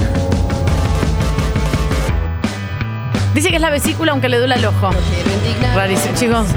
Dice 3.35 3.49
que 3.49 3.55
es 3.55 3.61
la 3.61 3.69
vesícula 3.69 4.13
aunque 4.13 4.29
le 4.29 4.39
duele 4.39 4.55
el 4.55 4.65
ojo. 4.65 4.89
Rarísimo, 5.75 6.15
chicos. 6.15 6.47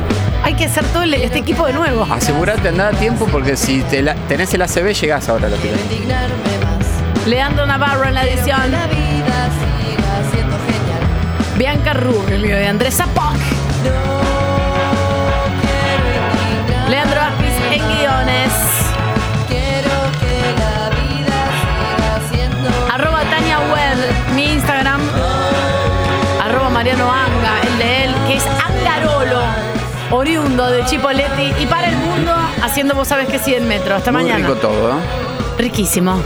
Hay 0.45 0.55
que 0.55 0.65
hacer 0.67 0.85
todo 0.87 1.03
el- 1.03 1.13
este 1.15 1.39
equipo 1.41 1.67
de 1.67 1.73
nuevo. 1.75 2.07
Asegúrate, 2.11 2.69
anda 2.69 2.89
a 2.89 2.93
tiempo 2.93 3.27
porque 3.27 3.57
si 3.57 3.83
te 3.83 4.01
la- 4.01 4.15
tenés 4.29 4.55
el 4.55 4.63
ACB 4.63 4.95
llegás 4.95 5.29
ahora 5.29 5.49
a 5.49 5.51
la 5.51 5.57
tira. 5.57 5.75
Indignarme 5.91 6.35
más. 6.65 6.78
Leandro 7.29 7.67
Navarro 7.67 8.05
en 8.09 8.15
la 8.15 8.25
edición. 8.25 8.71
La 8.71 8.87
vida 8.87 9.49
siga 9.61 10.31
siendo 10.33 10.57
genial. 10.57 11.59
Bianca 11.59 11.93
Rubio 11.93 12.57
de 12.57 12.67
Andrés 12.67 12.97
Zapoc. 12.97 13.35
Leandro 16.89 17.21
Aspis 17.21 17.53
en 17.71 17.87
guiones. 17.99 18.53
Quiero 19.47 19.91
que 20.21 20.55
la 20.59 20.89
vida 20.91 21.39
siga 21.61 22.31
siendo 22.33 22.69
Arroba 22.95 23.21
Tania 23.25 23.59
Web, 23.59 23.99
mi 24.35 24.53
Instagram. 24.53 25.01
Arroba 26.43 26.71
Mariano 26.71 27.13
Anga, 27.13 27.61
el 27.71 27.79
de 27.79 28.05
él, 28.05 28.15
que 28.27 28.37
es 28.37 28.45
Angarolo, 28.47 29.43
oriundo 30.13 30.71
de 30.71 30.83
Chipoletti. 30.87 31.53
Y 31.63 31.67
para 31.67 31.89
el 31.91 31.97
mundo, 31.99 32.33
haciendo 32.63 32.95
vos 32.95 33.07
sabes 33.07 33.29
que 33.29 33.39
100 33.39 33.69
metros. 33.69 33.99
Hasta 33.99 34.13
Muy 34.13 34.23
mañana. 34.23 34.47
rico 34.49 34.59
todo, 34.59 34.93
¿eh? 34.93 35.38
Riquísimo. 35.59 36.23